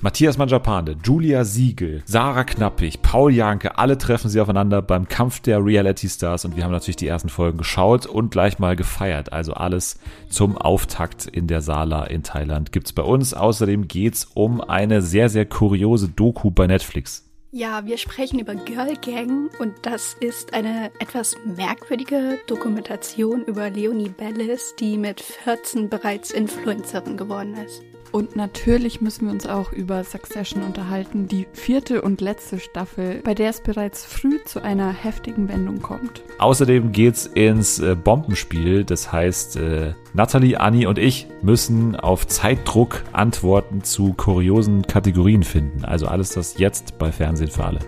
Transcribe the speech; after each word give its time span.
Matthias 0.00 0.38
Manjapane, 0.38 0.96
Julia 1.02 1.44
Siegel, 1.44 2.02
Sarah 2.04 2.44
Knappig, 2.44 3.02
Paul 3.02 3.32
Janke, 3.32 3.78
alle 3.78 3.98
treffen 3.98 4.28
sie 4.28 4.40
aufeinander 4.40 4.80
beim 4.80 5.08
Kampf 5.08 5.40
der 5.40 5.64
Reality 5.64 6.08
Stars 6.08 6.44
und 6.44 6.56
wir 6.56 6.62
haben 6.62 6.70
natürlich 6.70 6.94
die 6.94 7.08
ersten 7.08 7.28
Folgen 7.28 7.58
geschaut 7.58 8.06
und 8.06 8.30
gleich 8.30 8.60
mal 8.60 8.76
gefeiert. 8.76 9.32
Also 9.32 9.54
alles 9.54 9.98
zum 10.28 10.56
Auftakt 10.56 11.26
in 11.26 11.48
der 11.48 11.62
Sala 11.62 12.04
in 12.04 12.22
Thailand 12.22 12.70
gibt's 12.70 12.92
bei 12.92 13.02
uns. 13.02 13.34
Außerdem 13.34 13.88
geht's 13.88 14.28
um 14.34 14.60
eine 14.60 15.02
sehr, 15.02 15.28
sehr 15.30 15.46
kuriose 15.46 16.08
Doku 16.08 16.52
bei 16.52 16.68
Netflix. 16.68 17.24
Ja, 17.50 17.84
wir 17.84 17.98
sprechen 17.98 18.38
über 18.38 18.54
Girl 18.54 18.94
Gang 19.04 19.50
und 19.58 19.72
das 19.82 20.14
ist 20.20 20.54
eine 20.54 20.92
etwas 21.00 21.34
merkwürdige 21.44 22.38
Dokumentation 22.46 23.42
über 23.46 23.68
Leonie 23.68 24.10
Bellis, 24.10 24.76
die 24.78 24.96
mit 24.96 25.20
14 25.20 25.88
bereits 25.88 26.30
Influencerin 26.30 27.16
geworden 27.16 27.54
ist. 27.54 27.82
Und 28.12 28.36
natürlich 28.36 29.00
müssen 29.00 29.26
wir 29.26 29.32
uns 29.32 29.46
auch 29.46 29.72
über 29.72 30.04
Succession 30.04 30.62
unterhalten, 30.62 31.28
die 31.28 31.46
vierte 31.52 32.02
und 32.02 32.20
letzte 32.20 32.58
Staffel, 32.58 33.20
bei 33.22 33.34
der 33.34 33.50
es 33.50 33.60
bereits 33.60 34.04
früh 34.04 34.42
zu 34.44 34.62
einer 34.62 34.92
heftigen 34.92 35.48
Wendung 35.48 35.82
kommt. 35.82 36.22
Außerdem 36.38 36.92
geht's 36.92 37.26
ins 37.26 37.78
äh, 37.78 37.94
Bombenspiel. 37.94 38.84
Das 38.84 39.12
heißt, 39.12 39.56
äh, 39.56 39.92
Natalie, 40.14 40.58
Anni 40.58 40.86
und 40.86 40.98
ich 40.98 41.26
müssen 41.42 41.96
auf 41.96 42.26
Zeitdruck 42.26 43.04
Antworten 43.12 43.82
zu 43.82 44.14
kuriosen 44.14 44.82
Kategorien 44.82 45.42
finden. 45.42 45.84
Also 45.84 46.06
alles 46.06 46.30
das 46.30 46.58
jetzt 46.58 46.98
bei 46.98 47.12
Fernsehen 47.12 47.50
für 47.50 47.64
alle. 47.64 47.80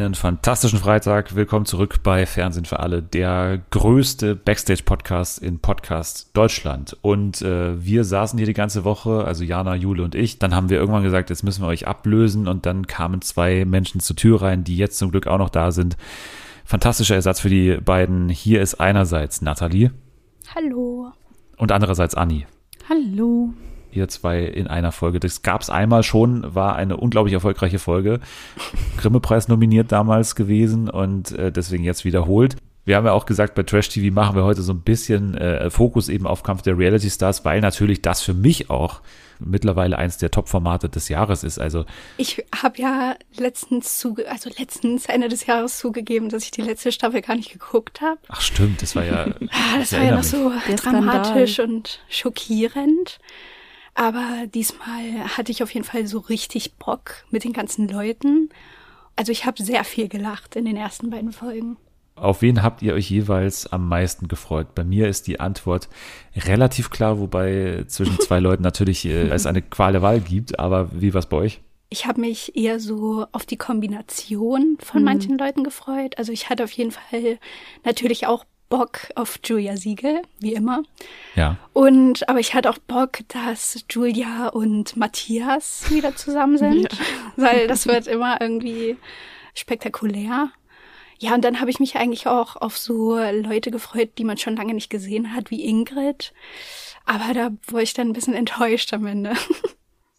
Einen 0.00 0.14
fantastischen 0.14 0.78
Freitag. 0.78 1.34
Willkommen 1.34 1.66
zurück 1.66 2.02
bei 2.02 2.24
Fernsehen 2.24 2.64
für 2.64 2.80
alle, 2.80 3.02
der 3.02 3.60
größte 3.68 4.34
Backstage-Podcast 4.34 5.42
in 5.42 5.58
Podcast 5.58 6.30
Deutschland. 6.32 6.96
Und 7.02 7.42
äh, 7.42 7.84
wir 7.84 8.04
saßen 8.04 8.38
hier 8.38 8.46
die 8.46 8.54
ganze 8.54 8.84
Woche, 8.84 9.26
also 9.26 9.44
Jana, 9.44 9.74
Jule 9.74 10.02
und 10.02 10.14
ich. 10.14 10.38
Dann 10.38 10.54
haben 10.54 10.70
wir 10.70 10.78
irgendwann 10.78 11.02
gesagt, 11.02 11.28
jetzt 11.28 11.42
müssen 11.42 11.62
wir 11.62 11.68
euch 11.68 11.86
ablösen. 11.86 12.48
Und 12.48 12.64
dann 12.64 12.86
kamen 12.86 13.20
zwei 13.20 13.66
Menschen 13.66 14.00
zur 14.00 14.16
Tür 14.16 14.40
rein, 14.40 14.64
die 14.64 14.78
jetzt 14.78 14.96
zum 14.96 15.10
Glück 15.10 15.26
auch 15.26 15.36
noch 15.36 15.50
da 15.50 15.70
sind. 15.70 15.98
Fantastischer 16.64 17.16
Ersatz 17.16 17.40
für 17.40 17.50
die 17.50 17.76
beiden. 17.76 18.30
Hier 18.30 18.62
ist 18.62 18.80
einerseits 18.80 19.42
Nathalie 19.42 19.90
Hallo. 20.54 21.12
und 21.58 21.72
andererseits 21.72 22.14
Anni. 22.14 22.46
Hallo. 22.88 23.52
Ihr 23.92 24.08
zwei 24.08 24.42
in 24.42 24.66
einer 24.66 24.92
Folge. 24.92 25.20
Das 25.20 25.42
gab's 25.42 25.70
einmal 25.70 26.02
schon, 26.02 26.54
war 26.54 26.76
eine 26.76 26.96
unglaublich 26.96 27.34
erfolgreiche 27.34 27.78
Folge. 27.78 28.20
Grimme-Preis 28.98 29.48
nominiert 29.48 29.92
damals 29.92 30.34
gewesen 30.34 30.88
und 30.88 31.32
äh, 31.32 31.52
deswegen 31.52 31.84
jetzt 31.84 32.04
wiederholt. 32.04 32.56
Wir 32.84 32.96
haben 32.96 33.06
ja 33.06 33.12
auch 33.12 33.26
gesagt, 33.26 33.54
bei 33.54 33.62
Trash 33.62 33.90
TV 33.90 34.12
machen 34.12 34.34
wir 34.34 34.44
heute 34.44 34.62
so 34.62 34.72
ein 34.72 34.80
bisschen 34.80 35.36
äh, 35.36 35.70
Fokus 35.70 36.08
eben 36.08 36.26
auf 36.26 36.42
Kampf 36.42 36.62
der 36.62 36.78
Reality 36.78 37.10
Stars, 37.10 37.44
weil 37.44 37.60
natürlich 37.60 38.00
das 38.02 38.22
für 38.22 38.34
mich 38.34 38.70
auch 38.70 39.02
mittlerweile 39.38 39.98
eins 39.98 40.18
der 40.18 40.30
Top-Formate 40.30 40.88
des 40.88 41.08
Jahres 41.08 41.44
ist. 41.44 41.58
Also 41.58 41.84
Ich 42.16 42.44
habe 42.54 42.80
ja 42.80 43.16
letztens 43.36 43.98
zuge 43.98 44.30
also 44.30 44.50
letztens 44.58 45.06
Ende 45.06 45.28
des 45.28 45.46
Jahres 45.46 45.78
zugegeben, 45.78 46.28
dass 46.28 46.44
ich 46.44 46.50
die 46.50 46.62
letzte 46.62 46.92
Staffel 46.92 47.22
gar 47.22 47.36
nicht 47.36 47.52
geguckt 47.52 48.00
habe. 48.00 48.18
Ach 48.28 48.40
stimmt, 48.40 48.82
das 48.82 48.96
war 48.96 49.04
ja. 49.04 49.26
Ah, 49.50 49.78
das 49.78 49.92
war 49.92 50.02
ja 50.02 50.16
noch 50.16 50.22
so 50.22 50.52
Der 50.68 50.76
dramatisch 50.76 51.58
und 51.58 52.00
schockierend. 52.08 53.18
Aber 54.00 54.46
diesmal 54.46 55.36
hatte 55.36 55.52
ich 55.52 55.62
auf 55.62 55.74
jeden 55.74 55.84
Fall 55.84 56.06
so 56.06 56.20
richtig 56.20 56.76
Bock 56.76 57.26
mit 57.30 57.44
den 57.44 57.52
ganzen 57.52 57.86
Leuten. 57.86 58.48
Also 59.14 59.30
ich 59.30 59.44
habe 59.44 59.62
sehr 59.62 59.84
viel 59.84 60.08
gelacht 60.08 60.56
in 60.56 60.64
den 60.64 60.78
ersten 60.78 61.10
beiden 61.10 61.32
Folgen. 61.32 61.76
Auf 62.14 62.40
wen 62.40 62.62
habt 62.62 62.80
ihr 62.80 62.94
euch 62.94 63.10
jeweils 63.10 63.70
am 63.70 63.90
meisten 63.90 64.26
gefreut? 64.26 64.74
Bei 64.74 64.84
mir 64.84 65.06
ist 65.06 65.26
die 65.26 65.38
Antwort 65.38 65.90
relativ 66.34 66.88
klar, 66.88 67.20
wobei 67.20 67.84
zwischen 67.88 68.18
zwei 68.20 68.40
Leuten 68.40 68.62
natürlich 68.62 69.04
äh, 69.04 69.28
es 69.28 69.44
eine 69.44 69.60
Qual 69.60 69.92
der 69.92 70.00
Wahl 70.00 70.20
gibt. 70.20 70.58
Aber 70.58 70.88
wie 70.98 71.12
war's 71.12 71.28
bei 71.28 71.36
euch? 71.36 71.60
Ich 71.90 72.06
habe 72.06 72.22
mich 72.22 72.56
eher 72.56 72.80
so 72.80 73.26
auf 73.32 73.44
die 73.44 73.58
Kombination 73.58 74.78
von 74.80 75.04
manchen 75.04 75.36
Leuten 75.36 75.62
gefreut. 75.62 76.16
Also 76.16 76.32
ich 76.32 76.48
hatte 76.48 76.64
auf 76.64 76.72
jeden 76.72 76.92
Fall 76.92 77.38
natürlich 77.84 78.26
auch 78.26 78.46
Bock 78.70 79.08
auf 79.16 79.38
Julia 79.44 79.76
Siegel, 79.76 80.22
wie 80.38 80.54
immer. 80.54 80.82
Ja. 81.34 81.58
Und 81.74 82.26
aber 82.28 82.38
ich 82.38 82.54
hatte 82.54 82.70
auch 82.70 82.78
Bock, 82.78 83.18
dass 83.28 83.84
Julia 83.90 84.48
und 84.48 84.96
Matthias 84.96 85.90
wieder 85.90 86.16
zusammen 86.16 86.56
sind, 86.58 86.88
weil 87.36 87.66
das 87.66 87.86
wird 87.86 88.06
immer 88.06 88.40
irgendwie 88.40 88.96
spektakulär. 89.54 90.50
Ja, 91.18 91.34
und 91.34 91.44
dann 91.44 91.60
habe 91.60 91.68
ich 91.68 91.80
mich 91.80 91.96
eigentlich 91.96 92.26
auch 92.26 92.56
auf 92.56 92.78
so 92.78 93.18
Leute 93.18 93.70
gefreut, 93.70 94.12
die 94.16 94.24
man 94.24 94.38
schon 94.38 94.56
lange 94.56 94.72
nicht 94.72 94.88
gesehen 94.88 95.34
hat, 95.34 95.50
wie 95.50 95.66
Ingrid. 95.68 96.32
Aber 97.04 97.34
da 97.34 97.50
war 97.70 97.82
ich 97.82 97.92
dann 97.92 98.08
ein 98.08 98.12
bisschen 98.14 98.34
enttäuscht 98.34 98.94
am 98.94 99.06
Ende. 99.06 99.34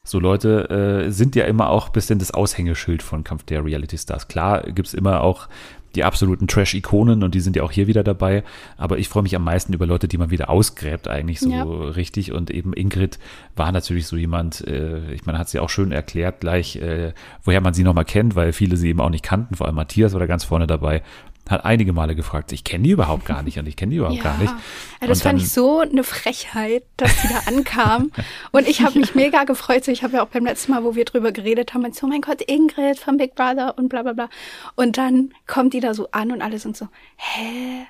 So 0.03 0.19
Leute 0.19 1.06
äh, 1.06 1.11
sind 1.11 1.35
ja 1.35 1.45
immer 1.45 1.69
auch 1.69 1.88
ein 1.88 1.91
bisschen 1.91 2.17
das 2.17 2.31
Aushängeschild 2.31 3.03
von 3.03 3.23
Kampf 3.23 3.44
der 3.44 3.63
Reality 3.63 4.00
Stars. 4.00 4.28
Klar 4.28 4.63
gibt's 4.63 4.95
immer 4.95 5.22
auch 5.22 5.47
die 5.96 6.03
absoluten 6.03 6.47
Trash-Ikonen 6.47 7.24
und 7.24 7.35
die 7.35 7.40
sind 7.40 7.56
ja 7.56 7.63
auch 7.63 7.72
hier 7.72 7.88
wieder 7.88 8.03
dabei. 8.03 8.44
Aber 8.78 8.97
ich 8.97 9.09
freue 9.09 9.24
mich 9.24 9.35
am 9.35 9.44
meisten 9.44 9.74
über 9.74 9.85
Leute, 9.85 10.07
die 10.07 10.18
man 10.18 10.29
wieder 10.31 10.50
ausgräbt, 10.50 11.07
eigentlich 11.07 11.40
so 11.40 11.52
Ja. 11.52 11.63
richtig. 11.63 12.31
Und 12.31 12.50
eben 12.52 12.74
Ingrid 12.74 13.19
war 13.56 13.72
natürlich 13.72 14.07
so 14.07 14.16
jemand, 14.16 14.66
äh, 14.68 15.12
ich 15.13 15.25
meine, 15.25 15.38
hat 15.38 15.50
sie 15.50 15.59
auch 15.59 15.69
schön 15.69 15.91
erklärt 15.91 16.40
gleich, 16.41 16.75
äh, 16.78 17.13
woher 17.44 17.62
man 17.62 17.74
sie 17.74 17.84
nochmal 17.84 18.06
kennt, 18.06 18.35
weil 18.35 18.53
viele 18.53 18.78
sie 18.78 18.90
eben 18.90 19.02
auch 19.02 19.09
nicht 19.09 19.24
kannten. 19.24 19.56
Vor 19.56 19.68
allem 19.68 19.75
Matthias 19.75 20.13
war 20.13 20.19
da 20.19 20.25
ganz 20.25 20.44
vorne 20.44 20.68
dabei. 20.68 21.02
Hat 21.50 21.66
einige 21.66 21.91
Male 21.91 22.16
gefragt, 22.16 22.52
ich 22.52 22.63
kenne 22.63 22.84
die 22.84 22.91
überhaupt 22.91 23.25
gar 23.25 23.44
nicht 23.44 23.57
und 23.57 23.68
ich 23.68 23.75
kenne 23.75 23.91
die 23.91 23.97
überhaupt 23.97 24.22
gar 24.22 24.38
nicht. 24.38 24.53
Ja, 25.02 25.07
das 25.07 25.19
Und 25.19 25.24
fand 25.24 25.41
ich 25.41 25.50
so 25.50 25.79
eine 25.79 26.03
Frechheit, 26.03 26.84
dass 26.97 27.12
die 27.22 27.28
da 27.28 27.40
ankam. 27.47 28.12
Und 28.52 28.68
ich 28.68 28.81
habe 28.81 29.00
mich 29.00 29.16
mega 29.16 29.44
gefreut. 29.44 29.84
So, 29.84 29.91
ich 29.91 30.03
habe 30.03 30.18
ja 30.18 30.24
auch 30.24 30.28
beim 30.28 30.46
letzten 30.46 30.72
Mal, 30.72 30.84
wo 30.84 30.96
wir 30.96 31.03
drüber 31.03 31.31
geredet 31.31 31.74
haben, 31.74 31.91
so, 31.91 32.06
oh 32.06 32.09
mein 32.09 32.22
Gott, 32.22 32.41
Ingrid 32.41 33.00
von 33.00 33.18
Big 33.18 33.35
Brother 33.35 33.78
und 33.78 33.90
bla 33.90 34.03
bla 34.03 34.13
bla. 34.13 34.29
Und 34.75 34.97
dann 34.97 35.34
kommt 35.47 35.74
die 35.74 35.79
da 35.79 35.94
so 35.94 36.09
an 36.12 36.31
und 36.31 36.41
alle 36.41 36.59
sind 36.59 36.78
so, 36.78 36.88
hä? 37.18 37.88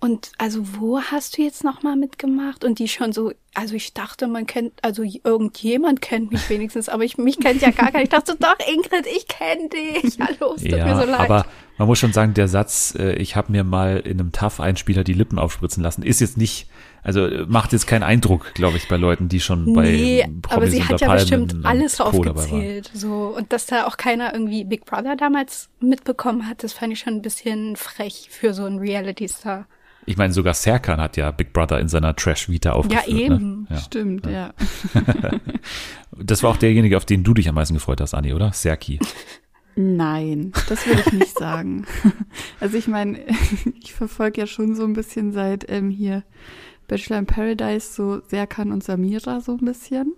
Und 0.00 0.32
also 0.38 0.78
wo 0.78 1.00
hast 1.00 1.38
du 1.38 1.42
jetzt 1.42 1.64
nochmal 1.64 1.96
mitgemacht? 1.96 2.64
Und 2.64 2.78
die 2.78 2.88
schon 2.88 3.12
so, 3.12 3.32
also 3.54 3.74
ich 3.74 3.94
dachte, 3.94 4.26
man 4.26 4.46
kennt, 4.46 4.72
also 4.82 5.02
irgendjemand 5.02 6.00
kennt 6.00 6.32
mich 6.32 6.48
wenigstens, 6.50 6.88
aber 6.88 7.04
ich 7.04 7.18
mich 7.18 7.38
kennt 7.38 7.62
ja 7.62 7.70
gar 7.70 7.90
keiner. 7.90 8.02
Ich 8.02 8.08
dachte 8.10 8.36
doch, 8.38 8.56
Ingrid, 8.66 9.06
ich 9.06 9.26
kenne 9.28 9.68
dich. 9.68 10.18
Hallo, 10.20 10.54
es 10.56 10.62
tut 10.62 10.72
Ja, 10.72 10.84
mir 10.86 10.96
so 10.96 11.10
leid. 11.10 11.20
aber 11.20 11.46
man 11.78 11.88
muss 11.88 11.98
schon 11.98 12.12
sagen, 12.12 12.34
der 12.34 12.48
Satz, 12.48 12.94
äh, 12.98 13.14
ich 13.14 13.34
habe 13.36 13.50
mir 13.52 13.64
mal 13.64 13.98
in 13.98 14.20
einem 14.20 14.32
TAF-Einspieler 14.32 15.02
die 15.04 15.12
Lippen 15.12 15.38
aufspritzen 15.38 15.82
lassen, 15.82 16.02
ist 16.02 16.20
jetzt 16.20 16.36
nicht, 16.36 16.68
also 17.02 17.26
äh, 17.26 17.46
macht 17.48 17.72
jetzt 17.72 17.86
keinen 17.86 18.02
Eindruck, 18.02 18.54
glaube 18.54 18.76
ich, 18.76 18.86
bei 18.88 18.96
Leuten, 18.96 19.28
die 19.28 19.40
schon 19.40 19.72
bei 19.72 19.82
Nee, 19.90 20.22
Promis 20.42 20.56
aber 20.56 20.66
sie 20.68 20.82
hat 20.84 21.00
ja 21.00 21.06
Palmen 21.08 21.20
bestimmt 21.20 21.66
alles 21.66 22.00
aufgezählt. 22.00 22.90
So. 22.94 23.34
Und 23.36 23.52
dass 23.52 23.66
da 23.66 23.86
auch 23.86 23.96
keiner 23.96 24.32
irgendwie 24.34 24.64
Big 24.64 24.84
Brother 24.84 25.16
damals 25.16 25.68
mitbekommen 25.80 26.48
hat, 26.48 26.62
das 26.62 26.72
fand 26.72 26.92
ich 26.92 27.00
schon 27.00 27.14
ein 27.14 27.22
bisschen 27.22 27.76
frech 27.76 28.28
für 28.30 28.54
so 28.54 28.64
einen 28.64 28.78
Reality-Star. 28.78 29.66
Ich 30.06 30.16
meine, 30.16 30.32
sogar 30.32 30.54
Serkan 30.54 31.00
hat 31.00 31.16
ja 31.16 31.30
Big 31.30 31.52
Brother 31.52 31.80
in 31.80 31.88
seiner 31.88 32.14
Trash-Vita 32.14 32.72
aufgeführt. 32.72 33.06
Ja, 33.08 33.16
eben. 33.16 33.62
Ne? 33.62 33.66
Ja. 33.70 33.76
Stimmt, 33.78 34.26
ja. 34.26 34.54
Das 36.16 36.44
war 36.44 36.50
auch 36.50 36.56
derjenige, 36.56 36.96
auf 36.96 37.04
den 37.04 37.24
du 37.24 37.34
dich 37.34 37.48
am 37.48 37.56
meisten 37.56 37.74
gefreut 37.74 38.00
hast, 38.00 38.14
Anni, 38.14 38.32
oder? 38.32 38.52
Serki. 38.52 39.00
Nein, 39.76 40.52
das 40.68 40.86
würde 40.86 41.02
ich 41.06 41.12
nicht 41.12 41.38
sagen. 41.38 41.86
Also 42.60 42.78
ich 42.78 42.88
meine, 42.88 43.18
ich 43.82 43.92
verfolge 43.92 44.40
ja 44.40 44.46
schon 44.46 44.74
so 44.74 44.84
ein 44.84 44.92
bisschen 44.94 45.32
seit 45.32 45.68
ähm, 45.68 45.90
hier 45.90 46.22
Bachelor 46.88 47.18
in 47.18 47.26
Paradise 47.26 47.92
so 47.92 48.20
Serkan 48.28 48.72
und 48.72 48.82
Samira 48.82 49.40
so 49.40 49.52
ein 49.52 49.64
bisschen. 49.64 50.14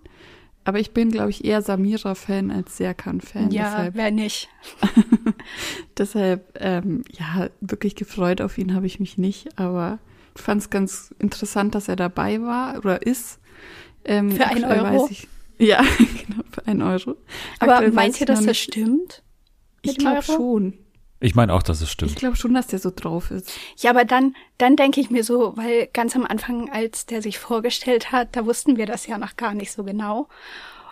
Aber 0.67 0.81
ich 0.81 0.91
bin, 0.91 1.13
glaube 1.13 1.31
ich, 1.31 1.45
eher 1.45 1.63
Samira-Fan 1.63 2.51
als 2.51 2.77
Serkan-Fan. 2.77 3.53
ja, 3.53 3.71
Deshalb, 3.71 3.95
wer 3.95 4.11
nicht. 4.11 4.49
deshalb 5.97 6.59
ähm, 6.61 7.05
ja, 7.13 7.51
wirklich 7.61 7.95
gefreut 7.95 8.41
auf 8.41 8.59
ihn 8.59 8.75
habe 8.75 8.85
ich 8.85 8.99
mich 8.99 9.17
nicht. 9.17 9.61
Aber 9.61 10.01
ich 10.35 10.43
fand 10.43 10.63
es 10.63 10.69
ganz 10.69 11.15
interessant, 11.21 11.77
dass 11.77 11.87
er 11.87 11.95
dabei 11.95 12.43
war 12.43 12.79
oder 12.79 13.07
ist. 13.07 13.39
Ähm, 14.05 14.33
Für 14.33 14.49
ein 14.49 14.65
aktuell 14.65 14.81
Euro? 14.81 15.05
Weiß 15.05 15.11
ich, 15.13 15.29
ja, 15.59 15.85
genau, 15.99 16.43
für 16.51 16.67
ein 16.67 16.83
Euro. 16.83 17.17
Aber 17.61 17.75
Aktuell 17.75 17.93
meint 17.93 18.21
ihr, 18.21 18.27
dass 18.27 18.45
das 18.45 18.59
stimmt? 18.59 19.23
Ich 19.83 19.97
glaube 19.99 20.23
schon. 20.23 20.75
Ich 21.26 21.34
meine 21.34 21.52
auch, 21.52 21.62
dass 21.64 21.78
es 21.78 21.88
Ich 21.88 21.90
stimmt. 21.93 22.17
glaube 22.17 22.37
schon, 22.37 22.55
dass 22.55 22.69
der 22.69 22.78
so 22.78 22.93
drauf 22.94 23.32
ist. 23.32 23.50
Ja, 23.78 23.90
aber 23.90 24.05
dann, 24.05 24.37
dann 24.58 24.76
denke 24.76 25.00
ich 25.00 25.11
mir 25.11 25.25
so, 25.25 25.56
weil 25.56 25.88
ganz 25.93 26.14
am 26.14 26.25
Anfang, 26.25 26.70
als 26.70 27.05
der 27.06 27.20
sich 27.20 27.38
vorgestellt 27.38 28.12
hat, 28.12 28.37
da 28.37 28.46
wussten 28.46 28.76
wir 28.76 28.87
das 28.87 29.08
ja 29.08 29.19
noch 29.19 29.37
gar 29.37 29.52
nicht 29.52 29.73
so 29.73 29.82
genau. 29.82 30.28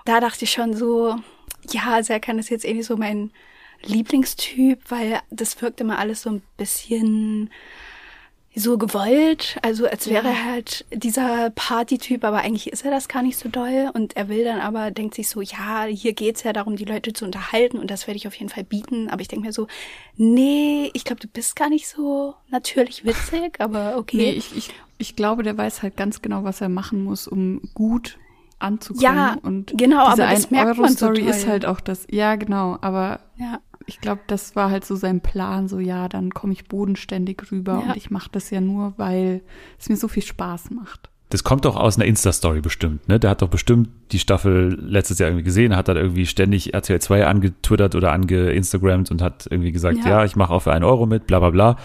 Da 0.05 0.19
dachte 0.21 0.45
ich 0.45 0.51
schon 0.51 0.75
so, 0.75 1.17
ja, 1.71 2.03
Serkan 2.03 2.41
ist 2.41 2.51
jetzt 2.51 2.65
eh 2.65 2.75
nicht 2.75 2.87
so 2.87 2.97
mein 2.97 3.31
Lieblingstyp, 3.83 4.81
weil 4.91 5.21
das 5.31 5.61
wirkt 5.63 5.81
immer 5.81 5.99
alles 6.01 6.23
so 6.23 6.31
ein 6.31 6.43
bisschen, 6.57 7.51
so 8.57 8.79
gewollt, 8.79 9.59
also 9.63 9.87
als 9.87 10.09
wäre 10.09 10.29
er 10.29 10.45
halt 10.45 10.85
dieser 10.93 11.51
Partytyp, 11.51 12.23
aber 12.25 12.39
eigentlich 12.39 12.73
ist 12.73 12.85
er 12.85 12.91
das 12.91 13.09
gar 13.09 13.23
nicht 13.23 13.37
so 13.37 13.49
doll 13.49 13.91
und 13.95 14.17
er 14.17 14.29
will 14.29 14.45
dann 14.45 14.61
aber, 14.61 14.93
denkt 14.93 15.15
sich 15.15 15.29
so, 15.29 15.41
ja, 15.41 15.85
hier 15.85 16.13
geht's 16.13 16.45
ja 16.45 16.53
darum, 16.53 16.77
die 16.77 16.85
Leute 16.85 17.13
zu 17.13 17.25
unterhalten 17.25 17.79
und 17.79 17.91
das 17.91 18.07
werde 18.07 18.17
ich 18.17 18.29
auf 18.29 18.35
jeden 18.35 18.51
Fall 18.51 18.63
bieten, 18.63 19.09
aber 19.09 19.23
ich 19.23 19.29
denke 19.29 19.47
mir 19.47 19.53
so, 19.53 19.67
nee, 20.17 20.91
ich 20.95 21.05
glaube, 21.05 21.21
du 21.21 21.27
bist 21.27 21.57
gar 21.57 21.69
nicht 21.69 21.89
so 21.89 22.35
natürlich 22.49 23.05
witzig, 23.05 23.57
aber 23.59 23.97
okay. 23.97 24.17
Nee, 24.19 24.31
ich, 24.31 24.57
ich, 24.57 24.71
ich 24.99 25.17
glaube, 25.17 25.43
der 25.43 25.59
weiß 25.59 25.83
halt 25.83 25.97
ganz 25.97 26.23
genau, 26.23 26.45
was 26.45 26.61
er 26.61 26.69
machen 26.69 27.03
muss, 27.03 27.27
um 27.27 27.61
gut 27.75 28.19
anzukommen. 28.61 29.03
Ja, 29.03 29.37
und 29.43 29.77
genau, 29.77 30.11
diese 30.11 30.25
aber 30.25 30.35
das 30.35 30.51
merkt 30.51 30.79
man 30.79 30.93
so 30.93 31.07
1-Euro-Story 31.07 31.21
toll. 31.23 31.31
ist 31.31 31.47
halt 31.49 31.67
auch 31.67 31.81
das, 31.81 32.07
ja, 32.09 32.37
genau, 32.37 32.79
aber 32.81 33.19
ja. 33.37 33.59
Ich 33.87 34.01
glaube, 34.01 34.21
das 34.27 34.57
war 34.57 34.71
halt 34.71 34.85
so 34.85 34.97
sein 34.97 35.21
Plan, 35.21 35.69
so 35.69 35.79
ja, 35.79 36.09
dann 36.09 36.31
komme 36.33 36.53
ich 36.53 36.65
bodenständig 36.67 37.43
rüber 37.51 37.83
Ja. 37.85 37.91
und 37.93 37.97
ich 37.97 38.11
mache 38.11 38.29
das 38.33 38.51
ja 38.51 38.61
nur, 38.61 38.95
weil 38.97 39.43
es 39.79 39.89
mir 39.89 39.97
so 39.97 40.09
viel 40.09 40.23
Spaß 40.23 40.71
macht. 40.71 41.11
Das 41.31 41.43
kommt 41.43 41.65
doch 41.65 41.75
aus 41.75 41.97
einer 41.97 42.05
Insta-Story 42.05 42.61
bestimmt, 42.61 43.09
ne? 43.09 43.19
Der 43.19 43.31
hat 43.31 43.43
doch 43.43 43.49
bestimmt 43.49 43.89
die 44.13 44.21
Staffel 44.21 44.79
letztes 44.81 45.19
Jahr 45.19 45.31
irgendwie 45.31 45.43
gesehen, 45.43 45.75
hat 45.75 45.89
dann 45.89 45.97
irgendwie 45.97 46.27
ständig 46.27 46.75
RTL 46.75 47.01
2 47.01 47.27
angetwittert 47.27 47.97
oder 47.97 48.13
angeinstagrammt 48.13 49.11
und 49.11 49.21
hat 49.21 49.49
irgendwie 49.51 49.73
gesagt, 49.73 49.99
ja, 50.05 50.09
Ja. 50.21 50.25
ich 50.25 50.37
mache 50.37 50.53
auch 50.53 50.61
für 50.61 50.73
einen 50.73 50.85
Euro 50.85 51.07
mit, 51.07 51.27
bla 51.27 51.41
bla 51.41 51.51
bla. 51.51 51.77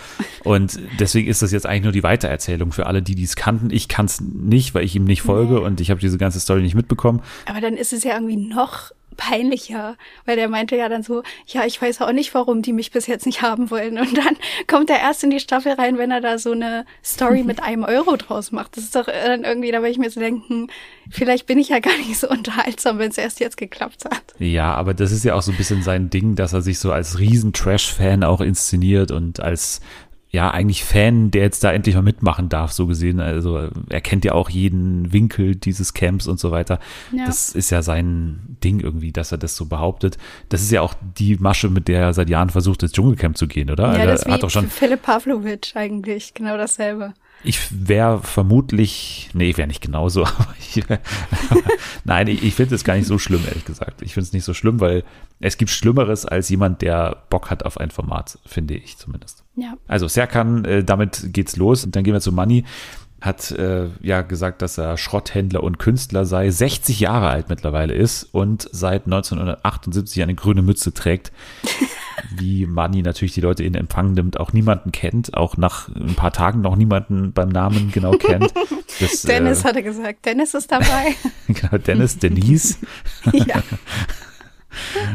Und 0.43 0.79
deswegen 0.99 1.27
ist 1.27 1.41
das 1.41 1.51
jetzt 1.51 1.65
eigentlich 1.65 1.83
nur 1.83 1.91
die 1.93 2.03
Weitererzählung 2.03 2.71
für 2.73 2.85
alle, 2.85 3.01
die 3.01 3.15
dies 3.15 3.35
kannten. 3.35 3.71
Ich 3.71 3.87
kann 3.87 4.05
es 4.05 4.21
nicht, 4.21 4.75
weil 4.75 4.83
ich 4.83 4.95
ihm 4.95 5.05
nicht 5.05 5.21
folge 5.23 5.55
Nee. 5.55 5.59
und 5.61 5.81
ich 5.81 5.89
habe 5.89 5.99
diese 6.01 6.17
ganze 6.19 6.39
Story 6.39 6.61
nicht 6.61 6.75
mitbekommen. 6.75 7.21
Aber 7.47 7.61
dann 7.61 7.73
ist 7.75 7.93
es 7.93 8.03
ja 8.03 8.13
irgendwie 8.15 8.37
noch 8.37 8.91
peinlicher, 9.19 9.97
weil 10.25 10.37
der 10.37 10.47
meinte 10.47 10.77
ja 10.77 10.87
dann 10.87 11.03
so, 11.03 11.23
ja, 11.45 11.65
ich 11.65 11.79
weiß 11.79 12.01
auch 12.01 12.13
nicht, 12.13 12.33
warum 12.33 12.61
die 12.61 12.71
mich 12.71 12.91
bis 12.91 13.05
jetzt 13.05 13.25
nicht 13.25 13.41
haben 13.41 13.69
wollen. 13.69 13.99
Und 13.99 14.17
dann 14.17 14.37
kommt 14.65 14.89
er 14.89 14.99
erst 14.99 15.23
in 15.23 15.29
die 15.29 15.41
Staffel 15.41 15.73
rein, 15.73 15.97
wenn 15.97 16.09
er 16.09 16.21
da 16.21 16.39
so 16.39 16.53
eine 16.53 16.85
Story 17.03 17.43
mit 17.43 17.61
einem 17.61 17.83
Euro 17.83 18.15
draus 18.15 18.51
macht. 18.53 18.77
Das 18.77 18.85
ist 18.85 18.95
doch 18.95 19.05
dann 19.05 19.43
irgendwie, 19.43 19.71
da 19.71 19.83
will 19.83 19.91
ich 19.91 19.97
mir 19.97 20.09
so 20.09 20.21
denken, 20.21 20.67
vielleicht 21.11 21.45
bin 21.45 21.59
ich 21.59 21.69
ja 21.69 21.79
gar 21.79 21.97
nicht 21.97 22.17
so 22.17 22.29
unterhaltsam, 22.29 22.97
wenn 22.97 23.11
es 23.11 23.17
erst 23.17 23.41
jetzt 23.41 23.57
geklappt 23.57 24.05
hat. 24.05 24.23
Ja, 24.39 24.73
aber 24.73 24.93
das 24.93 25.11
ist 25.11 25.25
ja 25.25 25.35
auch 25.35 25.41
so 25.41 25.51
ein 25.51 25.57
bisschen 25.57 25.83
sein 25.83 26.09
Ding, 26.09 26.35
dass 26.35 26.53
er 26.53 26.61
sich 26.61 26.79
so 26.79 26.91
als 26.93 27.19
riesen 27.19 27.51
Trash-Fan 27.51 28.23
auch 28.23 28.39
inszeniert 28.39 29.11
und 29.11 29.41
als 29.41 29.81
ja, 30.31 30.51
eigentlich 30.51 30.83
Fan, 30.83 31.31
der 31.31 31.41
jetzt 31.41 31.63
da 31.63 31.71
endlich 31.71 31.95
mal 31.95 32.03
mitmachen 32.03 32.49
darf, 32.49 32.71
so 32.71 32.85
gesehen. 32.85 33.19
Also 33.19 33.69
er 33.89 34.01
kennt 34.01 34.25
ja 34.25 34.33
auch 34.33 34.49
jeden 34.49 35.11
Winkel 35.11 35.55
dieses 35.55 35.95
Camps 35.95 36.27
und 36.27 36.39
so 36.39 36.51
weiter. 36.51 36.79
Ja. 37.11 37.25
Das 37.25 37.55
ist 37.55 37.71
ja 37.71 37.81
sein 37.81 38.57
Ding 38.63 38.79
irgendwie, 38.79 39.11
dass 39.11 39.31
er 39.31 39.39
das 39.39 39.55
so 39.55 39.65
behauptet. 39.65 40.19
Das 40.49 40.61
ist 40.61 40.71
ja 40.71 40.81
auch 40.81 40.93
die 41.17 41.37
Masche, 41.37 41.69
mit 41.69 41.87
der 41.87 42.01
er 42.01 42.13
seit 42.13 42.29
Jahren 42.29 42.51
versucht, 42.51 42.83
ins 42.83 42.91
Dschungelcamp 42.91 43.37
zu 43.37 43.47
gehen, 43.47 43.71
oder? 43.71 43.85
ja, 43.85 44.01
Also 44.01 44.05
das 44.05 44.23
er 44.23 44.33
hat 44.33 44.43
doch 44.43 44.51
schon, 44.51 44.69
Philipp 44.69 45.01
Pavlovic 45.01 45.71
eigentlich, 45.73 46.35
genau 46.35 46.57
dasselbe. 46.57 47.13
Ich 47.43 47.87
wäre 47.87 48.21
vermutlich, 48.21 49.29
nee, 49.33 49.49
ich 49.49 49.57
wäre 49.57 49.67
nicht 49.67 49.81
genauso, 49.81 50.25
aber 50.25 50.53
ich, 50.59 50.83
nein, 52.03 52.27
ich, 52.27 52.43
ich 52.43 52.55
finde 52.55 52.75
es 52.75 52.83
gar 52.83 52.95
nicht 52.95 53.07
so 53.07 53.17
schlimm, 53.17 53.43
ehrlich 53.47 53.65
gesagt. 53.65 54.01
Ich 54.01 54.13
finde 54.13 54.27
es 54.27 54.33
nicht 54.33 54.43
so 54.43 54.53
schlimm, 54.53 54.79
weil 54.79 55.03
es 55.39 55.57
gibt 55.57 55.71
Schlimmeres 55.71 56.25
als 56.25 56.49
jemand, 56.49 56.81
der 56.81 57.23
Bock 57.29 57.49
hat 57.49 57.63
auf 57.63 57.79
ein 57.79 57.91
Format, 57.91 58.39
finde 58.45 58.75
ich 58.75 58.97
zumindest. 58.97 59.43
Ja. 59.55 59.75
Also 59.87 60.07
Serkan, 60.07 60.65
äh, 60.65 60.83
damit 60.83 61.33
geht's 61.33 61.55
los. 61.55 61.85
Und 61.85 61.95
dann 61.95 62.03
gehen 62.03 62.13
wir 62.13 62.21
zu 62.21 62.31
Money. 62.31 62.65
Hat 63.21 63.51
äh, 63.51 63.87
ja 64.01 64.21
gesagt, 64.21 64.61
dass 64.61 64.77
er 64.77 64.95
Schrotthändler 64.97 65.61
und 65.61 65.77
Künstler 65.77 66.25
sei, 66.25 66.49
60 66.49 67.01
Jahre 67.01 67.29
alt 67.29 67.49
mittlerweile 67.49 67.93
ist 67.93 68.23
und 68.23 68.69
seit 68.71 69.05
1978 69.05 70.23
eine 70.23 70.35
grüne 70.35 70.61
Mütze 70.61 70.93
trägt. 70.93 71.33
Wie 72.35 72.65
Money 72.65 73.01
natürlich 73.01 73.33
die 73.33 73.41
Leute 73.41 73.63
in 73.63 73.75
Empfang 73.75 74.13
nimmt, 74.13 74.39
auch 74.39 74.53
niemanden 74.53 74.91
kennt, 74.91 75.35
auch 75.35 75.57
nach 75.57 75.89
ein 75.89 76.15
paar 76.15 76.31
Tagen 76.31 76.61
noch 76.61 76.75
niemanden 76.75 77.33
beim 77.33 77.49
Namen 77.49 77.91
genau 77.91 78.11
kennt. 78.11 78.53
Das, 78.99 79.21
Dennis 79.27 79.61
äh, 79.61 79.63
hatte 79.65 79.83
gesagt, 79.83 80.25
Dennis 80.25 80.53
ist 80.53 80.71
dabei. 80.71 81.15
genau, 81.47 81.77
Dennis, 81.77 82.17
Denise. 82.17 82.77
ja. 83.33 83.61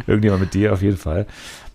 Irgendjemand 0.07 0.43
mit 0.43 0.55
dir 0.55 0.73
auf 0.73 0.83
jeden 0.83 0.97
Fall. 0.97 1.27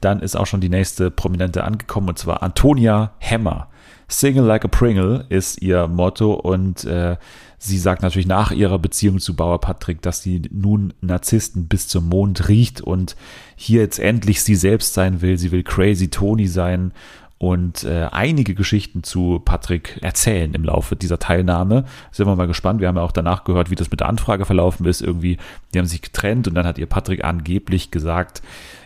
Dann 0.01 0.19
ist 0.21 0.35
auch 0.35 0.45
schon 0.45 0.61
die 0.61 0.69
nächste 0.69 1.11
Prominente 1.11 1.63
angekommen 1.63 2.09
und 2.09 2.19
zwar 2.19 2.43
Antonia 2.43 3.11
Hemmer. 3.19 3.67
Single 4.07 4.43
like 4.43 4.65
a 4.65 4.67
Pringle 4.67 5.25
ist 5.29 5.61
ihr 5.61 5.87
Motto 5.87 6.33
und 6.33 6.83
äh, 6.85 7.17
sie 7.59 7.77
sagt 7.77 8.01
natürlich 8.01 8.27
nach 8.27 8.51
ihrer 8.51 8.79
Beziehung 8.79 9.19
zu 9.19 9.35
Bauer 9.35 9.61
Patrick, 9.61 10.01
dass 10.01 10.23
sie 10.23 10.41
nun 10.49 10.93
Narzissten 11.01 11.67
bis 11.67 11.87
zum 11.87 12.09
Mond 12.09 12.47
riecht 12.47 12.81
und 12.81 13.15
hier 13.55 13.81
jetzt 13.81 13.99
endlich 13.99 14.41
sie 14.41 14.55
selbst 14.55 14.93
sein 14.93 15.21
will. 15.21 15.37
Sie 15.37 15.51
will 15.51 15.63
Crazy 15.63 16.07
Tony 16.07 16.47
sein 16.47 16.93
und 17.37 17.85
äh, 17.85 18.07
einige 18.11 18.53
Geschichten 18.53 19.01
zu 19.03 19.41
Patrick 19.43 19.97
erzählen 20.01 20.53
im 20.53 20.65
Laufe 20.65 20.97
dieser 20.97 21.19
Teilnahme. 21.19 21.85
Sind 22.11 22.27
wir 22.27 22.35
mal 22.35 22.47
gespannt. 22.47 22.81
Wir 22.81 22.89
haben 22.89 22.97
ja 22.97 23.01
auch 23.01 23.13
danach 23.13 23.45
gehört, 23.45 23.69
wie 23.71 23.75
das 23.75 23.91
mit 23.91 24.01
der 24.01 24.09
Anfrage 24.09 24.45
verlaufen 24.45 24.85
ist. 24.85 25.01
Irgendwie, 25.01 25.37
die 25.73 25.79
haben 25.79 25.85
sich 25.85 26.01
getrennt 26.01 26.49
und 26.49 26.55
dann 26.55 26.65
hat 26.65 26.77
ihr 26.77 26.85
Patrick 26.85 27.23
angeblich 27.23 27.91
gesagt, 27.91 28.41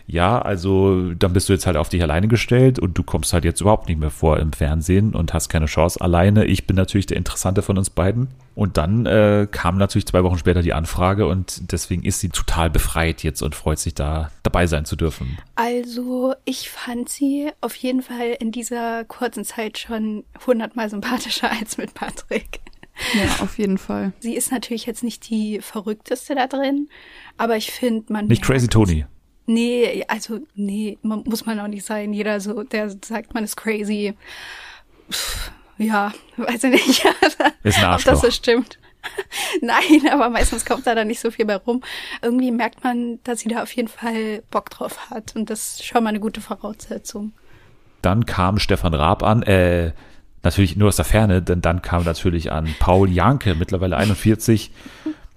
ja, 0.06 0.40
also 0.40 1.14
dann 1.14 1.32
bist 1.32 1.48
du 1.48 1.54
jetzt 1.54 1.66
halt 1.66 1.76
auf 1.76 1.88
dich 1.88 2.02
alleine 2.02 2.28
gestellt 2.28 2.78
und 2.78 2.98
du 2.98 3.02
kommst 3.02 3.32
halt 3.32 3.44
jetzt 3.44 3.60
überhaupt 3.62 3.88
nicht 3.88 3.98
mehr 3.98 4.10
vor 4.10 4.38
im 4.38 4.52
Fernsehen 4.52 5.14
und 5.14 5.32
hast 5.32 5.48
keine 5.48 5.66
Chance 5.66 6.00
alleine. 6.00 6.44
Ich 6.44 6.66
bin 6.66 6.76
natürlich 6.76 7.06
der 7.06 7.16
Interessante 7.16 7.62
von 7.62 7.78
uns 7.78 7.88
beiden. 7.90 8.28
Und 8.54 8.76
dann 8.76 9.06
äh, 9.06 9.48
kam 9.50 9.78
natürlich 9.78 10.06
zwei 10.06 10.22
Wochen 10.22 10.38
später 10.38 10.62
die 10.62 10.74
Anfrage 10.74 11.26
und 11.26 11.72
deswegen 11.72 12.04
ist 12.04 12.20
sie 12.20 12.28
total 12.28 12.70
befreit 12.70 13.24
jetzt 13.24 13.42
und 13.42 13.54
freut 13.54 13.80
sich 13.80 13.94
da 13.94 14.30
dabei 14.44 14.66
sein 14.66 14.84
zu 14.84 14.94
dürfen. 14.94 15.38
Also, 15.56 16.34
ich 16.44 16.70
fand 16.70 17.08
sie 17.08 17.50
auf 17.60 17.74
jeden 17.74 18.02
Fall 18.02 18.36
in 18.38 18.52
dieser 18.52 19.04
kurzen 19.06 19.44
Zeit 19.44 19.78
schon 19.78 20.22
hundertmal 20.46 20.88
sympathischer 20.88 21.50
als 21.50 21.78
mit 21.78 21.94
Patrick. 21.94 22.60
Ja, 23.14 23.42
auf 23.42 23.58
jeden 23.58 23.78
Fall. 23.78 24.12
Sie 24.20 24.36
ist 24.36 24.52
natürlich 24.52 24.86
jetzt 24.86 25.02
nicht 25.02 25.28
die 25.28 25.60
verrückteste 25.60 26.36
da 26.36 26.46
drin, 26.46 26.88
aber 27.36 27.56
ich 27.56 27.72
finde, 27.72 28.12
man. 28.12 28.26
Nicht 28.28 28.42
Crazy 28.42 28.68
Tony. 28.68 29.04
Nee, 29.46 30.04
also, 30.08 30.40
nee, 30.54 30.98
man, 31.02 31.22
muss 31.24 31.44
man 31.44 31.60
auch 31.60 31.68
nicht 31.68 31.84
sein. 31.84 32.12
Jeder 32.12 32.40
so, 32.40 32.62
der 32.62 32.90
sagt, 32.90 33.34
man 33.34 33.44
ist 33.44 33.56
crazy. 33.56 34.14
Pff, 35.10 35.50
ja, 35.78 36.12
weiß 36.36 36.64
ich 36.64 36.70
nicht, 36.72 37.04
Ist 37.62 37.78
ein 37.78 37.94
ob 37.94 38.04
das 38.04 38.20
so 38.20 38.30
stimmt. 38.30 38.78
Nein, 39.60 40.08
aber 40.10 40.30
meistens 40.30 40.64
kommt 40.64 40.86
da 40.86 40.94
dann 40.94 41.08
nicht 41.08 41.20
so 41.20 41.30
viel 41.30 41.44
bei 41.44 41.56
rum. 41.56 41.82
Irgendwie 42.22 42.50
merkt 42.50 42.84
man, 42.84 43.18
dass 43.24 43.40
sie 43.40 43.48
da 43.48 43.62
auf 43.62 43.72
jeden 43.72 43.88
Fall 43.88 44.42
Bock 44.50 44.70
drauf 44.70 45.10
hat. 45.10 45.36
Und 45.36 45.50
das 45.50 45.74
ist 45.74 45.84
schon 45.84 46.02
mal 46.02 46.10
eine 46.10 46.20
gute 46.20 46.40
Voraussetzung. 46.40 47.32
Dann 48.02 48.26
kam 48.26 48.58
Stefan 48.58 48.94
Raab 48.94 49.22
an, 49.22 49.42
äh, 49.42 49.92
natürlich 50.42 50.76
nur 50.76 50.88
aus 50.88 50.96
der 50.96 51.04
Ferne, 51.04 51.42
denn 51.42 51.62
dann 51.62 51.82
kam 51.82 52.04
natürlich 52.04 52.52
an 52.52 52.74
Paul 52.78 53.10
Janke, 53.10 53.54
mittlerweile 53.54 53.96
41, 53.96 54.72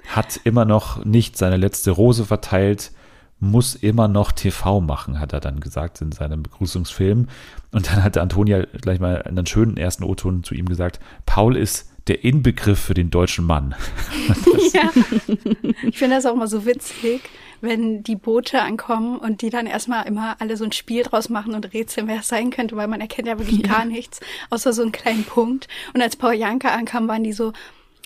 hat 0.07 0.39
immer 0.43 0.65
noch 0.65 1.03
nicht 1.05 1.37
seine 1.37 1.57
letzte 1.57 1.91
Rose 1.91 2.25
verteilt, 2.25 2.91
muss 3.39 3.75
immer 3.75 4.07
noch 4.07 4.31
TV 4.31 4.81
machen, 4.81 5.19
hat 5.19 5.33
er 5.33 5.39
dann 5.39 5.59
gesagt 5.59 6.01
in 6.01 6.11
seinem 6.11 6.43
Begrüßungsfilm. 6.43 7.27
Und 7.71 7.87
dann 7.87 8.03
hat 8.03 8.17
Antonia 8.17 8.65
gleich 8.81 8.99
mal 8.99 9.21
einen 9.21 9.45
schönen 9.45 9.77
ersten 9.77 10.03
O-Ton 10.03 10.43
zu 10.43 10.55
ihm 10.55 10.67
gesagt, 10.67 10.99
Paul 11.25 11.55
ist 11.55 11.91
der 12.07 12.23
Inbegriff 12.23 12.79
für 12.79 12.93
den 12.93 13.09
deutschen 13.09 13.45
Mann. 13.45 13.75
Ja. 14.73 14.91
Ich 15.83 15.97
finde 15.97 16.17
das 16.17 16.25
auch 16.25 16.35
mal 16.35 16.47
so 16.47 16.65
witzig, 16.65 17.21
wenn 17.61 18.03
die 18.03 18.15
Boote 18.15 18.61
ankommen 18.61 19.17
und 19.17 19.41
die 19.41 19.49
dann 19.49 19.65
erstmal 19.65 20.05
immer 20.05 20.35
alle 20.39 20.57
so 20.57 20.65
ein 20.65 20.71
Spiel 20.71 21.03
draus 21.03 21.29
machen 21.29 21.55
und 21.55 21.73
rätseln, 21.73 22.07
wer 22.07 22.19
es 22.19 22.27
sein 22.27 22.51
könnte, 22.51 22.75
weil 22.75 22.87
man 22.87 23.01
erkennt 23.01 23.27
ja 23.27 23.39
wirklich 23.39 23.63
gar 23.63 23.85
nichts, 23.85 24.19
außer 24.49 24.73
so 24.73 24.81
einen 24.81 24.91
kleinen 24.91 25.23
Punkt. 25.23 25.67
Und 25.93 26.01
als 26.01 26.15
Paul 26.15 26.33
Janka 26.33 26.69
ankam, 26.69 27.07
waren 27.07 27.23
die 27.23 27.33
so, 27.33 27.53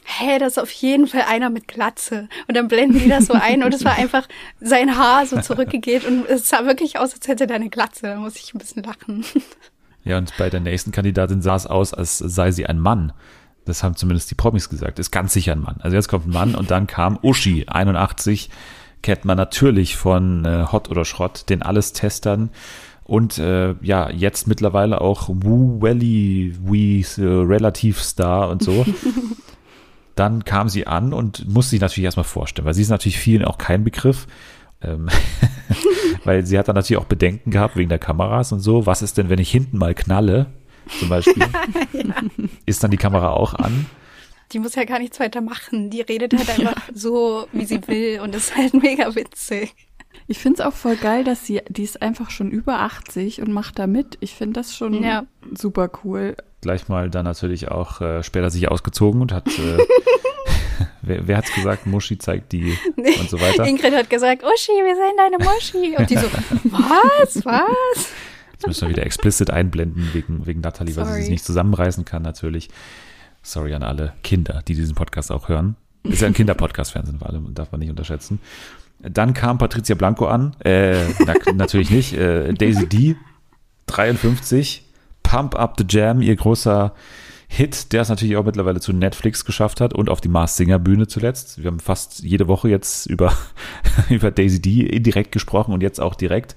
hey, 0.03 0.39
das 0.39 0.53
ist 0.53 0.57
auf 0.59 0.71
jeden 0.71 1.07
Fall 1.07 1.23
einer 1.27 1.49
mit 1.49 1.67
Glatze. 1.67 2.27
Und 2.47 2.57
dann 2.57 2.67
blenden 2.67 2.99
die 2.99 3.09
das 3.09 3.27
so 3.27 3.33
ein 3.33 3.63
und 3.63 3.73
es 3.73 3.83
war 3.85 3.93
einfach 3.97 4.27
sein 4.59 4.97
Haar 4.97 5.25
so 5.25 5.39
zurückgegeht 5.41 6.05
und 6.05 6.27
es 6.27 6.49
sah 6.49 6.65
wirklich 6.65 6.99
aus, 6.99 7.13
als 7.13 7.27
hätte 7.27 7.47
der 7.47 7.57
eine 7.57 7.69
Glatze. 7.69 8.07
Da 8.07 8.15
muss 8.15 8.35
ich 8.35 8.53
ein 8.53 8.59
bisschen 8.59 8.83
lachen. 8.83 9.25
Ja, 10.03 10.17
und 10.17 10.33
bei 10.39 10.49
der 10.49 10.61
nächsten 10.61 10.91
Kandidatin 10.91 11.43
sah 11.43 11.55
es 11.55 11.67
aus, 11.67 11.93
als 11.93 12.17
sei 12.17 12.49
sie 12.49 12.65
ein 12.65 12.79
Mann. 12.79 13.13
Das 13.65 13.83
haben 13.83 13.95
zumindest 13.95 14.31
die 14.31 14.35
Promis 14.35 14.67
gesagt. 14.67 14.97
Ist 14.97 15.11
ganz 15.11 15.31
sicher 15.31 15.51
ein 15.51 15.61
Mann. 15.61 15.75
Also 15.81 15.95
jetzt 15.95 16.07
kommt 16.07 16.25
ein 16.25 16.31
Mann 16.31 16.55
und 16.55 16.71
dann 16.71 16.87
kam 16.87 17.19
Uschi, 17.21 17.67
81. 17.67 18.49
Kennt 19.03 19.25
man 19.25 19.37
natürlich 19.37 19.97
von 19.97 20.43
äh, 20.43 20.65
Hot 20.71 20.89
oder 20.89 21.05
Schrott, 21.05 21.49
den 21.49 21.61
Alles-Testern. 21.61 22.49
Und 23.03 23.37
äh, 23.37 23.75
ja, 23.81 24.09
jetzt 24.09 24.47
mittlerweile 24.47 25.01
auch 25.01 25.29
Woo 25.29 25.81
Welly, 25.81 26.55
We 26.63 27.01
äh, 27.21 27.45
Relativ 27.45 28.01
Star 28.01 28.49
und 28.49 28.63
so. 28.63 28.83
dann 30.15 30.43
kam 30.45 30.69
sie 30.69 30.87
an 30.87 31.13
und 31.13 31.47
muss 31.47 31.69
sich 31.69 31.79
natürlich 31.81 32.05
erstmal 32.05 32.23
vorstellen, 32.23 32.65
weil 32.65 32.73
sie 32.73 32.81
ist 32.81 32.89
natürlich 32.89 33.17
vielen 33.19 33.45
auch 33.45 33.57
kein 33.57 33.83
Begriff. 33.83 34.27
Ähm, 34.83 35.07
weil 36.23 36.45
sie 36.45 36.57
hat 36.57 36.67
dann 36.67 36.75
natürlich 36.75 37.01
auch 37.01 37.05
Bedenken 37.05 37.51
gehabt 37.51 37.75
wegen 37.75 37.89
der 37.89 37.99
Kameras 37.99 38.51
und 38.51 38.59
so. 38.61 38.85
Was 38.85 39.01
ist 39.01 39.17
denn, 39.17 39.29
wenn 39.29 39.39
ich 39.39 39.51
hinten 39.51 39.77
mal 39.77 39.93
knalle, 39.93 40.47
zum 40.99 41.09
Beispiel? 41.09 41.43
Ist 42.65 42.83
dann 42.83 42.91
die 42.91 42.97
Kamera 42.97 43.29
auch 43.31 43.53
an? 43.53 43.85
Die 44.51 44.59
muss 44.59 44.75
ja 44.75 44.83
gar 44.83 44.99
nichts 44.99 45.19
weiter 45.19 45.39
machen. 45.41 45.89
Die 45.91 46.01
redet 46.01 46.33
halt 46.33 46.49
einfach 46.49 46.81
so, 46.93 47.47
wie 47.53 47.65
sie 47.65 47.87
will 47.87 48.19
und 48.21 48.35
ist 48.35 48.55
halt 48.55 48.73
mega 48.73 49.15
witzig. 49.15 49.73
Ich 50.27 50.39
finde 50.39 50.61
es 50.61 50.67
auch 50.67 50.73
voll 50.73 50.97
geil, 50.97 51.23
dass 51.23 51.45
sie, 51.45 51.61
die 51.69 51.83
ist 51.83 52.01
einfach 52.01 52.29
schon 52.31 52.51
über 52.51 52.79
80 52.79 53.41
und 53.41 53.51
macht 53.53 53.79
da 53.79 53.87
mit. 53.87 54.17
Ich 54.19 54.35
finde 54.35 54.59
das 54.59 54.75
schon 54.75 55.01
Ja. 55.03 55.23
super 55.55 55.89
cool. 56.03 56.35
Gleich 56.61 56.87
mal 56.87 57.09
dann 57.09 57.25
natürlich 57.25 57.69
auch 57.69 58.01
äh, 58.01 58.23
später 58.23 58.49
sich 58.49 58.69
ausgezogen 58.69 59.21
und 59.21 59.33
hat, 59.33 59.47
äh, 59.47 59.77
wer, 61.01 61.27
wer 61.27 61.37
hat's 61.37 61.53
gesagt, 61.53 61.87
Muschi 61.87 62.17
zeigt 62.17 62.51
die 62.51 62.77
Nee, 62.95 63.17
und 63.19 63.29
so 63.29 63.39
weiter. 63.41 63.65
Ingrid 63.65 63.93
hat 63.93 64.09
gesagt, 64.09 64.43
Uschi, 64.43 64.71
wir 64.71 64.95
sehen 64.95 65.17
deine 65.17 65.37
Muschi. 65.43 65.95
Und 65.97 66.09
die 66.09 66.15
so, 66.15 66.27
was, 66.71 67.45
was? 67.45 68.09
Jetzt 68.53 68.67
müssen 68.67 68.81
wir 68.81 68.89
wieder 68.89 69.05
explicit 69.05 69.49
einblenden 69.49 70.09
wegen, 70.13 70.45
wegen 70.45 70.61
Natalie, 70.61 70.95
weil 70.95 71.05
sie 71.05 71.11
Sorry. 71.11 71.21
sich 71.23 71.31
nicht 71.31 71.45
zusammenreißen 71.45 72.05
kann 72.05 72.21
natürlich. 72.21 72.69
Sorry 73.41 73.73
an 73.73 73.81
alle 73.81 74.13
Kinder, 74.23 74.61
die 74.67 74.75
diesen 74.75 74.93
Podcast 74.93 75.31
auch 75.31 75.49
hören. 75.49 75.75
Ist 76.03 76.21
ja 76.21 76.27
ein 76.27 76.33
Kinderpodcast, 76.33 76.91
Fernsehen 76.91 77.17
vor 77.17 77.29
allem, 77.29 77.53
darf 77.55 77.71
man 77.71 77.79
nicht 77.79 77.89
unterschätzen. 77.89 78.39
Dann 78.99 79.33
kam 79.33 79.57
Patricia 79.57 79.95
Blanco 79.95 80.27
an, 80.27 80.55
äh, 80.63 81.07
na, 81.25 81.33
natürlich 81.53 81.89
nicht, 81.89 82.13
äh, 82.13 82.53
Daisy 82.53 82.87
D, 82.87 83.15
53, 83.87 84.85
Pump 85.23 85.55
Up 85.55 85.75
the 85.77 85.85
Jam, 85.87 86.21
ihr 86.21 86.35
großer 86.35 86.93
Hit, 87.47 87.91
der 87.91 88.03
es 88.03 88.09
natürlich 88.09 88.37
auch 88.37 88.45
mittlerweile 88.45 88.79
zu 88.79 88.93
Netflix 88.93 89.43
geschafft 89.43 89.81
hat 89.81 89.93
und 89.93 90.09
auf 90.09 90.21
die 90.21 90.29
Mars 90.29 90.55
Singer 90.55 90.79
Bühne 90.79 91.07
zuletzt. 91.07 91.61
Wir 91.61 91.67
haben 91.67 91.81
fast 91.81 92.23
jede 92.23 92.47
Woche 92.47 92.69
jetzt 92.69 93.07
über, 93.07 93.33
über 94.09 94.31
Daisy 94.31 94.61
D 94.61 94.81
indirekt 94.81 95.33
gesprochen 95.33 95.73
und 95.73 95.83
jetzt 95.83 95.99
auch 95.99 96.15
direkt. 96.15 96.55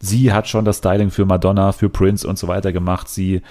Sie 0.00 0.32
hat 0.32 0.48
schon 0.48 0.64
das 0.64 0.78
Styling 0.78 1.10
für 1.10 1.26
Madonna, 1.26 1.72
für 1.72 1.90
Prince 1.90 2.26
und 2.26 2.38
so 2.38 2.48
weiter 2.48 2.72
gemacht. 2.72 3.08
Sie 3.10 3.42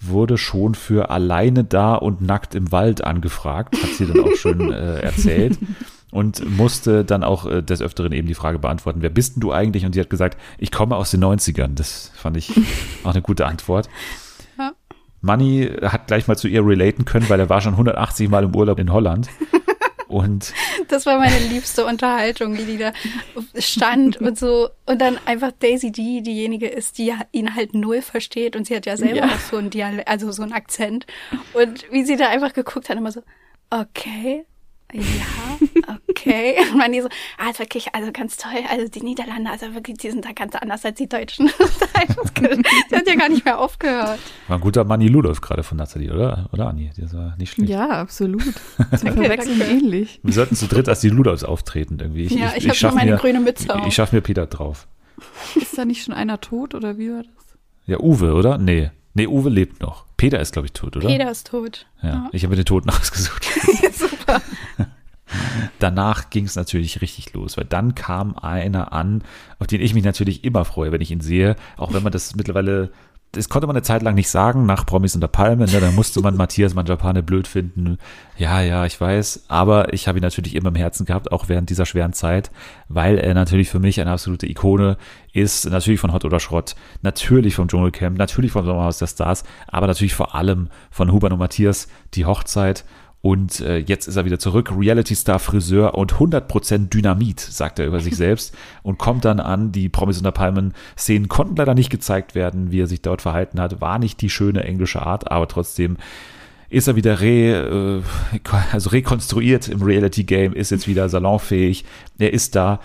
wurde 0.00 0.36
schon 0.36 0.74
für 0.74 1.10
alleine 1.10 1.62
da 1.62 1.94
und 1.94 2.20
nackt 2.20 2.56
im 2.56 2.72
Wald 2.72 3.04
angefragt, 3.04 3.80
hat 3.80 3.90
sie 3.90 4.06
dann 4.06 4.24
auch 4.24 4.36
schon 4.36 4.72
äh, 4.72 5.00
erzählt 5.00 5.58
und 6.12 6.48
musste 6.56 7.04
dann 7.04 7.24
auch 7.24 7.46
äh, 7.46 7.62
des 7.62 7.82
Öfteren 7.82 8.12
eben 8.12 8.28
die 8.28 8.34
Frage 8.34 8.58
beantworten, 8.58 9.02
wer 9.02 9.10
bist 9.10 9.36
denn 9.36 9.40
du 9.40 9.52
eigentlich? 9.52 9.84
Und 9.84 9.92
sie 9.94 10.00
hat 10.00 10.10
gesagt, 10.10 10.38
ich 10.58 10.70
komme 10.70 10.96
aus 10.96 11.10
den 11.10 11.22
90ern. 11.24 11.74
Das 11.74 12.12
fand 12.14 12.36
ich 12.36 12.52
auch 13.04 13.10
eine 13.10 13.22
gute 13.22 13.46
Antwort. 13.46 13.88
Ja. 14.58 14.72
Manni 15.20 15.70
hat 15.82 16.06
gleich 16.06 16.28
mal 16.28 16.36
zu 16.36 16.48
ihr 16.48 16.64
relaten 16.64 17.04
können, 17.04 17.28
weil 17.28 17.40
er 17.40 17.48
war 17.48 17.60
schon 17.60 17.72
180 17.72 18.28
Mal 18.28 18.44
im 18.44 18.54
Urlaub 18.54 18.78
in 18.78 18.92
Holland. 18.92 19.28
Und 20.08 20.52
Das 20.88 21.04
war 21.04 21.18
meine 21.18 21.38
liebste 21.48 21.84
Unterhaltung, 21.84 22.56
wie 22.56 22.64
die 22.64 22.78
da 22.78 22.92
stand 23.58 24.18
und 24.18 24.38
so. 24.38 24.68
Und 24.86 25.00
dann 25.00 25.18
einfach 25.26 25.50
Daisy 25.58 25.90
D 25.90 26.20
diejenige 26.20 26.68
ist, 26.68 26.98
die 26.98 27.12
ihn 27.32 27.56
halt 27.56 27.74
null 27.74 28.02
versteht. 28.02 28.54
Und 28.54 28.68
sie 28.68 28.76
hat 28.76 28.86
ja 28.86 28.96
selber 28.96 29.16
Ja. 29.16 29.24
auch 29.26 29.40
so 29.50 29.56
einen 29.56 29.70
Dialekt, 29.70 30.06
also 30.08 30.30
so 30.30 30.44
einen 30.44 30.52
Akzent. 30.52 31.06
Und 31.54 31.84
wie 31.90 32.04
sie 32.04 32.16
da 32.16 32.28
einfach 32.28 32.52
geguckt 32.52 32.88
hat, 32.88 32.96
immer 32.96 33.10
so, 33.10 33.22
okay. 33.70 34.44
Ja, 34.92 35.58
okay. 36.08 36.56
Und 36.72 36.78
man 36.78 36.92
die 36.92 37.00
so, 37.00 37.08
ah, 37.38 37.50
ist 37.50 37.58
wirklich, 37.58 37.94
also 37.94 38.12
ganz 38.12 38.36
toll. 38.36 38.52
Also 38.70 38.88
die 38.88 39.02
Niederlande, 39.02 39.50
also 39.50 39.74
wirklich, 39.74 39.98
die 39.98 40.10
sind 40.10 40.24
da 40.24 40.32
ganz 40.32 40.54
anders 40.54 40.84
als 40.84 40.96
die 40.96 41.08
Deutschen. 41.08 41.46
die 42.38 42.94
hat 42.96 43.08
ja 43.08 43.14
gar 43.16 43.28
nicht 43.28 43.44
mehr 43.44 43.58
aufgehört. 43.58 44.18
war 44.48 44.56
ein 44.56 44.60
guter 44.60 44.84
Manni 44.84 45.08
Ludolf 45.08 45.40
gerade 45.40 45.62
von 45.62 45.78
Nathalie, 45.78 46.12
oder? 46.12 46.48
Oder 46.52 46.68
Anni? 46.68 46.90
Das 46.96 47.12
war 47.14 47.36
nicht 47.36 47.52
schlecht. 47.52 47.70
Ja, 47.70 47.88
absolut. 47.88 48.44
Zum 48.96 49.12
Verwechseln 49.12 49.60
ähnlich. 49.60 50.20
Wir 50.22 50.32
sollten 50.32 50.54
zu 50.54 50.66
dritt 50.66 50.88
als 50.88 51.00
die 51.00 51.08
Ludolfs 51.10 51.42
auftreten 51.42 51.98
irgendwie. 52.00 52.26
Ja, 52.26 52.52
ich 52.56 52.62
hab 52.62 52.64
nur 52.64 52.74
schaff 52.74 52.94
meine 52.94 53.12
mir, 53.12 53.16
grüne 53.18 53.40
Mütze 53.40 53.64
Ich, 53.64 53.70
auf. 53.70 53.86
ich 53.86 53.94
schaff 53.94 54.12
mir 54.12 54.20
Peter 54.20 54.46
drauf. 54.46 54.86
Ist 55.56 55.76
da 55.76 55.84
nicht 55.84 56.04
schon 56.04 56.14
einer 56.14 56.40
tot 56.40 56.74
oder 56.74 56.96
wie 56.98 57.10
war 57.10 57.22
das? 57.22 57.58
Ja, 57.86 57.98
Uwe, 58.00 58.34
oder? 58.34 58.58
Nee. 58.58 58.90
Nee, 59.14 59.26
Uwe 59.26 59.48
lebt 59.48 59.80
noch. 59.80 60.05
Peter 60.16 60.40
ist, 60.40 60.52
glaube 60.52 60.66
ich, 60.66 60.72
tot, 60.72 60.96
oder? 60.96 61.06
Peter 61.06 61.30
ist 61.30 61.48
tot. 61.48 61.86
Ja, 62.02 62.28
ich 62.32 62.42
habe 62.42 62.50
mir 62.50 62.56
den 62.56 62.64
Toten 62.64 62.90
ausgesucht. 62.90 63.44
Super. 63.92 64.40
Danach 65.78 66.30
ging 66.30 66.44
es 66.44 66.54
natürlich 66.56 67.00
richtig 67.00 67.32
los, 67.32 67.56
weil 67.56 67.64
dann 67.64 67.94
kam 67.94 68.36
einer 68.36 68.92
an, 68.92 69.22
auf 69.58 69.66
den 69.66 69.80
ich 69.80 69.92
mich 69.92 70.04
natürlich 70.04 70.44
immer 70.44 70.64
freue, 70.64 70.92
wenn 70.92 71.00
ich 71.00 71.10
ihn 71.10 71.20
sehe, 71.20 71.56
auch 71.76 71.92
wenn 71.92 72.02
man 72.02 72.12
das 72.12 72.36
mittlerweile, 72.36 72.92
das 73.36 73.48
konnte 73.48 73.66
man 73.66 73.76
eine 73.76 73.82
Zeit 73.82 74.02
lang 74.02 74.14
nicht 74.14 74.28
sagen, 74.28 74.66
nach 74.66 74.86
Promis 74.86 75.14
unter 75.14 75.28
Palmen, 75.28 75.70
ne, 75.70 75.80
da 75.80 75.90
musste 75.90 76.20
man 76.20 76.36
Matthias 76.36 76.74
Manjapane 76.74 77.22
blöd 77.22 77.46
finden. 77.46 77.98
Ja, 78.38 78.60
ja, 78.60 78.84
ich 78.86 79.00
weiß, 79.00 79.44
aber 79.48 79.92
ich 79.92 80.08
habe 80.08 80.18
ihn 80.18 80.22
natürlich 80.22 80.54
immer 80.54 80.70
im 80.70 80.74
Herzen 80.74 81.06
gehabt, 81.06 81.32
auch 81.32 81.48
während 81.48 81.70
dieser 81.70 81.86
schweren 81.86 82.12
Zeit, 82.12 82.50
weil 82.88 83.18
er 83.18 83.34
natürlich 83.34 83.68
für 83.68 83.78
mich 83.78 84.00
eine 84.00 84.10
absolute 84.10 84.48
Ikone 84.48 84.96
ist, 85.32 85.68
natürlich 85.68 86.00
von 86.00 86.12
Hot 86.12 86.24
oder 86.24 86.40
Schrott, 86.40 86.74
natürlich 87.02 87.54
vom 87.54 87.68
Dschungelcamp, 87.68 88.18
natürlich 88.18 88.52
vom 88.52 88.64
Sommerhaus 88.64 88.98
der 88.98 89.06
Stars, 89.06 89.44
aber 89.68 89.86
natürlich 89.86 90.14
vor 90.14 90.34
allem 90.34 90.68
von 90.90 91.12
Huber 91.12 91.30
und 91.30 91.38
Matthias, 91.38 91.88
die 92.14 92.24
Hochzeit 92.24 92.84
und 93.26 93.58
äh, 93.58 93.78
jetzt 93.78 94.06
ist 94.06 94.14
er 94.14 94.24
wieder 94.24 94.38
zurück, 94.38 94.70
Reality-Star, 94.72 95.40
Friseur 95.40 95.94
und 95.98 96.12
100% 96.12 96.90
Dynamit, 96.90 97.40
sagt 97.40 97.80
er 97.80 97.86
über 97.88 97.98
sich 97.98 98.14
selbst 98.16 98.54
und 98.84 98.98
kommt 98.98 99.24
dann 99.24 99.40
an. 99.40 99.72
Die 99.72 99.88
Promis 99.88 100.18
unter 100.18 100.30
Palmen-Szenen 100.30 101.26
konnten 101.26 101.56
leider 101.56 101.74
nicht 101.74 101.90
gezeigt 101.90 102.36
werden, 102.36 102.70
wie 102.70 102.80
er 102.80 102.86
sich 102.86 103.02
dort 103.02 103.22
verhalten 103.22 103.60
hat. 103.60 103.80
War 103.80 103.98
nicht 103.98 104.20
die 104.20 104.30
schöne 104.30 104.62
englische 104.62 105.04
Art, 105.04 105.28
aber 105.28 105.48
trotzdem 105.48 105.96
ist 106.70 106.86
er 106.86 106.94
wieder 106.94 107.20
re, 107.20 108.02
äh, 108.44 108.48
also 108.70 108.90
rekonstruiert 108.90 109.66
im 109.66 109.82
Reality-Game, 109.82 110.52
ist 110.52 110.70
jetzt 110.70 110.86
wieder 110.86 111.08
salonfähig. 111.08 111.84
Er 112.18 112.32
ist 112.32 112.54
da. 112.54 112.78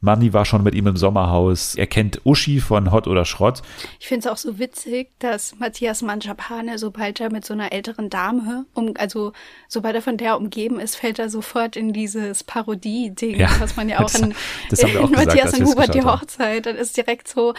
Manni 0.00 0.32
war 0.32 0.44
schon 0.44 0.62
mit 0.62 0.74
ihm 0.76 0.86
im 0.86 0.96
Sommerhaus. 0.96 1.74
Er 1.74 1.88
kennt 1.88 2.20
Uschi 2.24 2.60
von 2.60 2.92
Hot 2.92 3.08
oder 3.08 3.24
Schrott. 3.24 3.62
Ich 3.98 4.06
finde 4.06 4.26
es 4.28 4.32
auch 4.32 4.36
so 4.36 4.58
witzig, 4.58 5.10
dass 5.18 5.58
Matthias 5.58 6.02
Manjapane, 6.02 6.78
sobald 6.78 7.18
er 7.20 7.32
mit 7.32 7.44
so 7.44 7.52
einer 7.52 7.72
älteren 7.72 8.08
Dame, 8.08 8.66
um, 8.74 8.94
also 8.96 9.32
sobald 9.66 9.96
er 9.96 10.02
von 10.02 10.16
der 10.16 10.36
umgeben 10.38 10.78
ist, 10.78 10.94
fällt 10.94 11.18
er 11.18 11.28
sofort 11.28 11.74
in 11.76 11.92
dieses 11.92 12.44
Parodie-Ding, 12.44 13.36
Ja, 13.40 13.50
was 13.58 13.74
man 13.76 13.88
ja 13.88 13.98
auch 14.04 14.10
das- 14.10 14.20
in, 14.20 14.34
das 14.70 14.84
haben 14.84 14.92
wir 14.92 15.00
auch 15.00 15.04
in 15.08 15.10
gesagt, 15.16 15.26
Matthias 15.34 15.58
und 15.58 15.66
Hubert 15.66 15.94
die. 15.94 16.02
Hochzeit. 16.02 16.66
Dann 16.66 16.76
ist 16.76 16.96
direkt 16.96 17.26
so, 17.26 17.54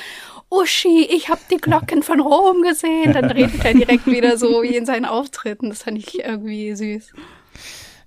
Uschi, 0.50 1.08
ich 1.12 1.29
habe 1.29 1.41
die 1.51 1.58
Glocken 1.58 2.03
von 2.03 2.19
Rom 2.22 2.62
gesehen. 2.63 3.13
Dann 3.13 3.25
redet 3.25 3.63
er 3.65 3.74
direkt 3.74 4.08
wieder 4.08 4.38
so 4.38 4.63
wie 4.63 4.75
in 4.77 4.86
seinen 4.86 5.05
Auftritten. 5.05 5.69
Das 5.69 5.84
fand 5.84 5.98
ich 5.98 6.24
irgendwie 6.24 6.74
süß. 6.75 7.12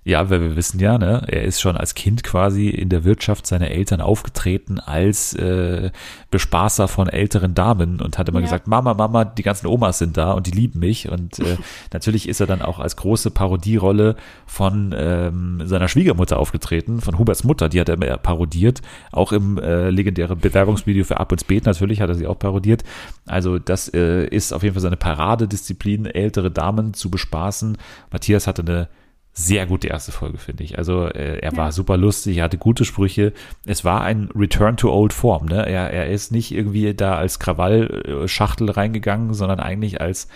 Ja, 0.05 0.29
weil 0.29 0.41
wir 0.41 0.55
wissen 0.57 0.79
ja, 0.81 0.97
ne, 0.97 1.23
er 1.27 1.43
ist 1.43 1.61
schon 1.61 1.77
als 1.77 1.95
Kind 1.95 2.23
quasi 2.23 2.67
in 2.67 2.89
der 2.89 3.05
Wirtschaft 3.05 3.47
seiner 3.47 3.71
Eltern 3.71 4.01
aufgetreten 4.01 4.79
als 4.79 5.33
äh, 5.33 5.91
Bespaßer 6.29 6.89
von 6.89 7.07
älteren 7.07 7.53
Damen 7.55 8.01
und 8.01 8.17
hat 8.17 8.27
immer 8.27 8.39
Ja. 8.39 8.45
gesagt, 8.45 8.67
Mama, 8.67 8.93
Mama, 8.93 9.23
die 9.23 9.43
ganzen 9.43 9.67
Omas 9.67 9.99
sind 9.99 10.17
da 10.17 10.33
und 10.33 10.45
die 10.47 10.51
lieben 10.51 10.79
mich. 10.79 11.09
Und 11.09 11.39
äh, 11.39 11.55
natürlich 11.93 12.27
ist 12.27 12.41
er 12.41 12.47
dann 12.47 12.61
auch 12.61 12.79
als 12.79 12.97
große 12.97 13.31
Parodierolle 13.31 14.17
von 14.45 14.93
ähm, 14.97 15.61
seiner 15.63 15.87
Schwiegermutter 15.87 16.37
aufgetreten, 16.37 16.99
von 16.99 17.17
Huberts 17.17 17.45
Mutter, 17.45 17.69
die 17.69 17.79
hat 17.79 17.87
er 17.87 17.95
immer 17.95 18.17
parodiert, 18.17 18.81
auch 19.13 19.31
im 19.31 19.57
äh, 19.57 19.89
legendären 19.89 20.37
Bewerbungsvideo 20.37 21.05
für 21.05 21.19
Ab 21.19 21.31
ins 21.31 21.45
Beet 21.45 21.65
natürlich 21.65 22.01
hat 22.01 22.09
er 22.09 22.15
sie 22.15 22.27
auch 22.27 22.37
parodiert. 22.39 22.83
Also 23.25 23.57
das 23.57 23.87
äh, 23.93 24.25
ist 24.27 24.51
auf 24.51 24.63
jeden 24.63 24.73
Fall 24.73 24.81
seine 24.81 24.97
Paradedisziplin, 24.97 26.05
ältere 26.07 26.51
Damen 26.51 26.93
zu 26.93 27.09
bespaßen. 27.09 27.77
Matthias 28.11 28.47
hatte 28.47 28.63
eine 28.63 28.89
sehr 29.33 29.65
gute 29.65 29.87
erste 29.87 30.11
Folge, 30.11 30.37
finde 30.37 30.63
ich. 30.63 30.77
Also 30.77 31.07
äh, 31.07 31.39
er 31.39 31.57
war 31.57 31.71
super 31.71 31.97
lustig, 31.97 32.37
er 32.37 32.43
hatte 32.43 32.57
gute 32.59 32.85
Sprüche. 32.85 33.33
Es 33.65 33.83
war 33.83 34.01
ein 34.01 34.29
Return 34.35 34.77
to 34.77 34.93
Old 34.93 35.11
Form. 35.11 35.47
Ne? 35.47 35.65
Er, 35.67 35.89
er 35.89 36.07
ist 36.09 36.31
nicht 36.31 36.51
irgendwie 36.51 36.93
da 36.93 37.15
als 37.15 37.39
Krawallschachtel 37.39 38.69
reingegangen, 38.69 39.33
sondern 39.33 39.59
eigentlich 39.59 39.99
als 40.01 40.27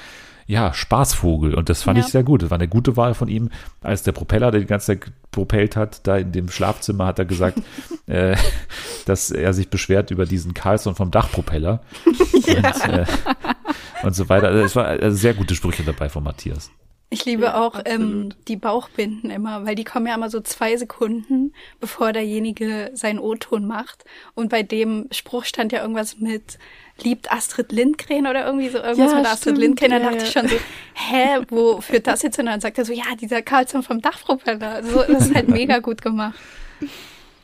ja, 0.47 0.73
Spaßvogel. 0.73 1.53
Und 1.53 1.69
das 1.69 1.83
fand 1.83 1.97
Ja. 1.99 2.05
ich 2.05 2.09
sehr 2.09 2.23
gut. 2.23 2.41
Das 2.41 2.49
war 2.49 2.57
eine 2.57 2.69
gute 2.69 2.95
Wahl 2.97 3.13
von 3.13 3.27
ihm. 3.27 3.49
Als 3.81 4.01
der 4.03 4.13
Propeller, 4.13 4.49
der 4.49 4.61
die 4.61 4.65
ganze 4.65 4.87
Zeit 4.87 5.11
propellt 5.31 5.75
hat, 5.75 6.07
da 6.07 6.17
in 6.17 6.31
dem 6.31 6.49
Schlafzimmer 6.49 7.05
hat 7.05 7.19
er 7.19 7.25
gesagt, 7.25 7.61
äh, 8.07 8.35
dass 9.05 9.29
er 9.29 9.53
sich 9.53 9.69
beschwert 9.69 10.09
über 10.09 10.25
diesen 10.25 10.53
Carlson 10.53 10.95
vom 10.95 11.11
Dachpropeller. 11.11 11.81
Und, 12.47 12.55
äh, 12.55 13.05
und 14.03 14.15
so 14.15 14.29
weiter. 14.29 14.47
Also 14.47 14.63
es 14.63 14.75
war 14.75 14.85
also 14.85 15.17
sehr 15.17 15.33
gute 15.33 15.53
Sprüche 15.53 15.83
dabei 15.83 16.07
von 16.07 16.23
Matthias. 16.23 16.71
Ich 17.09 17.23
liebe 17.23 17.55
auch 17.55 17.81
ähm, 17.85 18.33
die 18.49 18.57
Bauchbinden 18.57 19.29
immer, 19.29 19.65
weil 19.65 19.75
die 19.75 19.85
kommen 19.85 20.07
ja 20.07 20.15
immer 20.15 20.29
so 20.29 20.41
zwei 20.41 20.75
Sekunden, 20.75 21.53
bevor 21.79 22.11
derjenige 22.11 22.91
seinen 22.93 23.19
O-Ton 23.19 23.65
macht. 23.65 24.03
Und 24.35 24.49
bei 24.49 24.61
dem 24.61 25.07
Spruch 25.11 25.45
stand 25.45 25.71
ja 25.71 25.81
irgendwas 25.81 26.17
mit 26.19 26.59
liebt 27.01 27.31
Astrid 27.31 27.71
Lindgren 27.71 28.27
oder 28.27 28.45
irgendwie 28.45 28.67
so 28.67 28.79
irgendwas 28.79 29.11
Ja, 29.11 29.17
mit 29.19 29.25
Astrid 29.25 29.41
stimmt, 29.41 29.57
Lindgren. 29.59 29.91
Da 29.91 29.97
ja, 29.99 30.03
dachte 30.03 30.17
ich 30.17 30.33
ja. 30.33 30.41
schon 30.41 30.49
so, 30.49 30.57
hä, 30.95 31.45
wo 31.47 31.79
führt 31.79 32.07
das 32.07 32.23
jetzt 32.23 32.35
hin? 32.35 32.45
Und 32.45 32.51
dann 32.51 32.61
sagt 32.61 32.77
er 32.77 32.83
so, 32.83 32.91
ja, 32.91 33.05
dieser 33.19 33.41
Karlsson 33.41 33.83
vom 33.83 34.01
Dachpropeller. 34.01 34.69
Also, 34.69 35.03
das 35.07 35.27
ist 35.27 35.35
halt 35.35 35.47
mega 35.47 35.79
gut 35.79 36.01
gemacht. 36.01 36.37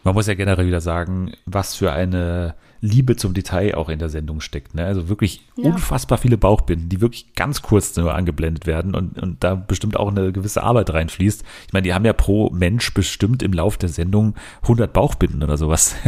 Man 0.04 0.14
muss 0.14 0.28
ja 0.28 0.34
generell 0.34 0.68
wieder 0.68 0.82
sagen, 0.82 1.34
was 1.46 1.76
für 1.76 1.94
eine 1.94 2.56
Liebe 2.86 3.16
zum 3.16 3.34
Detail 3.34 3.76
auch 3.76 3.88
in 3.88 3.98
der 3.98 4.10
Sendung 4.10 4.42
steckt. 4.42 4.76
Ne? 4.76 4.84
Also 4.86 5.08
wirklich 5.08 5.42
Ja. 5.56 5.72
unfassbar 5.72 6.18
viele 6.18 6.38
Bauchbinden, 6.38 6.90
die 6.90 7.00
wirklich 7.00 7.34
ganz 7.34 7.62
kurz 7.62 7.96
nur 7.96 8.14
angeblendet 8.14 8.68
werden 8.68 8.94
und, 8.94 9.18
und 9.24 9.42
da 9.44 9.56
bestimmt 9.56 9.96
auch 9.98 10.10
eine 10.10 10.34
gewisse 10.34 10.64
Arbeit 10.64 10.92
reinfließt. 10.94 11.44
Ich 11.68 11.74
meine, 11.74 11.84
die 11.84 11.94
haben 11.94 12.04
ja 12.04 12.12
pro 12.12 12.50
Mensch 12.50 12.94
bestimmt 12.94 13.42
im 13.42 13.54
Lauf 13.54 13.78
der 13.78 13.88
Sendung 13.88 14.36
100 14.64 14.92
Bauchbinden 14.92 15.44
oder 15.44 15.58
sowas. 15.58 15.96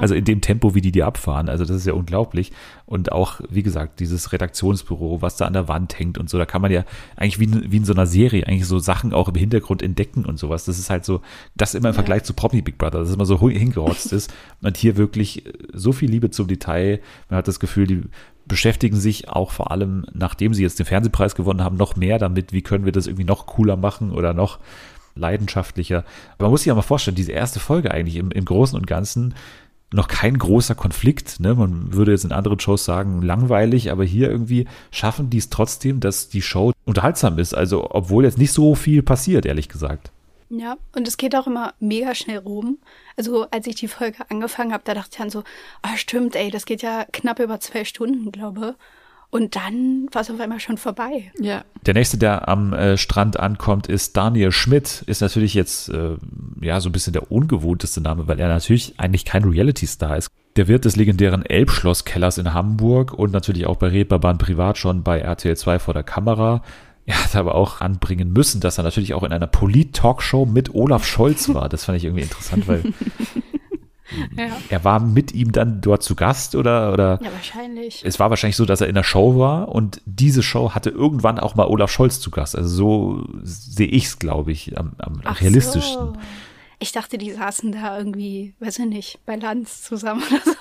Also 0.00 0.14
in 0.14 0.24
dem 0.24 0.40
Tempo, 0.40 0.74
wie 0.74 0.80
die 0.80 0.92
die 0.92 1.02
abfahren. 1.02 1.48
Also 1.48 1.64
das 1.64 1.76
ist 1.76 1.86
ja 1.86 1.92
unglaublich. 1.92 2.52
Und 2.86 3.12
auch, 3.12 3.40
wie 3.50 3.62
gesagt, 3.62 4.00
dieses 4.00 4.32
Redaktionsbüro, 4.32 5.20
was 5.20 5.36
da 5.36 5.46
an 5.46 5.52
der 5.52 5.68
Wand 5.68 5.98
hängt 5.98 6.16
und 6.16 6.30
so, 6.30 6.38
da 6.38 6.46
kann 6.46 6.62
man 6.62 6.70
ja 6.70 6.84
eigentlich 7.16 7.38
wie, 7.38 7.44
in- 7.44 7.70
wie 7.70 7.76
in 7.78 7.84
so 7.84 7.92
einer 7.92 8.06
Serie 8.06 8.46
eigentlich 8.46 8.66
so 8.66 8.78
Sachen 8.78 9.12
auch 9.12 9.28
im 9.28 9.34
Hintergrund 9.34 9.82
entdecken 9.82 10.24
und 10.24 10.38
sowas. 10.38 10.64
Das 10.64 10.78
ist 10.78 10.88
halt 10.88 11.04
so, 11.04 11.20
das 11.56 11.74
immer 11.74 11.88
im 11.90 11.94
Vergleich 11.94 12.22
zu 12.24 12.32
Promi 12.32 12.62
Big 12.62 12.78
Brother, 12.78 13.00
dass 13.00 13.08
es 13.08 13.14
immer 13.14 13.26
so 13.26 13.38
hingerotzt 13.50 14.12
ist. 14.12 14.32
Und 14.62 14.76
hier 14.76 14.96
wirklich 14.96 15.44
so 15.72 15.92
viel 15.98 16.10
Liebe 16.10 16.30
zum 16.30 16.48
Detail. 16.48 17.00
Man 17.28 17.38
hat 17.38 17.48
das 17.48 17.60
Gefühl, 17.60 17.86
die 17.86 18.02
beschäftigen 18.46 18.96
sich 18.96 19.28
auch 19.28 19.50
vor 19.50 19.70
allem, 19.70 20.06
nachdem 20.12 20.54
sie 20.54 20.62
jetzt 20.62 20.78
den 20.78 20.86
Fernsehpreis 20.86 21.34
gewonnen 21.34 21.62
haben, 21.62 21.76
noch 21.76 21.96
mehr 21.96 22.18
damit, 22.18 22.52
wie 22.52 22.62
können 22.62 22.84
wir 22.84 22.92
das 22.92 23.06
irgendwie 23.06 23.24
noch 23.24 23.46
cooler 23.46 23.76
machen 23.76 24.10
oder 24.10 24.32
noch 24.32 24.58
leidenschaftlicher. 25.14 26.04
Aber 26.34 26.46
man 26.46 26.50
muss 26.52 26.60
sich 26.60 26.68
ja 26.68 26.74
mal 26.74 26.82
vorstellen, 26.82 27.14
diese 27.14 27.32
erste 27.32 27.60
Folge 27.60 27.90
eigentlich 27.90 28.16
im, 28.16 28.30
im 28.30 28.44
Großen 28.44 28.78
und 28.78 28.86
Ganzen 28.86 29.34
noch 29.92 30.08
kein 30.08 30.38
großer 30.38 30.74
Konflikt. 30.74 31.40
Ne? 31.40 31.54
Man 31.54 31.92
würde 31.92 32.12
jetzt 32.12 32.24
in 32.24 32.32
anderen 32.32 32.60
Shows 32.60 32.84
sagen, 32.84 33.22
langweilig, 33.22 33.90
aber 33.90 34.04
hier 34.04 34.30
irgendwie 34.30 34.66
schaffen 34.90 35.30
die 35.30 35.38
es 35.38 35.50
trotzdem, 35.50 36.00
dass 36.00 36.28
die 36.28 36.42
Show 36.42 36.72
unterhaltsam 36.84 37.38
ist. 37.38 37.54
Also, 37.54 37.90
obwohl 37.90 38.24
jetzt 38.24 38.38
nicht 38.38 38.52
so 38.52 38.74
viel 38.74 39.02
passiert, 39.02 39.46
ehrlich 39.46 39.68
gesagt. 39.68 40.12
Ja, 40.50 40.76
und 40.94 41.06
es 41.06 41.16
geht 41.16 41.36
auch 41.36 41.46
immer 41.46 41.74
mega 41.78 42.14
schnell 42.14 42.38
rum. 42.38 42.78
Also 43.16 43.46
als 43.50 43.66
ich 43.66 43.74
die 43.76 43.88
Folge 43.88 44.18
angefangen 44.30 44.72
habe, 44.72 44.82
da 44.84 44.94
dachte 44.94 45.10
ich 45.12 45.18
dann 45.18 45.30
so, 45.30 45.44
ah 45.82 45.96
stimmt, 45.96 46.36
ey, 46.36 46.50
das 46.50 46.64
geht 46.64 46.82
ja 46.82 47.04
knapp 47.12 47.38
über 47.38 47.60
zwei 47.60 47.84
Stunden, 47.84 48.32
glaube. 48.32 48.76
Und 49.30 49.56
dann 49.56 50.08
war 50.12 50.22
es 50.22 50.30
auf 50.30 50.40
einmal 50.40 50.58
schon 50.58 50.78
vorbei. 50.78 51.30
Ja. 51.38 51.62
Der 51.84 51.92
nächste, 51.92 52.16
der 52.16 52.48
am 52.48 52.72
äh, 52.72 52.96
Strand 52.96 53.38
ankommt, 53.38 53.86
ist 53.86 54.16
Daniel 54.16 54.52
Schmidt. 54.52 55.04
Ist 55.06 55.20
natürlich 55.20 55.52
jetzt 55.52 55.90
äh, 55.90 56.16
ja 56.62 56.80
so 56.80 56.88
ein 56.88 56.92
bisschen 56.92 57.12
der 57.12 57.30
ungewohnteste 57.30 58.00
Name, 58.00 58.26
weil 58.26 58.40
er 58.40 58.48
natürlich 58.48 58.94
eigentlich 58.96 59.26
kein 59.26 59.44
Reality-Star 59.44 60.16
ist. 60.16 60.28
Der 60.56 60.66
Wirt 60.66 60.86
des 60.86 60.96
legendären 60.96 61.44
Elbschlosskellers 61.44 62.38
in 62.38 62.54
Hamburg 62.54 63.12
und 63.12 63.32
natürlich 63.32 63.66
auch 63.66 63.76
bei 63.76 63.88
Reeperbahn 63.88 64.38
privat 64.38 64.78
schon 64.78 65.02
bei 65.02 65.18
RTL 65.18 65.56
2 65.56 65.78
vor 65.78 65.92
der 65.92 66.04
Kamera. 66.04 66.62
Er 67.08 67.24
hat 67.24 67.34
aber 67.36 67.54
auch 67.54 67.80
anbringen 67.80 68.34
müssen, 68.34 68.60
dass 68.60 68.76
er 68.76 68.84
natürlich 68.84 69.14
auch 69.14 69.22
in 69.22 69.32
einer 69.32 69.46
Polit-Talkshow 69.46 70.44
mit 70.44 70.74
Olaf 70.74 71.06
Scholz 71.06 71.48
war. 71.54 71.70
Das 71.70 71.84
fand 71.86 71.96
ich 71.96 72.04
irgendwie 72.04 72.22
interessant, 72.22 72.68
weil 72.68 72.82
Ja. 74.36 74.46
er 74.70 74.84
war 74.84 75.00
mit 75.00 75.32
ihm 75.32 75.52
dann 75.52 75.80
dort 75.82 76.02
zu 76.02 76.14
Gast 76.14 76.54
oder, 76.54 76.92
oder 76.94 77.18
Ja, 77.22 77.30
wahrscheinlich. 77.32 78.02
es 78.04 78.18
war 78.18 78.30
wahrscheinlich 78.30 78.56
so, 78.56 78.64
dass 78.64 78.80
er 78.80 78.88
in 78.88 78.94
der 78.94 79.04
Show 79.04 79.38
war 79.38 79.68
und 79.68 80.00
diese 80.06 80.42
Show 80.42 80.70
hatte 80.74 80.88
irgendwann 80.90 81.38
auch 81.38 81.54
mal 81.54 81.66
Olaf 81.66 81.90
Scholz 81.90 82.18
zu 82.20 82.30
Gast. 82.30 82.56
Also 82.56 82.68
so 82.68 83.24
sehe 83.42 83.86
ich 83.86 84.06
es, 84.06 84.18
glaube 84.18 84.50
ich, 84.52 84.78
am, 84.78 84.92
am 84.98 85.20
Ach 85.24 85.40
realistischsten. 85.42 86.06
So. 86.06 86.12
Ich 86.78 86.92
dachte, 86.92 87.18
die 87.18 87.32
saßen 87.32 87.72
da 87.72 87.98
irgendwie, 87.98 88.54
weiß 88.60 88.78
ich 88.80 88.86
nicht, 88.86 89.18
bei 89.26 89.36
Lanz 89.36 89.82
zusammen 89.82 90.22
oder 90.30 90.40
so. 90.44 90.52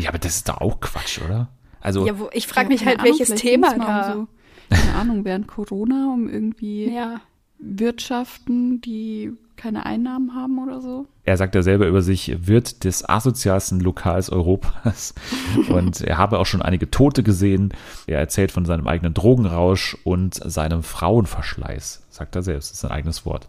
Ja, 0.00 0.08
aber 0.10 0.18
das 0.18 0.36
ist 0.36 0.48
doch 0.48 0.60
auch 0.60 0.80
Quatsch, 0.80 1.18
oder? 1.24 1.48
Also, 1.80 2.06
Ja, 2.06 2.18
wo, 2.18 2.28
ich 2.32 2.46
frage 2.46 2.66
Ja, 2.66 2.72
mich 2.74 2.84
halt, 2.86 3.00
Ahnung, 3.00 3.12
welches 3.18 3.40
Thema 3.40 3.76
da. 3.78 4.12
So, 4.14 4.28
keine 4.74 4.94
Ahnung, 4.94 5.24
während 5.24 5.46
Corona, 5.48 6.12
um 6.12 6.28
irgendwie 6.28 6.92
Ja. 6.92 7.20
Wirtschaften, 7.58 8.80
die 8.80 9.32
keine 9.56 9.86
Einnahmen 9.86 10.34
haben 10.34 10.58
oder 10.58 10.80
so. 10.80 11.06
er 11.24 11.36
sagt 11.36 11.54
ja 11.54 11.62
selber 11.62 11.86
über 11.86 12.02
sich, 12.02 12.48
Wirt 12.48 12.82
des 12.84 13.08
asozialsten 13.08 13.78
Lokals 13.80 14.30
Europas. 14.30 15.14
Und 15.68 16.00
er 16.00 16.18
habe 16.18 16.38
auch 16.40 16.46
schon 16.46 16.62
einige 16.62 16.90
Tote 16.90 17.22
gesehen. 17.22 17.72
Er 18.06 18.18
erzählt 18.18 18.50
von 18.50 18.64
seinem 18.64 18.88
eigenen 18.88 19.14
Drogenrausch 19.14 19.96
und 20.04 20.34
seinem 20.34 20.82
Frauenverschleiß, 20.82 22.06
sagt 22.10 22.34
er 22.34 22.42
selbst. 22.42 22.70
Das 22.70 22.74
ist 22.76 22.80
sein 22.80 22.90
eigenes 22.90 23.24
Wort. 23.26 23.46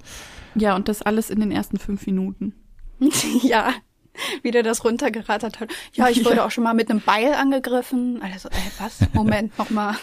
Ja, 0.56 0.76
und 0.76 0.88
das 0.88 1.02
alles 1.02 1.30
in 1.32 1.40
den 1.40 1.52
ersten 1.52 1.78
fünf 1.78 2.06
Minuten. 2.06 2.54
ja, 3.42 3.72
wie 4.42 4.52
der 4.52 4.64
das 4.64 4.84
runtergerattert 4.84 5.60
hat. 5.60 5.70
Ja, 5.94 6.10
ich 6.10 6.26
wurde 6.26 6.44
auch 6.44 6.52
schon 6.52 6.64
mal 6.64 6.74
mit 6.74 6.90
einem 6.90 7.02
Beil 7.02 7.34
angegriffen. 7.34 8.22
Also, 8.22 8.50
ey, 8.50 8.72
was? 8.80 9.00
Moment, 9.14 9.58
nochmal. 9.58 9.96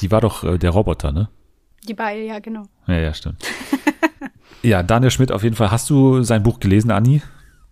Die 0.00 0.10
war 0.10 0.20
doch 0.20 0.44
äh, 0.44 0.58
der 0.58 0.70
Roboter, 0.70 1.12
ne? 1.12 1.28
Die 1.88 1.94
Beil, 1.94 2.22
ja, 2.24 2.38
genau. 2.38 2.64
Ja, 2.86 2.98
ja, 2.98 3.14
stimmt. 3.14 3.42
ja, 4.62 4.82
Daniel 4.82 5.10
Schmidt 5.10 5.32
auf 5.32 5.42
jeden 5.42 5.56
Fall. 5.56 5.70
Hast 5.70 5.88
du 5.90 6.22
sein 6.22 6.42
Buch 6.42 6.60
gelesen, 6.60 6.90
Anni? 6.90 7.22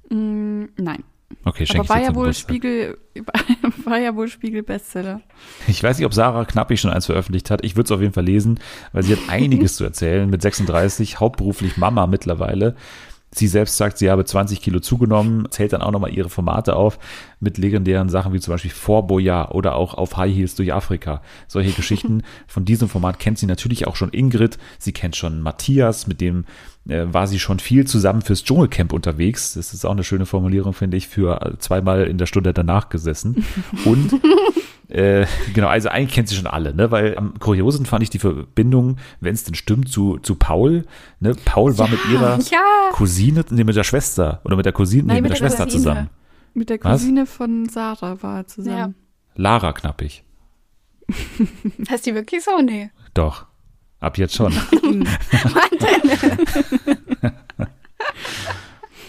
Mm, 0.08 0.64
nein. 0.76 1.04
Okay, 1.44 1.66
schenke 1.66 1.80
Aber 1.80 1.84
ich 1.84 1.88
war 2.06 2.10
ja 2.10 2.14
wohl. 2.14 2.32
Spiegel, 2.32 2.98
war 3.84 3.98
ja 3.98 4.14
wohl 4.14 4.28
Spiegel 4.28 4.62
Bestseller. 4.62 5.20
Ich 5.66 5.82
weiß 5.82 5.98
nicht, 5.98 6.06
ob 6.06 6.14
Sarah 6.14 6.44
Knappig 6.44 6.80
schon 6.80 6.90
eins 6.90 7.06
veröffentlicht 7.06 7.50
hat. 7.50 7.64
Ich 7.64 7.76
würde 7.76 7.86
es 7.86 7.92
auf 7.92 8.00
jeden 8.00 8.12
Fall 8.12 8.24
lesen, 8.24 8.60
weil 8.92 9.02
sie 9.02 9.12
hat 9.12 9.28
einiges 9.28 9.76
zu 9.76 9.84
erzählen. 9.84 10.28
Mit 10.28 10.42
36, 10.42 11.20
hauptberuflich 11.20 11.76
Mama 11.76 12.06
mittlerweile. 12.06 12.76
Sie 13.30 13.46
selbst 13.46 13.76
sagt, 13.76 13.98
sie 13.98 14.10
habe 14.10 14.24
20 14.24 14.60
Kilo 14.62 14.80
zugenommen, 14.80 15.46
zählt 15.50 15.74
dann 15.74 15.82
auch 15.82 15.90
nochmal 15.90 16.14
ihre 16.14 16.30
Formate 16.30 16.74
auf 16.74 16.98
mit 17.40 17.58
legendären 17.58 18.08
Sachen 18.08 18.32
wie 18.32 18.40
zum 18.40 18.54
Beispiel 18.54 18.70
Vor 18.70 19.06
Boyard 19.06 19.54
oder 19.54 19.76
auch 19.76 19.94
auf 19.94 20.16
High 20.16 20.34
Heels 20.34 20.54
durch 20.54 20.72
Afrika. 20.72 21.20
Solche 21.46 21.72
Geschichten. 21.72 22.22
Von 22.46 22.64
diesem 22.64 22.88
Format 22.88 23.18
kennt 23.18 23.38
sie 23.38 23.46
natürlich 23.46 23.86
auch 23.86 23.96
schon 23.96 24.12
Ingrid. 24.12 24.58
Sie 24.78 24.92
kennt 24.92 25.14
schon 25.14 25.42
Matthias, 25.42 26.06
mit 26.06 26.22
dem 26.22 26.46
äh, 26.88 27.04
war 27.06 27.26
sie 27.26 27.38
schon 27.38 27.58
viel 27.58 27.86
zusammen 27.86 28.22
fürs 28.22 28.44
Dschungelcamp 28.44 28.92
unterwegs. 28.94 29.54
Das 29.54 29.74
ist 29.74 29.84
auch 29.84 29.92
eine 29.92 30.04
schöne 30.04 30.26
Formulierung, 30.26 30.72
finde 30.72 30.96
ich, 30.96 31.08
für 31.08 31.42
äh, 31.42 31.58
zweimal 31.58 32.04
in 32.04 32.16
der 32.16 32.26
Stunde 32.26 32.54
danach 32.54 32.88
gesessen. 32.88 33.44
Und 33.84 34.12
äh, 34.88 35.26
genau, 35.54 35.68
also 35.68 35.88
eigentlich 35.88 36.14
kennt 36.14 36.28
sie 36.28 36.34
schon 36.36 36.46
alle, 36.46 36.74
ne? 36.74 36.90
Weil 36.90 37.16
am 37.16 37.38
kuriosen 37.38 37.86
fand 37.86 38.02
ich 38.02 38.10
die 38.10 38.18
Verbindung, 38.18 38.96
wenn 39.20 39.34
es 39.34 39.44
denn 39.44 39.54
stimmt, 39.54 39.88
zu, 39.90 40.18
zu 40.18 40.34
Paul. 40.34 40.84
Ne? 41.20 41.34
Paul 41.44 41.76
war 41.78 41.88
mit 41.88 42.00
ihrer 42.10 42.38
Ja, 42.50 42.90
Cousine, 42.92 43.44
nee, 43.50 43.64
mit 43.64 43.76
der 43.76 43.84
Schwester 43.84 44.40
oder 44.44 44.56
mit 44.56 44.66
der 44.66 44.72
Cousine, 44.72 45.02
nee, 45.04 45.14
Nein, 45.14 45.22
mit, 45.22 45.30
mit 45.30 45.38
der 45.40 45.48
der 45.48 45.48
Schwester 45.50 45.64
Cousine. 45.64 45.82
zusammen. 45.82 46.10
Mit 46.54 46.70
der 46.70 46.78
Was? 46.82 47.00
Cousine 47.00 47.26
von 47.26 47.68
Sarah 47.68 48.22
war 48.22 48.38
er 48.38 48.46
zusammen. 48.46 48.94
Lara 49.34 49.72
Knappig. 49.72 50.24
heißt 51.90 52.06
die 52.06 52.14
wirklich 52.14 52.42
so? 52.42 52.60
Nee. 52.62 52.90
Doch. 53.14 53.46
Ab 54.00 54.16
jetzt 54.18 54.34
schon. 54.36 54.52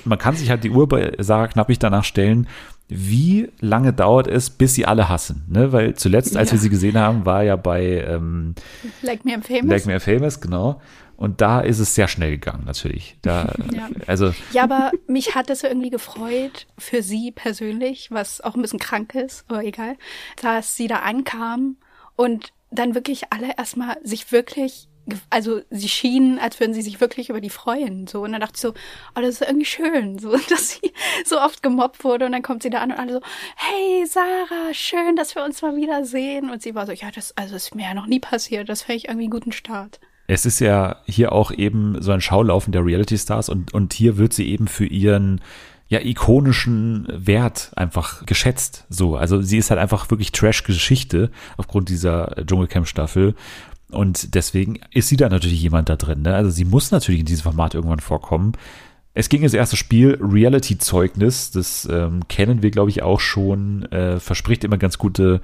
Man 0.05 0.17
kann 0.17 0.35
sich 0.35 0.49
halt 0.49 0.63
die 0.63 0.71
Uhr 0.71 0.87
bei 0.87 1.13
Sarah 1.19 1.47
Knappig 1.47 1.77
danach 1.79 2.03
stellen, 2.03 2.47
wie 2.89 3.49
lange 3.60 3.93
dauert 3.93 4.28
es, 4.28 4.49
bis 4.49 4.73
sie 4.73 4.86
alle 4.86 5.08
hassen. 5.10 5.45
Ne? 5.47 5.71
Weil 5.71 5.93
zuletzt, 5.95 6.36
als 6.36 6.49
Ja. 6.49 6.54
wir 6.56 6.60
sie 6.60 6.69
gesehen 6.69 6.97
haben, 6.97 7.25
war 7.25 7.43
ja 7.43 7.56
bei 7.56 8.04
ähm, 8.08 8.56
Like 9.04 9.23
me 9.25 9.32
I'm 9.36 9.43
famous. 9.43 9.69
Like 9.69 9.86
Me 9.86 9.95
a 9.95 9.99
Famous, 9.99 10.41
genau. 10.41 10.82
Und 11.15 11.41
da 11.41 11.60
ist 11.60 11.80
es 11.80 11.93
sehr 11.95 12.08
schnell 12.08 12.32
gegangen, 12.32 12.63
natürlich. 12.65 13.17
Da, 13.21 13.54
Ja. 13.73 13.89
Also, 14.08 14.34
Ja, 14.52 14.63
aber 14.63 14.91
mich 15.08 15.36
hat 15.36 15.49
es 15.49 15.63
irgendwie 15.63 15.89
gefreut 15.91 16.65
für 16.78 17.04
sie 17.04 17.32
persönlich, 17.32 18.10
was 18.10 18.41
auch 18.41 18.56
ein 18.56 18.62
bisschen 18.62 18.80
krank 18.80 19.13
ist, 19.15 19.45
aber 19.49 19.63
egal, 19.63 19.95
dass 20.41 20.75
sie 20.75 20.88
da 20.88 20.97
ankam 20.99 21.75
und 22.15 22.52
dann 22.71 22.95
wirklich 22.95 23.32
alle 23.32 23.56
erstmal 23.58 23.97
sich 24.04 24.32
wirklich, 24.32 24.88
also 25.30 25.62
sie 25.69 25.89
schienen, 25.89 26.39
als 26.39 26.60
würden 26.60 26.74
sie 26.74 26.82
sich 26.82 27.02
wirklich 27.02 27.30
über 27.30 27.41
die 27.41 27.50
freuen. 27.50 28.08
So, 28.08 28.24
und 28.24 28.32
dann 28.32 28.41
dachte 28.41 28.54
ich 28.56 28.62
so, 28.62 28.69
oh, 28.69 29.22
das 29.22 29.30
ist 29.30 29.41
irgendwie 29.41 29.65
schön, 29.65 30.19
so, 30.19 30.32
dass 30.50 30.72
sie 30.72 30.91
so 31.26 31.39
oft 31.39 31.63
gemobbt 31.63 32.04
wurde 32.04 32.26
und 32.26 32.32
dann 32.32 32.41
kommt 32.41 32.63
sie 32.63 32.69
da 32.69 32.80
an 32.80 32.91
und 32.91 33.00
alle 33.00 33.13
so, 33.13 33.22
hey 33.56 34.06
Sarah, 34.06 34.74
schön, 34.74 35.15
dass 35.15 35.36
wir 35.36 35.43
uns 35.43 35.62
mal 35.62 35.76
wiedersehen. 35.76 36.50
Und 36.50 36.62
sie 36.62 36.76
war 36.76 36.86
so, 36.86 36.91
ja, 36.91 37.12
das, 37.13 37.36
also 37.38 37.56
ist 37.56 37.76
mir 37.76 37.84
ja 37.84 37.93
noch 37.93 38.08
nie 38.08 38.19
passiert, 38.19 38.69
das 38.69 38.84
fände 38.84 38.98
ich 38.98 39.06
irgendwie 39.06 39.26
einen 39.26 39.32
guten 39.32 39.52
Start. 39.52 40.00
es 40.28 40.45
ist 40.45 40.60
ja 40.60 40.98
hier 41.06 41.32
auch 41.32 41.52
eben 41.52 42.02
so 42.02 42.12
ein 42.12 42.22
Schaulaufen 42.22 42.72
der 42.72 42.86
Reality-Stars 42.86 43.50
und, 43.50 43.74
und 43.74 43.93
hier 43.93 44.17
wird 44.17 44.34
sie 44.34 44.48
eben 44.50 44.67
für 44.67 44.86
ihren 44.86 45.41
ja, 45.89 46.00
ikonischen 46.00 47.08
Wert 47.10 47.72
einfach 47.76 48.26
geschätzt. 48.28 48.86
So, 48.89 49.17
also 49.17 49.41
sie 49.41 49.58
ist 49.58 49.72
halt 49.72 49.80
einfach 49.80 50.10
wirklich 50.12 50.32
Trash-Geschichte 50.32 51.32
aufgrund 51.58 51.89
dieser 51.89 52.36
Dschungelcamp-Staffel. 52.45 53.34
Und 53.91 54.36
deswegen 54.36 54.80
ist 54.91 55.08
sie 55.08 55.17
da 55.17 55.30
natürlich 55.30 55.62
jemand 55.62 55.89
da 55.89 55.95
drin. 55.95 56.21
Ne? 56.21 56.36
Also 56.36 56.49
sie 56.52 56.65
muss 56.65 56.91
natürlich 56.91 57.21
in 57.21 57.25
diesem 57.25 57.43
Format 57.43 57.73
irgendwann 57.73 57.99
vorkommen. 57.99 58.54
Es 59.13 59.30
ging 59.30 59.41
ins 59.41 59.54
erste 59.54 59.75
Spiel, 59.75 60.17
Reality-Zeugnis. 60.21 61.52
Das 61.52 61.88
ähm, 61.91 62.28
kennen 62.28 62.62
wir, 62.62 62.71
glaube 62.71 62.91
ich, 62.91 63.02
auch 63.02 63.19
schon. 63.19 63.84
Äh, 63.91 64.19
verspricht 64.19 64.63
immer 64.63 64.78
ganz 64.78 64.97
gute 64.97 65.41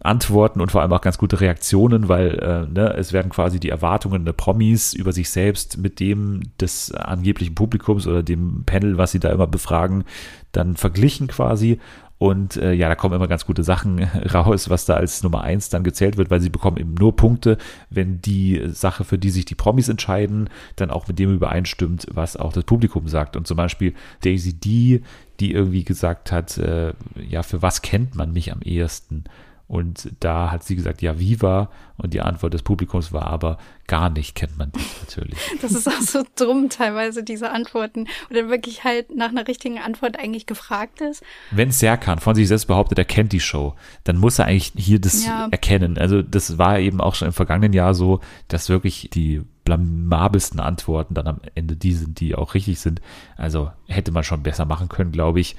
Antworten 0.00 0.60
und 0.60 0.70
vor 0.70 0.82
allem 0.82 0.92
auch 0.92 1.00
ganz 1.00 1.18
gute 1.18 1.40
Reaktionen, 1.40 2.08
weil 2.08 2.38
äh, 2.38 2.72
ne, 2.72 2.94
es 2.96 3.12
werden 3.12 3.30
quasi 3.30 3.58
die 3.58 3.70
Erwartungen 3.70 4.24
der 4.24 4.32
Promis 4.32 4.94
über 4.94 5.12
sich 5.12 5.28
selbst 5.30 5.78
mit 5.78 5.98
dem 5.98 6.42
des 6.60 6.92
angeblichen 6.92 7.54
Publikums 7.54 8.06
oder 8.06 8.22
dem 8.22 8.62
Panel, 8.64 8.96
was 8.96 9.10
sie 9.10 9.18
da 9.18 9.30
immer 9.30 9.48
befragen, 9.48 10.04
dann 10.52 10.76
verglichen 10.76 11.26
quasi. 11.26 11.80
Und 12.18 12.56
äh, 12.56 12.72
ja, 12.72 12.88
da 12.88 12.96
kommen 12.96 13.14
immer 13.14 13.28
ganz 13.28 13.46
gute 13.46 13.62
Sachen 13.62 14.02
raus, 14.34 14.68
was 14.68 14.84
da 14.84 14.94
als 14.94 15.22
Nummer 15.22 15.42
eins 15.42 15.68
dann 15.68 15.84
gezählt 15.84 16.16
wird, 16.16 16.30
weil 16.30 16.40
sie 16.40 16.50
bekommen 16.50 16.76
eben 16.76 16.94
nur 16.94 17.14
Punkte, 17.14 17.58
wenn 17.90 18.20
die 18.20 18.62
Sache, 18.66 19.04
für 19.04 19.18
die 19.18 19.30
sich 19.30 19.44
die 19.44 19.54
Promis 19.54 19.88
entscheiden, 19.88 20.50
dann 20.76 20.90
auch 20.90 21.06
mit 21.06 21.18
dem 21.18 21.32
übereinstimmt, 21.32 22.08
was 22.12 22.36
auch 22.36 22.52
das 22.52 22.64
Publikum 22.64 23.06
sagt. 23.06 23.36
Und 23.36 23.46
zum 23.46 23.56
Beispiel 23.56 23.94
Daisy 24.22 24.54
D, 24.54 25.02
die 25.38 25.52
irgendwie 25.52 25.84
gesagt 25.84 26.32
hat, 26.32 26.58
äh, 26.58 26.92
ja, 27.28 27.44
für 27.44 27.62
was 27.62 27.82
kennt 27.82 28.16
man 28.16 28.32
mich 28.32 28.52
am 28.52 28.62
ehesten? 28.62 29.24
Und 29.68 30.10
da 30.20 30.50
hat 30.50 30.64
sie 30.64 30.76
gesagt, 30.76 31.02
ja, 31.02 31.18
Viva. 31.18 31.70
Und 31.98 32.14
die 32.14 32.22
Antwort 32.22 32.54
des 32.54 32.62
Publikums 32.62 33.12
war 33.12 33.26
aber, 33.26 33.58
gar 33.86 34.08
nicht 34.08 34.34
kennt 34.34 34.56
man 34.56 34.72
dich 34.72 34.86
natürlich. 35.00 35.38
Das 35.62 35.72
ist 35.72 35.86
auch 35.86 36.00
so 36.00 36.22
dumm 36.38 36.70
teilweise, 36.70 37.22
diese 37.22 37.50
Antworten. 37.50 38.06
Oder 38.30 38.48
wirklich 38.48 38.84
halt 38.84 39.14
nach 39.14 39.28
einer 39.28 39.46
richtigen 39.46 39.78
Antwort 39.78 40.18
eigentlich 40.18 40.46
gefragt 40.46 41.02
ist. 41.02 41.22
Wenn 41.50 41.70
Serkan 41.70 42.18
von 42.18 42.34
sich 42.34 42.48
selbst 42.48 42.66
behauptet, 42.66 42.98
er 42.98 43.04
kennt 43.04 43.32
die 43.32 43.40
Show, 43.40 43.74
dann 44.04 44.16
muss 44.16 44.38
er 44.38 44.46
eigentlich 44.46 44.72
hier 44.76 45.00
das 45.00 45.26
Ja. 45.26 45.48
erkennen. 45.50 45.98
Also 45.98 46.22
das 46.22 46.56
war 46.56 46.78
eben 46.78 47.00
auch 47.02 47.14
schon 47.14 47.28
im 47.28 47.34
vergangenen 47.34 47.74
Jahr 47.74 47.92
so, 47.94 48.20
dass 48.48 48.70
wirklich 48.70 49.10
die 49.12 49.42
blamabelsten 49.64 50.60
Antworten 50.60 51.12
dann 51.12 51.26
am 51.26 51.40
Ende 51.54 51.76
die 51.76 51.92
sind, 51.92 52.20
die 52.20 52.34
auch 52.34 52.54
richtig 52.54 52.80
sind. 52.80 53.02
Also 53.36 53.70
hätte 53.86 54.12
man 54.12 54.24
schon 54.24 54.42
besser 54.42 54.64
machen 54.64 54.88
können, 54.88 55.12
glaube 55.12 55.40
ich. 55.40 55.56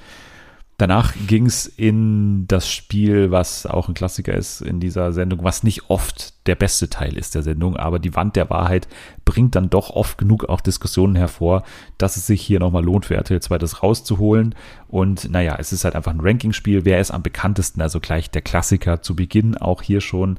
Danach 0.80 1.12
ging 1.26 1.44
es 1.44 1.66
in 1.66 2.46
das 2.48 2.66
Spiel, 2.66 3.30
was 3.30 3.66
auch 3.66 3.88
ein 3.88 3.94
Klassiker 3.94 4.32
ist 4.32 4.62
in 4.62 4.80
dieser 4.80 5.12
Sendung, 5.12 5.44
was 5.44 5.62
nicht 5.62 5.90
oft 5.90 6.46
der 6.46 6.54
beste 6.54 6.88
Teil 6.88 7.18
ist 7.18 7.34
der 7.34 7.42
Sendung, 7.42 7.76
aber 7.76 7.98
die 7.98 8.16
Wand 8.16 8.34
der 8.34 8.48
Wahrheit 8.48 8.88
bringt 9.26 9.56
dann 9.56 9.68
doch 9.68 9.90
oft 9.90 10.16
genug 10.16 10.48
auch 10.48 10.62
Diskussionen 10.62 11.16
hervor, 11.16 11.64
dass 11.98 12.16
es 12.16 12.26
sich 12.26 12.40
hier 12.40 12.60
nochmal 12.60 12.82
lohnt, 12.82 13.04
für 13.04 13.14
RTL 13.14 13.42
2 13.42 13.58
das 13.58 13.82
rauszuholen. 13.82 14.54
Und 14.88 15.30
naja, 15.30 15.56
es 15.58 15.74
ist 15.74 15.84
halt 15.84 15.96
einfach 15.96 16.14
ein 16.14 16.20
Ranking-Spiel. 16.22 16.86
Wer 16.86 16.98
ist 16.98 17.10
am 17.10 17.22
bekanntesten? 17.22 17.82
Also 17.82 18.00
gleich 18.00 18.30
der 18.30 18.40
Klassiker 18.40 19.02
zu 19.02 19.14
Beginn, 19.14 19.58
auch 19.58 19.82
hier 19.82 20.00
schon. 20.00 20.38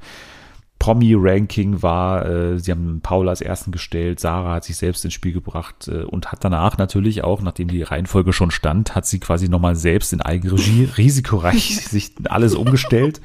Promi-Ranking 0.82 1.82
war, 1.84 2.26
äh, 2.26 2.60
sie 2.60 2.72
haben 2.72 3.02
Paul 3.02 3.30
als 3.30 3.40
ersten 3.42 3.72
gestellt, 3.72 4.20
Sarah 4.20 4.56
hat 4.56 4.64
sich 4.64 4.78
selbst 4.78 5.06
ins 5.06 5.14
Spiel 5.14 5.32
gebracht 5.32 5.88
äh, 5.88 6.02
und 6.04 6.32
hat 6.32 6.44
danach 6.44 6.78
natürlich 6.80 7.24
auch, 7.24 7.42
nachdem 7.42 7.68
die 7.68 7.84
Reihenfolge 7.84 8.34
schon 8.34 8.50
stand, 8.52 8.96
hat 8.96 9.06
sie 9.06 9.20
quasi 9.20 9.48
nochmal 9.48 9.76
selbst 9.76 10.12
in 10.12 10.22
Eigenregie 10.22 10.84
risikoreich 10.98 11.86
sich 11.86 12.12
alles 12.26 12.56
umgestellt, 12.56 13.22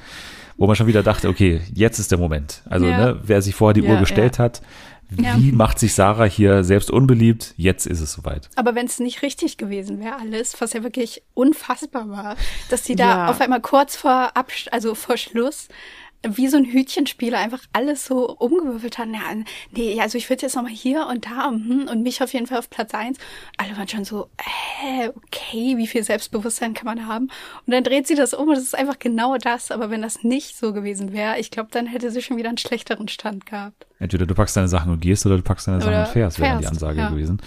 wo 0.59 0.67
man 0.67 0.77
schon 0.77 0.87
wieder 0.87 1.03
dachte, 1.03 1.29
okay, 1.29 1.61
jetzt 1.73 1.99
ist 1.99 2.11
der 2.11 2.19
Moment. 2.19 2.63
Also 2.67 2.87
Ja. 2.87 2.97
ne, 3.15 3.21
wer 3.25 3.41
sich 3.41 3.55
vorher 3.55 3.75
die 3.75 3.81
Ja, 3.87 3.93
Uhr 3.95 3.99
gestellt 4.01 4.39
hat, 4.39 4.61
wie 5.09 5.53
macht 5.53 5.79
sich 5.79 5.95
Sarah 5.95 6.25
hier 6.25 6.65
selbst 6.65 6.91
unbeliebt? 6.91 7.55
Jetzt 7.57 7.87
ist 7.87 8.01
es 8.01 8.13
soweit. 8.13 8.51
Aber 8.57 8.75
wenn 8.75 8.87
es 8.87 8.99
nicht 8.99 9.23
richtig 9.23 9.57
gewesen 9.57 10.01
wäre, 10.01 10.17
alles, 10.19 10.61
was 10.61 10.73
ja 10.73 10.83
wirklich 10.83 11.23
unfassbar 11.33 12.09
war, 12.11 12.35
dass 12.71 12.83
die 12.83 12.97
da 12.97 13.09
Ja. 13.09 13.27
auf 13.29 13.41
einmal 13.41 13.61
kurz 13.61 13.95
vor 13.97 14.37
Absch 14.37 14.67
also 14.73 14.97
vor 14.97 15.17
Schluss 15.17 15.69
wie 16.33 16.49
so 16.49 16.57
ein 16.57 16.65
Hütchenspieler 16.65 17.39
einfach 17.39 17.61
alles 17.73 18.07
so 18.07 18.29
umgewürfelt 18.37 18.99
haben. 18.99 19.15
Ja, 19.15 19.21
nee, 19.73 20.01
also 20.01 20.19
ich 20.19 20.29
würde 20.29 20.43
jetzt 20.43 20.57
nochmal 20.57 20.73
hier 20.73 21.07
und 21.07 21.27
da 21.27 21.51
mhm, 21.51 21.89
und 21.91 22.03
mich 22.03 22.23
auf 22.23 22.33
jeden 22.33 22.47
Fall 22.47 22.59
auf 22.59 22.71
Platz 22.71 22.95
eins. 22.95 23.19
Alle 23.57 23.77
waren 23.77 23.89
schon 23.89 24.05
so, 24.05 24.29
äh, 24.85 25.09
okay, 25.09 25.77
wie 25.77 25.87
viel 25.87 26.03
Selbstbewusstsein 26.03 26.75
kann 26.75 26.87
man 26.87 27.07
haben? 27.07 27.29
Und 27.67 27.73
dann 27.73 27.85
dreht 27.85 28.07
sie 28.07 28.15
das 28.15 28.35
um 28.35 28.49
und 28.49 28.57
es 28.57 28.65
ist 28.65 28.75
einfach 28.75 28.99
genau 28.99 29.37
das. 29.37 29.71
Aber 29.71 29.91
wenn 29.91 30.03
das 30.03 30.23
nicht 30.23 30.57
so 30.57 30.73
gewesen 30.73 31.13
wäre, 31.13 31.39
ich 31.39 31.51
glaube, 31.51 31.69
dann 31.73 31.87
hätte 31.87 32.11
sie 32.11 32.23
schon 32.23 32.37
wieder 32.37 32.49
einen 32.49 32.59
schlechteren 32.59 33.09
Stand 33.09 33.47
gehabt. 33.47 33.87
Entweder 33.99 34.27
du 34.27 34.35
packst 34.35 34.57
deine 34.57 34.69
Sachen 34.69 34.93
und 34.93 35.01
gehst 35.01 35.25
oder 35.27 35.37
du 35.37 35.43
packst 35.43 35.69
deine 35.69 35.81
Sachen 35.81 35.91
Oder 35.91 36.07
und 36.07 36.13
fährst, 36.13 36.39
wäre 36.39 36.57
die 36.59 36.65
fährst, 36.65 36.75
Ansage 36.75 36.99
ja. 36.99 37.09
gewesen. 37.09 37.41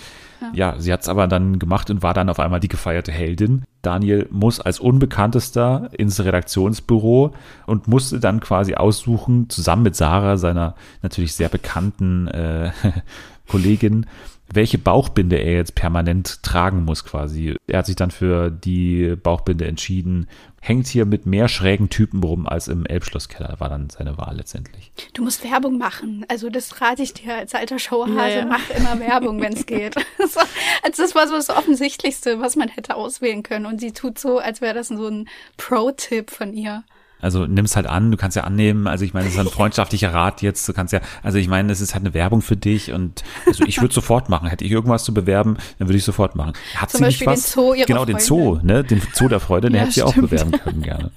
Ja, 0.54 0.76
sie 0.80 0.92
hat 0.94 1.02
es 1.02 1.10
aber 1.10 1.28
dann 1.28 1.60
gemacht 1.60 1.90
und 1.90 2.04
war 2.04 2.14
dann 2.14 2.30
auf 2.30 2.40
einmal 2.40 2.60
die 2.60 2.68
gefeierte 2.68 3.12
Heldin. 3.12 3.64
Daniel 3.82 4.28
muss 4.32 4.60
als 4.60 4.80
Unbekanntester 4.80 5.90
ins 5.98 6.24
Redaktionsbüro 6.24 7.34
und 7.66 7.88
musste 7.88 8.20
dann 8.20 8.40
quasi 8.40 8.76
aussuchen, 8.76 9.50
zusammen 9.50 9.84
mit 9.84 9.96
Sarah, 9.96 10.38
seiner 10.38 10.76
natürlich 11.02 11.34
sehr 11.34 11.50
bekannten 11.50 12.28
äh, 12.28 12.72
Kollegin, 13.48 14.06
welche 14.52 14.78
Bauchbinde 14.78 15.38
er 15.38 15.54
jetzt 15.54 15.76
permanent 15.76 16.42
tragen 16.44 16.84
muss 16.84 17.06
quasi. 17.06 17.56
Er 17.68 17.80
hat 17.80 17.86
sich 17.86 17.96
dann 17.96 18.12
für 18.12 18.50
die 18.50 19.16
Bauchbinde 19.16 19.68
entschieden, 19.68 20.28
hängt 20.62 20.88
hier 20.88 21.06
mit 21.06 21.26
mehr 21.26 21.48
schrägen 21.48 21.90
Typen 21.90 22.24
rum 22.24 22.48
als 22.48 22.68
im 22.68 22.86
Elbschlosskeller, 22.86 23.60
war 23.60 23.70
dann 23.70 23.90
seine 23.90 24.18
Wahl 24.18 24.36
letztendlich. 24.38 24.92
Du 25.14 25.24
musst 25.24 25.44
Werbung 25.44 25.78
machen. 25.78 26.26
Also 26.28 26.50
das 26.50 26.82
rate 26.82 27.04
ich 27.04 27.14
dir 27.14 27.36
als 27.36 27.56
alter 27.56 27.80
Showhase. 27.80 28.14
Ja, 28.14 28.28
ja. 28.28 28.46
Mach 28.46 28.70
immer 28.70 29.00
Werbung, 29.00 29.42
wenn 29.42 29.54
es 29.54 29.66
geht. 29.66 29.96
So, 30.30 30.42
also 30.84 31.02
das 31.02 31.16
war 31.16 31.28
so 31.28 31.36
das 31.36 31.50
Offensichtlichste, 31.50 32.40
was 32.40 32.56
man 32.56 32.68
hätte 32.68 32.96
auswählen 32.96 33.42
können. 33.42 33.66
Und 33.66 33.80
sie 33.80 33.94
tut 33.94 34.20
so, 34.20 34.38
als 34.38 34.62
wäre 34.62 34.76
das 34.76 34.90
so 34.90 35.08
ein 35.08 35.28
Pro-Tipp 35.58 36.30
von 36.30 36.54
ihr. 36.54 36.84
Also 37.22 37.46
nimm's 37.46 37.76
halt 37.76 37.88
an, 37.88 38.12
du 38.12 38.18
kannst 38.18 38.38
ja 38.38 38.44
annehmen. 38.44 38.88
Also 38.88 39.04
ich 39.06 39.14
meine, 39.14 39.28
es 39.28 39.34
ist 39.34 39.40
ein 39.40 39.48
freundschaftlicher 39.48 40.14
Rat 40.14 40.42
jetzt. 40.42 40.68
Du 40.68 40.74
kannst 40.74 40.94
ja, 40.94 41.02
also 41.22 41.38
ich 41.38 41.48
meine, 41.48 41.72
es 41.72 41.82
ist 41.82 41.94
halt 41.94 42.04
eine 42.04 42.14
Werbung 42.14 42.42
für 42.42 42.56
dich 42.56 42.92
und 42.94 43.24
also 43.46 43.66
ich 43.66 43.82
würde 43.82 43.94
sofort 43.94 44.30
machen. 44.30 44.48
Hätte 44.48 44.64
ich 44.64 44.72
irgendwas 44.72 45.04
zu 45.04 45.14
bewerben, 45.14 45.58
dann 45.78 45.88
würde 45.88 45.98
ich 45.98 46.04
sofort 46.04 46.36
machen. 46.36 46.54
Hat 46.76 46.90
Zum 46.92 47.00
sie 47.00 47.04
Beispiel 47.06 47.28
nicht 47.28 47.38
den 47.38 47.44
was? 47.44 47.52
Zoo 47.52 47.74
ihrer 47.74 47.86
genau, 47.88 48.06
den 48.06 48.20
Zoo, 48.20 48.60
ne? 48.64 48.84
Den 48.84 49.02
Zoo 49.14 49.28
der 49.28 49.40
Freude, 49.40 49.70
den 49.70 49.76
Ja, 49.76 49.82
hätte 49.82 49.94
sie 49.94 50.04
auch 50.04 50.14
bewerben 50.14 50.52
können, 50.52 50.82
gerne. 50.82 51.12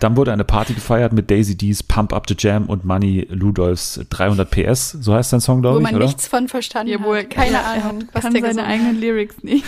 Dann 0.00 0.16
wurde 0.16 0.32
eine 0.32 0.44
Party 0.44 0.74
gefeiert 0.74 1.12
mit 1.12 1.30
Daisy 1.30 1.56
D's 1.56 1.82
Pump 1.82 2.12
Up 2.12 2.26
the 2.28 2.34
Jam 2.38 2.66
und 2.66 2.84
Money 2.84 3.26
Ludolfs 3.30 4.00
300 4.10 4.50
PS. 4.50 4.90
So 4.92 5.14
heißt 5.14 5.32
dein 5.32 5.40
Song, 5.40 5.58
Wo 5.58 5.62
glaube 5.62 5.78
ich, 5.78 5.82
man 5.84 5.94
oder? 5.94 6.04
nichts 6.06 6.26
von 6.28 6.48
verstanden 6.48 6.92
Ja, 6.92 7.02
wo 7.02 7.14
hat. 7.14 7.30
Keine 7.30 7.64
Ahnung, 7.64 8.04
was 8.12 8.22
kann 8.22 8.32
der 8.34 8.42
seine 8.42 8.54
gesungen 8.54 8.70
eigenen 8.70 9.00
Lyrics 9.00 9.42
nicht. 9.42 9.64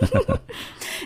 Hat. 0.00 0.40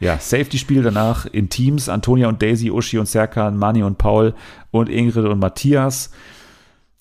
Ja, 0.00 0.18
Safety-Spiel 0.18 0.82
danach 0.82 1.26
in 1.26 1.50
Teams. 1.50 1.90
Antonia 1.90 2.28
und 2.28 2.40
Daisy, 2.40 2.70
Uschi 2.70 2.98
und 2.98 3.06
Serkan, 3.06 3.58
Mani 3.58 3.82
und 3.82 3.98
Paul 3.98 4.34
und 4.70 4.88
Ingrid 4.88 5.26
und 5.26 5.38
Matthias. 5.38 6.10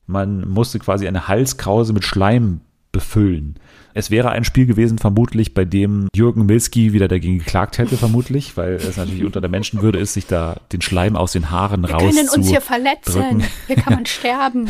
Man 0.06 0.48
musste 0.50 0.80
quasi 0.80 1.08
eine 1.08 1.30
Halskrause 1.30 1.94
mit 1.94 2.04
Schleim 2.04 2.60
befüllen. 2.92 3.56
Es 3.94 4.12
wäre 4.12 4.30
ein 4.32 4.44
Spiel 4.44 4.66
gewesen, 4.66 4.98
vermutlich, 4.98 5.54
bei 5.54 5.66
dem 5.66 6.08
Jürgen 6.16 6.46
Milski 6.46 6.94
wieder 6.94 7.08
dagegen 7.08 7.40
geklagt 7.40 7.78
hätte, 7.78 7.98
vermutlich, 7.98 8.56
weil 8.56 8.74
es 8.74 8.98
natürlich 8.98 9.24
unter 9.26 9.42
der 9.42 9.50
Menschenwürde 9.50 10.00
ist, 10.00 10.14
sich 10.14 10.28
da 10.28 10.58
den 10.72 10.82
Schleim 10.82 11.16
aus 11.16 11.32
den 11.32 11.50
Haaren 11.50 11.84
Wir 11.84 11.92
raus 11.96 12.16
können 12.16 12.30
uns 12.30 12.48
hier 12.48 12.62
verletzen. 12.62 13.14
drücken. 13.14 13.44
Hier 13.68 13.76
kann 13.78 13.94
man 13.94 14.06
sterben. 14.06 14.70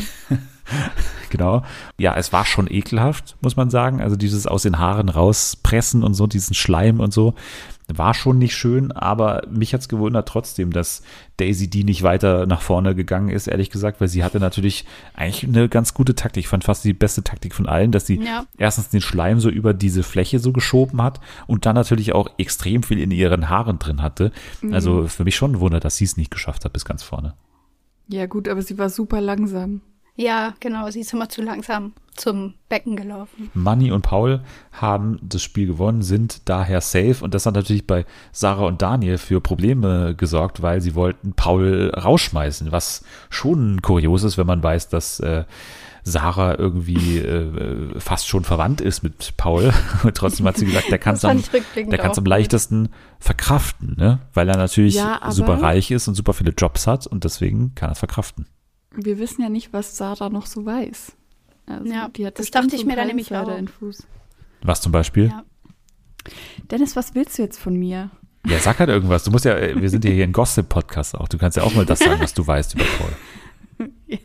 Genau. 1.31 1.61
Ja, 1.99 2.15
es 2.15 2.33
war 2.33 2.43
schon 2.43 2.65
ekelhaft, 2.71 3.37
muss 3.41 3.55
man 3.55 3.69
sagen. 3.69 4.01
Also 4.01 4.15
dieses 4.15 4.47
aus 4.47 4.63
den 4.63 4.79
Haaren 4.79 5.09
rauspressen 5.09 6.03
und 6.03 6.15
so, 6.15 6.25
diesen 6.25 6.55
Schleim 6.55 6.99
und 6.99 7.13
so, 7.13 7.35
war 7.87 8.15
schon 8.15 8.39
nicht 8.39 8.55
schön, 8.55 8.91
aber 8.91 9.43
mich 9.47 9.75
hat's 9.75 9.87
gewundert 9.89 10.27
trotzdem, 10.27 10.73
dass 10.73 11.03
Daisy 11.37 11.67
die 11.69 11.83
nicht 11.83 12.01
weiter 12.01 12.47
nach 12.47 12.61
vorne 12.61 12.95
gegangen 12.95 13.29
ist, 13.29 13.45
ehrlich 13.45 13.69
gesagt, 13.69 14.01
weil 14.01 14.07
sie 14.07 14.23
hatte 14.23 14.39
natürlich 14.39 14.85
eigentlich 15.13 15.43
eine 15.43 15.69
ganz 15.69 15.93
gute 15.93 16.15
Taktik. 16.15 16.45
Ich 16.45 16.47
fand 16.47 16.63
fast 16.63 16.83
die 16.83 16.93
beste 16.93 17.23
Taktik 17.23 17.53
von 17.53 17.67
allen, 17.67 17.91
dass 17.91 18.07
sie 18.07 18.19
Ja. 18.23 18.45
erstens 18.57 18.89
den 18.89 19.01
Schleim 19.01 19.39
so 19.39 19.49
über 19.51 19.75
diese 19.75 20.01
Fläche 20.01 20.39
so 20.39 20.51
geschoben 20.51 20.99
hat 21.01 21.19
und 21.45 21.67
dann 21.67 21.75
natürlich 21.75 22.13
auch 22.13 22.27
extrem 22.39 22.81
viel 22.81 22.99
in 22.99 23.11
ihren 23.11 23.49
Haaren 23.49 23.77
drin 23.77 24.01
hatte. 24.01 24.31
Also 24.71 25.07
für 25.07 25.25
mich 25.25 25.35
schon 25.35 25.51
ein 25.53 25.59
Wunder, 25.59 25.79
dass 25.79 25.97
sie 25.97 26.05
es 26.05 26.17
nicht 26.17 26.31
geschafft 26.31 26.65
hat 26.65 26.73
bis 26.73 26.85
ganz 26.85 27.03
vorne. 27.03 27.35
Ja, 28.07 28.25
gut, 28.25 28.47
aber 28.47 28.63
sie 28.63 28.79
war 28.79 28.89
super 28.89 29.21
langsam. 29.21 29.81
Ja, 30.19 30.53
genau. 30.59 30.89
Sie 30.89 30.99
ist 30.99 31.13
immer 31.13 31.29
zu 31.29 31.41
langsam 31.41 31.93
zum 32.13 32.55
Becken 32.67 32.97
gelaufen. 32.97 33.49
Manni 33.53 33.89
und 33.89 34.01
Paul 34.01 34.41
haben 34.73 35.17
das 35.21 35.41
Spiel 35.41 35.65
gewonnen, 35.65 36.01
sind 36.01 36.49
daher 36.49 36.81
safe 36.81 37.15
und 37.21 37.33
das 37.33 37.45
hat 37.45 37.55
natürlich 37.55 37.87
bei 37.87 38.05
Sarah 38.33 38.65
und 38.65 38.81
Daniel 38.81 39.17
für 39.17 39.39
Probleme 39.39 40.15
gesorgt, 40.15 40.61
weil 40.61 40.81
sie 40.81 40.93
wollten 40.93 41.31
Paul 41.31 41.93
rausschmeißen, 41.95 42.73
was 42.73 43.05
schon 43.29 43.81
kurios 43.81 44.23
ist, 44.23 44.37
wenn 44.37 44.45
man 44.45 44.61
weiß, 44.61 44.89
dass 44.89 45.21
äh, 45.21 45.45
Sarah 46.03 46.59
irgendwie 46.59 47.19
äh, 47.19 47.97
fast 47.97 48.27
schon 48.27 48.43
verwandt 48.43 48.81
ist 48.81 49.03
mit 49.03 49.37
Paul. 49.37 49.71
Und 50.03 50.17
trotzdem 50.17 50.45
hat 50.47 50.57
sie 50.57 50.65
gesagt, 50.65 50.91
der 50.91 50.97
kann 50.97 51.15
es 51.15 51.23
am, 51.23 51.41
der 51.75 52.17
am 52.17 52.25
leichtesten 52.25 52.89
verkraften, 53.19 53.95
ne? 53.97 54.19
weil 54.33 54.49
er 54.49 54.57
natürlich 54.57 54.95
Ja, 54.95 55.21
super 55.29 55.61
reich 55.61 55.91
ist 55.91 56.09
und 56.09 56.15
super 56.15 56.33
viele 56.33 56.51
Jobs 56.51 56.87
hat 56.87 57.07
und 57.07 57.23
deswegen 57.23 57.73
kann 57.75 57.89
er 57.89 57.93
es 57.93 57.99
verkraften. 57.99 58.47
Wir 58.95 59.19
wissen 59.19 59.41
ja 59.41 59.49
nicht, 59.49 59.73
was 59.73 59.97
Sarah 59.97 60.29
noch 60.29 60.45
so 60.45 60.65
weiß. 60.65 61.13
Also, 61.67 61.91
Ja, 61.91 62.09
die 62.09 62.25
hat 62.25 62.39
das 62.39 62.51
dachte 62.51 62.75
ich 62.75 62.85
mir 62.85 62.95
dann 62.95 63.07
nämlich 63.07 63.33
auch. 63.35 63.59
Was 64.61 64.81
zum 64.81 64.91
Beispiel? 64.91 65.27
Ja. 65.27 65.43
Dennis, 66.69 66.95
was 66.95 67.15
willst 67.15 67.37
du 67.37 67.43
jetzt 67.43 67.59
von 67.59 67.75
mir? 67.75 68.09
Ja, 68.45 68.59
sag 68.59 68.79
halt 68.79 68.89
irgendwas. 68.89 69.23
Du 69.23 69.31
musst 69.31 69.45
ja, 69.45 69.55
äh, 69.57 69.79
wir 69.79 69.89
sind 69.89 70.05
ja 70.05 70.11
hier 70.11 70.23
ein 70.23 70.31
Gossip-Podcast 70.31 71.15
auch. 71.15 71.27
Du 71.27 71.37
kannst 71.37 71.57
ja 71.57 71.63
auch 71.63 71.73
mal 71.75 71.85
das 71.85 71.99
sagen, 71.99 72.21
was 72.21 72.33
du 72.33 72.45
weißt 72.45 72.75
über 72.75 72.85
Paul. 72.97 73.89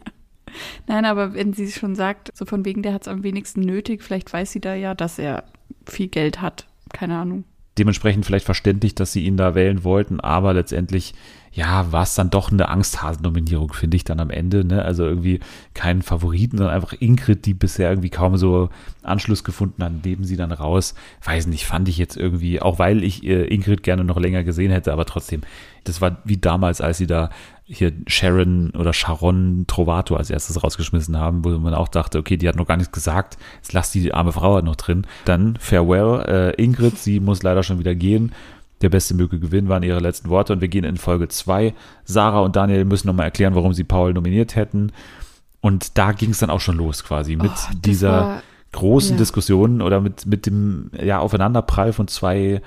Nein, 0.87 1.05
aber 1.05 1.35
wenn 1.35 1.53
sie 1.53 1.71
schon 1.71 1.95
sagt, 1.95 2.31
so 2.35 2.45
von 2.45 2.65
wegen, 2.65 2.83
der 2.83 2.95
hat 2.95 3.03
es 3.03 3.09
am 3.09 3.23
wenigsten 3.23 3.61
nötig, 3.61 4.03
vielleicht 4.03 4.33
weiß 4.33 4.53
sie 4.53 4.61
da 4.61 4.75
ja, 4.75 4.95
dass 4.95 5.19
er 5.19 5.45
viel 5.87 6.09
Geld 6.09 6.41
hat. 6.41 6.67
Keine 6.93 7.19
Ahnung. 7.19 7.45
Dementsprechend 7.77 8.25
vielleicht 8.25 8.45
verständlich, 8.45 8.95
dass 8.95 9.13
sie 9.13 9.25
ihn 9.25 9.37
da 9.37 9.57
wählen 9.57 9.83
wollten, 9.83 10.21
aber 10.21 10.55
letztendlich, 10.55 11.15
ja, 11.55 11.93
war 11.93 12.03
es 12.03 12.17
dann 12.17 12.31
doch 12.31 12.51
eine 12.51 12.69
Angsthasen-Nominierung, 12.69 13.73
finde 13.73 13.97
ich 13.97 14.03
dann 14.03 14.19
am 14.19 14.31
Ende. 14.31 14.65
Ne? 14.65 14.85
Also 14.85 15.05
irgendwie 15.05 15.39
keinen 15.73 16.03
Favoriten, 16.03 16.59
sondern 16.59 16.75
einfach 16.75 16.95
Ingrid, 16.99 17.47
die 17.47 17.55
bisher 17.55 17.91
irgendwie 17.91 18.11
kaum 18.11 18.37
so 18.37 18.71
Anschluss 19.05 19.45
gefunden 19.45 19.85
hat, 19.85 19.93
neben 20.05 20.25
sie 20.25 20.37
dann 20.37 20.51
raus. 20.51 20.95
Weiß 21.23 21.47
nicht, 21.47 21.65
fand 21.65 21.89
ich 21.89 21.97
jetzt 21.97 22.17
irgendwie, 22.17 22.61
auch 22.61 22.81
weil 22.81 23.05
ich 23.05 23.25
äh, 23.25 23.45
Ingrid 23.45 23.85
gerne 23.85 24.03
noch 24.03 24.19
länger 24.19 24.43
gesehen 24.43 24.73
hätte, 24.73 24.93
aber 24.93 25.05
trotzdem, 25.05 25.43
das 25.85 26.01
war 26.01 26.19
wie 26.25 26.39
damals, 26.39 26.81
als 26.81 26.99
sie 26.99 27.07
da 27.07 27.31
hier 27.67 27.93
Sharon 28.09 28.71
oder 28.71 28.93
Sharon 28.93 29.65
Trovato 29.69 30.17
als 30.17 30.31
erstes 30.31 30.63
rausgeschmissen 30.63 31.17
haben, 31.17 31.45
wo 31.45 31.51
man 31.51 31.73
auch 31.73 31.89
dachte, 31.89 32.19
okay, 32.19 32.37
die 32.37 32.49
hat 32.49 32.57
noch 32.57 32.67
gar 32.67 32.77
nichts 32.77 32.93
gesagt, 32.93 33.39
jetzt 33.57 33.73
lass 33.73 33.93
die 33.93 34.13
arme 34.13 34.33
Frau 34.33 34.57
halt 34.57 34.65
noch 34.65 34.77
drin. 34.77 35.07
Dann 35.25 35.57
Farewell, 35.61 36.25
äh, 36.27 36.63
Ingrid, 36.63 36.99
sie 36.99 37.21
muss 37.21 37.45
leider 37.45 37.63
schon 37.63 37.79
wieder 37.79 37.95
gehen. 37.95 38.33
Der 38.83 38.89
beste 38.91 39.15
möge 39.15 39.39
gewinnen 39.39 39.69
waren 39.69 39.83
ihre 39.83 40.01
letzten 40.01 40.29
Worte 40.29 40.53
und 40.53 40.61
wir 40.61 40.69
gehen 40.69 40.85
in 40.85 40.97
Folge 40.97 41.29
2. 41.29 41.75
Sarah 42.05 42.41
und 42.41 42.57
Daniel 42.57 42.85
müssen 42.85 43.07
nochmal 43.07 43.27
erklären, 43.27 43.55
warum 43.55 43.73
sie 43.73 43.85
Paul 43.85 44.13
nominiert 44.13 44.57
hätten. 44.57 44.93
Und 45.61 45.97
da 45.97 46.13
ging 46.13 46.31
es 46.31 46.39
dann 46.41 46.51
auch 46.51 46.61
schon 46.61 46.77
los 46.77 47.05
quasi 47.05 47.37
mit 47.37 47.51
Oh, 47.53 47.75
dieser 47.85 48.13
war- 48.13 48.43
großen 48.73 49.13
ja. 49.13 49.19
Diskussion 49.19 49.81
oder 49.81 50.01
mit, 50.01 50.27
mit 50.27 50.47
dem 50.47 50.91
ja, 51.01 51.21
Aufeinanderprall 51.21 51.93
von 51.93 52.09
zwei 52.09 52.61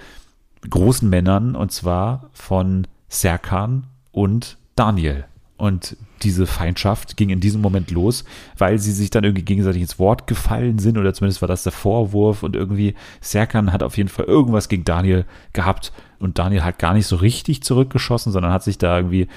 großen 0.70 1.08
Männern 1.10 1.56
und 1.56 1.72
zwar 1.72 2.30
von 2.34 2.88
Serkan 3.10 3.86
und 4.12 4.58
Daniel. 4.76 5.26
Und 5.58 5.98
diese 6.22 6.46
Feindschaft 6.46 7.18
ging 7.18 7.30
in 7.30 7.40
diesem 7.40 7.62
Moment 7.62 7.90
los, 7.90 8.26
weil 8.60 8.78
sie 8.78 8.92
sich 8.92 9.10
dann 9.10 9.24
irgendwie 9.24 9.44
gegenseitig 9.44 9.82
ins 9.82 9.98
Wort 9.98 10.28
gefallen 10.28 10.78
sind 10.78 11.00
oder 11.00 11.14
zumindest 11.16 11.42
war 11.42 11.48
das 11.48 11.64
der 11.64 11.72
Vorwurf 11.72 12.44
und 12.44 12.56
irgendwie 12.56 12.94
Serkan 13.22 13.74
hat 13.74 13.82
auf 13.82 13.98
jeden 13.98 14.10
Fall 14.10 14.26
irgendwas 14.26 14.70
gegen 14.70 14.86
Daniel 14.86 15.26
gehabt 15.54 15.92
und 16.20 16.38
Daniel 16.38 16.64
hat 16.64 16.78
gar 16.78 16.94
nicht 16.94 17.08
so 17.08 17.16
richtig 17.16 17.64
zurückgeschossen, 17.64 18.32
sondern 18.32 18.52
hat 18.52 18.64
sich 18.64 18.78
da 18.78 18.98
irgendwie 18.98 19.28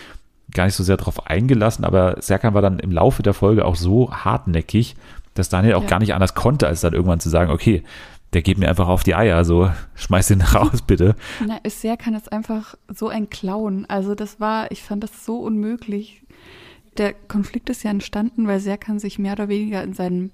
gar 0.53 0.67
nicht 0.67 0.75
so 0.75 0.85
sehr 0.85 0.99
drauf 0.99 1.27
eingelassen, 1.27 1.85
aber 1.87 2.17
Serkan 2.21 2.53
war 2.53 2.61
dann 2.63 2.81
im 2.81 2.93
Laufe 2.93 3.23
der 3.23 3.35
Folge 3.35 3.65
auch 3.65 3.77
so 3.77 4.13
hartnäckig, 4.13 4.97
dass 5.35 5.49
Daniel 5.49 5.75
auch 5.75 5.83
Ja. 5.85 5.89
gar 5.89 6.01
nicht 6.01 6.13
anders 6.13 6.35
konnte, 6.35 6.67
als 6.67 6.81
dann 6.83 6.93
irgendwann 6.93 7.21
zu 7.21 7.31
sagen, 7.31 7.51
okay, 7.51 7.83
der 8.33 8.43
geht 8.43 8.59
mir 8.59 8.69
einfach 8.69 8.89
auf 8.89 9.03
die 9.03 9.15
Eier, 9.15 9.45
so 9.45 9.71
schmeiß 9.95 10.29
den 10.29 10.43
raus, 10.43 10.83
bitte. 10.87 11.17
Na, 11.47 11.59
Isser 11.65 11.97
kann 11.97 12.15
es 12.15 12.29
einfach 12.29 12.77
so 12.89 13.09
ein 13.09 13.31
Clown. 13.31 13.87
Also 13.87 14.15
das 14.15 14.41
war, 14.41 14.71
ich 14.71 14.83
fand 14.83 15.03
das 15.03 15.25
so 15.25 15.39
unmöglich. 15.39 16.23
Der 16.97 17.13
Konflikt 17.13 17.71
ist 17.71 17.83
ja 17.83 17.91
entstanden, 17.91 18.47
weil 18.47 18.61
Serkan 18.61 18.99
sich 18.99 19.19
mehr 19.19 19.33
oder 19.33 19.49
weniger 19.49 19.83
in 19.83 19.95
seinem, 19.95 20.31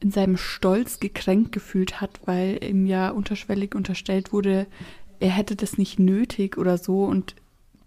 in 0.00 0.10
seinem 0.10 0.36
Stolz 0.36 1.00
gekränkt 1.00 1.52
gefühlt 1.52 2.00
hat, 2.00 2.20
weil 2.24 2.62
ihm 2.62 2.86
ja 2.86 3.10
unterschwellig 3.10 3.74
unterstellt 3.74 4.32
wurde, 4.32 4.66
er 5.20 5.30
hätte 5.30 5.56
das 5.56 5.78
nicht 5.78 5.98
nötig 5.98 6.58
oder 6.58 6.78
so 6.78 7.04
und 7.04 7.36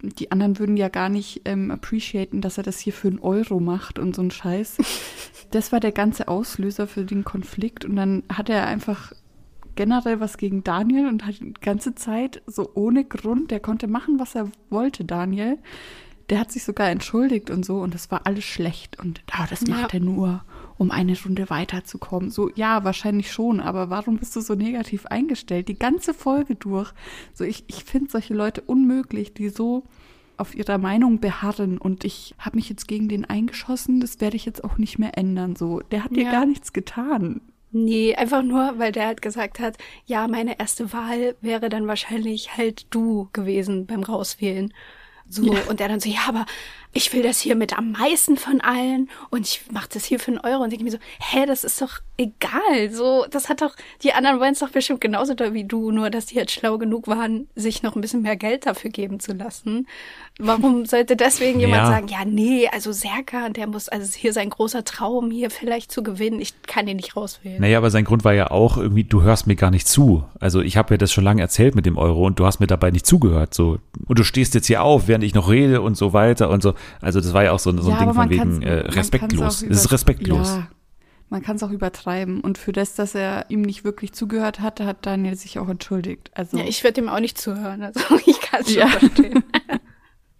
die 0.02 0.32
anderen 0.32 0.60
würden 0.60 0.78
ja 0.78 0.90
gar 0.90 1.10
nicht 1.10 1.42
ähm, 1.46 1.72
appreciaten, 1.72 2.42
dass 2.42 2.58
er 2.58 2.64
das 2.64 2.80
hier 2.80 2.94
für 2.94 3.08
einen 3.08 3.20
Euro 3.20 3.60
macht 3.60 3.98
und 4.00 4.16
so 4.16 4.22
ein 4.22 4.32
Scheiß. 4.32 4.78
Das 5.52 5.72
war 5.72 5.80
der 5.80 5.94
ganze 5.94 6.28
Auslöser 6.28 6.88
für 6.88 7.06
den 7.06 7.24
Konflikt 7.24 7.86
und 7.86 7.96
dann 7.96 8.24
hat 8.28 8.50
er 8.50 8.68
einfach 8.68 9.14
generell 9.76 10.20
was 10.20 10.36
gegen 10.38 10.62
Daniel 10.62 11.08
und 11.08 11.26
hat 11.26 11.40
die 11.40 11.54
ganze 11.54 11.96
Zeit 11.96 12.42
so 12.48 12.70
ohne 12.74 13.06
Grund, 13.06 13.50
der 13.50 13.62
konnte 13.62 13.88
machen, 13.88 14.20
was 14.20 14.36
er 14.36 14.50
wollte, 14.70 15.06
Daniel. 15.06 15.58
Der 16.30 16.40
hat 16.42 16.52
sich 16.52 16.66
sogar 16.66 16.90
entschuldigt 16.90 17.50
und 17.50 17.64
so 17.66 17.80
und 17.80 17.94
das 17.94 18.12
war 18.12 18.28
alles 18.28 18.44
schlecht 18.44 19.00
und 19.00 19.22
ah, 19.32 19.48
das 19.50 19.62
Ja. 19.66 19.76
macht 19.76 19.94
er 19.94 20.02
nur, 20.02 20.44
um 20.78 20.92
eine 20.92 21.16
Runde 21.22 21.50
weiterzukommen. 21.50 22.30
So, 22.30 22.50
ja, 22.56 22.84
wahrscheinlich 22.84 23.32
schon, 23.32 23.60
aber 23.60 23.90
warum 23.90 24.18
bist 24.18 24.36
du 24.36 24.42
so 24.42 24.54
negativ 24.56 25.06
eingestellt? 25.08 25.68
Die 25.68 25.80
ganze 25.80 26.14
Folge 26.14 26.56
durch. 26.56 26.92
So, 27.34 27.44
ich, 27.44 27.64
ich 27.68 27.84
finde 27.84 28.12
solche 28.12 28.34
Leute 28.34 28.62
unmöglich, 28.62 29.34
die 29.34 29.50
so 29.50 29.84
auf 30.38 30.56
ihrer 30.56 30.78
Meinung 30.78 31.20
beharren 31.20 31.78
und 31.80 32.04
ich 32.04 32.36
habe 32.38 32.58
mich 32.58 32.70
jetzt 32.70 32.88
gegen 32.88 33.10
den 33.10 33.26
eingeschossen, 33.26 34.00
das 34.00 34.22
werde 34.22 34.36
ich 34.36 34.46
jetzt 34.46 34.64
auch 34.64 34.78
nicht 34.78 35.00
mehr 35.00 35.18
ändern. 35.18 35.56
So, 35.56 35.80
der 35.80 36.04
hat 36.04 36.16
dir 36.16 36.26
Ja. 36.26 36.32
gar 36.32 36.46
nichts 36.46 36.74
getan. 36.74 37.42
Nee, 37.72 38.16
einfach 38.16 38.44
nur, 38.44 38.76
weil 38.78 38.92
der 38.92 39.08
halt 39.08 39.22
gesagt 39.22 39.60
hat, 39.60 39.78
ja, 40.06 40.28
meine 40.28 40.58
erste 40.60 40.94
Wahl 40.94 41.36
wäre 41.42 41.70
dann 41.70 41.88
wahrscheinlich 41.88 42.56
halt 42.56 42.86
du 42.92 43.30
gewesen 43.34 43.88
beim 43.88 44.04
Rauswählen. 44.04 44.74
So, 45.30 45.52
und 45.70 45.82
er 45.82 45.90
dann 45.90 46.00
so, 46.00 46.10
ja, 46.10 46.22
aber 46.30 46.46
ich 46.98 47.14
will 47.14 47.22
das 47.22 47.40
hier 47.40 47.56
mit 47.56 47.78
am 47.78 47.92
meisten 47.92 48.38
von 48.38 48.60
allen 48.60 49.08
und 49.30 49.42
ich 49.48 49.62
mache 49.72 49.88
das 49.94 50.04
hier 50.04 50.20
für 50.20 50.32
einen 50.32 50.40
Euro 50.40 50.64
und 50.64 50.72
denke 50.72 50.84
mir 50.84 50.90
so, 50.90 50.98
hä, 51.20 51.46
das 51.46 51.64
ist 51.64 51.80
doch 51.80 52.00
egal. 52.18 52.90
So, 52.92 53.28
das 53.30 53.50
hat 53.50 53.62
doch, 53.62 53.76
die 54.02 54.14
anderen 54.14 54.40
wollen 54.40 54.54
es 54.54 54.60
doch 54.60 54.70
bestimmt 54.72 55.00
genauso 55.02 55.36
da 55.36 55.54
wie 55.54 55.64
du, 55.64 55.92
nur 55.92 56.10
dass 56.10 56.26
die 56.26 56.36
jetzt 56.36 56.52
schlau 56.54 56.80
genug 56.80 57.08
waren, 57.08 57.48
sich 57.56 57.84
noch 57.84 57.96
ein 57.96 58.02
bisschen 58.02 58.24
mehr 58.24 58.36
Geld 58.36 58.66
dafür 58.66 58.90
geben 58.90 59.20
zu 59.20 59.34
lassen. 59.34 59.88
Warum 60.40 60.86
sollte 60.88 61.16
deswegen 61.16 61.60
jemand 61.60 61.84
Ja. 61.84 61.88
sagen, 61.88 62.08
ja, 62.08 62.26
nee, 62.26 62.68
also 62.68 62.92
Serka, 62.92 63.50
der 63.50 63.68
muss, 63.68 63.90
also 63.90 64.04
es 64.04 64.10
ist 64.10 64.16
hier 64.16 64.34
sein 64.34 64.50
großer 64.50 64.84
Traum, 64.84 65.30
hier 65.30 65.52
vielleicht 65.52 65.92
zu 65.92 66.02
gewinnen, 66.02 66.40
ich 66.42 66.60
kann 66.64 66.88
ihn 66.88 66.98
nicht 66.98 67.16
rauswählen. 67.16 67.62
Naja, 67.62 67.78
aber 67.78 67.92
sein 67.92 68.06
Grund 68.06 68.24
war 68.26 68.34
ja 68.34 68.50
auch 68.50 68.78
irgendwie, 68.78 69.04
du 69.04 69.22
hörst 69.22 69.46
mir 69.46 69.56
gar 69.56 69.70
nicht 69.70 69.88
zu. 69.88 70.24
Also 70.40 70.62
ich 70.62 70.78
habe 70.78 70.96
ja 70.96 70.98
das 70.98 71.12
schon 71.12 71.24
lange 71.24 71.42
erzählt 71.44 71.76
mit 71.76 71.86
dem 71.86 71.98
Euro 71.98 72.26
und 72.26 72.40
du 72.40 72.46
hast 72.48 72.60
mir 72.60 72.66
dabei 72.68 72.90
nicht 72.90 73.06
zugehört. 73.06 73.54
So. 73.54 73.78
Und 74.08 74.18
du 74.18 74.24
stehst 74.24 74.56
jetzt 74.56 74.66
hier 74.68 74.82
auf, 74.82 75.08
während 75.08 75.24
ich 75.24 75.36
noch 75.36 75.50
rede 75.50 75.82
und 75.82 75.96
so 75.96 76.14
weiter 76.14 76.50
und 76.50 76.64
so. 76.64 76.74
Also 77.02 77.20
das 77.22 77.34
war 77.34 77.44
ja 77.44 77.52
auch 77.52 77.60
so, 77.60 77.76
so 77.82 77.92
ein 77.92 77.98
Ding 77.98 78.14
von 78.14 78.30
wegen 78.30 78.62
äh, 78.62 78.74
respektlos. 78.90 79.62
Es 79.64 79.86
ist 79.86 79.92
respektlos. 79.92 80.48
Ja, 80.48 80.68
man 81.30 81.42
kann 81.42 81.58
es 81.58 81.64
auch 81.64 81.72
übertreiben. 81.72 82.42
Und 82.42 82.58
für 82.58 82.72
das, 82.72 82.96
dass 82.96 83.16
er 83.16 83.46
ihm 83.50 83.62
nicht 83.62 83.84
wirklich 83.84 84.14
zugehört 84.14 84.60
hatte, 84.60 84.86
hat 84.86 85.06
Daniel 85.06 85.36
sich 85.36 85.60
auch 85.60 85.68
entschuldigt. 85.70 86.32
Also 86.34 86.58
Ja, 86.58 86.66
ich 86.66 86.84
würde 86.84 87.02
ihm 87.02 87.10
auch 87.10 87.20
nicht 87.20 87.38
zuhören. 87.38 87.84
Also 87.84 88.00
ich 88.26 88.40
kann 88.42 88.62
es 88.62 88.72
schon 88.72 88.80
Ja. 88.80 88.88
verstehen. 88.88 89.44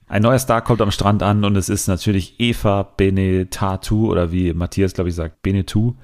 Ein 0.10 0.22
neuer 0.22 0.40
Star 0.40 0.62
kommt 0.62 0.82
am 0.82 0.92
Strand 0.92 1.22
an 1.22 1.44
und 1.44 1.58
es 1.58 1.68
ist 1.68 1.88
natürlich 1.88 2.40
Eva 2.40 2.84
Benetatu 2.84 4.10
oder 4.10 4.32
wie 4.32 4.54
Matthias, 4.54 4.94
glaube 4.94 5.10
ich, 5.10 5.16
sagt, 5.16 5.42
Benetu. 5.42 5.96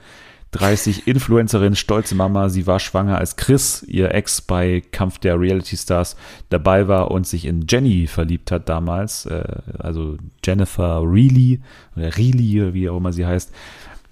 30, 0.53 1.07
Influencerin, 1.07 1.75
stolze 1.75 2.15
Mama. 2.15 2.49
Sie 2.49 2.67
war 2.67 2.79
schwanger, 2.79 3.17
als 3.17 3.35
Chris, 3.35 3.83
ihr 3.83 4.13
Ex 4.13 4.41
bei 4.41 4.81
Kampf 4.91 5.17
der 5.19 5.39
Reality 5.39 5.75
Stars, 5.75 6.15
dabei 6.49 6.87
war 6.87 7.11
und 7.11 7.27
sich 7.27 7.45
in 7.45 7.65
Jenny 7.67 8.07
verliebt 8.07 8.51
hat 8.51 8.69
damals. 8.69 9.25
Äh, 9.25 9.43
also 9.77 10.17
Jennifer 10.43 11.01
Reilly 11.03 11.59
oder 11.95 12.15
Reilly 12.17 12.73
wie 12.73 12.89
auch 12.89 12.97
immer 12.97 13.11
sie 13.11 13.25
heißt. 13.25 13.51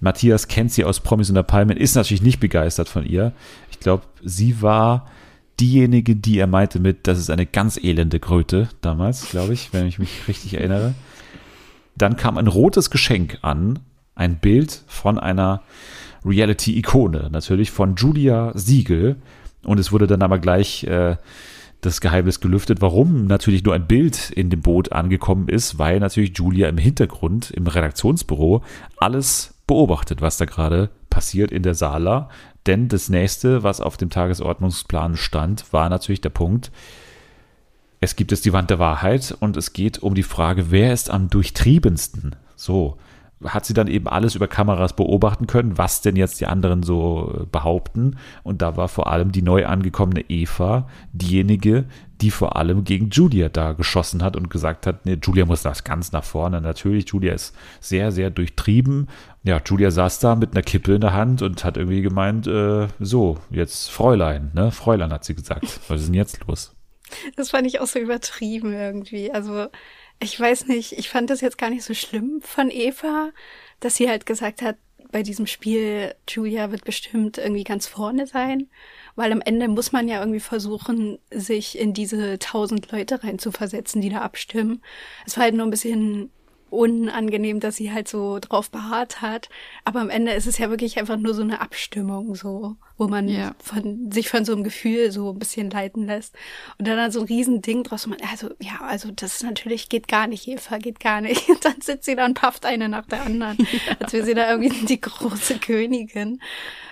Matthias 0.00 0.48
kennt 0.48 0.72
sie 0.72 0.84
aus 0.84 0.98
Promis 0.98 1.28
unter 1.28 1.44
Palmen, 1.44 1.76
ist 1.76 1.94
natürlich 1.94 2.22
nicht 2.22 2.40
begeistert 2.40 2.88
von 2.88 3.06
ihr. 3.06 3.32
Ich 3.70 3.78
glaube, 3.78 4.02
sie 4.24 4.60
war 4.60 5.06
diejenige, 5.60 6.16
die 6.16 6.38
er 6.38 6.48
meinte 6.48 6.80
mit, 6.80 7.06
das 7.06 7.20
ist 7.20 7.30
eine 7.30 7.46
ganz 7.46 7.76
elende 7.76 8.18
Kröte 8.18 8.68
damals, 8.80 9.30
glaube 9.30 9.52
ich, 9.52 9.72
wenn 9.72 9.86
ich 9.86 10.00
mich 10.00 10.26
richtig 10.26 10.54
erinnere. 10.54 10.94
Dann 11.96 12.16
kam 12.16 12.36
ein 12.36 12.48
rotes 12.48 12.90
Geschenk 12.90 13.38
an, 13.42 13.78
ein 14.16 14.38
Bild 14.38 14.82
von 14.88 15.20
einer 15.20 15.62
Reality-Ikone, 16.24 17.28
natürlich 17.30 17.70
von 17.70 17.96
Julia 17.96 18.52
Siegel. 18.54 19.16
Und 19.64 19.78
es 19.78 19.92
wurde 19.92 20.06
dann 20.06 20.22
aber 20.22 20.38
gleich 20.38 20.84
äh, 20.84 21.16
das 21.82 22.00
Geheimnis 22.00 22.40
gelüftet, 22.40 22.80
warum 22.80 23.26
natürlich 23.26 23.64
nur 23.64 23.74
ein 23.74 23.86
Bild 23.86 24.30
in 24.30 24.50
dem 24.50 24.60
Boot 24.60 24.92
angekommen 24.92 25.48
ist, 25.48 25.78
weil 25.78 26.00
natürlich 26.00 26.36
Julia 26.36 26.68
im 26.68 26.78
Hintergrund, 26.78 27.50
im 27.50 27.66
Redaktionsbüro, 27.66 28.62
alles 28.98 29.54
beobachtet, 29.66 30.20
was 30.20 30.36
da 30.36 30.44
gerade 30.44 30.90
passiert 31.10 31.50
in 31.50 31.62
der 31.62 31.74
Sala. 31.74 32.28
Denn 32.66 32.88
das 32.88 33.08
nächste, 33.08 33.64
was 33.64 33.80
auf 33.80 33.96
dem 33.96 34.10
Tagesordnungsplan 34.10 35.16
stand, 35.16 35.72
war 35.72 35.88
natürlich 35.88 36.20
der 36.20 36.30
Punkt, 36.30 36.70
es 38.00 38.16
gibt 38.16 38.32
jetzt 38.32 38.44
die 38.44 38.52
Wand 38.52 38.70
der 38.70 38.80
Wahrheit 38.80 39.36
und 39.38 39.56
es 39.56 39.72
geht 39.72 40.02
um 40.02 40.14
die 40.14 40.24
Frage, 40.24 40.70
wer 40.70 40.92
ist 40.92 41.10
am 41.10 41.30
durchtriebensten? 41.30 42.34
So. 42.56 42.96
Hat 43.44 43.66
sie 43.66 43.74
dann 43.74 43.88
eben 43.88 44.08
alles 44.08 44.34
über 44.34 44.48
Kameras 44.48 44.94
beobachten 44.94 45.46
können, 45.46 45.78
was 45.78 46.00
denn 46.00 46.16
jetzt 46.16 46.40
die 46.40 46.46
anderen 46.46 46.82
so 46.82 47.40
äh, 47.40 47.46
behaupten. 47.46 48.16
Und 48.42 48.62
da 48.62 48.76
war 48.76 48.88
vor 48.88 49.08
allem 49.08 49.32
die 49.32 49.42
neu 49.42 49.66
angekommene 49.66 50.24
Eva 50.28 50.88
diejenige, 51.12 51.84
die 52.20 52.30
vor 52.30 52.56
allem 52.56 52.84
gegen 52.84 53.10
Julia 53.10 53.48
da 53.48 53.72
geschossen 53.72 54.22
hat 54.22 54.36
und 54.36 54.48
gesagt 54.48 54.86
hat, 54.86 55.04
nee, 55.04 55.18
Julia 55.20 55.44
muss 55.44 55.62
das 55.62 55.82
ganz 55.84 56.12
nach 56.12 56.24
vorne. 56.24 56.60
Natürlich, 56.60 57.08
Julia 57.08 57.34
ist 57.34 57.54
sehr, 57.80 58.12
sehr 58.12 58.30
durchtrieben. 58.30 59.08
Ja, 59.42 59.60
Julia 59.64 59.90
saß 59.90 60.20
da 60.20 60.36
mit 60.36 60.52
einer 60.52 60.62
Kippe 60.62 60.94
in 60.94 61.00
der 61.00 61.12
Hand 61.12 61.42
und 61.42 61.64
hat 61.64 61.76
irgendwie 61.76 62.02
gemeint, 62.02 62.46
äh, 62.46 62.86
so, 63.00 63.38
jetzt 63.50 63.90
Fräulein, 63.90 64.52
ne? 64.54 64.70
Fräulein 64.70 65.12
hat 65.12 65.24
sie 65.24 65.34
gesagt. 65.34 65.80
Was 65.88 66.00
ist 66.00 66.06
denn 66.06 66.14
jetzt 66.14 66.38
los? 66.46 66.74
Das 67.36 67.50
fand 67.50 67.66
ich 67.66 67.80
auch 67.80 67.86
so 67.86 67.98
übertrieben 67.98 68.72
irgendwie. 68.72 69.32
Also 69.32 69.66
ich 70.22 70.38
weiß 70.38 70.66
nicht, 70.68 70.92
ich 70.92 71.08
fand 71.08 71.30
das 71.30 71.40
jetzt 71.40 71.58
gar 71.58 71.70
nicht 71.70 71.84
so 71.84 71.94
schlimm 71.94 72.40
von 72.42 72.70
Eva, 72.70 73.30
dass 73.80 73.96
sie 73.96 74.08
halt 74.08 74.26
gesagt 74.26 74.62
hat, 74.62 74.76
bei 75.10 75.22
diesem 75.22 75.46
Spiel, 75.46 76.14
Julia 76.26 76.72
wird 76.72 76.84
bestimmt 76.84 77.36
irgendwie 77.36 77.64
ganz 77.64 77.86
vorne 77.86 78.26
sein, 78.26 78.68
weil 79.14 79.30
am 79.30 79.42
Ende 79.42 79.68
muss 79.68 79.92
man 79.92 80.08
ja 80.08 80.20
irgendwie 80.20 80.40
versuchen, 80.40 81.18
sich 81.30 81.78
in 81.78 81.92
diese 81.92 82.38
tausend 82.38 82.90
Leute 82.90 83.22
reinzuversetzen, 83.22 84.00
die 84.00 84.08
da 84.08 84.22
abstimmen. 84.22 84.82
Es 85.26 85.36
war 85.36 85.44
halt 85.44 85.54
nur 85.54 85.66
ein 85.66 85.70
bisschen 85.70 86.30
unangenehm, 86.72 87.60
dass 87.60 87.76
sie 87.76 87.92
halt 87.92 88.08
so 88.08 88.38
drauf 88.40 88.70
beharrt 88.70 89.20
hat. 89.22 89.48
Aber 89.84 90.00
am 90.00 90.10
Ende 90.10 90.32
ist 90.32 90.46
es 90.46 90.58
ja 90.58 90.70
wirklich 90.70 90.98
einfach 90.98 91.16
nur 91.16 91.34
so 91.34 91.42
eine 91.42 91.60
Abstimmung, 91.60 92.34
so, 92.34 92.76
wo 92.96 93.08
man 93.08 93.28
Ja. 93.28 93.54
von, 93.62 94.10
sich 94.10 94.28
von 94.28 94.44
so 94.44 94.52
einem 94.52 94.64
Gefühl 94.64 95.12
so 95.12 95.30
ein 95.30 95.38
bisschen 95.38 95.70
leiten 95.70 96.06
lässt. 96.06 96.34
Und 96.78 96.88
dann, 96.88 96.96
dann 96.96 97.12
so 97.12 97.20
ein 97.20 97.26
Riesending 97.26 97.82
draus. 97.84 98.06
Man, 98.06 98.18
also, 98.30 98.50
ja, 98.60 98.80
also 98.80 99.10
das 99.10 99.42
natürlich 99.42 99.88
geht 99.88 100.08
gar 100.08 100.26
nicht, 100.26 100.48
Eva, 100.48 100.78
geht 100.78 101.00
gar 101.00 101.20
nicht. 101.20 101.48
Und 101.48 101.62
dann 101.64 101.80
sitzt 101.80 102.04
sie 102.06 102.16
da 102.16 102.24
und 102.24 102.34
pafft 102.38 102.64
eine 102.66 102.88
nach 102.88 103.06
der 103.06 103.22
anderen. 103.22 103.58
Als 104.00 104.12
wäre 104.12 104.24
sie 104.24 104.34
da 104.34 104.50
irgendwie 104.50 104.86
die 104.86 105.00
große 105.00 105.58
Königin. 105.58 106.40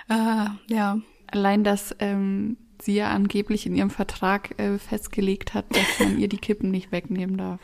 Äh, 0.09 0.45
ja. 0.73 0.97
allein, 1.27 1.63
dass 1.63 1.95
ähm, 1.99 2.57
sie 2.81 2.95
ja 2.95 3.11
angeblich 3.11 3.65
in 3.65 3.75
ihrem 3.75 3.89
Vertrag 3.91 4.59
äh, 4.59 4.77
festgelegt 4.79 5.53
hat, 5.53 5.65
dass 5.75 5.99
man 5.99 6.19
ihr 6.19 6.27
die 6.27 6.37
Kippen 6.39 6.71
nicht 6.71 6.91
wegnehmen 6.91 7.37
darf. 7.37 7.59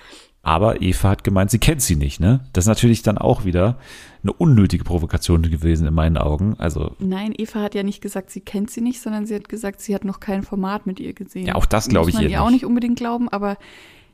Aber 0.48 0.82
Eva 0.82 1.10
hat 1.10 1.26
gemeint, 1.26 1.52
sie 1.52 1.60
kennt 1.60 1.82
sie 1.82 1.98
nicht, 1.98 2.22
ne? 2.22 2.40
Das 2.54 2.64
ist 2.64 2.70
natürlich 2.70 3.02
dann 3.02 3.18
auch 3.18 3.44
wieder 3.44 3.78
eine 4.24 4.32
unnötige 4.32 4.86
Provokation 4.86 5.42
gewesen 5.42 5.86
in 5.86 5.94
meinen 5.94 6.16
Augen. 6.16 6.56
Also, 6.58 6.96
Nein, 7.00 7.34
Eva 7.38 7.62
hat 7.62 7.76
ja 7.76 7.84
nicht 7.84 8.00
gesagt, 8.00 8.30
sie 8.30 8.40
kennt 8.40 8.72
sie 8.72 8.80
nicht, 8.80 9.02
sondern 9.02 9.26
sie 9.26 9.36
hat 9.36 9.50
gesagt, 9.50 9.82
sie 9.82 9.94
hat 9.94 10.06
noch 10.06 10.22
kein 10.22 10.44
Format 10.44 10.88
mit 10.88 11.02
ihr 11.02 11.12
gesehen. 11.12 11.48
Ja, 11.48 11.56
auch 11.56 11.66
das 11.66 11.90
glaube 11.90 12.10
ich 12.10 12.14
Muss 12.16 12.24
man 12.24 12.32
ihr 12.32 12.38
ihr 12.38 12.42
auch 12.42 12.46
nicht. 12.46 12.62
nicht 12.62 12.66
unbedingt 12.66 12.98
glauben, 12.98 13.28
aber 13.28 13.58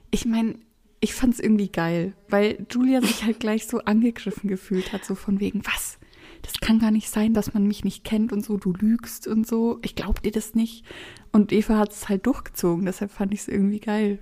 ich 0.10 0.26
meine, 0.26 0.56
ich 1.02 1.13
fand 1.13 1.36
es 1.36 1.39
irgendwie 1.39 1.67
geil, 1.67 2.13
weil 2.30 2.65
Julia 2.72 3.02
sich 3.02 3.24
halt 3.24 3.39
gleich 3.39 3.67
so 3.67 3.82
angegriffen 3.82 4.50
gefühlt 4.50 4.91
hat, 4.91 5.06
so 5.06 5.13
von 5.13 5.39
wegen, 5.39 5.62
was? 5.63 6.00
Das 6.41 6.54
kann 6.60 6.80
gar 6.80 6.89
nicht 6.89 7.12
sein, 7.12 7.36
dass 7.36 7.54
man 7.54 7.67
mich 7.67 7.84
nicht 7.84 8.04
kennt 8.04 8.34
und 8.34 8.43
so, 8.43 8.58
du 8.58 8.74
lügst 8.74 9.28
und 9.28 9.46
so. 9.46 9.78
Ich 9.84 9.93
glaub 9.93 10.24
dir 10.24 10.32
das 10.32 10.56
nicht. 10.56 10.84
Und 11.32 11.52
Eva 11.52 11.78
hat 11.78 11.91
es 11.91 12.10
halt 12.10 12.26
durchgezogen, 12.26 12.86
deshalb 12.86 13.12
fand 13.12 13.36
ich 13.36 13.41
es 13.41 13.48
irgendwie 13.48 13.80
geil. 13.80 14.17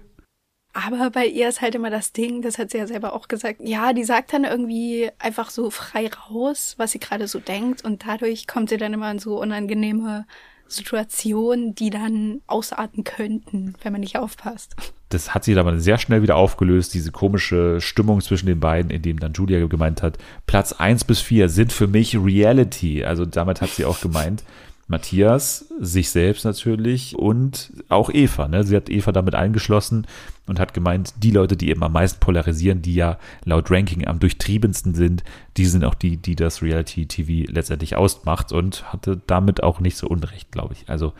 Aber 0.73 1.09
bei 1.09 1.25
ihr 1.25 1.49
ist 1.49 1.61
halt 1.61 1.75
immer 1.75 1.89
das 1.89 2.13
Ding, 2.13 2.41
das 2.41 2.57
hat 2.57 2.71
sie 2.71 2.77
ja 2.77 2.87
selber 2.87 3.13
auch 3.13 3.27
gesagt, 3.27 3.57
ja, 3.61 3.91
die 3.91 4.05
sagt 4.05 4.31
dann 4.31 4.45
irgendwie 4.45 5.09
einfach 5.19 5.49
so 5.49 5.69
frei 5.69 6.09
raus, 6.09 6.75
was 6.77 6.91
sie 6.91 6.99
gerade 6.99 7.27
so 7.27 7.39
denkt 7.39 7.83
und 7.83 8.05
dadurch 8.07 8.47
kommt 8.47 8.69
sie 8.69 8.77
dann 8.77 8.93
immer 8.93 9.11
in 9.11 9.19
so 9.19 9.39
unangenehme 9.39 10.25
Situationen, 10.67 11.75
die 11.75 11.89
dann 11.89 12.41
ausarten 12.47 13.03
könnten, 13.03 13.73
wenn 13.83 13.91
man 13.91 14.01
nicht 14.01 14.17
aufpasst. 14.17 14.75
Das 15.09 15.33
hat 15.33 15.43
sie 15.43 15.57
aber 15.57 15.77
sehr 15.79 15.97
schnell 15.97 16.21
wieder 16.21 16.37
aufgelöst, 16.37 16.93
diese 16.93 17.11
komische 17.11 17.81
Stimmung 17.81 18.21
zwischen 18.21 18.45
den 18.45 18.61
beiden, 18.61 18.89
in 18.89 19.01
dem 19.01 19.19
dann 19.19 19.33
Julia 19.33 19.65
gemeint 19.67 20.01
hat, 20.01 20.17
Platz 20.47 20.71
eins 20.71 21.03
bis 21.03 21.19
vier 21.19 21.49
sind 21.49 21.73
für 21.73 21.87
mich 21.87 22.15
Reality. 22.17 23.03
Also 23.03 23.25
damit 23.25 23.59
hat 23.59 23.71
sie 23.71 23.83
auch 23.83 23.99
gemeint, 23.99 24.43
Matthias, 24.91 25.65
sich 25.79 26.11
selbst 26.11 26.45
natürlich 26.45 27.15
und 27.17 27.71
auch 27.89 28.11
Eva. 28.13 28.47
Ne? 28.47 28.63
Sie 28.63 28.75
hat 28.75 28.89
Eva 28.89 29.11
damit 29.11 29.33
eingeschlossen 29.33 30.05
und 30.45 30.59
hat 30.59 30.73
gemeint, 30.73 31.13
die 31.23 31.31
Leute, 31.31 31.57
die 31.57 31.69
eben 31.69 31.81
am 31.81 31.93
meisten 31.93 32.19
polarisieren, 32.19 32.81
die 32.81 32.93
ja 32.93 33.17
laut 33.43 33.71
Ranking 33.71 34.05
am 34.05 34.19
durchtriebensten 34.19 34.93
sind, 34.93 35.23
die 35.57 35.65
sind 35.65 35.83
auch 35.83 35.95
die, 35.95 36.17
die 36.17 36.35
das 36.35 36.61
Reality-TV 36.61 37.51
letztendlich 37.51 37.95
ausmacht 37.95 38.51
und 38.51 38.91
hatte 38.93 39.19
damit 39.25 39.63
auch 39.63 39.79
nicht 39.79 39.97
so 39.97 40.07
Unrecht, 40.07 40.51
glaube 40.51 40.73
ich. 40.73 40.89
Also 40.89 41.13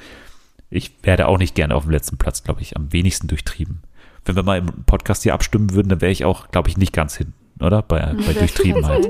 ich 0.70 0.92
werde 1.04 1.28
auch 1.28 1.38
nicht 1.38 1.56
gerne 1.56 1.74
auf 1.74 1.84
dem 1.84 1.92
letzten 1.92 2.18
Platz, 2.18 2.44
glaube 2.44 2.62
ich, 2.62 2.76
am 2.76 2.94
wenigsten 2.94 3.28
durchtrieben. 3.28 3.80
Wenn 4.26 4.36
wir 4.36 4.44
mal 4.44 4.60
im 4.60 4.84
Podcast 4.86 5.24
hier 5.24 5.34
abstimmen 5.34 5.74
würden, 5.74 5.90
dann 5.90 6.02
wäre 6.02 6.12
ich 6.12 6.26
auch, 6.26 6.52
glaube 6.52 6.70
ich, 6.70 6.78
nicht 6.78 6.94
ganz 6.94 7.16
hinten, 7.16 7.34
oder? 7.64 7.82
Bei, 7.82 8.14
bei 8.14 8.34
Durchtriebenheit. 8.34 9.08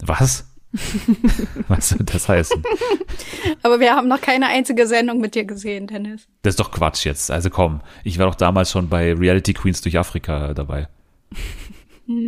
Was? 0.00 0.49
Was 1.68 1.88
soll 1.90 1.98
das 2.04 2.28
heißen? 2.28 2.62
Aber 3.62 3.80
wir 3.80 3.94
haben 3.94 4.08
noch 4.08 4.20
keine 4.20 4.46
einzige 4.46 4.86
Sendung 4.86 5.20
mit 5.20 5.34
dir 5.34 5.44
gesehen, 5.44 5.86
Dennis. 5.88 6.28
Das 6.42 6.52
ist 6.52 6.60
doch 6.60 6.70
Quatsch 6.70 7.04
jetzt. 7.06 7.30
Also 7.30 7.50
komm, 7.50 7.80
ich 8.04 8.18
war 8.18 8.26
doch 8.26 8.34
damals 8.36 8.70
schon 8.70 8.88
bei 8.88 9.12
Reality 9.12 9.52
Queens 9.52 9.80
durch 9.80 9.98
Afrika 9.98 10.54
dabei. 10.54 10.88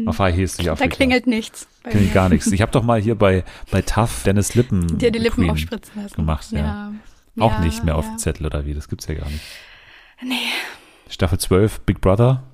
Auf 0.07 0.18
High 0.20 0.37
Heels 0.37 0.57
durch 0.57 0.66
Da 0.66 0.72
Afrika. 0.72 0.94
klingelt 0.96 1.26
nichts. 1.26 1.66
Klingelt 1.83 2.09
mir. 2.09 2.14
gar 2.14 2.28
nichts. 2.28 2.50
Ich 2.52 2.62
habe 2.62 2.70
doch 2.72 2.83
mal 2.85 3.00
hier 3.00 3.14
bei, 3.16 3.44
bei 3.70 3.83
TAF 3.83 4.22
Dennis 4.24 4.55
Lippen 4.55 4.98
Dir 4.98 5.11
die 5.11 5.18
Lippen 5.18 5.37
Queen 5.42 5.50
aufspritzen 5.50 6.00
lassen. 6.02 6.14
gemacht, 6.16 6.52
ja. 6.52 6.59
ja. 6.59 6.92
Auch 7.38 7.52
Ja, 7.52 7.61
nicht 7.61 7.83
mehr 7.85 7.96
auf 7.96 8.05
ja. 8.05 8.12
dem 8.12 8.18
Zettel 8.18 8.46
oder 8.46 8.64
wie, 8.66 8.74
das 8.74 8.88
gibt's 8.88 9.07
ja 9.09 9.14
gar 9.14 9.28
nicht. 9.28 9.42
Nee. 10.22 10.35
Staffel 11.09 11.38
12, 11.38 11.81
Big 11.81 12.00
Brother, 12.00 12.44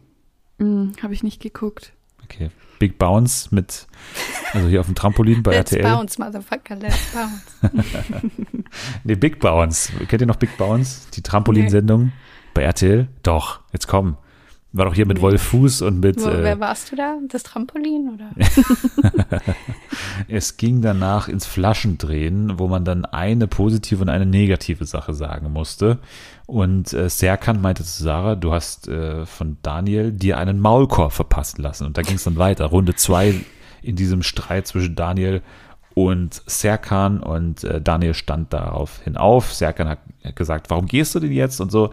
Hm, 0.59 0.93
Habe 1.03 1.15
ich 1.15 1.23
nicht 1.23 1.41
geguckt. 1.41 1.93
okay. 2.25 2.51
Big 2.79 2.99
Bounce 2.99 3.55
mit, 3.55 3.87
also 4.53 4.69
hier 4.69 4.81
auf 4.81 4.87
dem 4.87 4.95
Trampolin 4.95 5.43
bei 5.43 5.53
Let's 5.53 5.73
RTL. 5.73 5.83
bounce, 5.91 6.19
Motherfucker, 6.19 6.77
let's 6.77 7.13
bounce. 7.13 7.73
Nee, 9.05 9.15
Big 9.15 9.41
Bounce. 9.41 9.93
Kennt 10.09 10.21
ihr 10.21 10.27
noch 10.27 10.37
Big 10.37 10.57
Bounce? 10.59 11.09
Die 11.15 11.23
Trampolinsendung 11.23 12.13
bei 12.55 12.63
RTL? 12.63 13.09
Doch, 13.23 13.61
jetzt 13.73 13.87
komm. 13.89 14.17
War 14.79 14.85
doch 14.85 14.95
hier 14.95 15.07
mit. 15.07 15.21
Wolf 15.21 15.43
Fuß 15.43 15.83
und 15.83 15.99
mit, 15.99 16.23
Wo, 16.23 16.29
äh, 16.29 16.45
wer 16.45 16.61
warst 16.61 16.93
du 16.93 16.97
da? 16.97 17.19
Das 17.29 17.43
Trampolin 17.43 18.11
oder? 18.15 18.31
es 20.29 20.57
ging 20.57 20.83
danach 20.83 21.27
ins 21.27 21.47
Flaschendrehen, 21.47 22.61
wo 22.61 22.69
man 22.69 22.85
dann 22.85 23.05
eine 23.05 23.49
positive 23.49 24.03
und 24.03 24.09
eine 24.09 24.25
negative 24.25 24.85
Sache 24.85 25.15
sagen 25.15 25.53
musste. 25.53 25.99
Und 26.47 26.93
äh, 26.93 27.11
Serkan 27.11 27.61
meinte 27.61 27.83
zu 27.83 28.05
Sarah, 28.05 28.37
du 28.37 28.53
hast 28.53 28.87
äh, 28.87 29.27
von 29.27 29.57
Daniel 29.63 30.13
dir 30.13 30.39
einen 30.39 30.61
Maulkorb 30.61 31.13
verpassen 31.13 31.61
lassen. 31.61 31.85
Und 31.85 31.99
da 31.99 32.03
ging 32.03 32.15
es 32.15 32.23
dann 32.23 32.37
weiter. 32.37 32.67
Runde 32.67 32.95
zwei 32.95 33.35
in 33.83 33.97
diesem 33.97 34.23
Streit 34.23 34.69
zwischen 34.69 34.95
Daniel 34.95 35.43
und 35.95 36.41
Serkan. 36.47 37.19
Und 37.19 37.65
äh, 37.65 37.81
Daniel 37.81 38.15
stand 38.15 38.53
daraufhin 38.53 39.17
auf. 39.17 39.53
Serkan 39.53 39.89
hat 39.89 39.99
gesagt, 40.37 40.71
warum 40.71 40.87
gehst 40.87 41.17
du 41.17 41.21
denn 41.21 41.33
jetzt? 41.33 41.61
Und 41.61 41.73
so. 41.73 41.91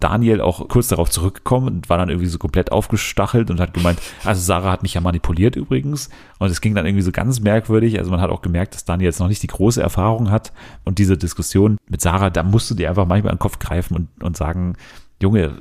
Daniel 0.00 0.40
auch 0.40 0.68
kurz 0.68 0.88
darauf 0.88 1.10
zurückgekommen 1.10 1.68
und 1.68 1.88
war 1.88 1.98
dann 1.98 2.08
irgendwie 2.08 2.28
so 2.28 2.38
komplett 2.38 2.70
aufgestachelt 2.70 3.50
und 3.50 3.60
hat 3.60 3.74
gemeint, 3.74 4.00
also 4.24 4.40
Sarah 4.40 4.70
hat 4.70 4.82
mich 4.82 4.94
ja 4.94 5.00
manipuliert 5.00 5.56
übrigens. 5.56 6.08
Und 6.38 6.50
es 6.50 6.60
ging 6.60 6.74
dann 6.74 6.86
irgendwie 6.86 7.02
so 7.02 7.10
ganz 7.10 7.40
merkwürdig. 7.40 7.98
Also 7.98 8.10
man 8.10 8.20
hat 8.20 8.30
auch 8.30 8.42
gemerkt, 8.42 8.74
dass 8.74 8.84
Daniel 8.84 9.06
jetzt 9.06 9.18
noch 9.18 9.28
nicht 9.28 9.42
die 9.42 9.48
große 9.48 9.82
Erfahrung 9.82 10.30
hat. 10.30 10.52
Und 10.84 10.98
diese 10.98 11.18
Diskussion 11.18 11.78
mit 11.88 12.00
Sarah, 12.00 12.30
da 12.30 12.42
musst 12.44 12.70
du 12.70 12.74
dir 12.74 12.88
einfach 12.88 13.06
manchmal 13.06 13.32
an 13.32 13.36
den 13.36 13.42
Kopf 13.42 13.58
greifen 13.58 13.96
und, 13.96 14.22
und 14.22 14.36
sagen, 14.36 14.76
Junge, 15.20 15.54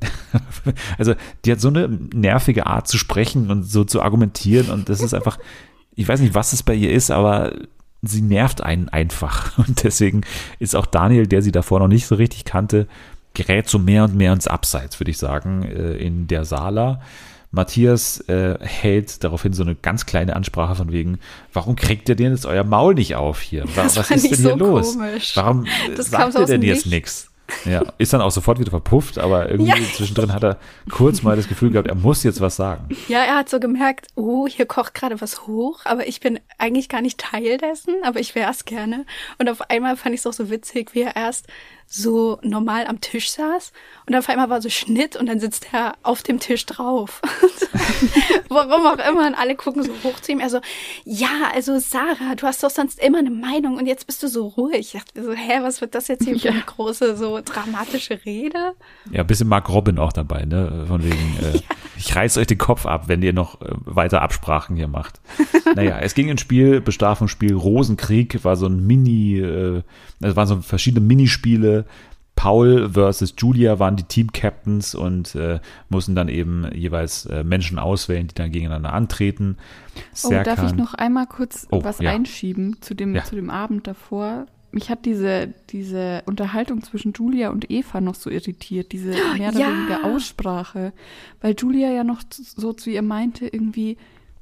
also 0.98 1.14
die 1.44 1.52
hat 1.52 1.60
so 1.60 1.68
eine 1.68 1.88
nervige 1.88 2.66
Art 2.66 2.88
zu 2.88 2.98
sprechen 2.98 3.50
und 3.50 3.64
so 3.64 3.84
zu 3.84 4.02
argumentieren 4.02 4.70
und 4.70 4.88
das 4.88 5.00
ist 5.00 5.14
einfach, 5.14 5.38
ich 5.94 6.08
weiß 6.08 6.20
nicht, 6.20 6.34
was 6.34 6.52
es 6.52 6.62
bei 6.62 6.74
ihr 6.74 6.92
ist, 6.92 7.10
aber 7.10 7.52
sie 8.02 8.22
nervt 8.22 8.62
einen 8.62 8.88
einfach 8.88 9.58
und 9.66 9.84
deswegen 9.84 10.22
ist 10.58 10.76
auch 10.76 10.86
Daniel, 10.86 11.26
der 11.26 11.42
sie 11.42 11.52
davor 11.52 11.80
noch 11.80 11.88
nicht 11.88 12.06
so 12.06 12.14
richtig 12.14 12.44
kannte, 12.44 12.86
gerät 13.34 13.68
so 13.68 13.78
mehr 13.78 14.04
und 14.04 14.14
mehr 14.14 14.32
ins 14.32 14.46
Abseits, 14.46 14.98
würde 15.00 15.10
ich 15.10 15.18
sagen, 15.18 15.62
äh, 15.64 15.92
in 15.96 16.26
der 16.26 16.44
Sala. 16.44 17.00
Matthias 17.50 18.18
äh, 18.28 18.58
hält 18.60 19.22
daraufhin 19.22 19.52
so 19.52 19.62
eine 19.62 19.76
ganz 19.76 20.06
kleine 20.06 20.34
Ansprache 20.34 20.74
von 20.74 20.90
wegen, 20.90 21.18
warum 21.52 21.76
kriegt 21.76 22.08
ihr 22.08 22.16
denn 22.16 22.32
jetzt 22.32 22.46
euer 22.46 22.64
Maul 22.64 22.94
nicht 22.94 23.14
auf 23.14 23.40
hier? 23.40 23.64
Was 23.76 23.94
fand 23.96 24.10
ist 24.10 24.24
denn 24.24 24.36
hier 24.36 24.36
so 24.50 24.56
los? 24.56 24.94
komisch. 24.94 25.36
Warum 25.36 25.64
äh, 25.64 25.94
Das 25.96 26.10
kam 26.10 26.32
sagt 26.32 26.48
ihr 26.48 26.54
denn 26.58 26.62
jetzt 26.62 26.86
Nichts. 26.86 27.26
nichts? 27.26 27.30
Ja, 27.66 27.82
ist 27.98 28.12
dann 28.14 28.22
auch 28.22 28.30
sofort 28.30 28.58
wieder 28.58 28.70
verpufft, 28.70 29.18
aber 29.18 29.50
irgendwie 29.50 29.70
Ja. 29.82 29.92
zwischendrin 29.94 30.32
hat 30.32 30.42
er 30.42 30.56
kurz 30.90 31.22
mal 31.22 31.36
das 31.36 31.46
Gefühl 31.46 31.70
gehabt, 31.70 31.86
er 31.86 31.94
muss 31.94 32.22
jetzt 32.22 32.40
was 32.40 32.56
sagen. 32.56 32.88
Ja, 33.06 33.18
er 33.20 33.36
hat 33.36 33.50
so 33.50 33.60
gemerkt, 33.60 34.06
oh, 34.14 34.48
hier 34.48 34.64
kocht 34.64 34.94
gerade 34.94 35.20
was 35.20 35.46
hoch, 35.46 35.80
aber 35.84 36.08
ich 36.08 36.20
bin 36.20 36.40
eigentlich 36.58 36.88
gar 36.88 37.02
nicht 37.02 37.20
Teil 37.20 37.58
dessen, 37.58 37.94
aber 38.02 38.18
ich 38.18 38.34
wäre 38.34 38.50
es 38.50 38.64
gerne. 38.64 39.04
Und 39.38 39.50
auf 39.50 39.70
einmal 39.70 39.96
fand 39.98 40.14
ich 40.14 40.22
es 40.22 40.26
auch 40.26 40.32
so 40.32 40.48
witzig, 40.48 40.94
wie 40.94 41.02
er 41.02 41.16
erst 41.16 41.46
so 41.86 42.38
normal 42.42 42.86
am 42.86 43.00
Tisch 43.00 43.30
saß 43.30 43.72
und 44.06 44.14
auf 44.14 44.28
einmal 44.28 44.50
war 44.50 44.60
so 44.60 44.68
Schnitt 44.68 45.16
und 45.16 45.26
dann 45.26 45.40
sitzt 45.40 45.68
er 45.72 45.94
auf 46.02 46.22
dem 46.22 46.40
Tisch 46.40 46.66
drauf. 46.66 47.22
Warum 48.48 48.86
auch 48.86 49.08
immer 49.08 49.26
und 49.26 49.34
alle 49.34 49.54
gucken 49.54 49.82
so 49.82 49.92
hoch 50.02 50.20
zu 50.20 50.32
ihm. 50.32 50.40
Er 50.40 50.50
so, 50.50 50.60
ja, 51.04 51.50
also 51.54 51.78
Sarah, 51.78 52.34
du 52.36 52.46
hast 52.46 52.62
doch 52.62 52.70
sonst 52.70 52.98
immer 53.02 53.18
eine 53.18 53.30
Meinung 53.30 53.76
und 53.76 53.86
jetzt 53.86 54.06
bist 54.06 54.22
du 54.22 54.28
so 54.28 54.48
ruhig. 54.48 54.80
Ich 54.80 54.92
dachte 54.92 55.18
mir 55.18 55.24
so, 55.24 55.32
hä, 55.32 55.60
was 55.62 55.80
wird 55.80 55.94
das 55.94 56.08
jetzt 56.08 56.24
hier 56.24 56.38
für 56.38 56.50
eine 56.50 56.62
große, 56.62 57.16
so 57.16 57.40
dramatische 57.44 58.24
Rede? 58.24 58.74
Ja, 59.10 59.20
ein 59.20 59.26
bisschen 59.26 59.48
Mark 59.48 59.68
Robin 59.68 59.98
auch 59.98 60.12
dabei, 60.12 60.44
ne? 60.44 60.84
Von 60.88 61.02
wegen, 61.04 61.38
äh, 61.42 61.60
ich 61.96 62.14
reiß 62.14 62.36
euch 62.38 62.46
den 62.46 62.58
Kopf 62.58 62.86
ab, 62.86 63.08
wenn 63.08 63.22
ihr 63.22 63.32
noch 63.32 63.60
äh, 63.60 63.66
weiter 63.84 64.22
Absprachen 64.22 64.76
hier 64.76 64.88
macht. 64.88 65.20
naja, 65.74 65.98
es 66.00 66.14
ging 66.14 66.28
ins 66.28 66.40
Spiel, 66.40 66.80
Bestrafungsspiel, 66.80 67.54
Rosenkrieg 67.54 68.44
war 68.44 68.56
so 68.56 68.66
ein 68.66 68.86
Mini, 68.86 69.38
äh, 69.38 69.82
es 70.20 70.36
waren 70.36 70.46
so 70.46 70.60
verschiedene 70.60 71.04
Minispiele. 71.04 71.84
Paul 72.36 72.90
versus 72.90 73.32
Julia 73.38 73.78
waren 73.78 73.94
die 73.96 74.02
Team-Captains 74.02 74.96
und 74.96 75.36
äh, 75.36 75.60
mussten 75.88 76.16
dann 76.16 76.28
eben 76.28 76.68
jeweils 76.74 77.26
äh, 77.26 77.44
Menschen 77.44 77.78
auswählen, 77.78 78.26
die 78.26 78.34
dann 78.34 78.50
gegeneinander 78.50 78.92
antreten. 78.92 79.56
Oh, 80.24 80.30
darf 80.30 80.58
ich 80.64 80.70
Serkan- 80.70 80.74
noch 80.76 80.94
einmal 80.94 81.26
kurz 81.26 81.68
Oh, 81.70 81.84
was 81.84 82.00
ja. 82.00 82.10
einschieben 82.10 82.78
zu 82.80 82.94
dem, 82.94 83.14
Ja. 83.14 83.22
zu 83.22 83.36
dem 83.36 83.50
Abend 83.50 83.86
davor? 83.86 84.46
Mich 84.72 84.90
hat 84.90 85.04
diese, 85.04 85.54
diese 85.70 86.22
Unterhaltung 86.26 86.82
zwischen 86.82 87.12
Julia 87.12 87.50
und 87.50 87.70
Eva 87.70 88.00
noch 88.00 88.16
so 88.16 88.28
irritiert, 88.30 88.90
diese 88.90 89.10
mehr 89.38 89.50
oder 89.50 89.60
Ja. 89.60 89.68
weniger 89.68 90.04
Aussprache. 90.04 90.92
Weil 91.40 91.54
Julia 91.56 91.92
ja 91.92 92.02
noch 92.02 92.22
so 92.32 92.72
zu 92.72 92.90
ihr 92.90 93.02
meinte, 93.02 93.46
irgendwie, 93.46 93.96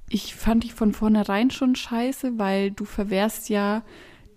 ich 0.09 0.35
fand 0.35 0.65
dich 0.65 0.73
von 0.73 0.95
vornherein 0.95 1.51
schon 1.51 1.77
scheiße, 1.77 2.39
weil 2.39 2.71
du 2.71 2.87
verwehrst 2.87 3.51
ja 3.51 3.83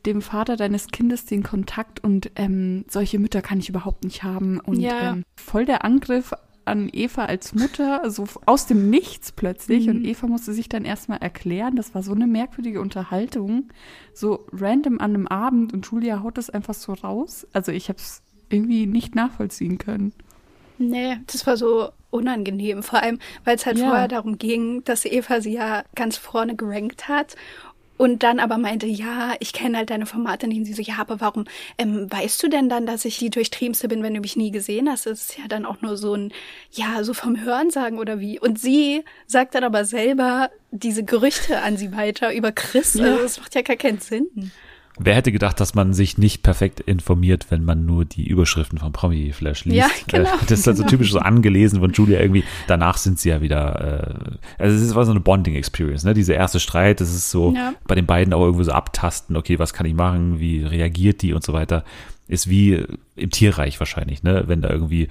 dem 0.06 0.22
Vater 0.22 0.56
deines 0.56 0.88
Kindes 0.88 1.26
den 1.26 1.44
Kontakt 1.44 2.04
und 2.04 2.32
ähm, 2.36 2.86
solche 2.90 3.20
Mütter 3.20 3.42
kann 3.42 3.60
ich 3.60 3.70
überhaupt 3.70 4.04
nicht 4.04 4.24
haben. 4.24 4.60
Und 4.60 4.80
Ja. 4.80 5.14
ähm, 5.14 5.24
voll 5.36 5.66
der 5.66 5.84
Angriff 5.86 6.34
an 6.66 6.90
Eva 6.92 7.26
als 7.26 7.54
Mutter, 7.54 8.10
so 8.10 8.26
aus 8.48 8.66
dem 8.66 8.90
Nichts 8.90 9.32
plötzlich. 9.32 9.86
Mhm. 9.86 9.98
Und 9.98 10.06
Eva 10.06 10.26
musste 10.28 10.52
sich 10.52 10.68
dann 10.68 10.84
erstmal 10.84 11.20
erklären. 11.20 11.76
Das 11.76 11.94
war 11.94 12.02
so 12.02 12.14
eine 12.14 12.26
merkwürdige 12.26 12.82
Unterhaltung. 12.82 13.70
So 14.14 14.48
random 14.52 15.00
an 15.00 15.14
einem 15.14 15.28
Abend 15.28 15.74
und 15.74 15.86
Julia 15.86 16.24
haut 16.24 16.38
das 16.40 16.50
einfach 16.50 16.74
so 16.74 16.94
raus. 16.94 17.46
Also 17.54 17.72
ich 17.72 17.88
habe 17.90 18.00
es 18.00 18.24
irgendwie 18.50 18.88
nicht 18.88 19.14
nachvollziehen 19.16 19.78
können. 19.78 20.14
Nee, 20.78 21.18
das 21.28 21.46
war 21.48 21.56
so 21.56 21.90
unangenehm. 22.10 22.84
Vor 22.84 23.02
allem, 23.02 23.20
weil 23.44 23.56
es 23.56 23.66
halt 23.66 23.78
Ja. 23.78 23.88
vorher 23.90 24.08
darum 24.08 24.38
ging, 24.38 24.84
dass 24.86 25.06
Eva 25.06 25.42
sie 25.42 25.54
ja 25.54 25.84
ganz 25.96 26.18
vorne 26.18 26.56
gerankt 26.56 27.08
hat. 27.08 27.36
Und 27.98 28.24
dann 28.24 28.40
aber 28.40 28.58
meinte, 28.58 28.88
ja, 28.88 29.36
ich 29.40 29.54
kenne 29.54 29.78
halt 29.78 29.90
deine 29.90 30.06
Formate 30.06 30.48
nicht. 30.48 30.58
Und 30.58 30.66
sie 30.66 30.74
so, 30.74 30.82
ja, 30.82 30.96
aber 31.00 31.22
warum 31.22 31.46
ähm, 31.78 32.12
weißt 32.12 32.44
du 32.44 32.50
denn 32.50 32.68
dann, 32.68 32.86
dass 32.86 33.06
ich 33.06 33.18
die 33.18 33.30
Durchtriebste 33.30 33.88
bin, 33.88 34.04
wenn 34.04 34.14
du 34.14 34.20
mich 34.20 34.36
nie 34.36 34.52
gesehen 34.52 34.90
hast? 34.90 35.06
Das 35.06 35.22
ist 35.22 35.38
ja 35.38 35.48
dann 35.48 35.66
auch 35.66 35.82
nur 35.82 35.96
so 35.96 36.14
ein, 36.14 36.34
ja, 36.72 37.04
so 37.04 37.14
vom 37.14 37.42
Hörensagen 37.42 37.98
oder 37.98 38.20
wie. 38.20 38.40
Und 38.40 38.60
sie 38.60 39.04
sagt 39.28 39.56
dann 39.56 39.64
aber 39.64 39.86
selber 39.86 40.50
diese 40.72 41.04
Gerüchte 41.04 41.62
an 41.62 41.78
sie 41.78 41.96
weiter 41.96 42.34
über 42.34 42.52
Chris. 42.52 42.96
Ja. 42.96 43.06
Also 43.06 43.24
das 43.24 43.40
macht 43.40 43.56
ja 43.56 43.62
gar 43.62 43.78
keinen 43.78 44.00
Sinn. 44.00 44.52
Wer 44.98 45.16
hätte 45.16 45.32
gedacht, 45.34 45.60
dass 45.60 45.76
man 45.76 45.94
sich 45.94 46.18
nicht 46.18 46.42
perfekt 46.42 46.80
informiert, 46.80 47.48
wenn 47.50 47.66
man 47.66 47.86
nur 47.86 48.06
die 48.06 48.28
Überschriften 48.28 48.78
von 48.80 48.94
Promi 48.94 49.34
Flash 49.34 49.66
liest? 49.66 49.76
Ja, 49.78 49.88
genau, 50.08 50.30
Äh, 50.30 50.38
Das 50.48 50.60
ist 50.60 50.68
halt 50.68 50.78
so 50.78 50.84
genau. 50.84 50.92
typisch 50.92 51.12
so 51.12 51.20
angelesen 51.20 51.82
von 51.82 51.92
Julia 51.92 52.20
irgendwie. 52.22 52.46
Danach 52.68 52.98
sind 52.98 53.20
sie 53.20 53.30
ja 53.30 53.42
wieder, 53.42 54.38
äh, 54.58 54.64
also 54.64 54.86
es 54.86 54.96
war 54.96 55.04
so 55.06 55.12
eine 55.12 55.20
Bonding-Experience, 55.20 56.06
ne? 56.06 56.14
Dieser 56.14 56.36
erste 56.36 56.60
Streit, 56.62 57.02
das 57.02 57.14
ist 57.14 57.30
so 57.30 57.54
Ja. 57.54 57.74
bei 57.88 57.96
den 57.96 58.06
beiden 58.06 58.34
auch 58.34 58.42
irgendwo 58.42 58.64
so 58.64 58.72
abtasten, 58.72 59.36
okay, 59.36 59.60
was 59.60 59.74
kann 59.74 59.86
ich 59.86 59.94
machen, 59.94 60.40
wie 60.40 60.64
reagiert 60.64 61.22
die 61.22 61.34
und 61.34 61.44
so 61.44 61.52
weiter. 61.52 61.84
Ist 62.28 62.50
wie 62.50 62.84
im 63.18 63.30
Tierreich 63.32 63.80
wahrscheinlich, 63.80 64.24
ne? 64.24 64.46
Wenn 64.48 64.62
da 64.62 64.70
irgendwie 64.70 65.10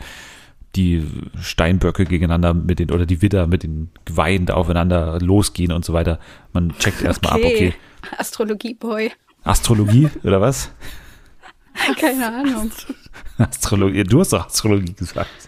die 0.76 1.04
Steinböcke 1.40 2.04
gegeneinander 2.04 2.52
mit 2.54 2.78
den, 2.80 2.90
oder 2.90 3.06
die 3.06 3.22
Widder 3.22 3.46
mit 3.46 3.62
den 3.62 3.90
Geweihen 4.06 4.46
da 4.46 4.54
aufeinander 4.54 5.20
losgehen 5.20 5.70
und 5.72 5.84
so 5.84 5.92
weiter. 5.92 6.18
Man 6.52 6.74
checkt 6.78 7.02
erstmal 7.02 7.34
ab, 7.34 7.40
okay. 7.44 7.74
Astrologie-Boy. 8.18 9.12
Astrologie 9.44 10.08
oder 10.22 10.40
was? 10.40 10.70
Keine 12.00 12.26
Ahnung. 12.26 12.70
Astrologie, 13.38 14.04
du 14.04 14.20
hast 14.20 14.32
doch 14.32 14.46
Astrologie 14.46 14.94
gesagt. 14.94 15.30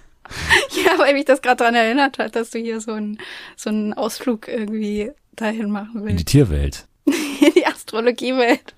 Ja, 0.85 0.99
weil 0.99 1.15
mich 1.15 1.25
das 1.25 1.41
gerade 1.41 1.57
daran 1.59 1.77
erinnert 1.77 2.19
hat, 2.19 2.35
dass 2.35 2.51
du 2.51 2.59
hier 2.59 2.81
so 2.81 2.93
einen 2.93 3.19
so 3.55 3.71
einen 3.71 3.95
Ausflug 3.95 4.49
irgendwie 4.49 5.13
dahin 5.37 5.71
machen 5.71 6.01
In 6.01 6.07
die 6.09 6.13
willst. 6.15 6.27
Tierwelt. 6.27 6.87
In 7.07 7.53
die 7.55 7.65
Astrologiewelt. 7.67 8.75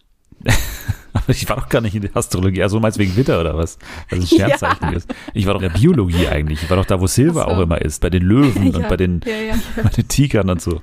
Aber 1.15 1.29
ich 1.31 1.49
war 1.49 1.57
doch 1.57 1.69
gar 1.71 1.81
nicht 1.81 1.95
in 1.95 2.03
der 2.03 2.15
Astrologie. 2.17 2.63
Also 2.63 2.79
meinst 2.81 2.99
du 2.99 3.03
wegen 3.03 3.17
Witter 3.17 3.41
oder 3.41 3.57
was? 3.57 3.79
Weil 4.11 4.19
es 4.21 4.31
ein 4.33 4.39
Ja. 4.39 4.47
Sternzeichen 4.59 4.93
ist. 4.95 5.09
Ich 5.35 5.47
war 5.47 5.55
doch 5.55 5.63
in 5.63 5.73
der 5.73 5.79
Biologie 5.79 6.29
eigentlich. 6.29 6.63
Ich 6.63 6.69
war 6.71 6.77
doch 6.77 6.85
da, 6.85 7.01
wo 7.01 7.07
Silber 7.07 7.43
so. 7.43 7.47
auch 7.49 7.59
immer 7.61 7.81
ist. 7.81 8.01
Bei 8.03 8.11
den 8.11 8.23
Löwen 8.23 8.75
und 8.75 8.83
Ja, 8.83 8.89
bei 8.89 8.97
den, 8.99 9.21
ja, 9.25 9.37
ja. 9.37 9.55
bei 9.83 9.89
den 9.89 10.07
Tigern 10.07 10.51
und 10.51 10.61
so. 10.61 10.83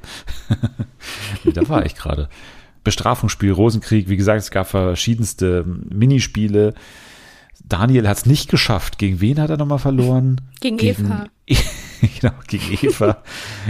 da 1.45 1.69
war 1.69 1.85
ich 1.85 1.95
gerade. 1.95 2.27
Bestrafungsspiel, 2.85 3.51
Rosenkrieg. 3.51 4.07
Wie 4.07 4.15
gesagt, 4.15 4.39
es 4.39 4.51
gab 4.51 4.67
verschiedenste 4.67 5.65
Minispiele. 5.65 6.73
Daniel 7.67 8.07
hat 8.07 8.17
es 8.17 8.25
nicht 8.25 8.49
geschafft. 8.49 8.97
Gegen 8.97 9.19
wen 9.19 9.41
hat 9.41 9.49
er 9.49 9.57
nochmal 9.57 9.79
verloren? 9.79 10.39
Gegen 10.61 10.79
Eva. 10.79 11.25
genau, 12.19 12.33
gegen 12.47 12.77
Eva 12.81 13.21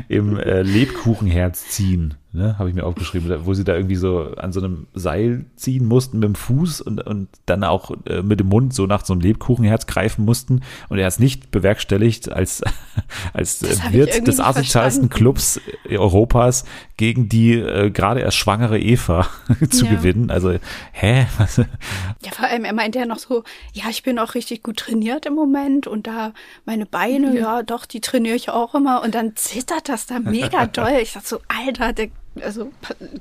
im 0.08 0.38
äh, 0.38 0.62
Lebkuchenherz 0.62 1.70
ziehen, 1.70 2.14
ne, 2.36 2.60
habe 2.60 2.70
ich 2.70 2.76
mir 2.76 2.86
aufgeschrieben, 2.86 3.46
wo 3.46 3.54
sie 3.54 3.64
da 3.64 3.76
irgendwie 3.76 3.96
so 3.96 4.34
an 4.38 4.52
so 4.52 4.60
einem 4.60 4.88
Seil 4.94 5.46
ziehen 5.56 5.86
mussten 5.88 6.20
mit 6.20 6.28
dem 6.28 6.36
Fuß 6.36 6.82
und, 6.82 7.02
und 7.06 7.30
dann 7.46 7.64
auch 7.64 7.92
äh, 8.06 8.22
mit 8.22 8.40
dem 8.40 8.48
Mund 8.48 8.74
so 8.74 8.86
nach 8.86 9.04
so 9.06 9.14
einem 9.14 9.22
Lebkuchenherz 9.22 9.88
greifen 9.88 10.26
mussten 10.26 10.62
und 10.90 10.98
er 11.00 11.06
hat 11.06 11.14
es 11.14 11.20
nicht 11.20 11.52
bewerkstelligt 11.52 12.32
als, 12.32 12.62
als 13.34 13.64
äh, 13.64 13.94
Wirt 13.94 14.28
des 14.28 14.40
asozialsten. 14.40 15.10
Clubs 15.10 15.60
Europas 15.90 16.66
gegen 16.98 17.30
die 17.30 17.54
äh, 17.54 17.90
gerade 17.90 18.20
erst 18.20 18.38
schwangere 18.38 18.80
Eva 18.80 19.28
zu 19.70 19.86
Ja. 19.86 19.92
gewinnen. 19.96 20.30
Also, 20.32 20.54
hä? 20.92 21.26
Was? 21.38 21.58
Ja, 21.58 22.32
vor 22.32 22.46
allem, 22.48 22.66
er 22.66 22.74
meinte 22.74 23.00
ja 23.00 23.06
noch 23.06 23.20
so, 23.20 23.44
ja, 23.74 23.86
ich 23.90 24.04
bin 24.04 24.20
auch 24.20 24.36
richtig 24.36 24.64
gut 24.64 24.78
trainiert 24.78 25.26
im 25.26 25.34
Moment 25.36 25.88
und 25.88 26.08
da 26.08 26.34
meine 26.66 26.86
Beine, 26.86 27.38
ja, 27.38 27.64
doch, 27.64 27.86
die 27.86 28.02
trainiere 28.02 28.36
ich 28.36 28.50
auch 28.50 28.76
immer 28.76 29.04
und 29.04 29.16
dann 29.16 29.36
zittert 29.36 29.90
das 29.90 30.06
da 30.06 30.20
mega 30.20 30.66
doll. 30.74 30.98
Ich 31.02 31.14
dachte 31.14 31.28
so, 31.28 31.40
Alter, 31.48 31.94
der, 31.94 32.10
also 32.42 32.72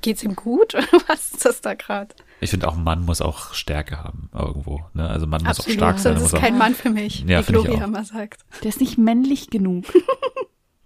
geht's 0.03 0.23
ihm 0.23 0.35
gut 0.35 0.75
oder 0.75 0.85
was 1.09 1.33
ist 1.33 1.45
das 1.45 1.61
da 1.61 1.75
gerade? 1.75 2.15
Ich 2.41 2.51
finde 2.51 2.69
auch, 2.69 2.77
ein 2.77 2.85
Mann 2.85 3.05
muss 3.05 3.21
auch 3.21 3.55
Stärke 3.55 3.99
haben 4.03 4.29
irgendwo. 4.35 4.83
Ne? 4.95 5.09
Also 5.09 5.27
man 5.27 5.43
muss 5.43 5.61
auch 5.61 5.69
stark 5.69 5.99
sein. 5.99 6.15
muss 6.15 6.25
ist 6.25 6.35
auch, 6.35 6.41
kein 6.41 6.59
Mann 6.59 6.75
für 6.75 6.91
mich, 6.91 7.25
Ja, 7.27 7.47
wie 7.47 7.53
Gloria 7.53 7.79
auch. 7.83 7.85
immer 7.89 8.05
sagt. 8.05 8.43
Der 8.63 8.69
ist 8.69 8.81
nicht 8.81 8.99
männlich 8.99 9.51
genug. 9.51 9.85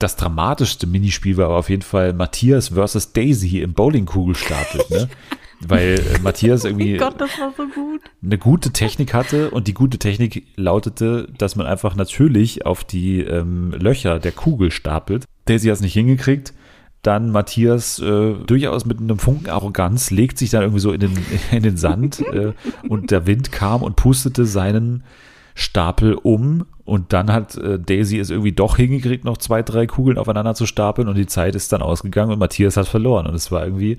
Das 0.00 0.14
dramatischste 0.14 0.86
Minispiel 0.86 1.36
war 1.38 1.46
aber 1.46 1.56
auf 1.56 1.70
jeden 1.70 1.82
Fall 1.82 2.12
Matthias 2.12 2.68
versus 2.68 3.12
Daisy 3.12 3.58
im 3.62 3.72
Bowlingkugelstapel, 3.74 4.84
ne? 4.90 5.08
Weil 5.60 5.98
äh, 5.98 6.18
Matthias 6.20 6.64
irgendwie 6.64 6.94
Oh 6.94 6.98
Gott, 7.00 7.20
das 7.20 7.36
war 7.40 7.52
so 7.56 7.66
gut. 7.66 8.00
eine 8.22 8.38
gute 8.38 8.70
Technik 8.72 9.12
hatte 9.12 9.50
und 9.50 9.66
die 9.66 9.74
gute 9.74 9.98
Technik 9.98 10.46
lautete, 10.54 11.28
dass 11.36 11.56
man 11.56 11.66
einfach 11.66 11.96
natürlich 11.96 12.64
auf 12.64 12.84
die 12.84 13.22
ähm, 13.22 13.72
Löcher 13.72 14.20
der 14.20 14.30
Kugel 14.30 14.70
stapelt. 14.70 15.24
Daisy 15.46 15.66
hat 15.66 15.74
es 15.74 15.80
nicht 15.80 15.94
hingekriegt. 15.94 16.54
Dann 17.02 17.30
Matthias 17.30 17.98
äh, 18.00 18.34
durchaus 18.46 18.84
mit 18.84 18.98
einem 18.98 19.18
Funken 19.18 19.50
Arroganz 19.50 20.10
legt 20.10 20.38
sich 20.38 20.50
dann 20.50 20.62
irgendwie 20.62 20.80
so 20.80 20.92
in 20.92 21.00
den, 21.00 21.12
in 21.52 21.62
den 21.62 21.76
Sand 21.76 22.20
äh, 22.20 22.52
und 22.88 23.10
der 23.10 23.26
Wind 23.26 23.52
kam 23.52 23.82
und 23.82 23.96
pustete 23.96 24.46
seinen 24.46 25.04
Stapel 25.54 26.14
um. 26.14 26.66
Und 26.84 27.12
dann 27.12 27.32
hat 27.32 27.56
äh, 27.56 27.78
Daisy 27.78 28.18
es 28.18 28.30
irgendwie 28.30 28.52
doch 28.52 28.76
hingekriegt, 28.76 29.24
noch 29.24 29.36
zwei, 29.36 29.62
drei 29.62 29.86
Kugeln 29.86 30.16
aufeinander 30.16 30.54
zu 30.54 30.66
stapeln. 30.66 31.08
Und 31.08 31.16
die 31.16 31.26
Zeit 31.26 31.54
ist 31.54 31.72
dann 31.72 31.82
ausgegangen 31.82 32.32
und 32.32 32.38
Matthias 32.38 32.76
hat 32.76 32.88
verloren. 32.88 33.26
Und 33.26 33.34
es 33.34 33.52
war 33.52 33.64
irgendwie 33.64 33.98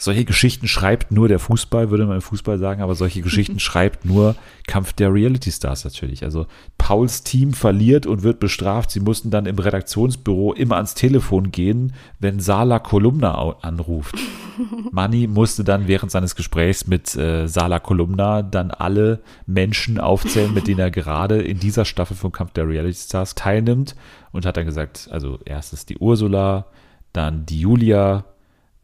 solche 0.00 0.24
Geschichten 0.24 0.66
schreibt 0.66 1.12
nur 1.12 1.28
der 1.28 1.38
Fußball, 1.38 1.90
würde 1.90 2.06
man 2.06 2.16
im 2.16 2.22
Fußball 2.22 2.58
sagen, 2.58 2.82
aber 2.82 2.94
solche 2.94 3.20
Geschichten 3.20 3.58
schreibt 3.60 4.04
nur 4.04 4.34
Kampf 4.66 4.92
der 4.94 5.12
Reality 5.12 5.52
Stars 5.52 5.84
natürlich. 5.84 6.24
Also 6.24 6.46
Pauls 6.78 7.22
Team 7.22 7.52
verliert 7.52 8.06
und 8.06 8.22
wird 8.22 8.40
bestraft. 8.40 8.90
Sie 8.90 9.00
mussten 9.00 9.30
dann 9.30 9.46
im 9.46 9.58
Redaktionsbüro 9.58 10.54
immer 10.54 10.76
ans 10.76 10.94
Telefon 10.94 11.50
gehen, 11.50 11.92
wenn 12.18 12.40
Sala 12.40 12.78
Kolumna 12.78 13.56
anruft. 13.60 14.16
Manni 14.90 15.26
musste 15.26 15.64
dann 15.64 15.86
während 15.86 16.10
seines 16.10 16.34
Gesprächs 16.34 16.86
mit 16.86 17.14
äh, 17.16 17.46
Sala 17.46 17.78
Kolumna 17.78 18.42
dann 18.42 18.70
alle 18.70 19.20
Menschen 19.46 20.00
aufzählen, 20.00 20.52
mit 20.54 20.66
denen 20.66 20.80
er 20.80 20.90
gerade 20.90 21.42
in 21.42 21.60
dieser 21.60 21.84
Staffel 21.84 22.16
vom 22.16 22.32
Kampf 22.32 22.52
der 22.52 22.66
Reality 22.66 22.98
Stars 22.98 23.34
teilnimmt 23.34 23.94
und 24.32 24.46
hat 24.46 24.56
dann 24.56 24.66
gesagt, 24.66 25.08
also 25.10 25.38
erstes 25.44 25.84
die 25.84 25.98
Ursula, 25.98 26.66
dann 27.12 27.44
die 27.44 27.60
Julia, 27.60 28.24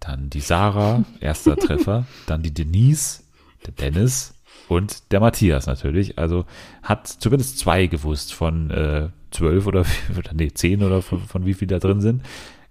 dann 0.06 0.30
die 0.30 0.40
Sarah, 0.40 1.04
erster 1.20 1.56
Treffer, 1.56 2.06
dann 2.26 2.42
die 2.42 2.52
Denise, 2.54 3.22
der 3.66 3.72
Dennis 3.72 4.34
und 4.68 5.12
der 5.12 5.20
Matthias 5.20 5.66
natürlich. 5.66 6.18
Also 6.18 6.44
hat 6.82 7.06
zumindest 7.06 7.58
zwei 7.58 7.86
gewusst 7.86 8.34
von 8.34 8.70
äh, 8.70 9.08
zwölf 9.30 9.66
oder, 9.66 9.84
oder 10.18 10.32
nee, 10.34 10.50
zehn 10.52 10.82
oder 10.82 11.02
von, 11.02 11.20
von 11.20 11.46
wie 11.46 11.54
viel 11.54 11.68
da 11.68 11.78
drin 11.78 12.00
sind. 12.00 12.22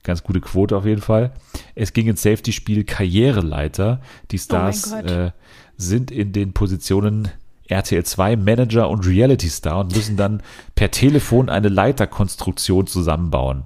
Ganz 0.03 0.23
gute 0.23 0.39
Quote 0.39 0.77
auf 0.77 0.85
jeden 0.85 1.01
Fall. 1.01 1.31
Es 1.73 1.91
ging 1.91 2.07
ins 2.07 2.21
Safety-Spiel 2.21 2.83
Karriereleiter. 2.83 4.01
Die 4.29 4.37
Stars 4.37 4.91
Gott. 4.91 5.09
äh, 5.09 5.31
sind 5.77 6.11
in 6.11 6.31
den 6.31 6.53
Positionen 6.53 7.29
RTL 7.67 8.03
2 8.03 8.35
Manager 8.35 8.89
und 8.89 9.07
Reality 9.07 9.49
Star 9.49 9.79
und 9.79 9.95
müssen 9.95 10.15
dann 10.15 10.43
per 10.75 10.91
Telefon 10.91 11.49
eine 11.49 11.69
Leiterkonstruktion 11.69 12.85
zusammenbauen. 12.85 13.63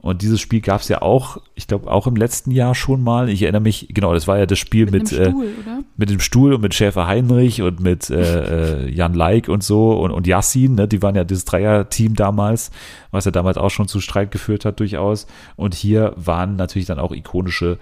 Und 0.00 0.22
dieses 0.22 0.40
Spiel 0.40 0.60
gab 0.60 0.80
es 0.80 0.88
ja 0.88 1.02
auch, 1.02 1.38
ich 1.56 1.66
glaube 1.66 1.90
auch 1.90 2.06
im 2.06 2.14
letzten 2.14 2.52
Jahr 2.52 2.76
schon 2.76 3.02
mal. 3.02 3.28
Ich 3.28 3.42
erinnere 3.42 3.62
mich, 3.62 3.88
genau, 3.90 4.14
das 4.14 4.28
war 4.28 4.38
ja 4.38 4.46
das 4.46 4.58
Spiel 4.58 4.84
mit, 4.84 5.10
Mit, 5.10 5.12
einem 5.12 5.22
äh, 5.22 5.30
Stuhl, 5.30 5.52
oder? 5.60 5.78
mit 5.96 6.10
dem 6.10 6.20
Stuhl 6.20 6.52
und 6.54 6.60
mit 6.60 6.74
Schäfer 6.74 7.08
Heinrich 7.08 7.62
und 7.62 7.80
mit 7.80 8.08
äh, 8.08 8.84
äh, 8.84 8.90
Jan 8.90 9.14
Leik 9.14 9.48
und 9.48 9.64
so 9.64 9.98
und, 9.98 10.12
und 10.12 10.26
Yassin, 10.28 10.76
ne, 10.76 10.86
die 10.86 11.02
waren 11.02 11.16
ja 11.16 11.24
dieses 11.24 11.44
Dreier-Team 11.46 12.14
damals, 12.14 12.70
was 13.10 13.24
ja 13.24 13.32
damals 13.32 13.58
auch 13.58 13.70
schon 13.70 13.88
zu 13.88 14.00
Streit 14.00 14.30
geführt 14.30 14.64
hat 14.64 14.78
durchaus. 14.78 15.26
Und 15.56 15.74
hier 15.74 16.12
waren 16.16 16.54
natürlich 16.54 16.86
dann 16.86 17.00
auch 17.00 17.12
ikonische 17.12 17.78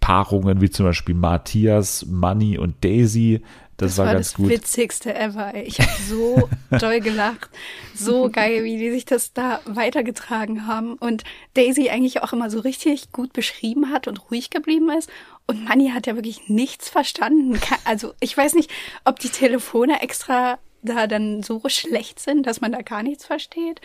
Paarungen, 0.00 0.62
wie 0.62 0.70
zum 0.70 0.86
Beispiel 0.86 1.14
Matthias, 1.14 2.06
Manny 2.08 2.56
und 2.56 2.82
Daisy. 2.82 3.42
Das, 3.80 3.92
Das, 3.92 3.98
war, 3.98 4.06
war, 4.06 4.14
ganz 4.14 4.28
das 4.28 4.36
gut. 4.36 4.48
Witzigste 4.48 5.14
ever. 5.14 5.54
Ey. 5.54 5.62
Ich 5.62 5.80
habe 5.80 5.90
so 6.08 6.48
doll 6.78 7.00
gelacht. 7.00 7.50
So 7.94 8.28
geil, 8.30 8.64
wie 8.64 8.78
die 8.78 8.90
sich 8.90 9.04
das 9.04 9.32
da 9.32 9.60
weitergetragen 9.64 10.66
haben. 10.66 10.94
Und 10.94 11.24
Daisy 11.54 11.88
eigentlich 11.88 12.22
auch 12.22 12.32
immer 12.32 12.50
so 12.50 12.60
richtig 12.60 13.12
gut 13.12 13.32
beschrieben 13.32 13.90
hat 13.90 14.08
und 14.08 14.30
ruhig 14.30 14.50
geblieben 14.50 14.90
ist. 14.90 15.10
Und 15.46 15.64
Manny 15.64 15.90
hat 15.90 16.06
ja 16.06 16.14
wirklich 16.14 16.48
nichts 16.48 16.88
verstanden. 16.88 17.58
Also 17.84 18.12
ich 18.20 18.36
weiß 18.36 18.54
nicht, 18.54 18.70
ob 19.04 19.18
die 19.18 19.30
Telefone 19.30 20.02
extra 20.02 20.58
da 20.82 21.06
dann 21.06 21.42
so 21.42 21.62
schlecht 21.66 22.20
sind, 22.20 22.46
dass 22.46 22.60
man 22.60 22.72
da 22.72 22.82
gar 22.82 23.02
nichts 23.02 23.24
versteht. 23.24 23.80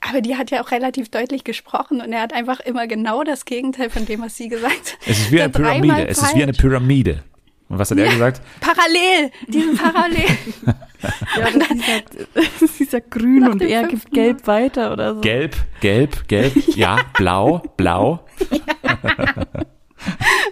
Aber 0.00 0.20
die 0.20 0.36
hat 0.36 0.50
ja 0.50 0.62
auch 0.62 0.70
relativ 0.70 1.08
deutlich 1.08 1.42
gesprochen 1.44 2.00
und 2.00 2.12
er 2.12 2.20
hat 2.20 2.32
einfach 2.32 2.60
immer 2.60 2.86
genau 2.86 3.24
das 3.24 3.44
Gegenteil 3.44 3.90
von 3.90 4.06
dem, 4.06 4.20
was 4.20 4.36
sie 4.36 4.48
gesagt 4.48 4.72
hat. 4.74 4.98
Es 5.06 5.18
ist 5.18 5.32
wie 5.32 5.40
eine 5.40 5.50
Pyramide. 5.50 6.06
Es 6.06 6.22
ist 6.22 6.36
wie 6.36 6.42
eine. 6.42 6.52
Pyramide. 6.52 7.24
Und 7.68 7.78
was 7.78 7.90
hat 7.90 7.98
er 7.98 8.08
gesagt? 8.08 8.40
Parallel, 8.60 9.30
die 9.46 9.60
sind 9.60 9.80
parallel. 9.80 10.24
Ja, 11.36 11.50
das 12.34 12.62
ist 12.62 12.80
dieser, 12.80 13.00
dieser 13.00 13.00
grün 13.02 13.40
Nach 13.40 13.52
und 13.52 13.62
er 13.62 13.86
gibt 13.86 14.10
gelb 14.10 14.48
weiter 14.48 14.92
oder 14.92 15.14
so. 15.14 15.20
Gelb, 15.20 15.54
gelb, 15.80 16.26
gelb, 16.26 16.54
ja, 16.74 16.98
blau, 17.14 17.62
blau. 17.76 18.26
Und 18.50 18.60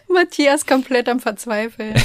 Matthias 0.07 0.65
komplett 0.65 1.09
am 1.09 1.19
Verzweifeln. 1.19 2.01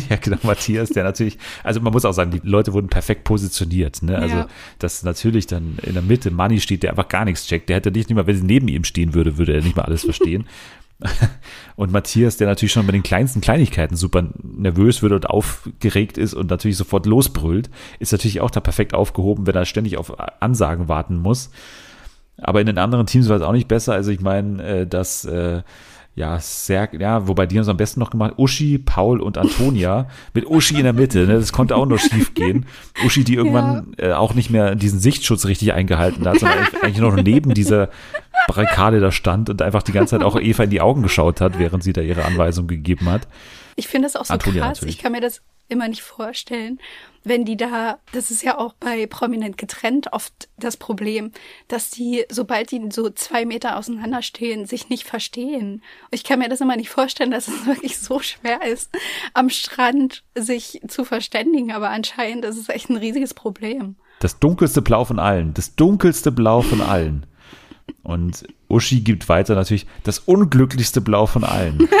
Ja, 0.10 0.16
genau, 0.16 0.38
Matthias, 0.42 0.90
der 0.90 1.04
natürlich, 1.04 1.38
also 1.62 1.80
man 1.80 1.92
muss 1.92 2.04
auch 2.04 2.12
sagen, 2.12 2.30
die 2.30 2.40
Leute 2.42 2.72
wurden 2.72 2.88
perfekt 2.88 3.24
positioniert, 3.24 4.02
ne? 4.02 4.18
Also, 4.18 4.36
Ja. 4.36 4.46
dass 4.78 5.02
natürlich 5.02 5.46
dann 5.46 5.78
in 5.82 5.94
der 5.94 6.02
Mitte 6.02 6.30
Manni 6.30 6.60
steht, 6.60 6.82
der 6.82 6.90
einfach 6.90 7.08
gar 7.08 7.24
nichts 7.24 7.46
checkt. 7.46 7.68
Der 7.68 7.76
hätte 7.76 7.90
nicht 7.90 8.10
mal, 8.10 8.26
wenn 8.26 8.36
sie 8.36 8.44
neben 8.44 8.68
ihm 8.68 8.84
stehen 8.84 9.14
würde, 9.14 9.38
würde 9.38 9.54
er 9.54 9.62
nicht 9.62 9.76
mal 9.76 9.82
alles 9.84 10.04
verstehen. 10.04 10.46
Und 11.76 11.92
Matthias, 11.92 12.36
der 12.36 12.46
natürlich 12.46 12.72
schon 12.72 12.86
bei 12.86 12.92
den 12.92 13.02
kleinsten 13.02 13.40
Kleinigkeiten 13.40 13.96
super 13.96 14.28
nervös 14.42 15.02
wird 15.02 15.12
und 15.12 15.26
aufgeregt 15.28 16.16
ist 16.18 16.34
und 16.34 16.48
natürlich 16.50 16.76
sofort 16.76 17.04
losbrüllt, 17.04 17.68
ist 17.98 18.12
natürlich 18.12 18.40
auch 18.40 18.50
da 18.50 18.60
perfekt 18.60 18.94
aufgehoben, 18.94 19.46
wenn 19.46 19.56
er 19.56 19.64
ständig 19.64 19.96
auf 19.98 20.12
Ansagen 20.40 20.88
warten 20.88 21.16
muss. 21.18 21.50
Aber 22.38 22.60
in 22.60 22.66
den 22.66 22.78
anderen 22.78 23.06
Teams 23.06 23.28
war 23.28 23.36
es 23.36 23.42
auch 23.42 23.52
nicht 23.52 23.68
besser. 23.68 23.92
Also 23.92 24.12
ich 24.12 24.20
meine, 24.20 24.62
äh, 24.62 24.86
dass 24.86 25.24
äh, 25.24 25.62
ja, 26.16 26.38
sehr, 26.38 26.88
ja, 26.98 27.26
wobei 27.26 27.46
die 27.46 27.56
haben 27.56 27.62
es 27.62 27.68
am 27.68 27.76
besten 27.76 27.98
noch 28.00 28.10
gemacht. 28.10 28.34
Uschi, 28.36 28.78
Paul 28.78 29.20
und 29.20 29.36
Antonia 29.36 30.08
mit 30.34 30.46
Uschi 30.46 30.76
in 30.76 30.84
der 30.84 30.92
Mitte. 30.92 31.26
Ne? 31.26 31.34
Das 31.34 31.52
konnte 31.52 31.74
auch 31.76 31.86
nur 31.86 31.98
schief 31.98 32.34
gehen. 32.34 32.66
Uschi, 33.04 33.24
die 33.24 33.34
irgendwann 33.34 33.94
äh, 33.98 34.12
auch 34.12 34.34
nicht 34.34 34.48
mehr 34.50 34.74
diesen 34.76 35.00
Sichtschutz 35.00 35.44
richtig 35.46 35.72
eingehalten 35.72 36.26
hat, 36.28 36.38
sondern 36.38 36.58
eigentlich- 36.58 36.82
eigentlich 36.84 36.98
noch 36.98 37.16
neben 37.16 37.52
dieser 37.54 37.88
Barrikade 38.46 39.00
da 39.00 39.10
stand 39.10 39.50
und 39.50 39.60
einfach 39.62 39.82
die 39.82 39.92
ganze 39.92 40.16
Zeit 40.16 40.24
auch 40.24 40.38
Eva 40.38 40.64
in 40.64 40.70
die 40.70 40.80
Augen 40.80 41.02
geschaut 41.02 41.40
hat, 41.40 41.58
während 41.58 41.82
sie 41.82 41.92
da 41.92 42.00
ihre 42.00 42.24
Anweisung 42.24 42.66
gegeben 42.66 43.08
hat. 43.10 43.26
Ich 43.76 43.88
finde 43.88 44.06
das 44.06 44.14
auch 44.16 44.24
so 44.26 44.34
Antonia 44.34 44.62
krass. 44.66 44.78
natürlich. 44.78 44.96
Ich 44.96 45.02
kann 45.02 45.12
mir 45.12 45.20
das 45.20 45.40
immer 45.68 45.88
nicht 45.88 46.02
vorstellen, 46.02 46.78
wenn 47.24 47.44
die 47.44 47.56
da, 47.56 47.98
das 48.12 48.30
ist 48.30 48.42
ja 48.42 48.58
auch 48.58 48.74
bei 48.74 49.06
Prominent 49.06 49.56
getrennt 49.58 50.12
oft 50.12 50.48
das 50.58 50.76
Problem, 50.76 51.32
dass 51.68 51.90
die, 51.90 52.24
sobald 52.30 52.70
die 52.70 52.88
so 52.90 53.10
zwei 53.10 53.46
Meter 53.46 53.76
auseinander 53.76 54.22
stehen, 54.22 54.66
sich 54.66 54.90
nicht 54.90 55.04
verstehen. 55.04 55.82
Und 56.04 56.10
ich 56.10 56.22
kann 56.22 56.38
mir 56.38 56.48
das 56.48 56.60
immer 56.60 56.76
nicht 56.76 56.90
vorstellen, 56.90 57.30
dass 57.30 57.48
es 57.48 57.66
wirklich 57.66 57.98
so 57.98 58.20
schwer 58.20 58.62
ist, 58.62 58.90
am 59.32 59.48
Strand 59.48 60.22
sich 60.34 60.80
zu 60.86 61.04
verständigen. 61.04 61.72
Aber 61.72 61.90
anscheinend 61.90 62.44
ist 62.44 62.58
es 62.58 62.68
echt 62.68 62.90
ein 62.90 62.96
riesiges 62.96 63.34
Problem. 63.34 63.96
Das 64.20 64.38
dunkelste 64.38 64.82
Blau 64.82 65.04
von 65.04 65.18
allen. 65.18 65.54
Das 65.54 65.74
dunkelste 65.74 66.30
Blau 66.30 66.60
von 66.60 66.80
allen. 66.80 67.26
Und 68.02 68.44
Uschi 68.74 69.00
gibt 69.00 69.28
weiter 69.28 69.54
natürlich 69.54 69.86
das 70.02 70.18
unglücklichste 70.18 71.00
Blau 71.00 71.26
von 71.26 71.44
allen. 71.44 71.88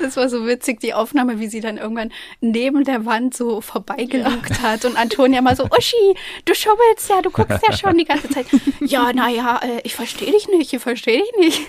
Das 0.00 0.16
war 0.16 0.28
so 0.28 0.46
witzig, 0.46 0.80
die 0.80 0.94
Aufnahme, 0.94 1.38
wie 1.38 1.46
sie 1.46 1.60
dann 1.60 1.78
irgendwann 1.78 2.10
neben 2.40 2.84
der 2.84 3.06
Wand 3.06 3.34
so 3.34 3.60
vorbeigelugt 3.60 4.60
hat 4.62 4.84
und 4.84 4.96
Antonia 4.96 5.40
mal 5.40 5.54
so, 5.54 5.64
Uschi, 5.64 6.16
du 6.44 6.54
schummelst 6.54 7.08
ja, 7.08 7.22
du 7.22 7.30
guckst 7.30 7.60
ja 7.66 7.76
schon 7.76 7.96
die 7.96 8.04
ganze 8.04 8.28
Zeit. 8.28 8.46
Ja, 8.80 9.12
naja, 9.12 9.60
äh, 9.62 9.80
ich 9.84 9.94
verstehe 9.94 10.32
dich 10.32 10.48
nicht, 10.48 10.72
ich 10.72 10.82
verstehe 10.82 11.20
dich 11.20 11.32
nicht. 11.38 11.60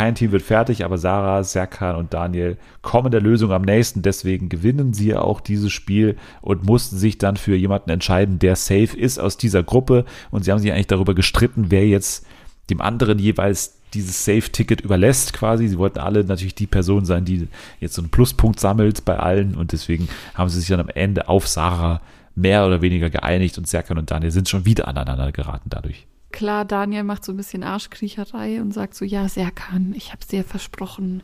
Kein 0.00 0.14
Team 0.14 0.32
wird 0.32 0.40
fertig, 0.40 0.82
aber 0.82 0.96
Sarah, 0.96 1.44
Serkan 1.44 1.94
und 1.94 2.14
Daniel 2.14 2.56
kommen 2.80 3.10
der 3.10 3.20
Lösung 3.20 3.52
am 3.52 3.60
nächsten. 3.60 4.00
Deswegen 4.00 4.48
gewinnen 4.48 4.94
sie 4.94 5.14
auch 5.14 5.42
dieses 5.42 5.72
Spiel 5.72 6.16
und 6.40 6.64
mussten 6.64 6.96
sich 6.96 7.18
dann 7.18 7.36
für 7.36 7.54
jemanden 7.54 7.90
entscheiden, 7.90 8.38
der 8.38 8.56
safe 8.56 8.96
ist 8.96 9.18
aus 9.18 9.36
dieser 9.36 9.62
Gruppe. 9.62 10.06
Und 10.30 10.42
sie 10.42 10.52
haben 10.52 10.58
sich 10.58 10.72
eigentlich 10.72 10.86
darüber 10.86 11.14
gestritten, 11.14 11.66
wer 11.68 11.86
jetzt 11.86 12.24
dem 12.70 12.80
anderen 12.80 13.18
jeweils 13.18 13.76
dieses 13.92 14.24
Safe-Ticket 14.24 14.80
überlässt 14.80 15.34
quasi. 15.34 15.68
Sie 15.68 15.76
wollten 15.76 15.98
alle 15.98 16.24
natürlich 16.24 16.54
die 16.54 16.66
Person 16.66 17.04
sein, 17.04 17.26
die 17.26 17.48
jetzt 17.78 17.92
so 17.92 18.00
einen 18.00 18.10
Pluspunkt 18.10 18.58
sammelt 18.58 19.04
bei 19.04 19.18
allen. 19.18 19.54
Und 19.54 19.72
deswegen 19.72 20.08
haben 20.32 20.48
sie 20.48 20.60
sich 20.60 20.68
dann 20.70 20.80
am 20.80 20.88
Ende 20.88 21.28
auf 21.28 21.46
Sarah 21.46 22.00
mehr 22.34 22.66
oder 22.66 22.80
weniger 22.80 23.10
geeinigt. 23.10 23.58
Und 23.58 23.68
Serkan 23.68 23.98
und 23.98 24.10
Daniel 24.10 24.30
sind 24.30 24.48
schon 24.48 24.64
wieder 24.64 24.88
aneinander 24.88 25.30
geraten 25.30 25.68
dadurch. 25.68 26.06
Klar, 26.32 26.64
Daniel 26.64 27.04
macht 27.04 27.24
so 27.24 27.32
ein 27.32 27.36
bisschen 27.36 27.62
Arschkriecherei 27.62 28.60
und 28.60 28.72
sagt 28.72 28.94
so, 28.94 29.04
ja, 29.04 29.28
Serkan, 29.28 29.94
ich 29.96 30.12
hab's 30.12 30.28
dir 30.28 30.44
versprochen, 30.44 31.22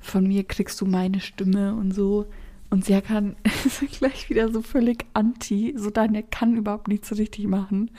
von 0.00 0.26
mir 0.26 0.44
kriegst 0.44 0.80
du 0.80 0.86
meine 0.86 1.20
Stimme 1.20 1.74
und 1.74 1.92
so. 1.92 2.26
Und 2.70 2.84
Serkan 2.84 3.36
ist 3.64 3.98
gleich 3.98 4.30
wieder 4.30 4.50
so 4.50 4.62
völlig 4.62 5.06
anti, 5.14 5.74
so 5.76 5.90
Daniel 5.90 6.24
kann 6.30 6.56
überhaupt 6.56 6.88
nichts 6.88 7.16
richtig 7.16 7.46
machen. 7.46 7.90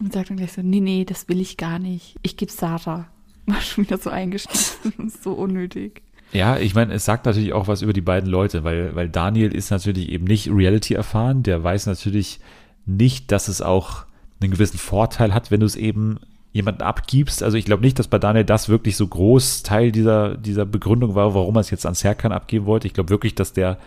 Und 0.00 0.12
sagt 0.12 0.30
dann 0.30 0.36
gleich 0.36 0.52
so, 0.52 0.62
nee, 0.62 0.80
nee, 0.80 1.04
das 1.04 1.28
will 1.28 1.40
ich 1.40 1.56
gar 1.56 1.78
nicht. 1.78 2.16
Ich 2.22 2.36
geb's 2.36 2.56
Sarah. 2.56 3.08
War 3.46 3.60
schon 3.60 3.84
wieder 3.84 3.98
so 3.98 4.10
eingeschnitten, 4.10 5.10
so 5.22 5.32
unnötig. 5.32 6.02
Ja, 6.32 6.58
ich 6.58 6.74
meine, 6.74 6.94
es 6.94 7.04
sagt 7.04 7.26
natürlich 7.26 7.52
auch 7.52 7.68
was 7.68 7.82
über 7.82 7.92
die 7.92 8.00
beiden 8.00 8.28
Leute, 8.28 8.64
weil, 8.64 8.94
weil 8.96 9.08
Daniel 9.08 9.54
ist 9.54 9.70
natürlich 9.70 10.08
eben 10.08 10.24
nicht 10.24 10.50
Reality 10.50 10.94
erfahren. 10.94 11.44
Der 11.44 11.62
weiß 11.62 11.86
natürlich 11.86 12.40
nicht, 12.86 13.30
dass 13.30 13.46
es 13.46 13.62
auch 13.62 14.04
einen 14.40 14.50
gewissen 14.52 14.78
Vorteil 14.78 15.32
hat, 15.34 15.50
wenn 15.50 15.60
du 15.60 15.66
es 15.66 15.76
eben 15.76 16.18
jemanden 16.52 16.82
abgibst. 16.82 17.42
Also 17.42 17.56
ich 17.56 17.64
glaube 17.64 17.82
nicht, 17.82 17.98
dass 17.98 18.08
bei 18.08 18.18
Daniel 18.18 18.44
das 18.44 18.68
wirklich 18.68 18.96
so 18.96 19.06
groß 19.06 19.62
Teil 19.64 19.90
dieser, 19.90 20.36
dieser 20.36 20.64
Begründung 20.64 21.14
war, 21.14 21.34
warum 21.34 21.56
er 21.56 21.60
es 21.60 21.70
jetzt 21.70 21.86
an 21.86 21.94
Serkan 21.94 22.32
abgeben 22.32 22.66
wollte. 22.66 22.86
Ich 22.86 22.94
glaube 22.94 23.10
wirklich, 23.10 23.34
dass 23.34 23.52
der 23.52 23.78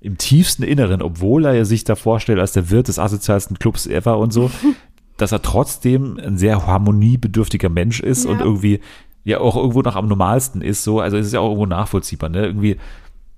im 0.00 0.16
tiefsten 0.16 0.62
Inneren, 0.62 1.02
obwohl 1.02 1.44
er 1.44 1.64
sich 1.64 1.82
da 1.82 1.96
vorstellt 1.96 2.38
als 2.38 2.52
der 2.52 2.70
Wirt 2.70 2.86
des 2.86 3.00
asozialsten 3.00 3.58
Clubs 3.58 3.86
ever 3.88 4.18
und 4.18 4.32
so, 4.32 4.50
dass 5.16 5.32
er 5.32 5.42
trotzdem 5.42 6.18
ein 6.18 6.38
sehr 6.38 6.64
harmoniebedürftiger 6.66 7.68
Mensch 7.68 7.98
ist 7.98 8.24
Ja. 8.24 8.30
und 8.30 8.40
irgendwie 8.40 8.80
ja 9.24 9.40
auch 9.40 9.56
irgendwo 9.56 9.82
noch 9.82 9.96
am 9.96 10.06
normalsten 10.06 10.62
ist 10.62 10.84
so. 10.84 11.00
Also 11.00 11.16
es 11.16 11.26
ist 11.26 11.32
ja 11.32 11.40
auch 11.40 11.48
irgendwo 11.48 11.66
nachvollziehbar, 11.66 12.30
ne? 12.30 12.46
Irgendwie 12.46 12.76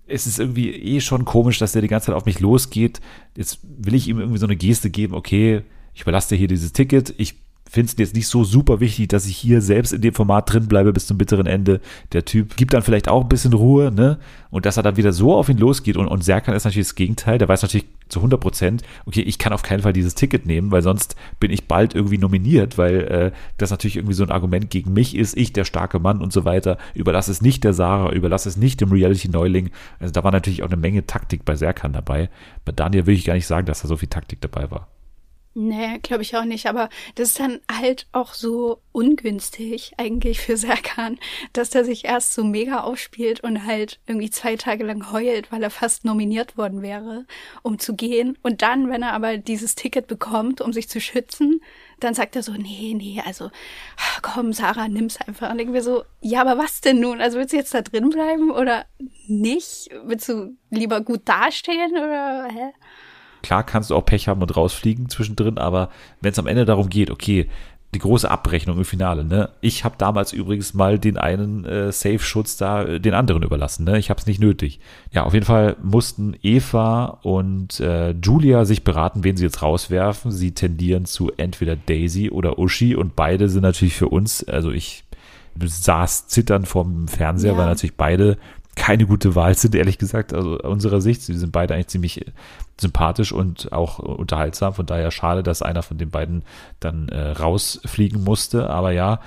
es 0.07 0.26
ist 0.26 0.38
irgendwie 0.38 0.70
eh 0.70 1.01
schon 1.01 1.24
komisch, 1.24 1.59
dass 1.59 1.72
der 1.72 1.82
die 1.82 1.88
ganze 1.88 2.07
Zeit 2.07 2.16
auf 2.16 2.26
mich 2.26 2.41
losgeht. 2.41 3.01
Jetzt 3.36 3.61
will 3.62 3.95
ich 3.95 4.09
ihm 4.09 4.18
irgendwie 4.18 4.38
so 4.38 4.47
eine 4.47 4.57
Geste 4.57 4.91
geben, 4.91 5.14
okay, 5.14 5.62
ich 5.95 6.03
überlasse 6.03 6.30
dir 6.30 6.36
hier 6.36 6.49
dieses 6.49 6.72
Ticket. 6.72 7.14
Ich 7.18 7.36
finde 7.70 7.93
es 7.93 7.99
jetzt 7.99 8.14
nicht 8.16 8.26
so 8.26 8.43
super 8.43 8.80
wichtig, 8.80 9.09
dass 9.09 9.26
ich 9.26 9.36
hier 9.36 9.62
selbst 9.62 9.93
in 9.93 10.01
dem 10.01 10.12
Format 10.12 10.53
drin 10.53 10.66
bleibe 10.66 10.93
bis 10.93 11.07
zum 11.07 11.18
bitteren 11.18 11.47
Ende. 11.47 11.80
Der 12.12 12.24
Typ 12.24 12.57
gibt 12.57 12.74
dann 12.74 12.82
vielleicht 12.82 13.09
auch 13.09 13.22
ein 13.22 13.28
bisschen 13.28 13.53
Ruhe, 13.53 13.93
ne? 13.93 14.18
Und 14.51 14.66
dass 14.66 14.76
er 14.76 14.82
dann 14.82 14.97
wieder 14.97 15.12
so 15.12 15.36
auf 15.36 15.49
ihn 15.49 15.57
losgeht 15.57 15.97
und, 15.97 16.09
und 16.09 16.24
Serkan 16.24 16.57
ist 16.57 16.64
natürlich 16.64 16.88
das 16.88 16.97
Gegenteil. 16.97 17.38
Der 17.38 17.49
weiß 17.49 17.62
natürlich 17.62 17.86
zu 18.09 18.18
100 18.18 18.41
Prozent, 18.41 18.82
okay, 19.07 19.20
ich 19.20 19.38
kann 19.38 19.53
auf 19.53 19.62
keinen 19.62 19.82
Fall 19.82 19.93
dieses 19.93 20.16
Ticket 20.16 20.47
nehmen, 20.47 20.72
weil 20.72 20.82
sonst 20.82 21.14
bin 21.38 21.53
ich 21.53 21.68
bald 21.68 21.95
irgendwie 21.95 22.18
nominiert, 22.18 22.76
weil 22.76 23.01
äh, 23.03 23.32
das 23.57 23.70
natürlich 23.70 23.97
irgendwie 23.97 24.14
so 24.14 24.24
ein 24.24 24.32
Argument 24.32 24.68
gegen 24.68 24.93
mich 24.93 25.16
ist, 25.16 25.36
ich 25.36 25.53
der 25.53 25.64
starke 25.64 26.01
Mann 26.01 26.20
und 26.20 26.32
so 26.32 26.45
weiter. 26.45 26.76
Überlass 26.95 27.28
es 27.28 27.41
nicht 27.41 27.62
der 27.62 27.72
Sarah, 27.72 28.11
überlass 28.11 28.47
es 28.47 28.57
nicht 28.57 28.80
dem 28.80 28.91
Reality-Neuling. 28.91 29.70
Also 30.01 30.12
da 30.12 30.24
war 30.24 30.32
natürlich 30.32 30.64
auch 30.64 30.70
eine 30.70 30.76
Menge 30.76 31.07
Taktik 31.07 31.45
bei 31.45 31.55
Serkan 31.55 31.93
dabei. 31.93 32.30
Bei 32.64 32.72
Daniel 32.72 33.07
will 33.07 33.14
ich 33.14 33.26
gar 33.26 33.34
nicht 33.34 33.47
sagen, 33.47 33.66
dass 33.66 33.82
da 33.82 33.86
so 33.86 33.97
viel 33.97 34.09
Taktik 34.09 34.41
dabei 34.41 34.72
war. 34.72 34.88
Nee, 35.53 35.99
glaube 35.99 36.23
ich 36.23 36.37
auch 36.37 36.45
nicht. 36.45 36.67
Aber 36.67 36.89
das 37.17 37.31
ist 37.31 37.41
dann 37.41 37.61
halt 37.71 38.07
auch 38.13 38.35
so 38.35 38.81
ungünstig 38.93 39.93
eigentlich 39.97 40.39
für 40.41 40.57
Serkan, 40.57 41.19
dass 41.53 41.71
der 41.71 41.85
sich 41.85 42.05
erst 42.05 42.35
so 42.35 42.45
mega 42.45 42.81
aufspielt 42.83 43.41
und 43.41 43.67
halt 43.67 43.99
irgendwie 44.07 44.31
zwei 44.31 44.55
Tage 44.55 44.85
lang 44.85 45.11
heult, 45.11 45.51
weil 45.51 45.63
er 45.63 45.71
fast 45.71 46.05
nominiert 46.05 46.57
worden 46.57 46.83
wäre, 46.83 47.27
um 47.63 47.81
zu 47.81 47.97
gehen. 47.97 48.39
Und 48.43 48.63
dann, 48.63 48.91
wenn 48.91 49.03
er 49.03 49.13
aber 49.13 49.39
dieses 49.39 49.75
Ticket 49.75 50.07
bekommt, 50.07 50.61
um 50.61 50.73
sich 50.73 50.89
zu 50.89 51.01
schützen, 51.01 51.61
dann 51.99 52.15
sagt 52.15 52.37
er 52.37 52.45
so, 52.45 52.53
nee, 52.53 52.95
nee, 52.97 53.21
also 53.27 53.51
komm, 54.23 54.53
Sarah, 54.53 54.87
nimm's 54.87 55.21
einfach. 55.21 55.51
Und 55.51 55.73
wir 55.73 55.83
so, 55.83 56.05
ja, 56.21 56.43
aber 56.43 56.59
was 56.59 56.81
denn 56.81 57.01
nun? 57.01 57.21
Also 57.21 57.39
willst 57.39 57.53
du 57.53 57.57
jetzt 57.57 57.75
da 57.75 57.83
drin 57.83 58.11
bleiben 58.11 58.53
oder 58.53 58.87
nicht? 59.27 59.91
Willst 60.05 60.29
du 60.29 60.57
lieber 60.71 61.01
gut 61.01 61.23
dastehen 61.25 61.91
oder 61.93 62.49
hä? 62.53 62.73
Klar 63.43 63.64
kannst 63.64 63.91
du 63.91 63.97
auch 63.97 64.05
Pech 64.05 64.28
haben 64.28 64.43
und 64.43 64.57
rausfliegen 64.57 65.09
zwischendrin, 65.09 65.59
aber 65.59 65.91
wenn 66.20 66.32
es 66.32 66.38
am 66.38 66.47
Ende 66.47 66.64
darum 66.64 66.88
geht, 66.88 67.11
okay, 67.11 67.49
die 67.93 67.99
große 67.99 68.30
Abrechnung 68.30 68.78
im 68.78 68.84
Finale, 68.84 69.24
ne? 69.24 69.49
Ich 69.61 69.84
habe 69.84 69.97
damals 69.99 70.32
übrigens 70.32 70.74
mal 70.74 71.01
den 71.01 71.16
einen 71.18 71.64
äh, 71.64 71.91
Safe-Schutz 71.91 72.57
da 72.57 72.84
äh, 72.84 73.01
den 73.01 73.14
anderen 73.14 73.43
überlassen, 73.43 73.84
ne? 73.84 73.99
Ich 73.99 74.11
habe 74.11 74.20
es 74.20 74.28
nicht 74.28 74.41
nötig. 74.41 74.78
Ja, 75.11 75.24
auf 75.24 75.34
jeden 75.34 75.45
Fall 75.47 75.74
mussten 75.82 76.36
Eva 76.41 77.18
und 77.22 77.80
äh, 77.80 78.12
Julia 78.12 78.64
sich 78.64 78.84
beraten, 78.84 79.24
wen 79.24 79.36
sie 79.36 79.45
jetzt 79.45 79.62
rauswerfen. 79.62 80.30
Sie 80.30 80.53
tendieren 80.53 81.05
zu 81.05 81.32
entweder 81.36 81.74
Daisy 81.74 82.30
oder 82.30 82.61
Uschi 82.61 82.95
und 82.95 83.16
beide 83.16 83.49
sind 83.49 83.62
natürlich 83.62 83.95
für 83.97 84.09
uns, 84.09 84.45
also 84.45 84.70
ich 84.70 85.03
saß 85.61 86.28
zitternd 86.28 86.68
vorm 86.68 87.09
Fernseher, 87.09 87.53
Ja. 87.53 87.59
weil 87.59 87.66
natürlich 87.66 87.97
beide 87.97 88.38
keine 88.81 89.05
gute 89.05 89.35
Wahl 89.35 89.55
sind, 89.55 89.74
ehrlich 89.74 89.99
gesagt, 89.99 90.33
also 90.33 90.59
aus 90.59 90.64
unserer 90.64 91.03
Sicht. 91.03 91.20
Sie 91.20 91.35
sind 91.35 91.53
beide 91.53 91.74
eigentlich 91.74 91.89
ziemlich 91.89 92.26
äh, 92.26 92.31
sympathisch 92.81 93.31
und 93.31 93.72
auch 93.72 93.99
unterhaltsam. 93.99 94.72
Von 94.72 94.87
daher 94.87 95.11
schade, 95.11 95.43
dass 95.43 95.61
einer 95.61 95.83
von 95.83 95.99
den 95.99 96.09
beiden 96.09 96.43
dann 96.81 97.11
äh, 97.11 97.33
rausfliegen 97.33 98.24
musste. 98.24 98.70
Aber 98.70 98.93
ja, 98.93 99.20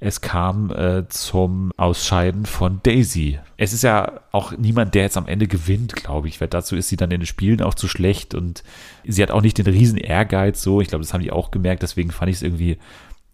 es 0.00 0.20
kam 0.20 0.70
äh, 0.70 1.08
zum 1.08 1.72
Ausscheiden 1.78 2.44
von 2.44 2.80
Daisy. 2.82 3.38
Es 3.56 3.72
ist 3.72 3.84
ja 3.84 4.20
auch 4.32 4.52
niemand, 4.52 4.94
der 4.94 5.04
jetzt 5.04 5.16
am 5.16 5.26
Ende 5.26 5.46
gewinnt, 5.46 5.96
glaube 5.96 6.28
ich, 6.28 6.38
weil 6.42 6.48
dazu 6.48 6.76
ist 6.76 6.90
sie 6.90 6.96
dann 6.96 7.10
in 7.10 7.20
den 7.20 7.26
Spielen 7.26 7.62
auch 7.62 7.74
zu 7.74 7.88
schlecht 7.88 8.34
und 8.34 8.62
sie 9.04 9.22
hat 9.22 9.30
auch 9.30 9.40
nicht 9.40 9.56
den 9.56 9.66
riesen 9.66 9.98
Ehrgeiz 9.98 10.60
so. 10.60 10.82
Ich 10.82 10.88
glaube, 10.88 11.04
das 11.04 11.14
haben 11.14 11.22
die 11.22 11.32
auch 11.32 11.50
gemerkt, 11.50 11.82
deswegen 11.82 12.10
fand 12.10 12.30
ich 12.30 12.36
es 12.36 12.42
irgendwie 12.42 12.76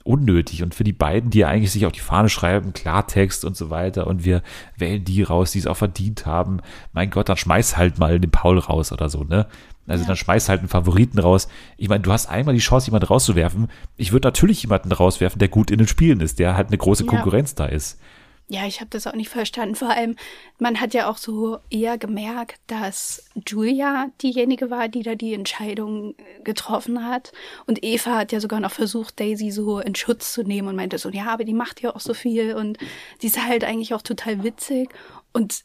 unnötig 0.07 0.63
und 0.63 0.75
für 0.75 0.85
die 0.85 0.93
beiden, 0.93 1.31
die 1.31 1.39
ja 1.41 1.49
eigentlich 1.49 1.71
sich 1.73 1.87
auf 1.87 1.93
die 1.93 2.01
Fahne 2.01 2.29
schreiben, 2.29 2.73
Klartext 2.73 3.45
und 3.45 3.57
so 3.57 3.71
weiter 3.71 4.07
und 4.07 4.25
wir 4.25 4.43
wählen 4.77 5.05
die 5.05 5.23
raus, 5.23 5.51
die 5.53 5.59
es 5.59 5.67
auch 5.67 5.77
verdient 5.77 6.27
haben. 6.27 6.61
Mein 6.93 7.11
Gott, 7.11 7.29
dann 7.29 7.37
schmeiß 7.37 7.77
halt 7.77 7.99
mal 7.99 8.19
den 8.21 8.31
Paul 8.31 8.59
raus 8.59 8.93
oder 8.93 9.09
so, 9.09 9.25
ne? 9.25 9.47
Also 9.89 10.03
Ja. 10.03 10.09
dann 10.09 10.17
schmeiß 10.17 10.49
halt 10.49 10.61
einen 10.61 10.69
Favoriten 10.69 11.19
raus. 11.21 11.47
Ich 11.77 11.89
meine, 11.89 12.03
du 12.03 12.13
hast 12.13 12.27
einmal 12.29 12.55
die 12.55 12.61
Chance, 12.61 12.87
jemanden 12.89 13.07
rauszuwerfen. 13.07 13.69
Ich 13.97 14.11
würde 14.13 14.27
natürlich 14.27 14.63
jemanden 14.63 14.91
rauswerfen, 14.91 15.39
der 15.39 15.49
gut 15.49 15.71
in 15.71 15.79
den 15.79 15.87
Spielen 15.87 16.21
ist, 16.21 16.39
der 16.41 16.57
halt 16.57 16.69
eine 16.69 16.79
große 16.79 17.05
Ja. 17.05 17.11
Konkurrenz 17.11 17.55
da 17.55 17.67
ist. 17.67 18.01
Ja, 18.49 18.65
ich 18.65 18.81
habe 18.81 18.91
das 18.91 19.09
auch 19.09 19.15
nicht 19.15 19.29
verstanden. 19.29 19.75
Vor 19.75 19.91
allem, 19.91 20.15
man 20.61 20.81
hat 20.81 20.95
ja 20.95 21.11
auch 21.11 21.17
so 21.17 21.59
eher 21.69 21.99
gemerkt, 21.99 22.61
dass 22.69 23.29
Julia 23.45 24.11
diejenige 24.23 24.71
war, 24.71 24.89
die 24.89 25.03
da 25.03 25.17
die 25.17 25.35
Entscheidung 25.35 26.15
äh, 26.17 26.43
getroffen 26.45 27.05
hat. 27.05 27.33
Und 27.67 27.83
Eva 27.83 28.19
hat 28.19 28.31
ja 28.31 28.39
sogar 28.39 28.61
noch 28.61 28.71
versucht, 28.71 29.19
Daisy 29.19 29.51
so 29.51 29.81
in 29.81 29.97
Schutz 29.97 30.33
zu 30.33 30.45
nehmen 30.45 30.69
und 30.69 30.77
meinte 30.77 30.99
so, 30.99 31.11
ja, 31.11 31.27
aber 31.27 31.43
die 31.43 31.55
macht 31.55 31.83
ja 31.83 31.95
auch 31.95 32.01
so 32.01 32.15
viel 32.15 32.55
und 32.55 32.79
die 33.21 33.27
ist 33.27 33.45
halt 33.45 33.65
eigentlich 33.65 33.95
auch 33.95 34.03
total 34.03 34.45
witzig. 34.45 34.91
Und 35.33 35.65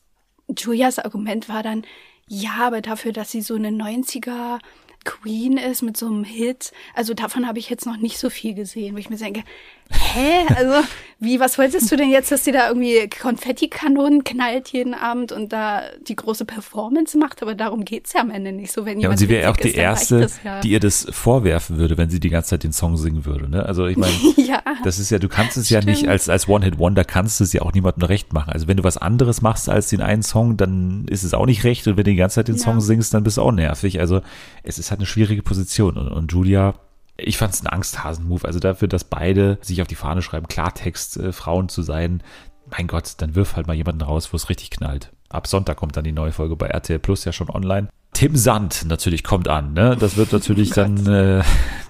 Julias 0.57 0.97
Argument 0.97 1.49
war 1.49 1.61
dann, 1.61 1.85
ja, 2.27 2.55
aber 2.61 2.81
dafür, 2.81 3.11
dass 3.11 3.29
sie 3.29 3.41
so 3.41 3.53
eine 3.55 3.69
90er 3.69 4.59
Queen 5.03 5.57
ist 5.57 5.81
mit 5.81 5.97
so 5.97 6.07
einem 6.07 6.23
Hit. 6.23 6.71
Also 6.95 7.13
davon 7.13 7.47
habe 7.47 7.59
ich 7.59 7.69
jetzt 7.69 7.85
noch 7.85 7.97
nicht 7.97 8.17
so 8.17 8.29
viel 8.29 8.53
gesehen, 8.53 8.95
wo 8.95 8.99
ich 8.99 9.09
mir 9.09 9.17
denke, 9.17 9.43
hä? 9.91 10.45
Also 10.55 10.87
wie, 11.23 11.39
was 11.39 11.59
wolltest 11.59 11.91
du 11.91 11.95
denn 11.97 12.09
jetzt, 12.09 12.31
dass 12.31 12.45
die 12.45 12.51
da 12.51 12.67
irgendwie 12.67 13.07
Konfettikanonen 13.07 14.23
knallt 14.23 14.69
jeden 14.69 14.95
Abend 14.95 15.31
und 15.31 15.53
da 15.53 15.83
die 16.07 16.15
große 16.15 16.45
Performance 16.45 17.15
macht? 17.15 17.43
Aber 17.43 17.53
darum 17.53 17.85
geht's 17.85 18.13
ja 18.13 18.21
am 18.21 18.31
Ende 18.31 18.51
nicht 18.51 18.71
so, 18.71 18.85
wenn 18.85 18.93
Ja, 18.99 19.09
und 19.09 19.19
jemand 19.19 19.19
sie 19.19 19.29
wäre 19.29 19.51
auch 19.51 19.55
die 19.55 19.67
ist, 19.69 19.77
Erste, 19.77 20.27
ja. 20.43 20.61
die 20.61 20.71
ihr 20.71 20.79
das 20.79 21.05
vorwerfen 21.11 21.77
würde, 21.77 21.95
wenn 21.99 22.09
sie 22.09 22.19
die 22.19 22.31
ganze 22.31 22.49
Zeit 22.49 22.63
den 22.63 22.73
Song 22.73 22.97
singen 22.97 23.23
würde. 23.23 23.47
Ne? 23.47 23.63
Also 23.63 23.85
ich 23.85 23.97
meine, 23.97 24.15
ja. 24.37 24.63
das 24.83 24.97
ist 24.97 25.11
ja, 25.11 25.19
du 25.19 25.29
kannst 25.29 25.57
es 25.57 25.69
ja 25.69 25.81
nicht 25.81 25.99
Stimmt. 25.99 26.11
als, 26.11 26.27
als 26.27 26.47
One-Hit-Wonder, 26.47 27.03
kannst 27.03 27.39
du 27.39 27.43
es 27.43 27.53
ja 27.53 27.61
auch 27.61 27.73
niemandem 27.73 28.03
recht 28.03 28.33
machen. 28.33 28.51
Also 28.51 28.67
wenn 28.67 28.77
du 28.77 28.83
was 28.83 28.97
anderes 28.97 29.43
machst 29.43 29.69
als 29.69 29.89
den 29.89 30.01
einen 30.01 30.23
Song, 30.23 30.57
dann 30.57 31.05
ist 31.07 31.21
es 31.21 31.35
auch 31.35 31.45
nicht 31.45 31.63
recht. 31.63 31.85
Und 31.87 31.97
wenn 31.97 32.03
du 32.03 32.09
die 32.09 32.17
ganze 32.17 32.35
Zeit 32.35 32.47
den 32.47 32.55
Ja. 32.55 32.63
Song 32.63 32.81
singst, 32.81 33.13
dann 33.13 33.21
bist 33.23 33.37
du 33.37 33.43
auch 33.43 33.51
nervig. 33.51 33.99
Also 33.99 34.21
es 34.63 34.79
ist 34.79 34.89
halt 34.89 35.01
eine 35.01 35.05
schwierige 35.05 35.43
Position. 35.43 35.97
Und, 35.97 36.07
und 36.07 36.31
Julia, 36.31 36.73
ich 37.17 37.37
fand 37.37 37.53
es 37.53 37.61
ein 37.61 37.67
Angsthasen-Move. 37.67 38.45
Also 38.45 38.59
dafür, 38.59 38.87
dass 38.87 39.03
beide 39.03 39.57
sich 39.61 39.81
auf 39.81 39.87
die 39.87 39.95
Fahne 39.95 40.21
schreiben, 40.21 40.47
Klartext, 40.47 41.17
äh, 41.17 41.31
Frauen 41.31 41.69
zu 41.69 41.81
sein. 41.81 42.23
Mein 42.69 42.87
Gott, 42.87 43.15
dann 43.17 43.35
wirf 43.35 43.55
halt 43.55 43.67
mal 43.67 43.75
jemanden 43.75 44.01
raus, 44.01 44.31
wo 44.31 44.37
es 44.37 44.49
richtig 44.49 44.71
knallt. 44.71 45.11
Ab 45.29 45.47
Sonntag 45.47 45.77
kommt 45.77 45.95
dann 45.97 46.03
die 46.03 46.11
neue 46.11 46.31
Folge 46.31 46.55
bei 46.55 46.67
RTL 46.67 46.99
Plus 46.99 47.25
ja 47.25 47.31
schon 47.31 47.49
online. 47.49 47.87
Tim 48.13 48.35
Sand 48.35 48.85
natürlich 48.85 49.23
kommt 49.23 49.47
an. 49.47 49.73
Ne? 49.73 49.95
Das 49.99 50.17
wird 50.17 50.31
natürlich 50.31 50.69
dann 50.71 51.05
äh, 51.07 51.43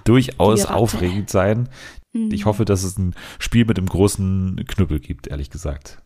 durchaus 0.04 0.66
aufregend 0.66 1.30
sein. 1.30 1.68
Mhm. 2.12 2.30
Ich 2.32 2.44
hoffe, 2.44 2.64
dass 2.64 2.84
es 2.84 2.98
ein 2.98 3.14
Spiel 3.38 3.64
mit 3.64 3.76
dem 3.76 3.86
großen 3.86 4.64
Knüppel 4.66 5.00
gibt, 5.00 5.26
ehrlich 5.26 5.50
gesagt. 5.50 6.01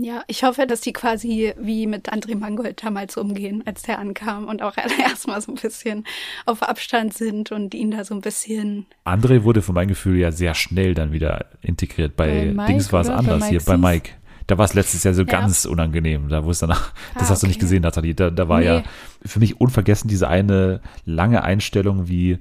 Ja, 0.00 0.22
ich 0.28 0.44
hoffe, 0.44 0.66
dass 0.66 0.80
die 0.80 0.92
quasi 0.92 1.52
wie 1.58 1.86
mit 1.88 2.12
André 2.12 2.36
Mangold 2.36 2.84
damals 2.84 3.16
umgehen, 3.16 3.62
als 3.66 3.82
der 3.82 3.98
ankam 3.98 4.46
und 4.46 4.62
auch 4.62 4.74
erstmal 5.00 5.40
so 5.40 5.50
ein 5.52 5.56
bisschen 5.56 6.04
auf 6.46 6.62
Abstand 6.62 7.14
sind 7.14 7.50
und 7.50 7.74
ihn 7.74 7.90
da 7.90 8.04
so 8.04 8.14
ein 8.14 8.20
bisschen. 8.20 8.86
André 9.04 9.42
wurde 9.42 9.60
von 9.62 9.74
meinem 9.74 9.88
Gefühl 9.88 10.18
ja 10.18 10.30
sehr 10.30 10.54
schnell 10.54 10.94
dann 10.94 11.12
wieder 11.12 11.46
integriert. 11.62 12.14
Bei, 12.16 12.52
Bei 12.54 12.66
Dings 12.66 12.92
war 12.92 13.00
es? 13.00 13.08
Bei 13.08 13.14
anders 13.14 13.40
Mike 13.40 13.50
hier, 13.50 13.60
bei? 13.64 13.76
Mike. 13.76 14.10
Da 14.46 14.56
war 14.56 14.64
es 14.64 14.72
letztes 14.74 15.04
Jahr 15.04 15.14
so 15.14 15.22
Ja. 15.22 15.26
ganz 15.26 15.64
unangenehm. 15.64 16.28
Da 16.28 16.44
wo 16.44 16.50
es 16.50 16.60
danach, 16.60 16.92
das 17.14 17.24
Ah, 17.28 17.30
hast 17.30 17.42
du 17.42 17.46
nicht 17.48 17.56
okay. 17.56 17.64
gesehen, 17.66 17.82
Nathalie. 17.82 18.14
Da, 18.14 18.30
da 18.30 18.48
war 18.48 18.60
Nee. 18.60 18.66
ja 18.66 18.82
für 19.26 19.40
mich 19.40 19.60
unvergessen 19.60 20.08
diese 20.08 20.28
eine 20.28 20.80
lange 21.04 21.42
Einstellung, 21.42 22.08
wie 22.08 22.38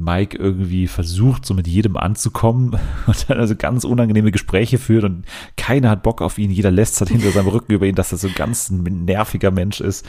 Mike 0.00 0.36
irgendwie 0.36 0.86
versucht, 0.86 1.46
so 1.46 1.54
mit 1.54 1.66
jedem 1.66 1.96
anzukommen 1.96 2.78
und 3.06 3.30
dann 3.30 3.38
also 3.38 3.54
ganz 3.56 3.84
unangenehme 3.84 4.32
Gespräche 4.32 4.78
führt 4.78 5.04
und 5.04 5.24
keiner 5.56 5.90
hat 5.90 6.02
Bock 6.02 6.22
auf 6.22 6.38
ihn, 6.38 6.50
jeder 6.50 6.70
lästert 6.70 7.10
hinter 7.10 7.30
seinem 7.30 7.48
Rücken 7.48 7.72
über 7.72 7.86
ihn, 7.86 7.94
dass 7.94 8.12
er 8.12 8.18
so 8.18 8.28
ein 8.28 8.34
ganz 8.34 8.70
nerviger 8.70 9.50
Mensch 9.50 9.80
ist. 9.80 10.06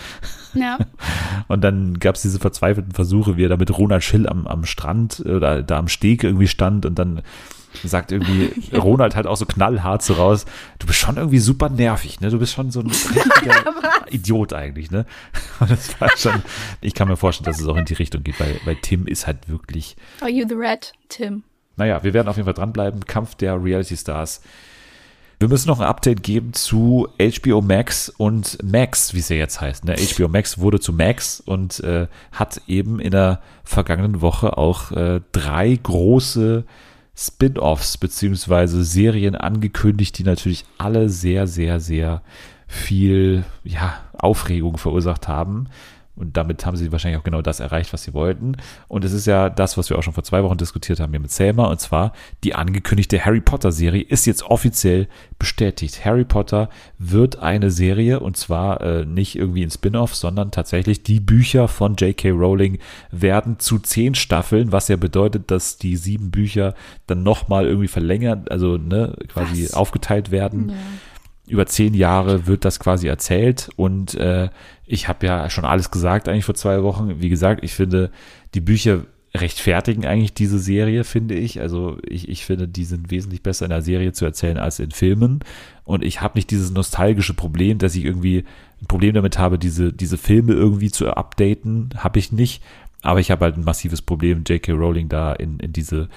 Ja, 0.53 0.79
Und 1.47 1.63
dann 1.63 1.99
gab 1.99 2.15
es 2.15 2.21
diese 2.21 2.39
verzweifelten 2.39 2.93
Versuche, 2.93 3.37
wie 3.37 3.45
er 3.45 3.49
da 3.49 3.57
mit 3.57 3.77
Ronald 3.77 4.03
Schill 4.03 4.27
am, 4.27 4.47
am 4.47 4.65
Strand 4.65 5.21
oder 5.25 5.63
da 5.63 5.77
am 5.77 5.87
Steg 5.87 6.23
irgendwie 6.23 6.47
stand 6.47 6.85
und 6.85 6.97
dann 6.97 7.21
sagt 7.83 8.11
irgendwie 8.11 8.51
Ronald 8.77 9.15
halt 9.15 9.27
auch 9.27 9.37
so 9.37 9.45
knallhart 9.45 10.01
so 10.01 10.13
raus, 10.13 10.45
du 10.79 10.87
bist 10.87 10.99
schon 10.99 11.17
irgendwie 11.17 11.39
super 11.39 11.69
nervig, 11.69 12.19
ne? 12.21 12.29
Du 12.29 12.39
bist 12.39 12.53
schon 12.53 12.71
so 12.71 12.81
ein 12.81 12.87
richtiger 12.87 13.63
Idiot 14.09 14.53
eigentlich, 14.53 14.91
ne? 14.91 15.05
Und 15.59 15.71
das 15.71 15.99
war 15.99 16.09
schon, 16.17 16.41
ich 16.81 16.93
kann 16.93 17.07
mir 17.07 17.17
vorstellen, 17.17 17.45
dass 17.45 17.59
es 17.61 17.67
auch 17.67 17.77
in 17.77 17.85
die 17.85 17.93
Richtung 17.93 18.23
geht, 18.23 18.39
weil, 18.39 18.59
weil 18.65 18.75
Tim 18.77 19.07
ist 19.07 19.27
halt 19.27 19.49
wirklich, 19.49 19.95
Are 20.21 20.29
you 20.29 20.45
the 20.47 20.55
red, 20.55 20.93
Tim? 21.09 21.43
naja, 21.77 22.03
wir 22.03 22.13
werden 22.13 22.27
auf 22.27 22.35
jeden 22.35 22.45
Fall 22.45 22.53
dranbleiben. 22.53 23.05
Kampf 23.05 23.35
der 23.35 23.61
Reality 23.63 23.97
Stars. 23.97 24.41
Wir 25.39 25.47
müssen 25.47 25.69
noch 25.69 25.79
ein 25.79 25.87
Update 25.87 26.21
geben 26.21 26.53
zu 26.53 27.07
HBO 27.17 27.61
Max 27.61 28.09
und 28.09 28.59
Max, 28.63 29.15
wie 29.15 29.19
es 29.19 29.29
ja 29.29 29.37
jetzt 29.37 29.59
heißt. 29.59 29.85
Ne? 29.85 29.95
HBO 29.95 30.27
Max 30.27 30.59
wurde 30.59 30.79
zu 30.79 30.93
Max 30.93 31.39
und 31.39 31.79
äh, 31.79 32.05
hat 32.31 32.61
eben 32.67 32.99
in 32.99 33.09
der 33.09 33.41
vergangenen 33.63 34.21
Woche 34.21 34.55
auch 34.59 34.91
äh, 34.91 35.21
drei 35.31 35.79
große 35.81 36.63
Spin-offs 37.15 37.97
beziehungsweise 37.97 38.83
Serien 38.83 39.35
angekündigt, 39.35 40.17
die 40.17 40.23
natürlich 40.23 40.65
alle 40.77 41.09
sehr, 41.09 41.47
sehr, 41.47 41.79
sehr 41.79 42.21
viel 42.67 43.43
ja, 43.63 43.99
Aufregung 44.13 44.77
verursacht 44.77 45.27
haben. 45.27 45.67
Und 46.15 46.37
damit 46.37 46.65
haben 46.65 46.75
sie 46.77 46.91
wahrscheinlich 46.91 47.19
auch 47.19 47.23
genau 47.23 47.41
das 47.41 47.59
erreicht, 47.59 47.93
was 47.93 48.03
sie 48.03 48.13
wollten. 48.13 48.57
Und 48.87 49.05
es 49.05 49.13
ist 49.13 49.27
ja 49.27 49.49
das, 49.49 49.77
was 49.77 49.89
wir 49.89 49.97
auch 49.97 50.03
schon 50.03 50.13
vor 50.13 50.23
zwei 50.23 50.43
Wochen 50.43 50.57
diskutiert 50.57 50.99
haben 50.99 51.11
hier 51.11 51.19
mit 51.19 51.31
Selma. 51.31 51.65
Und 51.65 51.79
zwar 51.79 52.13
die 52.43 52.53
angekündigte 52.53 53.23
Harry 53.23 53.41
Potter 53.41 53.71
Serie 53.71 54.03
ist 54.03 54.25
jetzt 54.25 54.43
offiziell 54.43 55.07
bestätigt. 55.39 56.03
Harry 56.05 56.25
Potter 56.25 56.69
wird 56.97 57.39
eine 57.39 57.71
Serie 57.71 58.19
und 58.19 58.37
zwar 58.37 58.81
äh, 58.81 59.05
nicht 59.05 59.35
irgendwie 59.35 59.63
ein 59.63 59.71
Spin-off, 59.71 60.15
sondern 60.15 60.51
tatsächlich 60.51 61.03
die 61.03 61.19
Bücher 61.19 61.67
von 61.67 61.95
J.K. 61.95 62.29
Rowling 62.31 62.79
werden 63.11 63.59
zu 63.59 63.79
zehn 63.79 64.13
Staffeln, 64.13 64.71
was 64.71 64.89
ja 64.89 64.97
bedeutet, 64.97 65.49
dass 65.49 65.77
die 65.77 65.95
sieben 65.95 66.29
Bücher 66.29 66.75
dann 67.07 67.23
nochmal 67.23 67.65
irgendwie 67.65 67.87
verlängert, 67.87 68.51
also 68.51 68.77
ne, 68.77 69.15
quasi 69.29 69.63
Was? 69.63 69.73
aufgeteilt 69.73 70.31
werden 70.31 70.69
Ja. 70.69 70.75
Über 71.51 71.65
zehn 71.65 71.93
Jahre 71.93 72.47
wird 72.47 72.63
das 72.65 72.79
quasi 72.79 73.07
erzählt 73.07 73.69
und 73.75 74.15
äh, 74.15 74.49
ich 74.85 75.07
habe 75.07 75.27
ja 75.27 75.49
schon 75.49 75.65
alles 75.65 75.91
gesagt 75.91 76.27
eigentlich 76.27 76.45
vor 76.45 76.55
zwei 76.55 76.81
Wochen. 76.81 77.21
Wie 77.21 77.29
gesagt, 77.29 77.63
ich 77.63 77.73
finde, 77.73 78.09
die 78.53 78.61
Bücher 78.61 79.05
rechtfertigen 79.33 80.05
eigentlich 80.05 80.33
diese 80.33 80.59
Serie, 80.59 81.03
finde 81.03 81.35
ich. 81.35 81.61
Also 81.61 81.97
ich, 82.07 82.27
ich 82.27 82.45
finde, 82.45 82.67
die 82.67 82.83
sind 82.83 83.11
wesentlich 83.11 83.43
besser 83.43 83.65
in 83.65 83.69
der 83.69 83.81
Serie 83.81 84.11
zu 84.11 84.25
erzählen 84.25 84.57
als 84.57 84.79
in 84.79 84.91
Filmen. 84.91 85.39
Und 85.85 86.03
ich 86.03 86.21
habe 86.21 86.37
nicht 86.37 86.51
dieses 86.51 86.71
nostalgische 86.71 87.33
Problem, 87.33 87.77
dass 87.77 87.95
ich 87.95 88.03
irgendwie 88.03 88.43
ein 88.81 88.87
Problem 88.87 89.13
damit 89.13 89.37
habe, 89.37 89.57
diese, 89.57 89.93
diese 89.93 90.17
Filme 90.17 90.53
irgendwie 90.53 90.91
zu 90.91 91.09
updaten. 91.09 91.89
Habe 91.97 92.19
ich 92.19 92.31
nicht. 92.31 92.61
Aber 93.01 93.19
ich 93.19 93.31
habe 93.31 93.45
halt 93.45 93.57
ein 93.57 93.63
massives 93.63 94.01
Problem, 94.01 94.43
J.K. 94.47 94.73
Rowling 94.73 95.09
da 95.09 95.33
in, 95.33 95.59
in 95.59 95.73
diese 95.73 96.09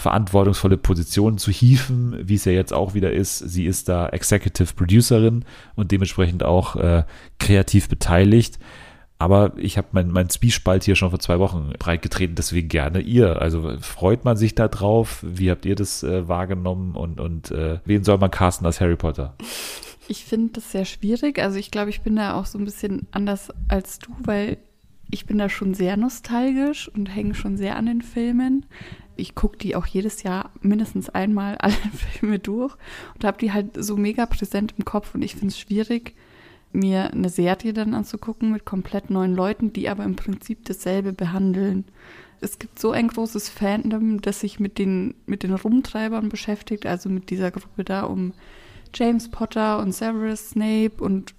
verantwortungsvolle 0.00 0.76
Position 0.76 1.38
zu 1.38 1.50
hieven, 1.50 2.16
wie 2.22 2.34
es 2.34 2.44
ja 2.44 2.52
jetzt 2.52 2.72
auch 2.72 2.94
wieder 2.94 3.12
ist. 3.12 3.38
Sie 3.38 3.66
ist 3.66 3.88
da 3.88 4.08
Executive 4.08 4.74
Producerin 4.74 5.44
und 5.76 5.92
dementsprechend 5.92 6.42
auch 6.42 6.76
äh, 6.76 7.04
kreativ 7.38 7.88
beteiligt. 7.88 8.58
Aber 9.18 9.52
ich 9.58 9.76
habe 9.76 9.88
mein, 9.92 10.08
mein 10.08 10.30
Zwiespalt 10.30 10.84
hier 10.84 10.96
schon 10.96 11.10
vor 11.10 11.18
zwei 11.18 11.38
Wochen 11.38 11.74
breitgetreten, 11.78 12.36
deswegen 12.36 12.68
gerne 12.68 13.00
ihr. 13.00 13.42
Also 13.42 13.76
freut 13.80 14.24
man 14.24 14.38
sich 14.38 14.54
da 14.54 14.66
drauf? 14.66 15.22
Wie 15.22 15.50
habt 15.50 15.66
ihr 15.66 15.74
das 15.74 16.02
äh, 16.02 16.26
wahrgenommen? 16.26 16.96
Und, 16.96 17.20
und 17.20 17.50
äh, 17.50 17.80
wen 17.84 18.02
soll 18.02 18.16
man 18.16 18.30
casten 18.30 18.66
als 18.66 18.80
Harry 18.80 18.96
Potter? 18.96 19.34
Ich 20.08 20.24
finde 20.24 20.54
das 20.54 20.72
sehr 20.72 20.86
schwierig. 20.86 21.38
Also 21.38 21.58
ich 21.58 21.70
glaube, 21.70 21.90
ich 21.90 22.00
bin 22.00 22.16
da 22.16 22.32
auch 22.34 22.46
so 22.46 22.58
ein 22.58 22.64
bisschen 22.64 23.08
anders 23.10 23.50
als 23.68 23.98
du, 23.98 24.10
weil 24.24 24.56
ich 25.10 25.26
bin 25.26 25.36
da 25.36 25.50
schon 25.50 25.74
sehr 25.74 25.98
nostalgisch 25.98 26.88
und 26.88 27.06
hänge 27.06 27.34
schon 27.34 27.56
sehr 27.56 27.76
an 27.76 27.86
den 27.86 28.00
Filmen. 28.02 28.64
Ich 29.20 29.34
gucke 29.34 29.58
die 29.58 29.76
auch 29.76 29.86
jedes 29.86 30.22
Jahr 30.22 30.50
mindestens 30.60 31.08
einmal 31.08 31.56
alle 31.58 31.74
Filme 32.18 32.38
durch 32.38 32.74
und 33.14 33.24
habe 33.24 33.38
die 33.38 33.52
halt 33.52 33.82
so 33.82 33.96
mega 33.96 34.26
präsent 34.26 34.74
im 34.76 34.84
Kopf 34.84 35.14
und 35.14 35.22
ich 35.22 35.32
finde 35.32 35.48
es 35.48 35.58
schwierig, 35.58 36.14
mir 36.72 37.12
eine 37.12 37.28
Serie 37.28 37.72
dann 37.72 37.94
anzugucken 37.94 38.52
mit 38.52 38.64
komplett 38.64 39.10
neuen 39.10 39.34
Leuten, 39.34 39.72
die 39.72 39.88
aber 39.88 40.04
im 40.04 40.16
Prinzip 40.16 40.64
dasselbe 40.64 41.12
behandeln. 41.12 41.84
Es 42.40 42.58
gibt 42.58 42.78
so 42.78 42.92
ein 42.92 43.08
großes 43.08 43.48
Fandom, 43.48 44.22
das 44.22 44.40
sich 44.40 44.60
mit 44.60 44.78
den, 44.78 45.14
mit 45.26 45.42
den 45.42 45.52
Rumtreibern 45.52 46.28
beschäftigt, 46.28 46.86
also 46.86 47.08
mit 47.08 47.30
dieser 47.30 47.50
Gruppe 47.50 47.84
da 47.84 48.02
um 48.04 48.32
James 48.94 49.30
Potter 49.30 49.80
und 49.80 49.92
Severus 49.92 50.50
Snape 50.50 50.92
und 51.00 51.34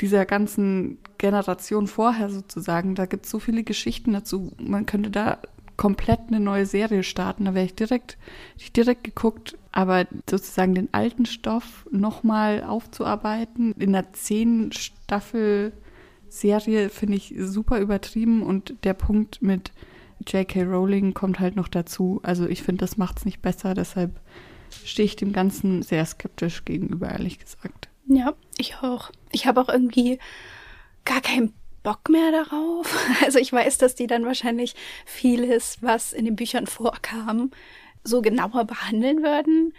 dieser 0.00 0.24
ganzen 0.24 0.98
Generation 1.18 1.86
vorher 1.86 2.30
sozusagen. 2.30 2.94
Da 2.94 3.06
gibt 3.06 3.26
es 3.26 3.30
so 3.30 3.38
viele 3.38 3.62
Geschichten 3.62 4.12
dazu. 4.12 4.52
Man 4.58 4.86
könnte 4.86 5.10
da 5.10 5.38
komplett 5.80 6.20
eine 6.28 6.40
neue 6.40 6.66
Serie 6.66 7.02
starten. 7.02 7.46
Da 7.46 7.54
wäre 7.54 7.64
ich 7.64 7.74
direkt, 7.74 8.18
ich 8.58 8.70
direkt 8.70 9.02
geguckt, 9.02 9.56
aber 9.72 10.06
sozusagen 10.28 10.74
den 10.74 10.92
alten 10.92 11.24
Stoff 11.24 11.86
nochmal 11.90 12.62
aufzuarbeiten 12.62 13.72
in 13.78 13.96
einer 13.96 14.12
zehn 14.12 14.72
Staffel 14.72 15.72
Serie 16.28 16.90
finde 16.90 17.16
ich 17.16 17.34
super 17.38 17.80
übertrieben 17.80 18.42
und 18.42 18.74
der 18.84 18.92
Punkt 18.92 19.40
mit 19.40 19.72
J.K. 20.26 20.64
Rowling 20.64 21.14
kommt 21.14 21.40
halt 21.40 21.56
noch 21.56 21.68
dazu. 21.68 22.20
Also 22.22 22.46
ich 22.46 22.62
finde, 22.62 22.84
das 22.84 22.98
macht 22.98 23.20
es 23.20 23.24
nicht 23.24 23.40
besser, 23.40 23.72
deshalb 23.72 24.20
stehe 24.84 25.06
ich 25.06 25.16
dem 25.16 25.32
Ganzen 25.32 25.80
sehr 25.80 26.04
skeptisch 26.04 26.66
gegenüber, 26.66 27.08
ehrlich 27.08 27.38
gesagt. 27.38 27.88
Ja, 28.06 28.34
ich 28.58 28.76
auch. 28.82 29.10
Ich 29.32 29.46
habe 29.46 29.58
auch 29.62 29.70
irgendwie 29.70 30.18
gar 31.06 31.22
keinen 31.22 31.54
Bock 31.82 32.08
mehr 32.08 32.30
darauf. 32.32 32.86
Also 33.24 33.38
ich 33.38 33.52
weiß, 33.52 33.78
dass 33.78 33.94
die 33.94 34.06
dann 34.06 34.24
wahrscheinlich 34.24 34.74
vieles, 35.04 35.78
was 35.80 36.12
in 36.12 36.24
den 36.24 36.36
Büchern 36.36 36.66
vorkam, 36.66 37.50
so 38.02 38.22
genauer 38.22 38.64
behandeln 38.64 39.22
würden. 39.22 39.74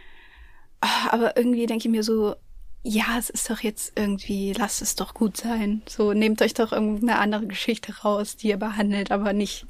Ah, 0.79 1.09
Aber 1.11 1.37
irgendwie 1.37 1.65
denke 1.65 1.87
ich 1.87 1.91
mir 1.91 2.03
so, 2.03 2.35
ja, 2.83 3.17
es 3.19 3.29
ist 3.29 3.49
doch 3.49 3.59
jetzt 3.59 3.93
irgendwie, 3.95 4.53
lasst 4.53 4.81
es 4.81 4.95
doch 4.95 5.13
gut 5.13 5.37
sein. 5.37 5.81
So, 5.87 6.13
nehmt 6.13 6.41
euch 6.41 6.53
doch 6.53 6.71
irgendeine 6.71 7.19
andere 7.19 7.47
Geschichte 7.47 7.93
raus, 7.99 8.37
die 8.37 8.49
ihr 8.49 8.57
behandelt, 8.57 9.11
aber 9.11 9.33
nicht, 9.33 9.67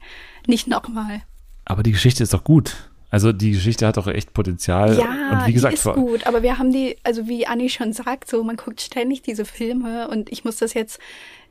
nicht 0.47 0.67
nochmal. 0.67 1.21
Aber 1.65 1.83
die 1.83 1.91
Geschichte 1.91 2.23
ist 2.23 2.33
doch 2.33 2.43
gut. 2.43 2.91
Also 3.09 3.33
die 3.33 3.51
Geschichte 3.51 3.85
hat 3.85 3.97
doch 3.97 4.07
echt 4.07 4.31
Potenzial. 4.33 4.97
Ja, 4.97 5.41
und 5.41 5.47
wie 5.47 5.53
gesagt, 5.53 5.73
die 5.73 5.89
ist 5.89 5.95
gut, 5.95 6.25
aber 6.25 6.43
wir 6.43 6.57
haben 6.57 6.71
die, 6.71 6.95
also 7.03 7.27
wie 7.27 7.45
Anni 7.45 7.67
schon 7.67 7.91
sagt, 7.91 8.29
so 8.29 8.41
man 8.41 8.55
guckt 8.55 8.79
ständig 8.79 9.21
diese 9.21 9.43
Filme 9.43 10.07
und 10.07 10.31
ich 10.31 10.45
muss 10.45 10.55
das 10.55 10.73
jetzt 10.73 10.97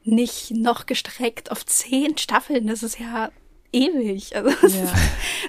nicht 0.02 0.50
noch 0.52 0.86
gestreckt 0.86 1.50
auf 1.50 1.64
zehn 1.66 2.16
Staffeln. 2.16 2.66
Das 2.66 2.82
ist 2.82 2.98
ja 2.98 3.30
ewig. 3.72 4.34
Also 4.36 4.50
Ja. 4.50 4.84
ist, 4.84 4.94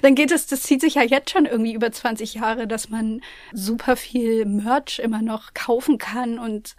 dann 0.02 0.14
geht 0.14 0.30
es, 0.30 0.46
das 0.46 0.62
zieht 0.62 0.80
sich 0.80 0.94
ja 0.94 1.02
jetzt 1.02 1.30
schon 1.30 1.46
irgendwie 1.46 1.74
über 1.74 1.90
20 1.90 2.34
Jahre, 2.34 2.66
dass 2.66 2.88
man 2.88 3.20
super 3.52 3.96
viel 3.96 4.44
Merch 4.44 4.98
immer 4.98 5.22
noch 5.22 5.54
kaufen 5.54 5.98
kann 5.98 6.38
und 6.38 6.76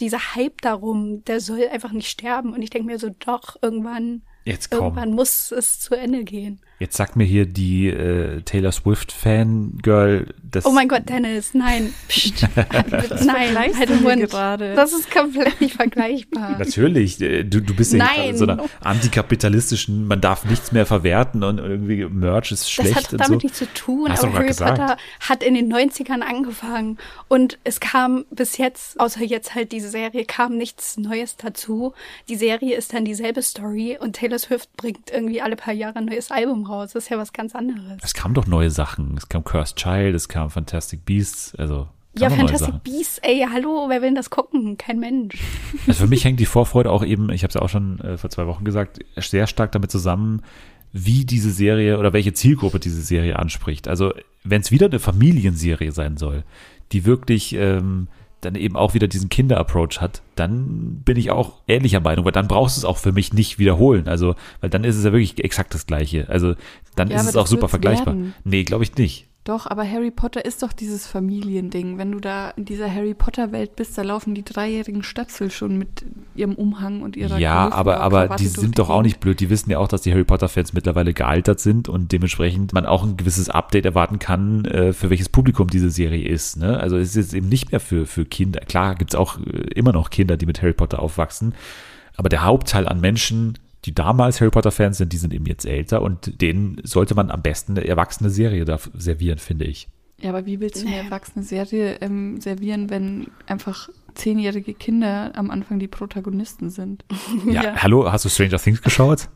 dieser 0.00 0.34
Hype 0.34 0.60
darum, 0.62 1.24
der 1.24 1.40
soll 1.40 1.66
einfach 1.68 1.92
nicht 1.92 2.08
sterben. 2.08 2.52
Und 2.52 2.62
ich 2.62 2.70
denke 2.70 2.86
mir 2.86 2.98
so, 2.98 3.10
doch, 3.10 3.56
irgendwann, 3.62 4.22
irgendwann 4.70 5.12
muss 5.12 5.50
es 5.50 5.80
zu 5.80 5.94
Ende 5.94 6.24
gehen. 6.24 6.60
Jetzt 6.80 6.96
sagt 6.96 7.16
mir 7.16 7.24
hier 7.24 7.44
die 7.44 7.88
äh, 7.88 8.40
Taylor 8.42 8.70
Swift 8.70 9.10
Fangirl, 9.10 10.32
dass 10.48 10.64
Oh 10.64 10.70
mein 10.70 10.86
Gott, 10.88 11.08
Dennis, 11.08 11.52
nein. 11.52 11.92
Psst. 12.06 12.46
nein, 13.24 13.76
halt 13.76 13.88
den 13.88 14.02
Mund. 14.02 14.30
gerade? 14.30 14.74
Das 14.74 14.92
ist 14.92 15.10
komplett 15.10 15.60
nicht 15.60 15.74
vergleichbar. 15.74 16.56
Natürlich, 16.56 17.20
äh, 17.20 17.42
du, 17.42 17.60
du 17.60 17.74
bist 17.74 17.92
ja 17.92 17.98
Nein. 17.98 18.30
in 18.30 18.36
so 18.36 18.44
einer 18.44 18.64
antikapitalistischen, 18.80 20.06
man 20.06 20.20
darf 20.20 20.44
nichts 20.44 20.72
mehr 20.72 20.86
verwerten 20.86 21.42
und 21.42 21.58
irgendwie 21.58 22.04
Merch 22.04 22.52
ist 22.52 22.62
Das 22.62 22.70
schlecht 22.70 22.94
hat 22.96 23.12
und 23.12 23.20
damit 23.20 23.40
so. 23.40 23.46
nichts 23.46 23.58
zu 23.58 23.72
tun, 23.74 24.10
Hast 24.10 24.22
du 24.22 24.28
aber 24.28 24.36
Harry 24.38 24.46
gesagt. 24.48 24.78
Potter 24.78 24.96
hat 25.20 25.42
in 25.42 25.54
den 25.54 25.72
90ern 25.72 26.20
angefangen 26.20 26.98
und 27.28 27.58
es 27.64 27.80
kam 27.80 28.24
bis 28.30 28.56
jetzt, 28.56 29.00
außer 29.00 29.22
jetzt 29.24 29.54
halt 29.54 29.72
diese 29.72 29.88
Serie, 29.88 30.24
kam 30.24 30.56
nichts 30.56 30.96
Neues 30.96 31.36
dazu. 31.36 31.92
Die 32.28 32.36
Serie 32.36 32.76
ist 32.76 32.92
dann 32.94 33.04
dieselbe 33.04 33.42
Story 33.42 33.98
und 34.00 34.14
Taylor 34.14 34.38
Swift 34.38 34.74
bringt 34.76 35.10
irgendwie 35.10 35.42
alle 35.42 35.56
paar 35.56 35.74
Jahre 35.74 35.96
ein 35.98 36.04
neues 36.06 36.30
Album 36.30 36.67
raus. 36.68 36.92
Das 36.92 37.04
ist 37.04 37.10
ja 37.10 37.18
was 37.18 37.32
ganz 37.32 37.54
anderes. 37.54 37.98
Es 38.02 38.14
kamen 38.14 38.34
doch 38.34 38.46
neue 38.46 38.70
Sachen. 38.70 39.16
Es 39.16 39.28
kam 39.28 39.44
Cursed 39.44 39.76
Child, 39.76 40.14
es 40.14 40.28
kam 40.28 40.50
Fantastic 40.50 41.04
Beasts, 41.04 41.54
also 41.56 41.88
Ja, 42.16 42.30
Fantastic. 42.30 42.82
Beasts, 42.82 43.18
ey, 43.18 43.46
hallo, 43.52 43.86
wer 43.88 44.00
will 44.00 44.08
denn 44.08 44.14
das 44.14 44.30
gucken? 44.30 44.76
Kein 44.78 44.98
Mensch. 44.98 45.36
Also 45.86 46.04
für 46.04 46.08
mich 46.08 46.24
hängt 46.24 46.40
die 46.40 46.46
Vorfreude 46.46 46.90
auch 46.90 47.04
eben, 47.04 47.30
ich 47.30 47.42
habe 47.42 47.48
es 47.48 47.54
ja 47.54 47.62
auch 47.62 47.68
schon 47.68 48.00
äh, 48.00 48.16
vor 48.18 48.30
zwei 48.30 48.46
Wochen 48.46 48.64
gesagt, 48.64 48.98
sehr 49.16 49.46
stark 49.46 49.72
damit 49.72 49.90
zusammen, 49.90 50.42
wie 50.92 51.24
diese 51.24 51.50
Serie 51.50 51.98
oder 51.98 52.12
welche 52.12 52.32
Zielgruppe 52.32 52.78
diese 52.80 53.02
Serie 53.02 53.38
anspricht. 53.38 53.88
Also 53.88 54.12
wenn 54.44 54.62
es 54.62 54.70
wieder 54.70 54.86
eine 54.86 54.98
Familienserie 54.98 55.92
sein 55.92 56.16
soll, 56.16 56.44
die 56.92 57.04
wirklich 57.04 57.54
ähm, 57.54 58.08
dann 58.40 58.54
eben 58.54 58.76
auch 58.76 58.94
wieder 58.94 59.08
diesen 59.08 59.28
Kinder-Approach 59.28 60.00
hat, 60.00 60.22
dann 60.36 61.00
bin 61.04 61.16
ich 61.16 61.30
auch 61.30 61.62
ähnlicher 61.66 62.00
Meinung, 62.00 62.24
weil 62.24 62.32
dann 62.32 62.48
brauchst 62.48 62.76
du 62.76 62.80
es 62.80 62.84
auch 62.84 62.96
für 62.98 63.12
mich 63.12 63.32
nicht 63.32 63.58
wiederholen. 63.58 64.08
Also, 64.08 64.34
weil 64.60 64.70
dann 64.70 64.84
ist 64.84 64.96
es 64.96 65.04
ja 65.04 65.12
wirklich 65.12 65.42
exakt 65.42 65.74
das 65.74 65.86
Gleiche. 65.86 66.28
Also 66.28 66.54
dann 66.94 67.10
Ja, 67.10 67.20
ist 67.20 67.26
es 67.28 67.36
auch 67.36 67.46
super 67.46 67.68
vergleichbar. 67.68 68.14
werden. 68.14 68.34
Nee, 68.44 68.64
glaube 68.64 68.84
ich 68.84 68.94
nicht. 68.96 69.26
Doch, 69.48 69.66
aber 69.66 69.90
Harry 69.90 70.10
Potter 70.10 70.44
ist 70.44 70.62
doch 70.62 70.74
dieses 70.74 71.06
Familiending. 71.06 71.96
Wenn 71.96 72.12
du 72.12 72.20
da 72.20 72.50
in 72.50 72.66
dieser 72.66 72.94
Harry 72.94 73.14
Potter 73.14 73.50
Welt 73.50 73.76
bist, 73.76 73.96
da 73.96 74.02
laufen 74.02 74.34
die 74.34 74.44
dreijährigen 74.44 75.02
Stöpsel 75.02 75.50
schon 75.50 75.78
mit 75.78 76.04
ihrem 76.34 76.54
Umhang 76.54 77.00
und 77.00 77.16
ihrer 77.16 77.38
Ja, 77.38 77.72
aber, 77.72 78.00
aber 78.00 78.36
die 78.36 78.46
sind 78.46 78.78
doch 78.78 78.90
auch 78.90 79.00
nicht 79.00 79.20
blöd. 79.20 79.40
Die 79.40 79.48
wissen 79.48 79.70
ja 79.70 79.78
auch, 79.78 79.88
dass 79.88 80.02
die 80.02 80.12
Harry 80.12 80.24
Potter-Fans 80.24 80.74
mittlerweile 80.74 81.14
gealtert 81.14 81.60
sind 81.60 81.88
und 81.88 82.12
dementsprechend 82.12 82.74
man 82.74 82.84
auch 82.84 83.02
ein 83.02 83.16
gewisses 83.16 83.48
Update 83.48 83.86
erwarten 83.86 84.18
kann, 84.18 84.66
äh, 84.66 84.92
für 84.92 85.08
welches 85.08 85.30
Publikum 85.30 85.68
diese 85.68 85.88
Serie 85.88 86.28
ist. 86.28 86.58
Ne? 86.58 86.78
Also 86.78 86.98
es 86.98 87.08
ist 87.08 87.16
jetzt 87.16 87.32
eben 87.32 87.48
nicht 87.48 87.72
mehr 87.72 87.80
für, 87.80 88.04
für 88.04 88.26
Kinder. 88.26 88.60
Klar 88.60 88.96
gibt's 88.96 89.14
auch 89.14 89.38
äh, 89.38 89.60
immer 89.74 89.94
noch 89.94 90.10
Kinder, 90.10 90.36
die 90.36 90.44
mit 90.44 90.60
Harry 90.60 90.74
Potter 90.74 91.00
aufwachsen. 91.00 91.54
Aber 92.18 92.28
der 92.28 92.44
Hauptteil 92.44 92.86
an 92.86 93.00
Menschen, 93.00 93.56
die 93.84 93.94
damals 93.94 94.40
Harry 94.40 94.50
Potter-Fans 94.50 94.98
sind, 94.98 95.12
die 95.12 95.16
sind 95.18 95.32
eben 95.32 95.46
jetzt 95.46 95.64
älter 95.64 96.02
und 96.02 96.40
denen 96.40 96.80
sollte 96.84 97.14
man 97.14 97.30
am 97.30 97.42
besten 97.42 97.76
eine 97.78 97.86
erwachsene 97.86 98.30
Serie 98.30 98.64
da 98.64 98.78
servieren, 98.94 99.38
finde 99.38 99.66
ich. 99.66 99.88
Ja, 100.20 100.30
aber 100.30 100.46
wie 100.46 100.58
willst 100.58 100.82
du 100.82 100.86
eine 100.88 100.96
erwachsene 100.96 101.44
Serie 101.44 101.98
ähm, 102.00 102.40
servieren, 102.40 102.90
wenn 102.90 103.28
einfach 103.46 103.88
zehnjährige 104.14 104.74
Kinder 104.74 105.30
am 105.36 105.48
Anfang 105.50 105.78
die 105.78 105.86
Protagonisten 105.86 106.70
sind? 106.70 107.04
Ja, 107.46 107.62
Ja. 107.62 107.74
hallo, 107.76 108.10
hast 108.10 108.24
du 108.24 108.28
Stranger 108.28 108.58
Things 108.58 108.82
geschaut? 108.82 109.28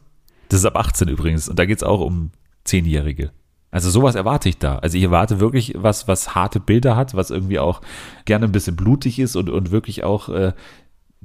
Das 0.48 0.58
ist 0.60 0.66
ab 0.66 0.76
18 0.76 1.06
übrigens 1.08 1.48
und 1.48 1.58
da 1.58 1.64
geht's 1.66 1.84
auch 1.84 2.00
um 2.00 2.30
Zehnjährige. 2.64 3.30
Also 3.70 3.88
sowas 3.90 4.16
erwarte 4.16 4.48
ich 4.50 4.58
da. 4.58 4.76
Also 4.78 4.98
ich 4.98 5.04
erwarte 5.04 5.40
wirklich 5.40 5.74
was, 5.78 6.08
was 6.08 6.34
harte 6.34 6.60
Bilder 6.60 6.94
hat, 6.96 7.14
was 7.14 7.30
irgendwie 7.30 7.58
auch 7.58 7.80
gerne 8.26 8.44
ein 8.46 8.52
bisschen 8.52 8.76
blutig 8.76 9.18
ist 9.18 9.34
und, 9.36 9.48
und 9.48 9.70
wirklich 9.70 10.04
auch 10.04 10.28
äh, 10.28 10.52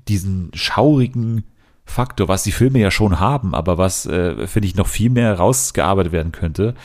diesen 0.07 0.51
schaurigen 0.53 1.43
Faktor, 1.87 2.27
was 2.27 2.43
die 2.43 2.51
Filme 2.51 2.79
ja 2.79 2.91
schon 2.91 3.19
haben, 3.19 3.55
aber 3.55 3.77
was, 3.77 4.05
äh, 4.05 4.45
finde 4.45 4.67
ich, 4.67 4.75
noch 4.75 4.87
viel 4.87 5.09
mehr 5.09 5.33
rausgearbeitet 5.33 6.11
werden 6.11 6.31
könnte. 6.31 6.75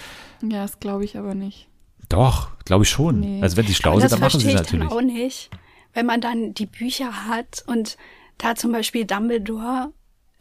Ja, 0.43 0.63
das 0.63 0.81
glaube 0.81 1.05
ich 1.05 1.19
aber 1.19 1.35
nicht. 1.35 1.69
Doch, 2.09 2.51
glaube 2.65 2.85
ich 2.85 2.91
schon. 2.91 3.21
Nee. 3.21 3.43
Also 3.43 3.57
wenn 3.57 3.67
sie 3.67 3.75
schlau 3.75 3.93
Aber 3.93 4.01
sind, 4.01 4.13
das 4.13 4.19
dann 4.19 4.21
machen 4.21 4.41
sie 4.41 4.49
ich 4.49 4.55
natürlich. 4.55 4.91
auch 4.91 5.03
nicht, 5.03 5.51
wenn 5.93 6.07
man 6.07 6.21
dann 6.21 6.55
die 6.55 6.67
Bücher 6.67 7.27
hat 7.27 7.65
und 7.67 7.97
da 8.39 8.55
zum 8.55 8.73
Beispiel 8.73 9.05
Dumbledore 9.05 9.93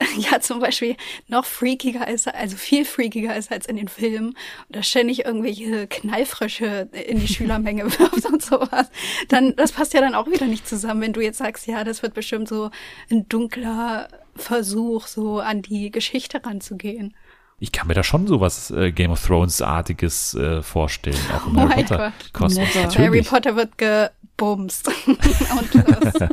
ja 0.17 0.39
zum 0.39 0.59
Beispiel 0.59 0.95
noch 1.27 1.45
freakiger 1.45 2.07
ist, 2.07 2.27
also 2.27 2.57
viel 2.57 2.85
freakiger 2.85 3.35
ist 3.35 3.51
als 3.51 3.67
in 3.67 3.75
den 3.75 3.87
Filmen 3.87 4.29
und 4.29 4.75
da 4.75 4.83
ständig 4.83 5.25
irgendwelche 5.25 5.87
Knallfrösche 5.87 6.89
in 6.91 7.19
die 7.19 7.27
Schülermenge 7.33 7.83
wirft 7.85 8.25
und 8.25 8.41
sowas, 8.41 8.89
dann 9.29 9.55
das 9.55 9.71
passt 9.71 9.93
ja 9.93 10.01
dann 10.01 10.15
auch 10.15 10.27
wieder 10.27 10.47
nicht 10.47 10.67
zusammen, 10.67 11.01
wenn 11.01 11.13
du 11.13 11.21
jetzt 11.21 11.37
sagst, 11.37 11.67
ja, 11.67 11.83
das 11.83 12.01
wird 12.01 12.13
bestimmt 12.13 12.47
so 12.47 12.71
ein 13.09 13.27
dunkler 13.29 14.07
Versuch, 14.35 15.07
so 15.07 15.39
an 15.39 15.61
die 15.61 15.91
Geschichte 15.91 16.43
ranzugehen. 16.45 17.15
Ich 17.59 17.71
kann 17.71 17.87
mir 17.87 17.93
da 17.93 18.03
schon 18.03 18.25
sowas 18.25 18.71
äh, 18.71 18.91
Game 18.91 19.11
of 19.11 19.23
Thrones-artiges 19.23 20.33
äh, 20.33 20.63
vorstellen, 20.63 21.19
auch 21.35 21.45
im 21.45 21.57
Oh 21.57 21.69
Harry 21.69 21.83
Potter 21.83 21.97
Gott. 21.97 22.33
Kosmos. 22.33 22.97
Harry. 22.97 23.21
Potter 23.21 23.55
wird 23.55 23.77
gebumst. 23.77 24.87
und 25.07 26.31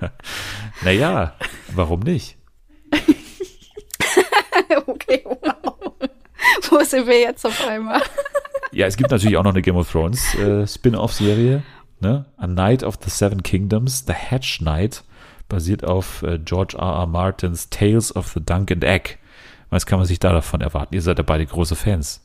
Naja, 0.82 1.34
warum 1.74 2.00
nicht? 2.00 2.36
okay, 4.86 5.24
wow. 5.24 5.94
Wo 6.68 6.84
sind 6.84 7.06
wir 7.06 7.20
jetzt 7.20 7.46
auf 7.46 7.66
einmal? 7.66 8.02
Ja, 8.72 8.86
es 8.86 8.96
gibt 8.96 9.10
natürlich 9.10 9.36
auch 9.36 9.44
noch 9.44 9.52
eine 9.52 9.62
Game 9.62 9.76
of 9.76 9.90
Thrones 9.90 10.34
äh, 10.34 10.66
Spin-off-Serie. 10.66 11.62
Ne? 12.00 12.24
A 12.38 12.46
Knight 12.46 12.82
of 12.82 12.98
the 13.02 13.10
Seven 13.10 13.42
Kingdoms, 13.42 14.04
The 14.06 14.12
Hedge 14.12 14.58
Knight, 14.60 15.04
basiert 15.50 15.84
auf 15.84 16.22
äh, 16.22 16.38
George 16.42 16.76
R. 16.78 16.82
R. 17.00 17.06
Martins 17.06 17.68
Tales 17.68 18.16
of 18.16 18.28
the 18.28 18.40
Dunk 18.42 18.72
and 18.72 18.82
Egg. 18.84 19.16
Was 19.68 19.84
kann 19.84 19.98
man 19.98 20.06
sich 20.08 20.18
da 20.18 20.32
davon 20.32 20.62
erwarten? 20.62 20.94
Ihr 20.94 21.02
seid 21.02 21.18
ja 21.18 21.22
beide 21.24 21.44
große 21.44 21.76
Fans. 21.76 22.22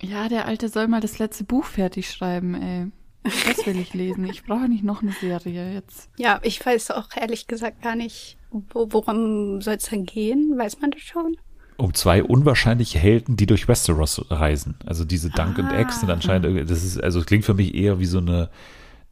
Ja, 0.00 0.28
der 0.28 0.46
Alte 0.46 0.68
soll 0.68 0.86
mal 0.88 1.00
das 1.00 1.18
letzte 1.18 1.42
Buch 1.44 1.64
fertig 1.64 2.10
schreiben, 2.10 2.54
ey. 2.54 2.86
Das 3.24 3.66
will 3.66 3.78
ich 3.80 3.92
lesen. 3.92 4.24
Ich 4.26 4.44
brauche 4.44 4.68
nicht 4.68 4.84
noch 4.84 5.02
eine 5.02 5.10
Serie 5.12 5.72
jetzt. 5.74 6.08
Ja, 6.16 6.38
ich 6.42 6.64
weiß 6.64 6.92
auch 6.92 7.08
ehrlich 7.20 7.48
gesagt 7.48 7.82
gar 7.82 7.96
nicht, 7.96 8.36
wo, 8.70 8.86
worum 8.92 9.60
soll 9.60 9.74
es 9.74 9.88
denn 9.88 10.06
gehen? 10.06 10.54
Weiß 10.56 10.80
man 10.80 10.92
das 10.92 11.00
schon? 11.02 11.36
Um 11.76 11.92
zwei 11.92 12.22
unwahrscheinliche 12.22 12.98
Helden, 12.98 13.36
die 13.36 13.46
durch 13.46 13.66
Westeros 13.68 14.24
reisen. 14.30 14.76
Also 14.86 15.04
diese 15.04 15.28
Dunk 15.30 15.58
and 15.58 15.72
Ah. 15.72 15.78
Egg 15.80 15.90
sind 15.92 16.08
anscheinend, 16.08 16.70
das 16.70 16.84
ist, 16.84 17.02
also 17.02 17.18
es 17.20 17.26
klingt 17.26 17.44
für 17.44 17.52
mich 17.54 17.74
eher 17.74 17.98
wie 17.98 18.06
so 18.06 18.18
eine 18.18 18.48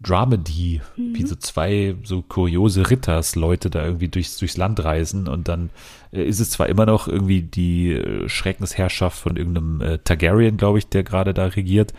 Dramedy, 0.01 0.83
wie 0.97 1.25
so 1.27 1.35
zwei 1.37 1.95
so 2.03 2.21
kuriose 2.23 2.91
Ritters-Leute 2.91 3.71
da 3.71 3.85
irgendwie 3.85 4.09
durchs, 4.09 4.37
durchs 4.37 4.57
Land 4.57 4.85
reisen 4.85 5.29
und 5.29 5.49
dann 5.49 5.71
äh, 6.13 6.25
ist 6.25 6.41
es 6.41 6.51
zwar 6.51 6.69
immer 6.69 6.85
noch 6.85 7.09
irgendwie 7.09 7.43
die 7.43 7.93
äh, 7.93 8.29
Schreckensherrschaft 8.29 9.19
von 9.19 9.37
irgendeinem 9.37 9.81
äh, 9.81 9.99
Targaryen, 9.99 10.57
glaube 10.57 10.79
ich, 10.79 10.89
der 10.89 11.05
gerade 11.05 11.33
da 11.33 11.47
regiert, 11.47 11.95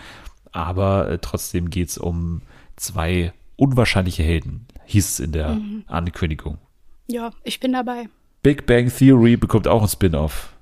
aber 0.51 1.09
äh, 1.09 1.17
trotzdem 1.19 1.69
geht's 1.69 1.97
um 1.97 2.41
zwei 2.75 3.33
unwahrscheinliche 3.55 4.23
Helden, 4.23 4.67
hieß 4.85 5.09
es 5.09 5.19
in 5.19 5.31
der 5.31 5.57
Ankündigung. 5.87 6.57
Ja, 7.07 7.31
ich 7.43 7.59
bin 7.59 7.73
dabei. 7.73 8.09
Big 8.43 8.65
Bang 8.67 8.91
Theory 8.95 9.37
bekommt 9.37 9.67
auch 9.67 9.81
ein 9.81 9.87
Spin-off, 9.87 10.53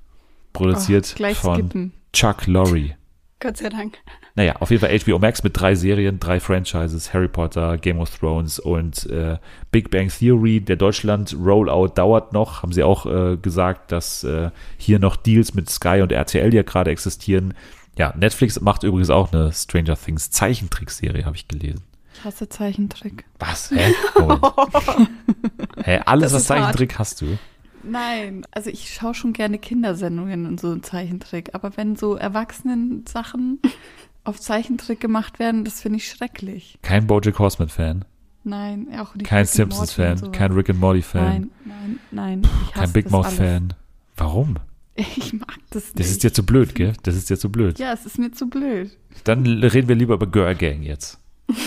produziert 0.53 1.15
Oh, 1.19 1.33
von 1.33 1.55
skippen. 1.55 1.93
Chuck 2.13 2.47
Lorre. 2.47 2.95
Gott 3.43 3.57
sei 3.57 3.67
Dank. 3.67 3.97
Naja, 4.35 4.55
auf 4.61 4.71
jeden 4.71 4.79
Fall 4.79 4.97
HBO 4.97 5.19
Max 5.19 5.43
mit 5.43 5.59
drei 5.59 5.75
Serien, 5.75 6.17
drei 6.17 6.39
Franchises, 6.39 7.13
Harry 7.13 7.27
Potter, 7.27 7.77
Game 7.77 7.99
of 7.99 8.09
Thrones 8.17 8.57
und 8.57 9.05
äh, 9.09 9.37
Big 9.69 9.91
Bang 9.91 10.07
Theory. 10.07 10.61
Der 10.61 10.77
Deutschland-Rollout 10.77 11.89
dauert 11.89 12.31
noch, 12.31 12.63
haben 12.63 12.71
sie 12.71 12.83
auch 12.83 13.05
äh, 13.05 13.35
gesagt, 13.35 13.91
dass 13.91 14.23
äh, 14.23 14.49
hier 14.77 14.99
noch 14.99 15.17
Deals 15.17 15.53
mit 15.55 15.69
Sky 15.69 15.99
und 16.01 16.13
RTL 16.13 16.53
ja 16.53 16.63
gerade 16.63 16.89
existieren. 16.89 17.53
Ja, 17.97 18.13
Netflix 18.17 18.61
macht 18.61 18.83
übrigens 18.83 19.09
auch 19.09 19.33
eine 19.33 19.51
Stranger 19.51 19.97
Things 19.97 20.31
Zeichentrickserie, 20.31 21.25
habe 21.25 21.35
ich 21.35 21.49
gelesen. 21.49 21.83
Ich 22.15 22.23
hasse 22.23 22.47
Zeichentrick. 22.47 23.25
Was? 23.39 23.71
Hä? 23.71 23.93
Hä? 25.83 25.99
Alles, 26.05 26.31
Das 26.31 26.33
was 26.33 26.41
ist 26.43 26.49
hart. 26.49 26.59
Zeichentrick 26.59 26.97
hast 26.97 27.19
du? 27.21 27.37
Nein, 27.83 28.45
also 28.51 28.69
ich 28.69 28.93
schaue 28.93 29.13
schon 29.13 29.33
gerne 29.33 29.57
Kindersendungen 29.59 30.45
und 30.45 30.59
so 30.59 30.71
ein 30.71 30.83
Zeichentrick, 30.83 31.49
aber 31.53 31.75
wenn 31.77 31.95
so 31.95 32.15
Erwachsenen-Sachen 32.15 33.59
auf 34.23 34.39
Zeichentrick 34.39 34.99
gemacht 34.99 35.39
werden, 35.39 35.65
das 35.65 35.81
finde 35.81 35.97
ich 35.97 36.07
schrecklich. 36.09 36.77
Kein 36.81 37.07
Bojack 37.07 37.39
Horseman-Fan, 37.39 38.05
Nein, 38.45 38.87
auch 38.97 39.15
nicht. 39.15 39.27
kein 39.27 39.45
Simpsons-Fan, 39.45 40.31
kein 40.31 40.51
Rick 40.53 40.69
and 40.69 40.79
Morty-Fan, 40.79 41.23
Nein, 41.23 41.51
nein, 41.65 41.99
nein. 42.11 42.41
Ich 42.67 42.71
kein 42.73 42.91
Big. 42.93 43.09
Mouth-Fan. 43.11 43.73
Warum? 44.17 44.55
Ich 44.95 45.33
mag 45.33 45.57
das 45.71 45.85
nicht. 45.85 45.99
Das 45.99 46.11
ist 46.11 46.21
dir 46.21 46.31
zu 46.31 46.45
blöd, 46.45 46.75
gell? 46.75 46.93
Das 47.01 47.15
ist 47.15 47.27
dir 47.27 47.39
zu 47.39 47.51
blöd. 47.51 47.79
Ja, 47.79 47.93
es 47.93 48.05
ist 48.05 48.19
mir 48.19 48.31
zu 48.31 48.47
blöd. 48.47 48.95
Dann 49.23 49.43
reden 49.47 49.87
wir 49.89 49.95
lieber 49.95 50.13
über 50.13 50.27
Girl 50.27 50.53
Gang 50.53 50.83
jetzt. 50.83 51.17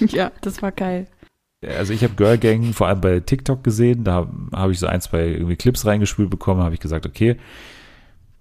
Ja, 0.00 0.32
das 0.40 0.62
war 0.62 0.72
geil. 0.72 1.06
Also 1.66 1.92
ich 1.92 2.02
habe 2.02 2.14
Girl 2.14 2.38
Gang 2.38 2.74
vor 2.74 2.88
allem 2.88 3.02
bei 3.02 3.20
TikTok 3.20 3.62
gesehen, 3.62 4.02
da 4.02 4.26
habe 4.54 4.72
ich 4.72 4.78
so 4.78 4.86
ein, 4.86 5.02
zwei 5.02 5.26
irgendwie 5.26 5.56
Clips 5.56 5.84
reingespült 5.84 6.30
bekommen, 6.30 6.62
habe 6.62 6.74
ich 6.74 6.80
gesagt, 6.80 7.04
okay, 7.04 7.36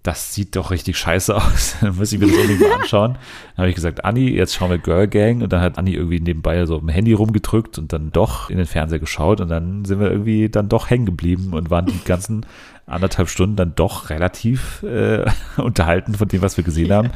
das 0.03 0.33
sieht 0.33 0.55
doch 0.55 0.71
richtig 0.71 0.97
scheiße 0.97 1.35
aus. 1.35 1.75
dann 1.81 1.97
muss 1.97 2.13
ich 2.13 2.19
mir 2.19 2.27
das 2.27 2.35
unbedingt 2.35 2.61
mal 2.61 2.79
anschauen. 2.79 3.13
Dann 3.13 3.57
habe 3.57 3.69
ich 3.69 3.75
gesagt, 3.75 4.05
Anni, 4.05 4.29
jetzt 4.29 4.53
schauen 4.53 4.69
wir 4.69 4.77
Girl 4.77 5.09
Gang. 5.09 5.41
Und 5.41 5.51
dann 5.51 5.59
hat 5.59 5.77
Anni 5.77 5.93
irgendwie 5.93 6.21
nebenbei 6.21 6.65
so 6.65 6.79
dem 6.79 6.87
Handy 6.87 7.11
rumgedrückt 7.11 7.77
und 7.77 7.91
dann 7.91 8.11
doch 8.13 8.49
in 8.49 8.57
den 8.57 8.65
Fernseher 8.65 8.99
geschaut. 8.99 9.41
Und 9.41 9.49
dann 9.49 9.83
sind 9.83 9.99
wir 9.99 10.09
irgendwie 10.09 10.47
dann 10.47 10.69
doch 10.69 10.89
hängen 10.89 11.05
geblieben 11.05 11.53
und 11.53 11.69
waren 11.69 11.87
die 11.87 11.99
ganzen 12.05 12.45
anderthalb 12.89 13.29
Stunden 13.29 13.55
dann 13.55 13.73
doch 13.75 14.09
relativ 14.09 14.83
äh, 14.83 15.25
unterhalten 15.57 16.15
von 16.15 16.27
dem, 16.27 16.41
was 16.41 16.57
wir 16.57 16.63
gesehen 16.63 16.91
haben. 16.91 17.11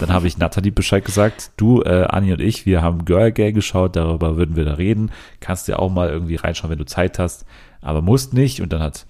Dann 0.00 0.12
habe 0.12 0.26
ich 0.26 0.38
Nathalie 0.38 0.72
Bescheid 0.72 1.04
gesagt, 1.04 1.50
du, 1.56 1.82
äh, 1.82 2.06
Anni 2.08 2.32
und 2.32 2.40
ich, 2.40 2.66
wir 2.66 2.82
haben 2.82 3.04
Girl 3.04 3.32
Gang 3.32 3.54
geschaut, 3.54 3.96
darüber 3.96 4.36
würden 4.36 4.56
wir 4.56 4.64
da 4.64 4.74
reden. 4.74 5.10
Kannst 5.40 5.68
dir 5.68 5.78
auch 5.78 5.90
mal 5.90 6.08
irgendwie 6.08 6.36
reinschauen, 6.36 6.70
wenn 6.70 6.78
du 6.78 6.86
Zeit 6.86 7.18
hast, 7.18 7.44
aber 7.80 8.02
musst 8.02 8.34
nicht. 8.34 8.60
Und 8.60 8.72
dann 8.72 8.80
hat 8.80 9.06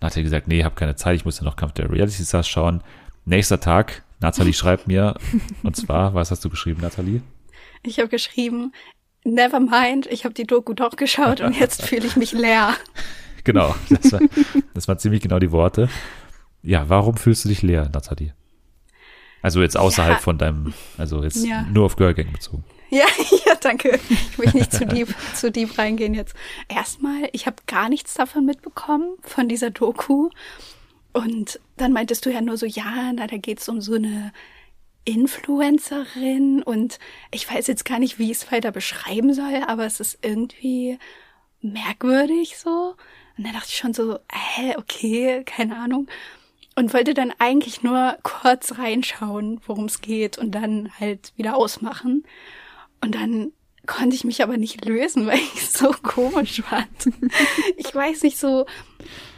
Nathalie 0.00 0.24
gesagt, 0.24 0.48
nee, 0.48 0.64
habe 0.64 0.74
keine 0.74 0.96
Zeit, 0.96 1.16
ich 1.16 1.24
muss 1.24 1.38
ja 1.38 1.44
noch 1.44 1.56
Kampf 1.56 1.72
der 1.72 1.90
Reality 1.90 2.24
Stars 2.24 2.48
schauen. 2.48 2.82
Nächster 3.24 3.60
Tag, 3.60 4.02
Nathalie 4.20 4.52
schreibt 4.52 4.88
mir, 4.88 5.14
und 5.62 5.76
zwar, 5.76 6.14
was 6.14 6.30
hast 6.30 6.44
du 6.44 6.50
geschrieben, 6.50 6.80
Nathalie? 6.80 7.22
Ich 7.82 7.98
habe 7.98 8.08
geschrieben, 8.08 8.72
never 9.24 9.60
mind, 9.60 10.06
ich 10.06 10.24
habe 10.24 10.34
die 10.34 10.46
Doku 10.46 10.74
doch 10.74 10.96
geschaut 10.96 11.40
und 11.40 11.58
jetzt 11.58 11.82
fühle 11.82 12.06
ich 12.06 12.16
mich 12.16 12.32
leer. 12.32 12.74
Genau, 13.44 13.74
das 13.88 14.12
war, 14.12 14.20
das 14.74 14.88
waren 14.88 14.98
ziemlich 14.98 15.22
genau 15.22 15.38
die 15.38 15.52
Worte. 15.52 15.88
Ja, 16.62 16.88
warum 16.88 17.16
fühlst 17.16 17.44
du 17.44 17.48
dich 17.48 17.62
leer, 17.62 17.88
Nathalie? 17.92 18.34
Also 19.42 19.62
jetzt 19.62 19.76
außerhalb 19.78 20.16
Ja. 20.16 20.18
von 20.20 20.36
deinem, 20.38 20.74
also 20.98 21.22
jetzt 21.22 21.44
Ja. 21.46 21.62
nur 21.62 21.86
auf 21.86 21.96
Girl 21.96 22.12
Gang 22.14 22.32
bezogen. 22.32 22.64
Ja, 22.90 23.06
ja, 23.46 23.54
danke. 23.60 23.98
Ich 24.10 24.38
will 24.38 24.50
nicht 24.52 24.72
zu 24.72 24.84
deep, 24.84 25.14
zu 25.34 25.50
deep 25.50 25.78
reingehen 25.78 26.12
jetzt. 26.12 26.34
Erstmal, 26.68 27.28
ich 27.32 27.46
habe 27.46 27.56
gar 27.66 27.88
nichts 27.88 28.14
davon 28.14 28.44
mitbekommen, 28.44 29.14
von 29.22 29.48
dieser 29.48 29.70
Doku. 29.70 30.28
Und 31.12 31.58
dann 31.76 31.92
meintest 31.92 32.26
du 32.26 32.30
ja 32.30 32.40
nur 32.40 32.56
so, 32.56 32.66
ja, 32.66 33.12
na, 33.14 33.26
da 33.26 33.36
geht's 33.38 33.68
um 33.68 33.80
so 33.80 33.94
eine 33.94 34.32
Influencerin 35.04 36.62
und 36.62 36.98
ich 37.30 37.50
weiß 37.50 37.66
jetzt 37.66 37.84
gar 37.84 37.98
nicht, 37.98 38.18
wie 38.18 38.30
ich 38.30 38.38
es 38.38 38.52
weiter 38.52 38.70
beschreiben 38.72 39.32
soll, 39.34 39.62
aber 39.66 39.86
es 39.86 39.98
ist 40.00 40.18
irgendwie 40.22 40.98
merkwürdig 41.62 42.58
so. 42.58 42.94
Und 43.36 43.44
dann 43.44 43.54
dachte 43.54 43.68
ich 43.68 43.76
schon 43.76 43.94
so, 43.94 44.18
hä, 44.30 44.74
okay, 44.76 45.42
keine 45.44 45.76
Ahnung. 45.76 46.08
Und 46.76 46.94
wollte 46.94 47.14
dann 47.14 47.32
eigentlich 47.38 47.82
nur 47.82 48.16
kurz 48.22 48.78
reinschauen, 48.78 49.60
worum 49.66 49.86
es 49.86 50.00
geht 50.00 50.38
und 50.38 50.52
dann 50.52 50.90
halt 50.98 51.32
wieder 51.36 51.56
ausmachen. 51.56 52.24
Und 53.00 53.14
dann 53.14 53.52
konnte 53.86 54.14
ich 54.14 54.24
mich 54.24 54.42
aber 54.42 54.56
nicht 54.56 54.84
lösen, 54.84 55.26
weil 55.26 55.38
ich 55.38 55.70
so 55.70 55.90
komisch 56.02 56.62
fand. 56.62 56.88
Ich 57.76 57.94
weiß 57.94 58.22
nicht 58.22 58.38
so. 58.38 58.66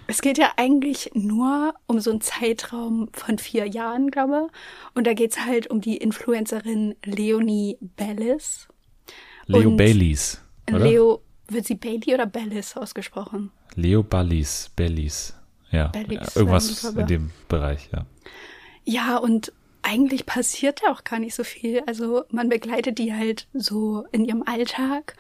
Es 0.09 0.21
geht 0.21 0.37
ja 0.37 0.53
eigentlich 0.57 1.11
nur 1.15 1.75
um 1.87 2.01
so 2.01 2.11
einen 2.11 2.21
Zeitraum 2.21 3.09
von 3.13 3.39
vier 3.39 3.67
Jahren, 3.67 4.11
glaube 4.11 4.49
ich. 4.49 4.97
Und 4.97 5.07
da 5.07 5.15
geht's 5.15 5.47
halt 5.47 5.69
um 5.69 5.81
die 5.81 5.97
Influencerin 5.97 6.97
Leonie 7.05 7.79
Bellis. 7.81 8.69
Leo 9.47 9.71
Baileys? 9.71 10.43
Leo, 10.69 11.23
wird 11.49 11.67
sie 11.67 11.75
Bailey 11.75 12.15
oder 12.15 12.27
Bellis 12.27 12.77
ausgesprochen? 12.77 13.53
Leo 13.77 14.03
Ballis, 14.03 14.71
Bellis. 14.77 15.35
Ja, 15.71 15.89
Bellis, 15.89 16.35
ja, 16.35 16.41
irgendwas 16.41 16.85
in 16.85 17.07
dem 17.07 17.31
Bereich, 17.49 17.89
ja. 17.93 18.07
Ja, 18.85 19.17
und 19.17 19.53
eigentlich 19.83 20.27
passiert 20.27 20.81
da 20.83 20.93
auch 20.93 21.05
gar 21.05 21.19
nicht 21.19 21.35
so 21.35 21.45
viel. 21.45 21.83
Also 21.87 22.25
man 22.31 22.49
begleitet 22.49 22.99
die 22.99 23.13
halt 23.13 23.47
so 23.53 24.05
in 24.13 24.25
ihrem 24.25 24.43
Alltag 24.45 25.17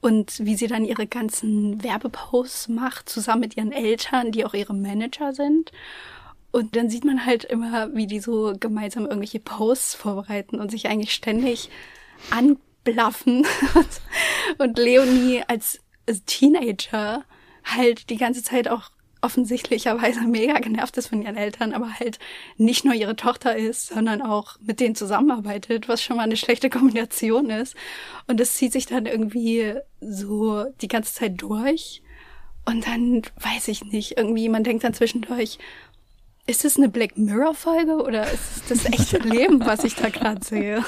und 0.00 0.44
wie 0.44 0.56
sie 0.56 0.66
dann 0.66 0.84
ihre 0.84 1.06
ganzen 1.06 1.82
Werbeposts 1.82 2.68
macht, 2.68 3.08
zusammen 3.08 3.42
mit 3.42 3.56
ihren 3.56 3.72
Eltern, 3.72 4.32
die 4.32 4.44
auch 4.44 4.54
ihre 4.54 4.74
Manager 4.74 5.32
sind. 5.32 5.72
Und 6.52 6.74
dann 6.74 6.90
sieht 6.90 7.04
man 7.04 7.24
halt 7.24 7.44
immer, 7.44 7.94
wie 7.94 8.06
die 8.06 8.18
so 8.18 8.54
gemeinsam 8.58 9.04
irgendwelche 9.04 9.38
Posts 9.38 9.94
vorbereiten 9.94 10.58
und 10.58 10.70
sich 10.70 10.88
eigentlich 10.88 11.12
ständig 11.12 11.70
anblaffen. 12.30 13.46
und 14.58 14.78
Leonie 14.78 15.42
als 15.46 15.80
Teenager 16.26 17.24
halt 17.64 18.10
die 18.10 18.16
ganze 18.16 18.42
Zeit 18.42 18.68
auch 18.68 18.90
offensichtlicherweise 19.22 20.22
mega 20.22 20.58
genervt 20.58 20.96
ist 20.96 21.08
von 21.08 21.22
ihren 21.22 21.36
Eltern, 21.36 21.72
aber 21.72 21.98
halt 21.98 22.18
nicht 22.56 22.84
nur 22.84 22.94
ihre 22.94 23.16
Tochter 23.16 23.56
ist, 23.56 23.88
sondern 23.88 24.22
auch 24.22 24.56
mit 24.60 24.80
denen 24.80 24.94
zusammenarbeitet, 24.94 25.88
was 25.88 26.02
schon 26.02 26.16
mal 26.16 26.22
eine 26.22 26.36
schlechte 26.36 26.70
Kombination 26.70 27.50
ist. 27.50 27.76
Und 28.26 28.40
das 28.40 28.54
zieht 28.54 28.72
sich 28.72 28.86
dann 28.86 29.06
irgendwie 29.06 29.74
so 30.00 30.64
die 30.80 30.88
ganze 30.88 31.14
Zeit 31.14 31.40
durch. 31.42 32.02
Und 32.64 32.86
dann 32.86 33.22
weiß 33.40 33.68
ich 33.68 33.84
nicht, 33.84 34.16
irgendwie, 34.16 34.48
man 34.48 34.64
denkt 34.64 34.84
dann 34.84 34.94
zwischendurch, 34.94 35.58
ist 36.46 36.64
es 36.64 36.76
eine 36.76 36.88
Black 36.88 37.16
Mirror 37.16 37.54
Folge 37.54 38.02
oder 38.02 38.30
ist 38.30 38.56
es 38.56 38.84
das 38.84 38.92
echte 38.92 39.18
Leben, 39.28 39.64
was 39.64 39.84
ich 39.84 39.94
da 39.94 40.08
gerade 40.08 40.44
sehe? 40.44 40.84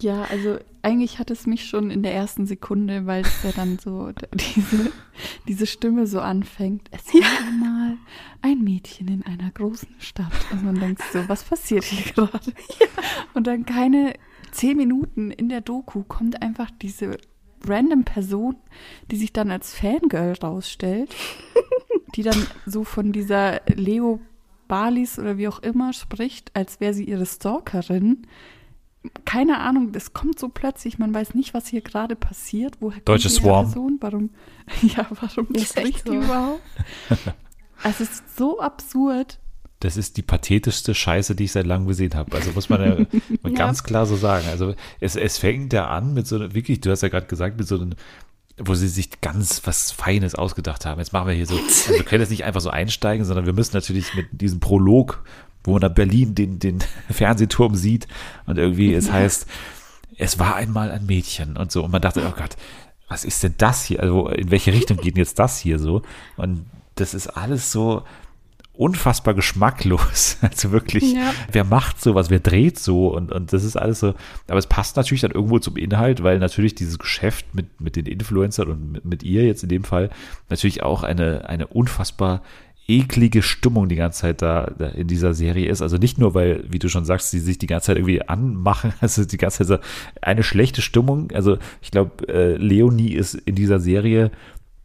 Ja, 0.00 0.22
also 0.24 0.58
eigentlich 0.82 1.18
hat 1.18 1.30
es 1.30 1.46
mich 1.46 1.64
schon 1.64 1.90
in 1.90 2.02
der 2.02 2.14
ersten 2.14 2.46
Sekunde, 2.46 3.06
weil 3.06 3.22
es 3.22 3.42
ja 3.42 3.52
dann 3.52 3.78
so 3.78 4.12
diese, 4.34 4.92
diese 5.48 5.66
Stimme 5.66 6.06
so 6.06 6.20
anfängt. 6.20 6.88
Es 6.92 7.12
war 7.14 7.48
einmal 7.48 7.96
ein 8.42 8.62
Mädchen 8.62 9.08
in 9.08 9.22
einer 9.24 9.50
großen 9.50 9.88
Stadt. 9.98 10.32
Und 10.52 10.64
man 10.64 10.78
denkt 10.78 11.02
so, 11.12 11.28
was 11.28 11.44
passiert 11.44 11.84
hier 11.84 12.12
gerade? 12.14 12.52
Und 13.34 13.46
dann 13.46 13.64
keine 13.64 14.14
zehn 14.52 14.76
Minuten 14.76 15.30
in 15.30 15.48
der 15.48 15.60
Doku 15.60 16.02
kommt 16.04 16.42
einfach 16.42 16.70
diese 16.70 17.18
random 17.64 18.04
Person, 18.04 18.56
die 19.10 19.16
sich 19.16 19.32
dann 19.32 19.50
als 19.50 19.74
Fangirl 19.74 20.34
rausstellt, 20.34 21.14
die 22.14 22.22
dann 22.22 22.46
so 22.64 22.84
von 22.84 23.12
dieser 23.12 23.62
Leo 23.66 24.20
Balis 24.68 25.18
oder 25.18 25.38
wie 25.38 25.48
auch 25.48 25.60
immer 25.60 25.92
spricht, 25.92 26.54
als 26.54 26.80
wäre 26.80 26.94
sie 26.94 27.04
ihre 27.04 27.26
Stalkerin 27.26 28.26
keine 29.24 29.58
Ahnung, 29.58 29.92
das 29.92 30.12
kommt 30.12 30.38
so 30.38 30.48
plötzlich, 30.48 30.98
man 30.98 31.14
weiß 31.14 31.34
nicht, 31.34 31.54
was 31.54 31.66
hier 31.68 31.80
gerade 31.80 32.16
passiert. 32.16 32.76
Woher 32.80 32.96
kommt 32.96 33.08
Deutsche 33.08 33.28
die 33.28 33.34
Swarm. 33.34 33.66
Person? 33.66 33.98
Warum, 34.00 34.30
ja, 34.82 35.06
warum 35.20 35.48
Ist 35.52 35.76
echt 35.76 35.88
spricht 35.98 36.08
die 36.08 36.12
so. 36.12 36.22
überhaupt? 36.22 36.60
Also 37.82 38.04
es 38.04 38.10
ist 38.10 38.36
so 38.36 38.60
absurd. 38.60 39.38
Das 39.80 39.96
ist 39.96 40.16
die 40.16 40.22
pathetischste 40.22 40.94
Scheiße, 40.94 41.34
die 41.34 41.44
ich 41.44 41.52
seit 41.52 41.66
langem 41.66 41.86
gesehen 41.86 42.14
habe. 42.14 42.34
Also 42.34 42.52
muss 42.52 42.68
man 42.68 43.06
Ja. 43.44 43.50
ganz 43.54 43.84
klar 43.84 44.06
so 44.06 44.16
sagen. 44.16 44.46
Also 44.50 44.74
es, 45.00 45.16
es 45.16 45.38
fängt 45.38 45.72
ja 45.72 45.88
an 45.88 46.14
mit 46.14 46.26
so 46.26 46.36
einer, 46.36 46.54
wirklich, 46.54 46.80
du 46.80 46.90
hast 46.90 47.02
ja 47.02 47.08
gerade 47.08 47.26
gesagt, 47.26 47.58
mit 47.58 47.68
so 47.68 47.76
einem, 47.76 47.94
wo 48.58 48.74
sie 48.74 48.88
sich 48.88 49.20
ganz 49.20 49.60
was 49.66 49.92
Feines 49.92 50.34
ausgedacht 50.34 50.86
haben. 50.86 50.98
Jetzt 50.98 51.12
machen 51.12 51.28
wir 51.28 51.34
hier 51.34 51.46
so, 51.46 51.56
also 51.56 51.92
wir 51.92 52.04
können 52.04 52.22
jetzt 52.22 52.30
nicht 52.30 52.44
einfach 52.44 52.62
so 52.62 52.70
einsteigen, 52.70 53.26
sondern 53.26 53.44
wir 53.44 53.52
müssen 53.52 53.76
natürlich 53.76 54.14
mit 54.14 54.26
diesem 54.32 54.60
Prolog, 54.60 55.22
wo 55.66 55.72
man 55.72 55.80
da 55.82 55.88
Berlin 55.88 56.34
den, 56.34 56.58
den 56.58 56.78
Fernsehturm 57.10 57.74
sieht 57.74 58.06
und 58.46 58.56
irgendwie 58.58 58.94
es 58.94 59.12
heißt, 59.12 59.46
es 60.18 60.38
war 60.38 60.54
einmal 60.56 60.90
ein 60.90 61.04
Mädchen 61.06 61.56
und 61.56 61.70
so. 61.70 61.84
Und 61.84 61.90
man 61.90 62.00
dachte, 62.00 62.22
oh 62.26 62.34
Gott, 62.36 62.56
was 63.08 63.24
ist 63.24 63.42
denn 63.42 63.54
das 63.58 63.84
hier? 63.84 64.00
Also 64.00 64.28
in 64.28 64.50
welche 64.50 64.72
Richtung 64.72 64.96
geht 64.96 65.14
denn 65.16 65.22
jetzt 65.22 65.38
das 65.38 65.58
hier 65.58 65.78
so? 65.78 66.02
Und 66.36 66.64
das 66.94 67.12
ist 67.12 67.28
alles 67.28 67.70
so 67.70 68.02
unfassbar 68.72 69.34
geschmacklos. 69.34 70.38
Also 70.42 70.70
wirklich, 70.70 71.14
Ja. 71.14 71.32
wer 71.50 71.64
macht 71.64 72.00
sowas, 72.00 72.30
wer 72.30 72.40
dreht 72.40 72.78
so 72.78 73.08
und, 73.08 73.32
und 73.32 73.52
das 73.52 73.64
ist 73.64 73.76
alles 73.76 74.00
so. 74.00 74.14
Aber 74.48 74.58
es 74.58 74.66
passt 74.66 74.96
natürlich 74.96 75.22
dann 75.22 75.30
irgendwo 75.30 75.58
zum 75.58 75.76
Inhalt, 75.76 76.22
weil 76.22 76.38
natürlich 76.38 76.74
dieses 76.74 76.98
Geschäft 76.98 77.54
mit, 77.54 77.80
mit 77.80 77.96
den 77.96 78.06
Influencern 78.06 78.68
und 78.68 78.92
mit, 78.92 79.04
mit 79.04 79.22
ihr 79.22 79.44
jetzt 79.44 79.62
in 79.62 79.68
dem 79.68 79.84
Fall 79.84 80.10
natürlich 80.48 80.82
auch 80.82 81.02
eine, 81.02 81.48
eine 81.48 81.66
unfassbar 81.66 82.42
eklige 82.88 83.42
Stimmung 83.42 83.88
die 83.88 83.96
ganze 83.96 84.20
Zeit 84.22 84.42
da, 84.42 84.72
da 84.78 84.86
in 84.88 85.08
dieser 85.08 85.34
Serie 85.34 85.68
ist. 85.68 85.82
Also 85.82 85.96
nicht 85.96 86.18
nur, 86.18 86.34
weil, 86.34 86.64
wie 86.68 86.78
du 86.78 86.88
schon 86.88 87.04
sagst, 87.04 87.30
sie 87.30 87.40
sich 87.40 87.58
die 87.58 87.66
ganze 87.66 87.86
Zeit 87.86 87.96
irgendwie 87.96 88.22
anmachen, 88.22 88.92
also 89.00 89.24
die 89.24 89.36
ganze 89.36 89.58
Zeit 89.58 89.66
so 89.66 89.78
eine 90.22 90.42
schlechte 90.42 90.82
Stimmung. 90.82 91.30
Also 91.32 91.58
ich 91.82 91.90
glaube, 91.90 92.28
äh, 92.28 92.56
Leonie 92.56 93.12
ist 93.12 93.34
in 93.34 93.54
dieser 93.54 93.80
Serie 93.80 94.30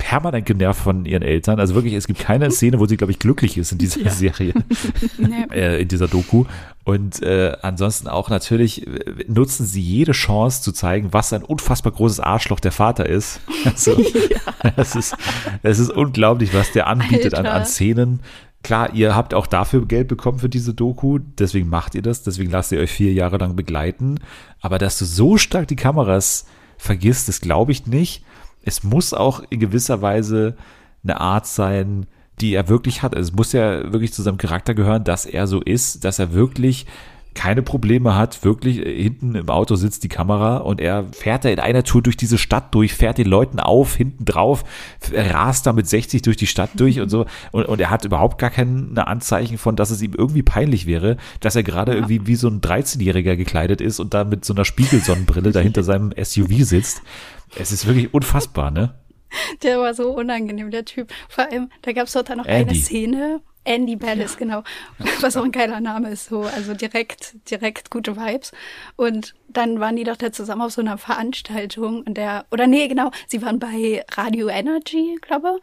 permanent 0.01 0.47
genervt 0.47 0.81
von 0.81 1.05
ihren 1.05 1.21
Eltern. 1.21 1.59
Also 1.59 1.75
wirklich, 1.75 1.93
es 1.93 2.07
gibt 2.07 2.19
keine 2.19 2.49
Szene, 2.51 2.79
wo 2.79 2.87
sie, 2.87 2.97
glaube 2.97 3.11
ich, 3.11 3.19
glücklich 3.19 3.57
ist 3.57 3.71
in 3.71 3.77
dieser 3.77 4.09
Serie, 4.09 4.53
Nee. 5.19 5.45
äh, 5.53 5.81
in 5.81 5.87
dieser 5.87 6.07
Doku. 6.07 6.45
Und 6.83 7.21
äh, 7.21 7.55
ansonsten 7.61 8.07
auch 8.07 8.29
natürlich 8.29 8.87
äh, 8.87 9.25
nutzen 9.27 9.67
sie 9.67 9.81
jede 9.81 10.13
Chance 10.13 10.63
zu 10.63 10.71
zeigen, 10.71 11.13
was 11.13 11.31
ein 11.33 11.43
unfassbar 11.43 11.93
großes 11.93 12.19
Arschloch 12.19 12.59
der 12.59 12.71
Vater 12.71 13.05
ist. 13.05 13.39
Also, 13.63 14.03
das 14.75 14.95
ist, 14.95 15.15
das 15.61 15.77
ist 15.77 15.91
unglaublich, 15.91 16.53
was 16.55 16.71
der 16.71 16.87
anbietet 16.87 17.35
an, 17.35 17.45
an. 17.45 17.65
Szenen. 17.65 18.21
Klar, 18.63 18.93
ihr 18.93 19.15
habt 19.15 19.35
auch 19.35 19.45
dafür 19.45 19.85
Geld 19.85 20.07
bekommen 20.07 20.39
für 20.39 20.49
diese 20.49 20.73
Doku, 20.73 21.19
deswegen 21.19 21.69
macht 21.69 21.93
ihr 21.95 22.01
das, 22.01 22.23
deswegen 22.23 22.51
lasst 22.51 22.71
ihr 22.71 22.79
euch 22.79 22.91
vier 22.91 23.13
Jahre 23.13 23.37
lang 23.37 23.55
begleiten. 23.55 24.19
Aber 24.59 24.79
dass 24.79 24.97
du 24.97 25.05
so 25.05 25.37
stark 25.37 25.67
die 25.67 25.75
Kameras 25.75 26.45
vergisst, 26.77 27.27
das 27.27 27.41
glaube 27.41 27.71
ich 27.71 27.85
nicht. 27.85 28.23
Es 28.63 28.83
muss 28.83 29.13
auch 29.13 29.43
in 29.49 29.59
gewisser 29.59 30.01
Weise 30.01 30.55
eine 31.03 31.19
Art 31.19 31.47
sein, 31.47 32.05
die 32.39 32.53
er 32.53 32.69
wirklich 32.69 33.03
hat. 33.03 33.15
Also 33.15 33.31
es 33.31 33.35
muss 33.35 33.53
ja 33.53 33.91
wirklich 33.91 34.13
zu 34.13 34.21
seinem 34.21 34.37
Charakter 34.37 34.73
gehören, 34.73 35.03
dass 35.03 35.25
er 35.25 35.47
so 35.47 35.61
ist, 35.61 36.03
dass 36.03 36.19
er 36.19 36.33
wirklich 36.33 36.85
keine 37.33 37.61
Probleme 37.61 38.15
hat, 38.15 38.43
wirklich 38.43 38.85
äh, 38.85 39.03
hinten 39.03 39.35
im 39.35 39.49
Auto 39.49 39.75
sitzt 39.75 40.03
die 40.03 40.09
Kamera 40.09 40.57
und 40.57 40.81
er 40.81 41.05
fährt 41.11 41.45
da 41.45 41.49
in 41.49 41.59
einer 41.59 41.83
Tour 41.83 42.01
durch 42.01 42.17
diese 42.17 42.37
Stadt 42.37 42.73
durch, 42.75 42.93
fährt 42.93 43.17
den 43.17 43.27
Leuten 43.27 43.59
auf, 43.59 43.95
hinten 43.95 44.25
drauf, 44.25 44.63
rast 45.13 45.65
da 45.65 45.73
mit 45.73 45.87
60 45.87 46.21
durch 46.21 46.37
die 46.37 46.47
Stadt 46.47 46.71
durch 46.75 46.99
und 46.99 47.09
so 47.09 47.25
und, 47.51 47.65
und 47.65 47.79
er 47.79 47.89
hat 47.89 48.05
überhaupt 48.05 48.37
gar 48.37 48.49
keine 48.49 49.07
Anzeichen 49.07 49.57
von, 49.57 49.75
dass 49.75 49.91
es 49.91 50.01
ihm 50.01 50.13
irgendwie 50.17 50.43
peinlich 50.43 50.85
wäre, 50.85 51.17
dass 51.39 51.55
er 51.55 51.63
gerade 51.63 51.93
irgendwie 51.93 52.27
wie 52.27 52.35
so 52.35 52.47
ein 52.47 52.61
13-Jähriger 52.61 53.35
gekleidet 53.35 53.81
ist 53.81 53.99
und 53.99 54.13
da 54.13 54.23
mit 54.23 54.43
so 54.45 54.53
einer 54.53 54.65
Spiegelsonnenbrille 54.65 55.51
da 55.51 55.59
hinter 55.59 55.83
seinem 55.83 56.11
SUV 56.21 56.63
sitzt. 56.65 57.01
Es 57.57 57.71
ist 57.71 57.85
wirklich 57.85 58.13
unfassbar, 58.13 58.71
ne? 58.71 58.93
Der 59.63 59.79
war 59.79 59.93
so 59.93 60.11
unangenehm, 60.11 60.71
der 60.71 60.85
Typ. 60.85 61.11
Vor 61.29 61.49
allem, 61.49 61.69
da 61.81 61.91
gab 61.91 62.07
es 62.07 62.13
dort 62.13 62.29
dann 62.29 62.37
noch 62.37 62.45
Andy. 62.45 62.71
eine 62.71 62.79
Szene. 62.79 63.41
Andy 63.63 63.95
Ballas, 63.95 64.37
genau. 64.37 64.63
Was 65.19 65.37
auch 65.37 65.43
ein 65.43 65.51
geiler 65.51 65.81
Name 65.81 66.09
ist, 66.09 66.25
so. 66.25 66.41
Also 66.41 66.73
direkt, 66.73 67.35
direkt 67.49 67.91
gute 67.91 68.17
Vibes. 68.17 68.51
Und 68.95 69.35
dann 69.49 69.79
waren 69.79 69.95
die 69.95 70.03
doch 70.03 70.17
da 70.17 70.31
zusammen 70.31 70.63
auf 70.63 70.73
so 70.73 70.81
einer 70.81 70.97
Veranstaltung 70.97 72.01
und 72.01 72.15
der, 72.15 72.45
oder 72.51 72.65
nee, 72.65 72.87
genau, 72.87 73.11
sie 73.27 73.41
waren 73.41 73.59
bei 73.59 74.03
Radio 74.13 74.47
Energy, 74.47 75.17
glaube. 75.21 75.59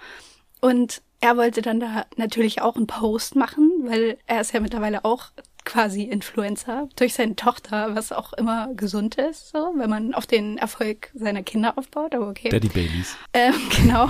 Und 0.61 1.03
er 1.21 1.37
wollte 1.37 1.62
dann 1.62 1.81
da 1.81 2.07
natürlich 2.16 2.62
auch 2.62 2.77
einen 2.77 2.87
Post 2.87 3.35
machen, 3.35 3.71
weil 3.83 4.19
er 4.27 4.41
ist 4.41 4.53
ja 4.53 4.61
mittlerweile 4.61 5.05
auch 5.05 5.31
quasi 5.69 6.05
Influencer 6.05 6.89
durch 6.97 7.12
seine 7.12 7.37
Tochter, 7.37 7.95
was 7.95 8.11
auch 8.11 8.33
immer 8.33 8.73
gesund 8.75 9.16
ist, 9.16 9.51
so, 9.51 9.73
wenn 9.77 9.91
man 9.91 10.14
auf 10.14 10.27
den 10.27 10.57
Erfolg 10.57 11.11
seiner 11.14 11.43
Kinder 11.43 11.77
aufbaut, 11.77 12.14
aber 12.14 12.29
okay. 12.29 12.49
Daddy 12.49 12.69
Baileys. 12.69 13.16
Ähm, 13.35 13.53
genau. 13.77 14.09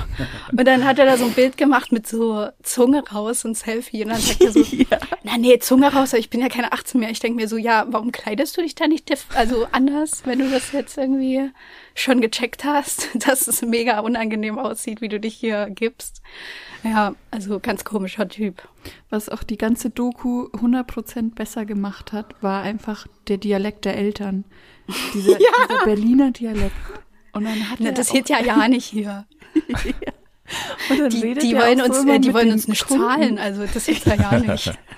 Und 0.52 0.64
dann 0.64 0.84
hat 0.84 1.00
er 1.00 1.06
da 1.06 1.16
so 1.16 1.24
ein 1.24 1.32
Bild 1.32 1.56
gemacht 1.56 1.90
mit 1.90 2.06
so 2.06 2.48
Zunge 2.62 3.02
raus 3.10 3.44
und 3.44 3.56
Selfie. 3.56 4.04
Und 4.04 4.10
dann 4.10 4.20
sagt 4.20 4.40
er 4.40 4.52
so, 4.52 4.64
na 5.24 5.36
nee, 5.36 5.58
Zunge 5.58 5.92
raus, 5.92 6.10
aber 6.10 6.20
ich 6.20 6.30
bin 6.30 6.40
ja 6.40 6.48
keine 6.48 6.72
18 6.72 7.00
mehr. 7.00 7.10
Ich 7.10 7.18
denke 7.18 7.36
mir 7.36 7.48
so, 7.48 7.56
ja, 7.56 7.86
warum 7.88 8.12
kleidest 8.12 8.56
du 8.56 8.62
dich 8.62 8.76
da 8.76 8.86
nicht 8.86 9.12
also 9.34 9.66
anders, 9.72 10.22
wenn 10.26 10.38
du 10.38 10.48
das 10.50 10.70
jetzt 10.70 10.96
irgendwie 10.96 11.50
schon 11.94 12.20
gecheckt 12.20 12.64
hast, 12.64 13.08
dass 13.26 13.48
es 13.48 13.62
mega 13.62 13.98
unangenehm 13.98 14.58
aussieht, 14.58 15.00
wie 15.00 15.08
du 15.08 15.18
dich 15.18 15.34
hier 15.34 15.68
gibst. 15.70 16.22
Ja, 16.84 17.14
also 17.30 17.58
ganz 17.60 17.84
komischer 17.84 18.28
Typ. 18.28 18.68
Was 19.10 19.28
auch 19.28 19.42
die 19.42 19.58
ganze 19.58 19.90
Doku 19.90 20.46
100% 20.52 21.34
besser 21.34 21.64
gemacht 21.64 22.12
hat, 22.12 22.34
war 22.40 22.62
einfach 22.62 23.06
der 23.26 23.38
Dialekt 23.38 23.84
der 23.84 23.96
Eltern. 23.96 24.44
Dieser, 25.14 25.36
dieser 25.38 25.84
Berliner 25.84 26.30
Dialekt. 26.30 26.76
Und 27.32 27.44
dann 27.44 27.70
hat 27.70 27.80
Na, 27.80 27.86
er 27.88 27.92
das 27.92 28.10
geht 28.10 28.28
ja 28.28 28.40
ja 28.40 28.68
nicht 28.68 28.86
hier. 28.86 29.26
Und 30.90 30.98
dann 30.98 31.10
Die, 31.10 31.20
redet 31.20 31.42
die 31.42 31.54
wollen 31.54 31.78
so 31.78 31.84
uns, 31.84 32.04
äh, 32.04 32.18
die 32.20 32.32
wollen 32.32 32.52
uns 32.52 32.68
nicht 32.68 32.86
Kunden. 32.86 33.04
zahlen, 33.04 33.38
also 33.38 33.64
das 33.72 33.84
geht 33.84 34.04
ja 34.06 34.14
ja 34.14 34.38
nicht. 34.38 34.72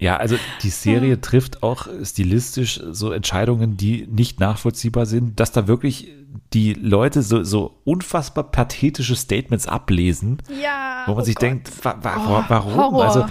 Ja, 0.00 0.16
also 0.16 0.36
die 0.62 0.70
Serie 0.70 1.20
trifft 1.20 1.62
auch 1.64 1.88
stilistisch 2.04 2.80
so 2.90 3.10
Entscheidungen, 3.10 3.76
die 3.76 4.06
nicht 4.10 4.38
nachvollziehbar 4.38 5.06
sind, 5.06 5.40
dass 5.40 5.50
da 5.50 5.66
wirklich 5.66 6.08
die 6.52 6.74
Leute 6.74 7.22
so, 7.22 7.42
so 7.42 7.74
unfassbar 7.84 8.44
pathetische 8.44 9.16
Statements 9.16 9.66
ablesen, 9.66 10.38
Ja. 10.62 11.02
wo 11.06 11.12
man 11.14 11.22
oh 11.22 11.24
sich 11.24 11.34
Gott. 11.34 11.42
denkt, 11.42 11.70
wa 11.84 11.96
wa 12.00 12.14
Oh, 12.16 12.44
warum? 12.48 12.74
Horror. 12.76 13.04
Also 13.04 13.26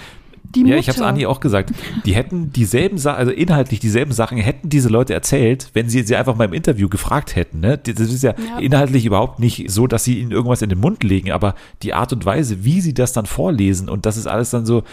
Die 0.55 0.59
ja, 0.61 0.65
Mutter. 0.67 0.77
ich 0.79 0.87
habe 0.89 0.97
es 0.97 1.01
Anni 1.03 1.25
auch 1.25 1.39
gesagt. 1.39 1.71
Die 2.05 2.15
hätten 2.15 2.51
dieselben 2.51 2.97
Sachen, 2.97 3.17
also 3.17 3.31
inhaltlich 3.31 3.79
dieselben 3.79 4.11
Sachen 4.11 4.37
hätten 4.37 4.67
diese 4.69 4.89
Leute 4.89 5.13
erzählt, 5.13 5.69
wenn 5.73 5.89
sie 5.89 6.03
sie 6.03 6.15
einfach 6.17 6.35
mal 6.35 6.45
im 6.45 6.53
Interview 6.53 6.89
gefragt 6.89 7.35
hätten. 7.35 7.59
Ne? 7.61 7.77
Das 7.77 7.99
ist 7.99 8.23
ja, 8.23 8.33
Ja. 8.37 8.59
inhaltlich 8.59 9.05
überhaupt 9.05 9.39
nicht 9.39 9.69
so, 9.71 9.87
dass 9.87 10.03
sie 10.03 10.19
ihnen 10.19 10.31
irgendwas 10.31 10.61
in 10.61 10.69
den 10.69 10.79
Mund 10.79 11.03
legen, 11.03 11.31
aber 11.31 11.55
die 11.83 11.93
Art 11.93 12.11
und 12.13 12.25
Weise, 12.25 12.63
wie 12.65 12.81
sie 12.81 12.93
das 12.93 13.13
dann 13.13 13.25
vorlesen 13.25 13.87
und 13.89 14.05
das 14.05 14.17
ist 14.17 14.27
alles 14.27 14.49
dann 14.49 14.65
so, 14.65 14.83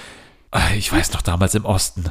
ich 0.76 0.92
weiß 0.92 1.12
noch 1.12 1.22
damals 1.22 1.54
im 1.54 1.64
Osten. 1.64 2.04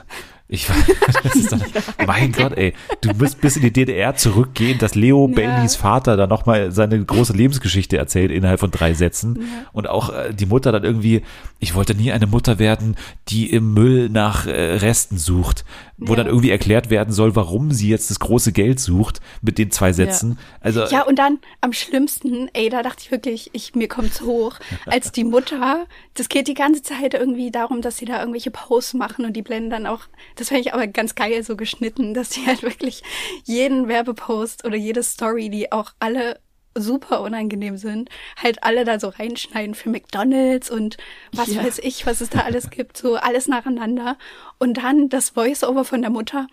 Ich 0.50 0.70
weiß, 0.70 0.76
das 1.24 1.36
ist 1.36 1.52
dann, 1.52 1.64
mein 2.06 2.32
Gott, 2.32 2.54
ey, 2.58 2.74
du 3.02 3.12
musst 3.14 3.40
bis 3.42 3.56
in 3.56 3.64
die 3.64 3.72
DDR 3.72 4.16
zurückgehen, 4.16 4.78
dass 4.78 4.94
Leo 4.94 5.28
Ja. 5.30 5.36
Baileys 5.36 5.76
Vater 5.76 6.18
dann 6.18 6.30
nochmal 6.30 6.72
seine 6.72 7.04
große 7.04 7.34
Lebensgeschichte 7.34 7.98
erzählt 7.98 8.30
innerhalb 8.30 8.60
von 8.60 8.70
drei 8.70 8.94
Sätzen. 8.94 9.48
Und 9.72 9.88
auch 9.90 10.14
äh, 10.14 10.34
die 10.34 10.46
Mutter 10.46 10.72
dann 10.72 10.84
irgendwie, 10.84 11.24
ich 11.60 11.74
wollte 11.76 11.96
nie 11.96 12.12
eine 12.12 12.28
Mutter 12.28 12.60
werden, 12.60 12.98
die 13.30 13.50
im 13.52 13.74
Müll 13.74 14.10
nach 14.10 14.46
äh, 14.46 14.76
Resten 14.76 15.18
sucht, 15.18 15.64
wo 15.98 16.14
Ja. 16.14 16.18
dann 16.18 16.28
irgendwie 16.28 16.50
erklärt 16.50 16.90
werden 16.90 17.14
soll, 17.14 17.36
warum 17.36 17.72
sie 17.72 17.90
jetzt 17.90 18.10
das 18.10 18.20
große 18.20 18.52
Geld 18.52 18.80
sucht 18.80 19.20
mit 19.42 19.58
den 19.58 19.72
zwei 19.72 19.94
Sätzen. 19.94 20.40
Also 20.60 20.84
Ja, 20.86 21.04
und 21.04 21.18
dann 21.20 21.40
am 21.62 21.72
schlimmsten, 21.74 22.50
ey, 22.54 22.70
da 22.70 22.82
dachte 22.84 23.04
ich 23.04 23.12
wirklich, 23.12 23.50
ich, 23.54 23.76
mir 23.76 23.88
kommt's 23.88 24.22
hoch, 24.22 24.56
als 24.86 25.12
die 25.12 25.24
Mutter, 25.24 25.86
das 26.16 26.30
geht 26.30 26.48
die 26.48 26.54
ganze 26.56 26.82
Zeit 26.82 27.14
irgendwie 27.14 27.52
darum, 27.52 27.82
dass 27.82 27.98
sie 27.98 28.06
da 28.06 28.20
irgendwelche 28.20 28.52
Posts 28.52 28.96
machen 28.96 29.26
und 29.26 29.34
die 29.34 29.42
blenden 29.44 29.70
dann 29.70 29.86
auch, 29.86 30.02
das 30.36 30.50
fände 30.50 30.62
ich 30.62 30.74
aber 30.74 30.88
ganz 30.88 31.16
geil 31.16 31.44
so 31.44 31.56
geschnitten, 31.56 32.14
dass 32.14 32.30
die 32.30 32.46
halt 32.46 32.64
wirklich 32.64 33.04
jeden 33.46 33.88
Werbepost 33.88 34.66
oder 34.66 34.76
jede 34.76 35.04
Story, 35.04 35.50
die 35.50 35.72
auch 35.72 35.92
alle 36.00 36.40
super 36.76 37.22
unangenehm 37.22 37.78
sind, 37.78 38.10
halt 38.42 38.64
alle 38.64 38.84
da 38.86 39.00
so 39.00 39.10
reinschneiden 39.10 39.76
für 39.76 39.90
McDonalds 39.90 40.70
und 40.72 40.98
was 41.32 41.48
Ja. 41.54 41.64
weiß 41.64 41.80
ich, 41.80 42.06
was 42.06 42.22
es 42.22 42.30
da 42.30 42.40
alles 42.42 42.70
gibt, 42.70 42.98
so 42.98 43.16
alles 43.16 43.48
nacheinander. 43.48 44.18
Und 44.60 44.76
dann 44.78 45.10
das 45.10 45.32
Voice-Over 45.32 45.86
von 45.86 46.02
der 46.02 46.10
Mutter, 46.12 46.48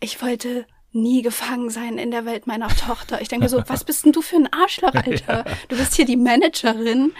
ich 0.00 0.22
wollte 0.22 0.66
nie 0.92 1.22
gefangen 1.22 1.70
sein 1.70 1.96
in 1.98 2.10
der 2.10 2.26
Welt 2.26 2.46
meiner 2.46 2.68
Tochter. 2.68 3.20
Ich 3.22 3.28
denke 3.28 3.48
so, 3.48 3.62
was 3.66 3.84
bist 3.84 4.04
denn 4.04 4.12
du 4.12 4.20
für 4.22 4.36
ein 4.36 4.52
Arschloch, 4.52 4.94
Alter? 4.94 5.44
Du 5.68 5.76
bist 5.76 5.94
hier 5.94 6.04
die 6.04 6.16
Managerin. 6.18 7.12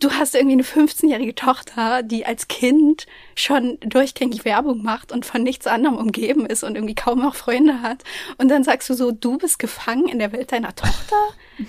Du 0.00 0.10
hast 0.10 0.34
irgendwie 0.34 0.54
eine 0.54 0.62
15-jährige 0.62 1.34
Tochter, 1.34 2.02
die 2.02 2.24
als 2.24 2.48
Kind 2.48 3.06
schon 3.34 3.78
durchgängig 3.80 4.46
Werbung 4.46 4.82
macht 4.82 5.12
und 5.12 5.26
von 5.26 5.42
nichts 5.42 5.66
anderem 5.66 5.98
umgeben 5.98 6.46
ist 6.46 6.64
und 6.64 6.74
irgendwie 6.74 6.94
kaum 6.94 7.20
noch 7.20 7.34
Freunde 7.34 7.82
hat. 7.82 8.02
Und 8.38 8.48
dann 8.48 8.64
sagst 8.64 8.88
du 8.88 8.94
so, 8.94 9.10
du 9.12 9.36
bist 9.36 9.58
gefangen 9.58 10.08
in 10.08 10.18
der 10.18 10.32
Welt 10.32 10.52
deiner 10.52 10.74
Tochter, 10.74 11.16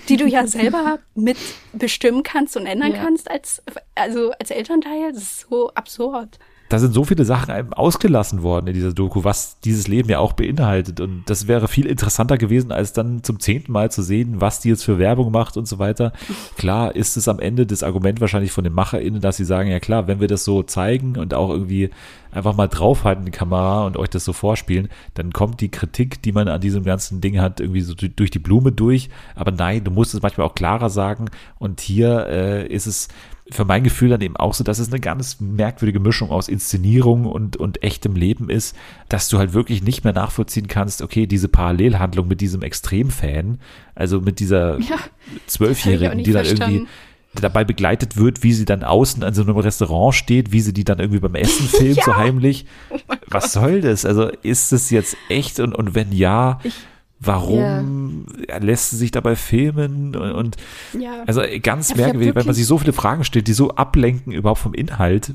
die 0.08 0.16
du 0.16 0.26
ja 0.26 0.46
selber 0.46 0.98
mit 1.14 1.36
bestimmen 1.74 2.22
kannst 2.22 2.56
und 2.56 2.64
ändern 2.66 2.92
Ja. 2.92 3.02
kannst 3.04 3.30
als, 3.30 3.62
also 3.94 4.32
als 4.32 4.50
Elternteil. 4.50 5.12
Das 5.12 5.22
ist 5.22 5.46
so 5.50 5.70
absurd. 5.74 6.38
Da 6.72 6.78
sind 6.78 6.94
so 6.94 7.04
viele 7.04 7.26
Sachen 7.26 7.72
ausgelassen 7.74 8.42
worden 8.42 8.68
in 8.68 8.72
dieser 8.72 8.94
Doku, 8.94 9.24
was 9.24 9.60
dieses 9.60 9.88
Leben 9.88 10.08
ja 10.08 10.20
auch 10.20 10.32
beinhaltet. 10.32 11.00
Und 11.00 11.24
das 11.26 11.46
wäre 11.46 11.68
viel 11.68 11.84
interessanter 11.84 12.38
gewesen, 12.38 12.72
als 12.72 12.94
dann 12.94 13.22
zum 13.22 13.40
zehnten 13.40 13.72
Mal 13.72 13.90
zu 13.90 14.02
sehen, 14.02 14.40
was 14.40 14.60
die 14.60 14.70
jetzt 14.70 14.82
für 14.82 14.98
Werbung 14.98 15.32
macht 15.32 15.58
und 15.58 15.68
so 15.68 15.78
weiter. 15.78 16.12
Klar 16.56 16.96
ist 16.96 17.18
es 17.18 17.28
am 17.28 17.40
Ende 17.40 17.66
das 17.66 17.82
Argument 17.82 18.22
wahrscheinlich 18.22 18.52
von 18.52 18.64
den 18.64 18.72
MacherInnen, 18.72 19.20
dass 19.20 19.36
sie 19.36 19.44
sagen, 19.44 19.68
ja 19.68 19.80
klar, 19.80 20.06
wenn 20.06 20.20
wir 20.20 20.28
das 20.28 20.44
so 20.44 20.62
zeigen 20.62 21.18
und 21.18 21.34
auch 21.34 21.50
irgendwie 21.50 21.90
einfach 22.30 22.56
mal 22.56 22.68
draufhalten, 22.68 23.26
die 23.26 23.30
Kamera 23.30 23.84
und 23.86 23.98
euch 23.98 24.08
das 24.08 24.24
so 24.24 24.32
vorspielen, 24.32 24.88
dann 25.12 25.32
kommt 25.32 25.60
die 25.60 25.70
Kritik, 25.70 26.22
die 26.22 26.32
man 26.32 26.48
an 26.48 26.62
diesem 26.62 26.84
ganzen 26.84 27.20
Ding 27.20 27.38
hat, 27.38 27.60
irgendwie 27.60 27.82
so 27.82 27.94
durch 27.94 28.30
die 28.30 28.38
Blume 28.38 28.72
durch. 28.72 29.10
Aber 29.34 29.50
nein, 29.50 29.84
du 29.84 29.90
musst 29.90 30.14
es 30.14 30.22
manchmal 30.22 30.46
auch 30.46 30.54
klarer 30.54 30.88
sagen. 30.88 31.26
Und 31.58 31.82
hier 31.82 32.26
äh, 32.28 32.66
ist 32.66 32.86
es 32.86 33.08
für 33.50 33.64
mein 33.64 33.82
Gefühl 33.82 34.08
dann 34.10 34.20
eben 34.20 34.36
auch 34.36 34.54
so, 34.54 34.64
dass 34.64 34.78
es 34.78 34.88
eine 34.88 35.00
ganz 35.00 35.40
merkwürdige 35.40 36.00
Mischung 36.00 36.30
aus 36.30 36.48
Inszenierung 36.48 37.26
und, 37.26 37.56
und 37.56 37.82
echtem 37.82 38.14
Leben 38.14 38.48
ist, 38.48 38.76
dass 39.08 39.28
du 39.28 39.38
halt 39.38 39.52
wirklich 39.52 39.82
nicht 39.82 40.04
mehr 40.04 40.12
nachvollziehen 40.12 40.68
kannst, 40.68 41.02
okay, 41.02 41.26
diese 41.26 41.48
Parallelhandlung 41.48 42.28
mit 42.28 42.40
diesem 42.40 42.62
Extremfan, 42.62 43.58
also 43.94 44.20
mit 44.20 44.38
dieser 44.40 44.78
Ja, 44.80 44.96
Zwölfjährigen, 45.46 46.22
die 46.22 46.32
dann 46.32 46.44
verstanden. 46.44 46.74
irgendwie 46.76 46.88
dabei 47.34 47.64
begleitet 47.64 48.16
wird, 48.16 48.42
wie 48.42 48.52
sie 48.52 48.64
dann 48.66 48.84
außen 48.84 49.22
an 49.24 49.32
so 49.34 49.42
einem 49.42 49.56
Restaurant 49.56 50.14
steht, 50.14 50.52
wie 50.52 50.60
sie 50.60 50.72
die 50.74 50.84
dann 50.84 50.98
irgendwie 50.98 51.20
beim 51.20 51.34
Essen 51.34 51.66
filmt, 51.68 52.02
so 52.04 52.14
heimlich. 52.14 52.66
Oh 52.90 52.98
Was 53.28 53.52
soll 53.52 53.80
das? 53.80 54.04
Also 54.04 54.28
ist 54.42 54.72
es 54.72 54.90
jetzt 54.90 55.16
echt 55.28 55.58
und, 55.58 55.74
und 55.74 55.94
wenn 55.94 56.12
ja, 56.12 56.60
warum 57.24 58.26
lässt 58.60 58.90
sie 58.90 58.96
sich 58.96 59.10
dabei 59.10 59.36
filmen 59.36 60.14
und, 60.16 60.32
und 60.32 60.56
Ja. 60.98 61.22
also 61.26 61.42
ganz 61.62 61.88
Ja, 61.90 61.94
hab 61.94 62.04
merkwürdig, 62.04 62.34
wenn 62.34 62.46
man 62.46 62.54
sich 62.54 62.66
so 62.66 62.78
viele 62.78 62.92
Fragen 62.92 63.24
stellt, 63.24 63.48
die 63.48 63.52
so 63.52 63.70
ablenken 63.70 64.32
überhaupt 64.32 64.60
vom 64.60 64.74
Inhalt, 64.74 65.32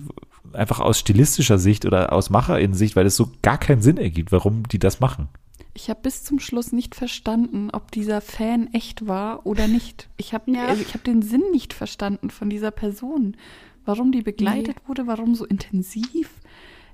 einfach 0.53 0.79
aus 0.79 0.99
stilistischer 0.99 1.57
Sicht 1.57 1.85
oder 1.85 2.13
aus 2.13 2.29
Macherinnensicht, 2.29 2.95
weil 2.95 3.05
es 3.05 3.15
so 3.15 3.29
gar 3.41 3.57
keinen 3.57 3.81
Sinn 3.81 3.97
ergibt, 3.97 4.31
warum 4.31 4.67
die 4.67 4.79
das 4.79 4.99
machen. 4.99 5.27
Ich 5.73 5.89
habe 5.91 5.99
bis 6.01 6.23
zum 6.23 6.39
Schluss 6.39 6.71
nicht 6.71 6.95
verstanden, 6.95 7.69
ob 7.71 7.91
dieser 7.91 8.19
Fan 8.21 8.67
echt 8.73 9.07
war 9.07 9.45
oder 9.45 9.67
nicht. 9.67 10.09
Ich 10.17 10.33
habe 10.33 10.49
Ja. 10.51 10.65
also 10.65 10.81
ich 10.81 10.93
habe 10.95 11.03
den 11.03 11.21
Sinn 11.21 11.43
nicht 11.51 11.73
verstanden 11.73 12.31
von 12.31 12.49
dieser 12.49 12.71
Person. 12.71 13.37
Warum 13.85 14.11
die 14.11 14.21
begleitet 14.21 14.75
wurde, 14.87 15.07
warum 15.07 15.33
so 15.35 15.45
intensiv. 15.45 16.29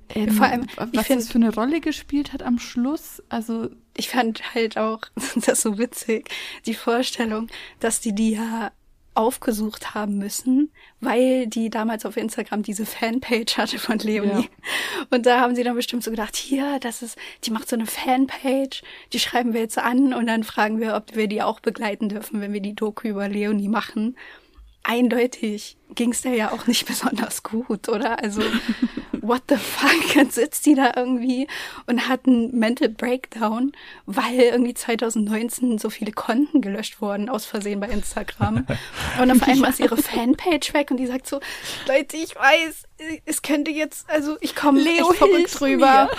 Ähm, 0.10 0.32
Vor 0.32 0.46
allem, 0.46 0.68
was 0.76 1.08
find- 1.08 1.20
das 1.22 1.30
für 1.30 1.36
eine 1.36 1.54
Rolle 1.54 1.80
gespielt 1.82 2.34
hat 2.34 2.44
am 2.44 2.60
Schluss. 2.60 3.22
Also 3.30 3.70
ich 3.96 4.10
fand 4.10 4.54
halt 4.54 4.78
auch 4.78 5.02
das 5.46 5.62
so 5.62 5.78
witzig, 5.78 6.30
die 6.66 6.74
Vorstellung, 6.74 7.48
dass 7.80 8.00
die 8.02 8.14
die 8.14 8.32
ja 8.32 8.72
aufgesucht 9.16 9.94
haben 9.94 10.18
müssen, 10.18 10.72
weil 11.00 11.46
die 11.46 11.70
damals 11.70 12.04
auf 12.04 12.18
Instagram 12.18 12.64
diese 12.64 12.88
Fanpage 12.88 13.58
hatte 13.58 13.78
von 13.78 14.00
Leonie. 14.00 14.50
Und 15.12 15.28
da 15.28 15.40
haben 15.40 15.56
sie 15.56 15.64
dann 15.64 15.76
bestimmt 15.76 16.04
so 16.04 16.10
gedacht, 16.10 16.36
hier, 16.36 16.80
das 16.80 17.04
ist, 17.04 17.16
die 17.44 17.52
macht 17.52 17.70
so 17.70 17.76
eine 17.76 17.86
Fanpage, 17.86 18.82
die 19.14 19.20
schreiben 19.20 19.54
wir 19.54 19.62
jetzt 19.62 19.78
an 19.78 20.16
und 20.16 20.26
dann 20.26 20.44
fragen 20.44 20.80
wir, 20.80 20.96
ob 20.96 21.16
wir 21.16 21.28
die 21.28 21.44
auch 21.44 21.60
begleiten 21.60 22.10
dürfen, 22.10 22.42
wenn 22.42 22.54
wir 22.54 22.60
die 22.62 22.74
Doku 22.74 23.08
über 23.08 23.28
Leonie 23.30 23.68
machen. 23.70 24.18
eindeutig 24.82 25.78
ging 25.96 26.12
es 26.12 26.22
der 26.22 26.34
ja 26.34 26.52
auch 26.52 26.68
nicht 26.68 26.86
besonders 26.88 27.44
gut, 27.44 27.90
oder? 27.90 28.22
Also, 28.22 28.42
what 29.22 29.44
the 29.50 29.58
fuck? 29.58 30.16
Jetzt 30.16 30.36
sitzt 30.36 30.66
die 30.66 30.76
da 30.76 30.94
irgendwie 30.96 31.48
und 31.88 32.08
hat 32.08 32.28
einen 32.28 32.58
Mental 32.58 32.90
Breakdown, 32.90 33.72
weil 34.06 34.40
irgendwie 34.40 34.74
2019 34.74 35.78
so 35.78 35.90
viele 35.90 36.12
Konten 36.12 36.62
gelöscht 36.62 37.02
wurden 37.02 37.30
aus 37.30 37.46
Versehen 37.46 37.80
bei 37.80 37.88
Instagram. 37.88 38.66
Und 39.22 39.32
auf 39.32 39.44
einmal 39.44 39.70
ist 39.70 39.80
ihre 39.80 39.98
Fanpage 39.98 40.74
weg 40.74 40.92
und 40.92 40.98
die 40.98 41.06
sagt 41.06 41.28
so, 41.28 41.40
Leute, 41.88 42.18
ich 42.18 42.36
weiß, 42.36 42.84
es 43.26 43.42
könnte 43.42 43.72
jetzt, 43.72 44.10
also 44.10 44.38
ich 44.42 44.56
komme 44.56 44.82
Leo, 44.82 45.10
echt 45.10 45.18
verrückt 45.18 45.60
drüber. 45.60 46.10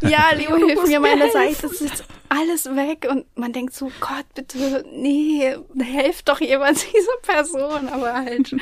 Ja, 0.00 0.30
Leo, 0.36 0.56
Leo, 0.56 0.58
du 0.58 0.66
hilf 0.66 0.74
musst 0.76 0.88
mir, 0.88 1.00
mir 1.00 1.16
meine. 1.16 1.30
Seite 1.30 1.66
ist 1.66 1.80
jetzt 1.80 2.04
alles 2.28 2.64
weg 2.76 3.06
und 3.10 3.26
man 3.36 3.52
denkt 3.52 3.74
so, 3.74 3.90
Gott, 4.00 4.26
bitte, 4.34 4.84
nee, 4.92 5.56
helft 5.80 6.28
doch 6.28 6.40
jemand 6.40 6.78
dieser 6.92 7.16
Person, 7.22 7.88
aber 7.88 8.14
halt, 8.14 8.54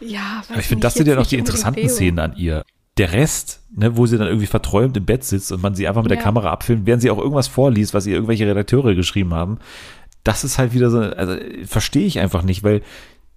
ja. 0.00 0.42
Aber 0.48 0.58
ich 0.58 0.66
finde, 0.66 0.82
das 0.82 0.94
sind 0.94 1.08
ja 1.08 1.14
noch 1.14 1.26
die 1.26 1.38
interessanten 1.38 1.88
Szenen 1.88 2.18
an 2.18 2.36
ihr. 2.36 2.64
Der 2.96 3.12
Rest, 3.12 3.62
ne, 3.74 3.96
wo 3.96 4.06
sie 4.06 4.18
dann 4.18 4.26
irgendwie 4.26 4.46
verträumt 4.46 4.96
im 4.96 5.04
Bett 5.04 5.22
sitzt 5.24 5.52
und 5.52 5.62
man 5.62 5.74
sie 5.74 5.86
einfach 5.86 6.02
mit 6.02 6.10
der 6.10 6.18
Ja. 6.18 6.24
Kamera 6.24 6.50
abfilmt, 6.50 6.86
während 6.86 7.02
sie 7.02 7.10
auch 7.10 7.18
irgendwas 7.18 7.46
vorliest, 7.46 7.94
was 7.94 8.06
ihr 8.06 8.14
irgendwelche 8.14 8.46
Redakteure 8.46 8.94
geschrieben 8.94 9.34
haben. 9.34 9.58
Das 10.24 10.42
ist 10.42 10.58
halt 10.58 10.74
wieder 10.74 10.90
so, 10.90 10.98
also 10.98 11.36
verstehe 11.64 12.06
ich 12.06 12.18
einfach 12.18 12.42
nicht, 12.42 12.64
weil 12.64 12.82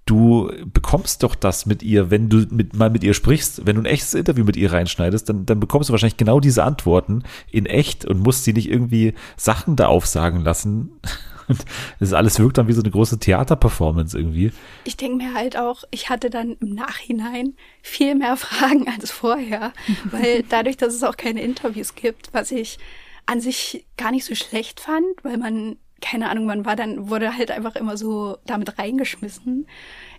du 0.05 0.51
bekommst 0.65 1.21
doch 1.23 1.35
das 1.35 1.65
mit 1.67 1.83
ihr, 1.83 2.09
wenn 2.09 2.27
du 2.27 2.45
mit, 2.49 2.75
mal 2.75 2.89
mit 2.89 3.03
ihr 3.03 3.13
sprichst, 3.13 3.65
wenn 3.65 3.75
du 3.75 3.83
ein 3.83 3.85
echtes 3.85 4.13
Interview 4.15 4.43
mit 4.43 4.57
ihr 4.57 4.73
reinschneidest, 4.73 5.29
dann, 5.29 5.45
dann 5.45 5.59
bekommst 5.59 5.89
du 5.89 5.93
wahrscheinlich 5.93 6.17
genau 6.17 6.39
diese 6.39 6.63
Antworten 6.63 7.23
in 7.51 7.65
echt 7.67 8.03
und 8.05 8.19
musst 8.19 8.43
sie 8.43 8.53
nicht 8.53 8.69
irgendwie 8.69 9.13
Sachen 9.37 9.75
da 9.75 9.87
aufsagen 9.87 10.43
lassen. 10.43 10.89
Und 11.47 11.65
das 11.99 12.13
alles 12.13 12.39
wirkt 12.39 12.57
dann 12.57 12.67
wie 12.67 12.73
so 12.73 12.81
eine 12.81 12.91
große 12.91 13.19
Theaterperformance 13.19 14.17
irgendwie. 14.17 14.51
Ich 14.83 14.97
denke 14.97 15.17
mir 15.17 15.33
halt 15.33 15.57
auch, 15.57 15.83
ich 15.91 16.09
hatte 16.09 16.29
dann 16.29 16.57
im 16.59 16.73
Nachhinein 16.73 17.55
viel 17.81 18.15
mehr 18.15 18.37
Fragen 18.37 18.87
als 18.87 19.11
vorher, 19.11 19.73
weil 20.05 20.43
dadurch, 20.49 20.77
dass 20.77 20.93
es 20.93 21.03
auch 21.03 21.17
keine 21.17 21.41
Interviews 21.41 21.95
gibt, 21.95 22.33
was 22.33 22.51
ich 22.51 22.79
an 23.25 23.41
sich 23.41 23.85
gar 23.97 24.11
nicht 24.11 24.25
so 24.25 24.35
schlecht 24.35 24.79
fand, 24.79 25.05
weil 25.23 25.37
man, 25.37 25.77
keine 26.01 26.29
Ahnung, 26.29 26.45
man 26.45 26.65
war 26.65 26.75
dann, 26.75 27.09
wurde 27.09 27.37
halt 27.37 27.51
einfach 27.51 27.75
immer 27.75 27.97
so 27.97 28.37
damit 28.45 28.77
reingeschmissen 28.79 29.67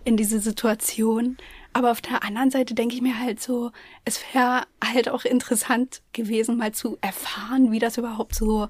in 0.05 0.17
diese 0.17 0.39
Situation. 0.39 1.37
Aber 1.73 1.91
auf 1.91 2.01
der 2.01 2.23
anderen 2.23 2.51
Seite 2.51 2.75
denke 2.75 2.95
ich 2.95 3.01
mir 3.01 3.19
halt 3.19 3.41
so, 3.41 3.71
es 4.05 4.19
wäre 4.33 4.63
halt 4.83 5.09
auch 5.09 5.25
interessant 5.25 6.01
gewesen, 6.13 6.57
mal 6.57 6.71
zu 6.71 6.97
erfahren, 7.01 7.71
wie 7.71 7.79
das 7.79 7.97
überhaupt 7.97 8.35
so 8.35 8.67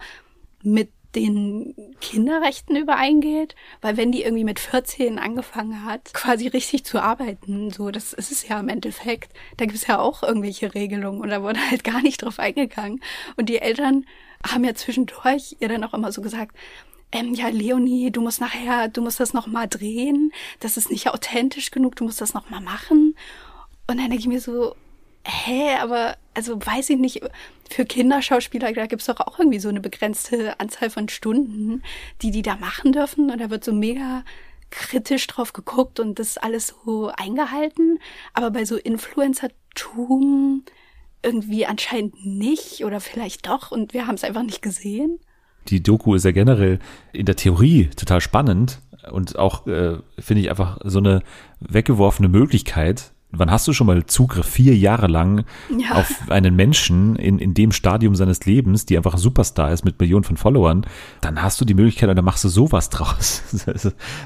mit 0.64 0.90
den 1.16 1.76
Kinderrechten 2.02 2.76
übereingeht, 2.76 3.56
weil 3.82 3.98
wenn 3.98 4.12
die 4.12 4.24
irgendwie 4.24 4.44
mit 4.44 4.60
14 4.60 5.20
angefangen 5.20 5.86
hat, 5.86 6.14
quasi 6.14 6.48
richtig 6.48 6.86
zu 6.86 7.02
arbeiten, 7.02 7.72
so 7.72 7.92
das 7.92 8.14
ist 8.14 8.32
es 8.32 8.48
ja 8.48 8.60
im 8.60 8.70
Endeffekt, 8.70 9.32
da 9.58 9.66
gibt 9.66 9.78
es 9.78 9.88
ja 9.88 10.00
auch 10.00 10.24
irgendwelche 10.24 10.74
Regelungen 10.74 11.22
und 11.22 11.30
da 11.30 11.44
wurde 11.44 11.60
halt 11.70 11.84
gar 11.84 12.02
nicht 12.02 12.24
drauf 12.24 12.40
eingegangen. 12.40 13.02
Und 13.36 13.50
die 13.50 13.60
Eltern 13.60 14.06
haben 14.46 14.64
ja 14.64 14.74
zwischendurch 14.74 15.58
ihr 15.60 15.70
dann 15.70 15.84
auch 15.84 15.94
immer 15.94 16.12
so 16.12 16.22
gesagt, 16.22 16.56
ähm, 17.12 17.36
ja, 17.36 17.48
Leonie, 17.50 18.12
du 18.12 18.22
musst 18.22 18.42
nachher, 18.42 18.88
du 18.88 19.02
musst 19.02 19.20
das 19.20 19.34
nochmal 19.34 19.68
drehen, 19.68 20.34
das 20.60 20.78
ist 20.78 20.90
nicht 20.90 21.10
authentisch 21.10 21.70
genug, 21.70 21.96
du 21.96 22.06
musst 22.06 22.22
das 22.22 22.34
nochmal 22.34 22.62
machen. 22.62 23.16
Und 23.88 23.98
dann 23.98 24.10
denke 24.10 24.18
ich 24.18 24.28
mir 24.28 24.42
so, 24.42 24.76
hä, 25.26 25.78
aber 25.82 26.16
also 26.34 26.60
weiß 26.64 26.90
ich 26.92 26.98
nicht, 26.98 27.22
für 27.70 27.86
Kinderschauspieler, 27.86 28.74
da 28.74 28.86
gibt's 28.86 29.06
doch 29.06 29.20
auch 29.20 29.40
irgendwie 29.40 29.60
so 29.60 29.70
eine 29.70 29.80
begrenzte 29.80 30.60
Anzahl 30.60 30.90
von 30.90 31.10
Stunden, 31.10 31.84
die 32.22 32.32
die 32.32 32.42
da 32.42 32.56
machen 32.56 32.92
dürfen. 32.92 33.32
Und 33.32 33.40
da 33.40 33.50
wird 33.50 33.64
so 33.64 33.74
mega 33.74 34.24
kritisch 34.70 35.28
drauf 35.28 35.54
geguckt 35.54 36.00
und 36.00 36.20
das 36.20 36.30
ist 36.30 36.44
alles 36.44 36.76
so 36.84 37.12
eingehalten. 37.16 38.00
Aber 38.34 38.52
bei 38.52 38.66
so 38.66 38.76
Influencertum 38.76 40.64
irgendwie 41.22 41.66
anscheinend 41.66 42.26
nicht 42.26 42.84
oder 42.84 43.00
vielleicht 43.00 43.48
doch 43.48 43.72
und 43.72 43.94
wir 43.94 44.08
haben 44.08 44.16
es 44.16 44.24
einfach 44.24 44.44
nicht 44.44 44.62
gesehen. 44.62 45.20
die 45.70 45.82
Doku 45.82 46.16
ist 46.16 46.26
ja 46.26 46.32
generell 46.32 46.80
in 47.14 47.26
der 47.26 47.38
Theorie 47.38 47.90
total 47.96 48.20
spannend 48.20 48.82
und 49.12 49.38
auch, 49.38 49.66
äh, 49.68 49.98
finde 50.20 50.42
ich, 50.42 50.50
einfach 50.50 50.80
so 50.84 51.00
eine 51.00 51.24
weggeworfene 51.60 52.30
Möglichkeit. 52.30 53.14
Wann 53.36 53.50
hast 53.50 53.68
du 53.68 53.74
schon 53.74 53.88
mal 53.88 54.06
Zugriff 54.06 54.46
vier 54.46 54.76
Jahre 54.78 55.08
lang 55.08 55.44
Ja. 55.76 55.94
auf 55.96 56.30
einen 56.30 56.56
Menschen 56.56 57.16
in, 57.16 57.40
in 57.40 57.54
dem 57.56 57.72
Stadium 57.72 58.16
seines 58.16 58.46
Lebens, 58.46 58.86
die 58.86 58.96
einfach 58.96 59.14
ein 59.16 59.20
Superstar 59.20 59.72
ist 59.72 59.84
mit 59.84 60.00
Millionen 60.00 60.24
von 60.24 60.38
Followern? 60.38 60.86
Dann 61.22 61.42
hast 61.42 61.60
du 61.60 61.66
die 61.66 61.74
Möglichkeit 61.74 62.10
und 62.10 62.16
dann 62.16 62.26
machst 62.26 62.44
du 62.44 62.50
sowas 62.50 62.90
draus. 62.92 63.42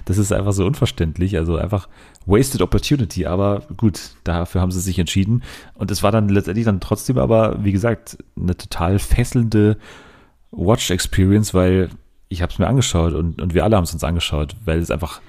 Das 0.06 0.18
ist- 0.18 0.34
einfach 0.34 0.52
so 0.52 0.66
unverständlich. 0.66 1.38
Also 1.38 1.56
einfach 1.56 1.88
wasted 2.26 2.62
opportunity. 2.62 3.26
Aber 3.26 3.62
gut, 3.78 4.00
dafür 4.26 4.60
haben 4.60 4.72
sie 4.72 4.82
sich 4.82 5.00
entschieden. 5.00 5.42
Und 5.76 5.90
es 5.90 6.04
war 6.04 6.12
dann 6.12 6.28
letztendlich 6.28 6.66
dann 6.66 6.82
trotzdem 6.82 7.18
aber, 7.18 7.64
wie 7.64 7.72
gesagt, 7.72 8.18
eine 8.38 8.58
total 8.58 9.00
fesselnde 9.00 9.78
Watch 10.52 10.92
Experience, 10.92 11.54
weil 11.54 11.90
ich 12.30 12.42
habe 12.42 12.52
es 12.52 12.60
mir 12.60 12.68
angeschaut 12.68 13.14
und, 13.14 13.42
und 13.42 13.54
wir 13.54 13.64
alle 13.64 13.78
haben 13.78 13.86
es 13.86 13.94
uns 13.94 14.04
angeschaut, 14.04 14.58
weil 14.66 14.80
es 14.80 14.92
einfach 14.92 15.22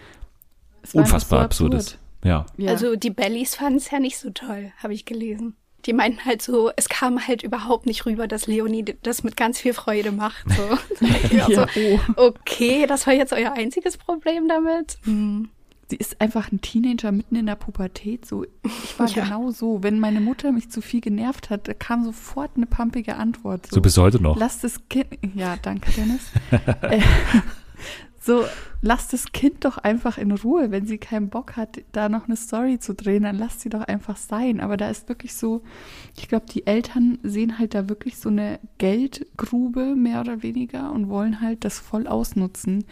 Es 0.83 0.95
unfassbar 0.95 1.39
so 1.41 1.45
absurd 1.45 1.74
ist. 1.74 1.99
Ja. 2.24 2.46
Ja. 2.56 2.70
Also 2.70 2.96
die 2.96 3.10
Bellies 3.10 3.54
fanden 3.54 3.78
es 3.78 3.90
ja 3.90 4.00
nicht 4.00 4.18
so 4.18 4.30
toll, 4.30 4.72
habe 4.82 4.94
ich 4.94 5.04
gelesen. 5.04 5.56
Die 5.86 5.92
meinten 5.92 6.24
halt 6.24 6.42
so, 6.42 6.70
es 6.76 6.88
kam 6.88 7.26
halt 7.28 7.42
überhaupt 7.44 7.86
nicht 7.86 8.04
rüber, 8.04 8.26
dass 8.26 8.46
Leonie 8.46 8.84
das 9.02 9.22
mit 9.22 9.36
ganz 9.36 9.60
viel 9.60 9.72
Freude 9.72 10.10
macht. 10.10 10.44
So. 10.50 11.06
ja, 11.36 11.48
Ja, 11.48 11.54
so 11.54 11.66
oh. 11.80 12.00
okay, 12.16 12.86
das 12.86 13.06
war 13.06 13.14
jetzt 13.14 13.32
euer 13.32 13.52
einziges 13.52 13.96
Problem 13.96 14.48
damit. 14.48 14.98
Hm. 15.04 15.48
Sie 15.90 15.96
ist 15.96 16.20
einfach 16.20 16.52
ein 16.52 16.60
Teenager 16.60 17.12
mitten 17.12 17.36
in 17.36 17.46
der 17.46 17.54
Pubertät. 17.54 18.26
So, 18.26 18.44
ich 18.64 18.98
war 18.98 19.08
Ja. 19.14 19.24
genau 19.24 19.50
so. 19.50 19.82
Wenn 19.82 19.98
meine 20.00 20.20
Mutter 20.20 20.52
mich 20.52 20.70
zu 20.70 20.82
viel 20.82 21.00
genervt 21.00 21.48
hat, 21.48 21.80
kam 21.80 22.04
sofort 22.04 22.50
eine 22.56 22.66
pumpige 22.66 23.16
Antwort. 23.16 23.66
So 23.70 23.80
bis 23.80 23.96
heute 23.96 24.20
noch. 24.22 24.36
Lass 24.36 24.60
das 24.60 24.86
Kind. 24.90 25.06
Ja, 25.34 25.56
danke, 25.62 25.90
Dennis. 25.92 26.20
äh, 26.82 27.00
so, 28.20 28.44
lass 28.82 29.08
das 29.08 29.32
Kind 29.32 29.64
doch 29.64 29.78
einfach 29.78 30.18
in 30.18 30.32
Ruhe. 30.32 30.70
Wenn 30.70 30.86
sie 30.86 30.98
keinen 30.98 31.28
Bock 31.28 31.56
hat, 31.56 31.80
da 31.92 32.08
noch 32.08 32.26
eine 32.26 32.36
Story 32.36 32.78
zu 32.78 32.94
drehen, 32.94 33.22
dann 33.22 33.38
lass 33.38 33.60
sie 33.60 33.68
doch 33.68 33.82
einfach 33.82 34.16
sein. 34.16 34.60
Aber 34.60 34.76
da 34.76 34.90
ist 34.90 35.08
wirklich 35.08 35.34
so, 35.34 35.62
ich 36.16 36.28
glaube, 36.28 36.46
die 36.46 36.66
Eltern 36.66 37.18
sehen 37.22 37.58
halt 37.58 37.74
da 37.74 37.88
wirklich 37.88 38.18
so 38.18 38.28
eine 38.28 38.58
Geldgrube, 38.78 39.94
mehr 39.94 40.20
oder 40.20 40.42
weniger, 40.42 40.92
und 40.92 41.08
wollen 41.08 41.40
halt 41.40 41.64
das 41.64 41.78
voll 41.78 42.06
ausnutzen. 42.06 42.84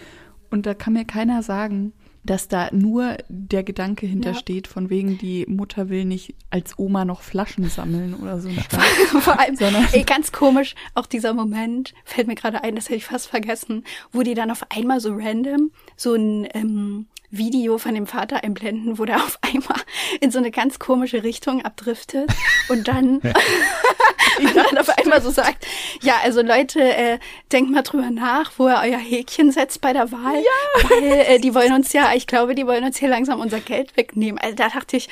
Und 0.51 0.65
da 0.65 0.75
kann 0.75 0.93
mir 0.93 1.05
keiner 1.05 1.43
sagen, 1.43 1.93
dass 2.27 2.49
da 2.49 2.69
nur 2.73 3.17
der 3.29 3.63
Gedanke 3.63 4.07
hintersteht, 4.07 4.67
von 4.67 4.91
wegen 4.91 5.17
die 5.19 5.47
Mutter 5.49 5.89
will 5.89 6.05
nicht 6.05 6.35
als 6.51 6.79
Oma 6.79 7.05
noch 7.05 7.23
Flaschen 7.23 7.69
sammeln 7.69 8.15
oder 8.15 8.41
so. 8.41 8.49
Vor 9.21 9.39
allem, 9.39 9.57
Sondern- 9.57 9.87
ey, 9.93 10.03
ganz 10.03 10.33
komisch, 10.33 10.75
auch 10.95 11.07
dieser 11.07 11.33
Moment, 11.35 11.95
fällt 12.05 12.27
mir 12.27 12.35
gerade 12.35 12.63
ein, 12.63 12.75
das 12.75 12.87
hätte 12.87 12.97
ich 12.97 13.05
fast 13.07 13.29
vergessen, 13.29 13.85
wo 14.13 14.23
die 14.23 14.35
dann 14.35 14.51
auf 14.51 14.65
einmal 14.71 15.01
so 15.01 15.13
random 15.15 15.71
so 15.97 16.15
ein 16.15 16.49
ähm, 16.55 17.07
Video 17.31 17.79
von 17.79 17.95
dem 17.95 18.07
Vater 18.07 18.43
einblenden, 18.45 18.99
wo 18.99 19.05
der 19.05 19.17
auf 19.25 19.39
einmal 19.43 19.81
in 20.21 20.31
so 20.31 20.39
eine 20.39 20.51
ganz 20.51 20.79
komische 20.79 21.23
Richtung 21.23 21.65
abdriftet 21.65 22.31
und 22.69 22.89
dann, 22.89 23.21
und 24.39 24.57
dann 24.57 24.79
auf 24.79 24.89
einmal 24.99 25.21
so 25.23 25.31
sagt, 25.31 25.67
ja, 26.03 26.15
also 26.23 26.43
Leute, 26.43 26.81
äh, 26.81 27.19
denkt 27.53 27.71
mal 27.71 27.83
drüber 27.83 28.11
nach, 28.11 28.53
wo 28.57 28.69
ihr 28.69 28.81
euer 28.83 28.99
Häkchen 28.99 29.51
setzt 29.51 29.81
bei 29.81 29.93
der 29.93 30.13
Wahl, 30.13 30.43
weil 30.89 31.13
äh, 31.27 31.39
die 31.39 31.55
wollen 31.55 31.73
uns 31.73 31.93
ja, 31.93 32.13
ich 32.15 32.27
glaube, 32.27 32.55
die 32.55 32.67
wollen 32.67 32.85
uns 32.85 32.99
hier 32.99 33.09
langsam 33.09 33.41
unser 33.41 33.61
Geld 33.61 33.97
wegnehmen. 33.97 34.39
Also 34.39 34.57
da 34.57 34.69
dachte 34.69 34.97
ich, 34.97 35.09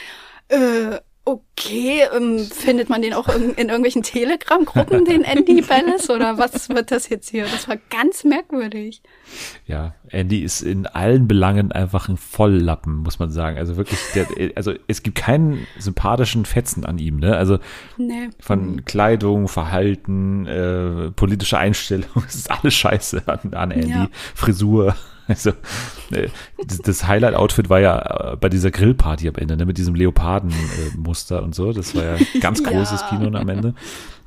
äh, 0.49 0.99
okay, 1.27 2.03
ähm, 2.14 2.39
findet 2.39 2.91
man 2.91 3.01
den 3.01 3.14
auch 3.14 3.29
in, 3.29 3.51
in 3.55 3.68
irgendwelchen 3.68 4.03
Telegram-Gruppen, 4.03 5.07
den 5.07 5.22
Andy 5.22 5.62
Ballas, 5.62 6.11
oder 6.11 6.37
was 6.37 6.68
wird 6.68 6.91
das 6.91 7.09
jetzt 7.09 7.31
hier? 7.31 7.45
Das 7.45 7.66
war 7.66 7.77
ganz 7.89 8.25
merkwürdig. 8.25 9.03
Ja, 9.66 9.95
Andy 10.11 10.43
ist 10.43 10.61
in 10.61 10.87
allen 10.87 11.27
Belangen 11.27 11.72
einfach 11.72 12.09
ein 12.09 12.18
Volllappen, 12.18 12.97
muss 12.97 13.18
man 13.18 13.31
sagen. 13.31 13.57
Also 13.57 13.77
wirklich, 13.79 13.99
der, 14.14 14.27
also 14.55 14.75
es 14.87 15.03
gibt 15.03 15.16
keinen 15.16 15.66
sympathischen 15.79 16.45
Fetzen 16.45 16.85
an 16.85 16.99
ihm, 16.99 17.18
ne? 17.20 17.37
Also 17.37 17.59
Nee. 17.97 18.29
von 18.41 18.85
Kleidung, 18.85 19.49
Verhalten, 19.49 20.47
äh, 20.47 21.11
politische 21.12 21.57
Einstellung, 21.59 22.09
es 22.29 22.35
ist 22.35 22.51
alles 22.51 22.75
scheiße 22.75 23.22
an, 23.26 23.55
an 23.55 23.71
Andy. 23.71 23.88
Ja. 23.91 24.09
Frisur. 24.34 24.95
Also 25.29 25.51
äh, 26.11 26.29
das, 26.84 27.07
Highlight-Outfit 27.07 27.71
war 27.71 27.80
ja 27.80 28.33
äh, 28.33 28.37
bei 28.37 28.49
dieser 28.51 28.71
Grillparty 28.71 29.29
am 29.29 29.37
Ende, 29.37 29.57
ne, 29.57 29.64
mit 29.64 29.79
diesem 29.79 29.95
Leoparden-Muster 29.95 31.42
und 31.42 31.55
so. 31.55 31.72
Das 31.72 31.95
war 31.95 32.05
ja 32.05 32.17
ganz 32.41 32.61
Ja. 32.61 32.71
großes 32.71 33.07
Kino 33.07 33.37
am 33.37 33.49
Ende. 33.49 33.75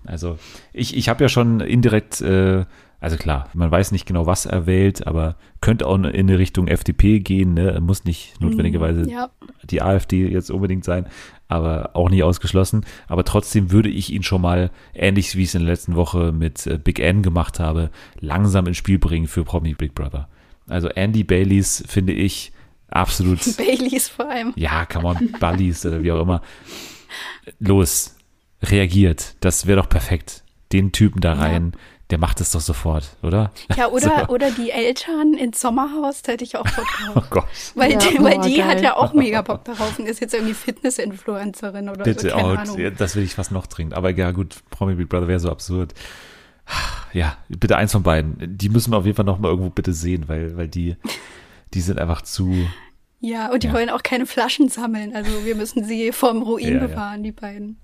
Also 0.06 0.38
ich, 0.74 0.96
ich 0.96 1.10
habe 1.10 1.24
ja 1.24 1.30
schon 1.30 1.60
indirekt, 1.60 2.22
äh, 2.22 2.66
also 3.00 3.18
klar, 3.18 3.50
man 3.54 3.70
weiß 3.70 3.92
nicht 3.92 4.06
genau, 4.08 4.26
was 4.26 4.46
er 4.48 4.66
wählt, 4.66 5.06
aber 5.06 5.36
könnte 5.62 5.86
auch 5.86 5.96
in 5.96 6.06
eine 6.06 6.40
Richtung 6.40 6.68
FDP 6.68 7.20
gehen, 7.20 7.54
ne? 7.54 7.80
Muss 7.82 8.06
nicht 8.06 8.42
notwendigerweise 8.42 9.08
Ja. 9.10 9.30
die 9.70 9.82
AfD 9.84 10.28
jetzt 10.28 10.50
unbedingt 10.50 10.84
sein, 10.84 11.06
aber 11.48 11.92
auch 11.94 12.10
nicht 12.10 12.24
ausgeschlossen. 12.24 12.86
Aber 13.08 13.24
trotzdem 13.24 13.70
würde 13.72 13.90
ich 13.90 14.12
ihn 14.12 14.24
schon 14.24 14.42
mal, 14.42 14.72
ähnlich 14.96 15.36
wie 15.36 15.44
ich 15.44 15.50
es 15.50 15.56
in 15.56 15.62
der 15.62 15.74
letzten 15.74 15.96
Woche 15.96 16.32
mit 16.32 16.66
äh, 16.66 16.80
Big 16.84 17.00
N 17.00 17.22
gemacht 17.22 17.60
habe, 17.60 17.92
langsam 18.20 18.66
ins 18.66 18.78
Spiel 18.78 18.98
bringen 18.98 19.28
für 19.28 19.44
Promi 19.44 19.76
Big 19.76 19.94
Brother. 19.94 20.28
Also 20.68 20.90
Andy 20.90 21.24
Baileys, 21.24 21.84
finde 21.88 22.14
ich, 22.14 22.52
absolut, 22.90 23.40
Baileys 23.58 24.10
vor 24.10 24.30
allem. 24.30 24.54
ja, 24.56 24.86
kann 24.86 25.04
man, 25.04 25.32
Ballis 25.40 25.86
oder 25.86 26.04
wie 26.04 26.12
auch 26.12 26.22
immer. 26.22 26.42
Los, 27.60 28.16
reagiert. 28.62 29.36
Das 29.40 29.68
wäre 29.68 29.82
doch 29.82 29.90
perfekt. 29.90 30.44
Den 30.74 30.92
Typen 30.92 31.22
da 31.22 31.34
rein, 31.34 31.74
der 32.10 32.18
macht 32.18 32.42
es 32.42 32.52
doch 32.52 32.60
sofort, 32.62 33.16
oder? 33.24 33.52
Ja, 33.78 33.88
oder, 33.92 34.26
So. 34.28 34.34
oder 34.34 34.52
die 34.52 34.72
Eltern 34.72 35.34
ins 35.34 35.62
Sommerhaus, 35.62 36.22
da 36.24 36.34
hätte 36.34 36.44
ich 36.44 36.58
auch 36.58 36.64
Bock 36.64 36.86
Oh 37.10 37.14
drauf. 37.14 37.30
Gott. 37.30 37.46
Weil, 37.76 37.92
Ja, 37.94 37.98
die, 38.00 38.20
weil 38.22 38.40
die 38.42 38.64
hat 38.64 38.82
ja 38.82 38.96
auch 38.98 39.14
mega 39.14 39.42
Bock 39.42 39.64
darauf 39.64 39.98
und 39.98 40.08
ist 40.08 40.20
jetzt 40.20 40.34
irgendwie 40.34 40.54
Fitness-Influencerin 40.54 41.88
oder 41.90 42.04
Bitte, 42.04 42.30
so, 42.30 42.36
keine 42.36 42.48
oh, 42.48 42.58
Ahnung. 42.58 42.92
das 42.98 43.16
will 43.16 43.24
ich 43.24 43.36
fast 43.36 43.52
noch 43.52 43.68
trinken. 43.68 43.94
Aber 43.94 44.10
ja, 44.10 44.32
gut, 44.32 44.56
Promi 44.70 44.96
Big 44.96 45.08
Brother 45.10 45.28
wäre 45.30 45.40
so 45.40 45.50
absurd. 45.52 45.94
Ja, 47.14 47.38
bitte 47.50 47.78
eins 47.78 47.92
von 47.94 48.04
beiden. 48.04 48.58
Die 48.58 48.70
müssen 48.70 48.92
wir 48.92 48.98
auf 48.98 49.06
jeden 49.06 49.16
Fall 49.16 49.26
noch 49.26 49.40
mal 49.40 49.50
irgendwo 49.50 49.70
bitte 49.70 49.94
sehen, 49.94 50.26
weil, 50.28 50.56
weil 50.58 50.68
die, 50.68 50.96
die 51.74 51.82
sind 51.82 52.00
einfach 52.00 52.22
zu, 52.22 52.68
Ja, 53.20 53.52
und 53.52 53.64
die 53.64 53.68
Ja. 53.68 53.74
wollen 53.74 53.90
auch 53.90 54.04
keine 54.04 54.26
Flaschen 54.26 54.70
sammeln. 54.70 55.16
Also 55.16 55.46
wir 55.46 55.56
müssen 55.56 55.84
sie 55.86 56.12
vorm 56.12 56.44
Ruin 56.44 56.68
Ja, 56.76 56.82
ja. 56.82 56.88
bewahren, 56.88 57.24
die 57.24 57.32
beiden. 57.32 57.78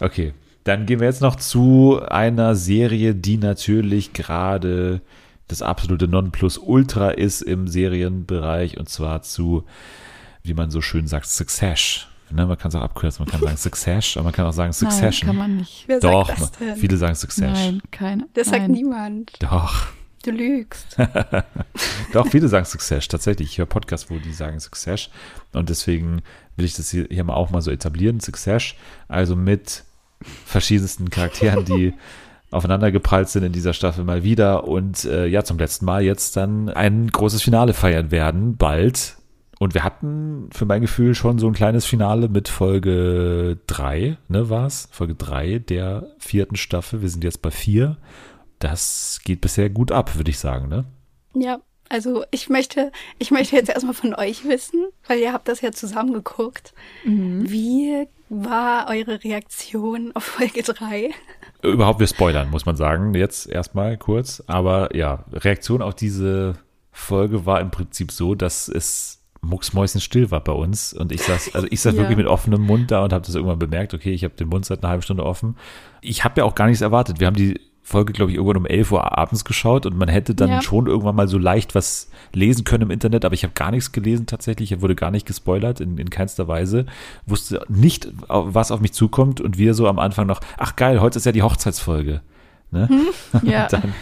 Okay, 0.00 0.32
dann 0.64 0.86
gehen 0.86 0.98
wir 1.00 1.06
jetzt 1.06 1.20
noch 1.20 1.36
zu 1.36 2.00
einer 2.08 2.54
Serie, 2.56 3.14
die 3.14 3.36
natürlich 3.36 4.12
gerade 4.12 5.00
das 5.48 5.60
absolute 5.62 6.08
Nonplusultra 6.08 7.10
ist 7.10 7.42
im 7.42 7.68
Serienbereich 7.68 8.78
und 8.78 8.88
zwar 8.88 9.22
zu, 9.22 9.64
wie 10.42 10.54
man 10.54 10.70
so 10.70 10.80
schön 10.80 11.06
sagt, 11.06 11.26
Success. 11.26 12.06
Ne, 12.32 12.46
man 12.46 12.58
kann 12.58 12.70
es 12.70 12.74
auch 12.74 12.82
abkürzen, 12.82 13.24
man 13.24 13.30
kann 13.30 13.40
sagen 13.40 13.56
Success, 13.58 14.16
aber 14.16 14.24
man 14.24 14.32
kann 14.32 14.46
auch 14.46 14.52
sagen 14.52 14.68
Nein, 14.80 14.90
Succession. 14.90 15.26
kann 15.26 15.36
man 15.36 15.56
nicht. 15.56 15.84
Wer 15.86 16.00
Doch, 16.00 16.28
sagt 16.28 16.40
das 16.40 16.50
denn? 16.52 16.76
viele 16.76 16.96
sagen 16.96 17.14
Success. 17.14 17.52
Nein, 17.52 17.82
keine. 17.90 18.26
Das 18.34 18.48
sagt 18.48 18.62
nein. 18.62 18.70
niemand. 18.72 19.32
Doch, 19.40 19.88
Du 20.22 20.30
lügst. 20.30 20.96
doch, 22.12 22.28
viele 22.28 22.46
sagen 22.46 22.64
Success, 22.64 23.08
tatsächlich. 23.08 23.50
Ich 23.50 23.58
höre 23.58 23.66
Podcasts, 23.66 24.08
wo 24.08 24.18
die 24.18 24.32
sagen 24.32 24.60
Success 24.60 25.10
und 25.52 25.68
deswegen 25.68 26.22
will 26.56 26.64
ich 26.64 26.74
das 26.74 26.90
hier, 26.90 27.06
hier 27.10 27.24
mal 27.24 27.34
auch 27.34 27.50
mal 27.50 27.60
so 27.60 27.72
etablieren, 27.72 28.20
Success, 28.20 28.74
also 29.08 29.34
mit 29.34 29.82
verschiedensten 30.46 31.10
Charakteren, 31.10 31.64
die 31.64 31.94
aufeinander 32.52 32.92
geprallt 32.92 33.30
sind 33.30 33.42
in 33.42 33.52
dieser 33.52 33.72
Staffel 33.72 34.04
mal 34.04 34.22
wieder 34.22 34.68
und 34.68 35.04
äh, 35.04 35.26
ja, 35.26 35.42
zum 35.42 35.58
letzten 35.58 35.86
Mal 35.86 36.02
jetzt 36.02 36.36
dann 36.36 36.68
ein 36.68 37.08
großes 37.08 37.42
Finale 37.42 37.74
feiern 37.74 38.12
werden, 38.12 38.56
bald. 38.56 39.16
Und 39.62 39.74
wir 39.74 39.84
hatten 39.84 40.50
für 40.50 40.64
mein 40.64 40.80
Gefühl 40.80 41.14
schon 41.14 41.38
so 41.38 41.46
ein 41.46 41.52
kleines 41.52 41.86
Finale 41.86 42.28
mit 42.28 42.48
Folge 42.48 43.60
drei, 43.68 44.16
ne, 44.26 44.50
war's? 44.50 44.88
Folge 44.90 45.14
drei 45.14 45.60
der 45.60 46.08
vierten 46.18 46.56
Staffel. 46.56 47.00
Wir 47.00 47.08
sind 47.08 47.22
jetzt 47.22 47.42
bei 47.42 47.52
vier. 47.52 47.96
Das 48.58 49.20
geht 49.22 49.40
bisher 49.40 49.70
gut 49.70 49.92
ab, 49.92 50.16
würde 50.16 50.30
ich 50.30 50.40
sagen, 50.40 50.68
ne? 50.68 50.84
Ja, 51.36 51.60
also 51.88 52.24
ich 52.32 52.48
möchte, 52.48 52.90
ich 53.20 53.30
möchte 53.30 53.54
jetzt 53.54 53.68
erstmal 53.68 53.94
von 53.94 54.16
euch 54.16 54.44
wissen, 54.48 54.84
weil 55.06 55.20
ihr 55.20 55.32
habt 55.32 55.46
das 55.46 55.60
ja 55.60 55.70
zusammen 55.70 56.12
geguckt. 56.12 56.74
Mhm. 57.04 57.48
Wie 57.48 58.08
war 58.30 58.88
eure 58.90 59.22
Reaktion 59.22 60.10
auf 60.14 60.24
Folge 60.24 60.64
3? 60.64 61.10
Überhaupt, 61.62 62.00
wir 62.00 62.08
spoilern, 62.08 62.50
muss 62.50 62.66
man 62.66 62.74
sagen, 62.74 63.14
jetzt 63.14 63.48
erstmal 63.48 63.96
kurz. 63.96 64.42
Aber 64.48 64.96
ja, 64.96 65.24
Reaktion 65.30 65.82
auf 65.82 65.94
diese 65.94 66.54
Folge 66.90 67.46
war 67.46 67.60
im 67.60 67.70
Prinzip 67.70 68.10
so, 68.10 68.34
dass 68.34 68.66
es 68.66 69.21
mucksmäuschenstill 69.42 70.30
war 70.30 70.40
bei 70.42 70.52
uns. 70.52 70.92
Und 70.92 71.12
ich 71.12 71.22
saß, 71.22 71.54
also 71.54 71.66
ich 71.70 71.80
saß 71.80 71.94
Ja. 71.94 72.00
wirklich 72.00 72.16
mit 72.16 72.26
offenem 72.26 72.62
Mund 72.62 72.90
da 72.90 73.04
und 73.04 73.12
habe 73.12 73.24
das 73.24 73.34
irgendwann 73.34 73.58
bemerkt, 73.58 73.92
okay, 73.94 74.12
ich 74.12 74.24
habe 74.24 74.34
den 74.34 74.48
Mund 74.48 74.64
seit 74.64 74.82
einer 74.82 74.90
halben 74.90 75.02
Stunde 75.02 75.24
offen. 75.24 75.56
Ich 76.00 76.24
habe 76.24 76.40
ja 76.40 76.44
auch 76.44 76.54
gar 76.54 76.66
nichts 76.66 76.80
erwartet. 76.80 77.20
Wir 77.20 77.26
haben 77.26 77.36
die 77.36 77.60
Folge, 77.84 78.12
glaube 78.12 78.30
ich, 78.30 78.36
irgendwann 78.36 78.58
um 78.58 78.66
11 78.66 78.92
Uhr 78.92 79.18
abends 79.18 79.44
geschaut 79.44 79.86
und 79.86 79.98
man 79.98 80.08
hätte 80.08 80.36
dann 80.36 80.48
Ja. 80.48 80.62
schon 80.62 80.86
irgendwann 80.86 81.16
mal 81.16 81.26
so 81.26 81.36
leicht 81.36 81.74
was 81.74 82.08
lesen 82.32 82.62
können 82.62 82.84
im 82.84 82.90
Internet, 82.92 83.24
aber 83.24 83.34
ich 83.34 83.42
habe 83.42 83.54
gar 83.54 83.72
nichts 83.72 83.90
gelesen 83.90 84.26
tatsächlich. 84.26 84.70
Ich 84.70 84.80
wurde 84.80 84.94
gar 84.94 85.10
nicht 85.10 85.26
gespoilert 85.26 85.80
in, 85.80 85.98
in 85.98 86.08
keinster 86.08 86.46
Weise. 86.46 86.86
Wusste 87.26 87.64
nicht, 87.68 88.08
was 88.28 88.70
auf 88.70 88.80
mich 88.80 88.92
zukommt 88.92 89.40
und 89.40 89.58
wir 89.58 89.74
so 89.74 89.88
am 89.88 89.98
Anfang 89.98 90.28
noch, 90.28 90.40
ach 90.58 90.76
geil, 90.76 91.00
heute 91.00 91.18
ist 91.18 91.26
ja 91.26 91.32
die 91.32 91.42
Hochzeitsfolge. 91.42 92.20
Ne? 92.70 92.88
Ja. 93.42 93.64
Und 93.64 93.72
dann, 93.72 93.94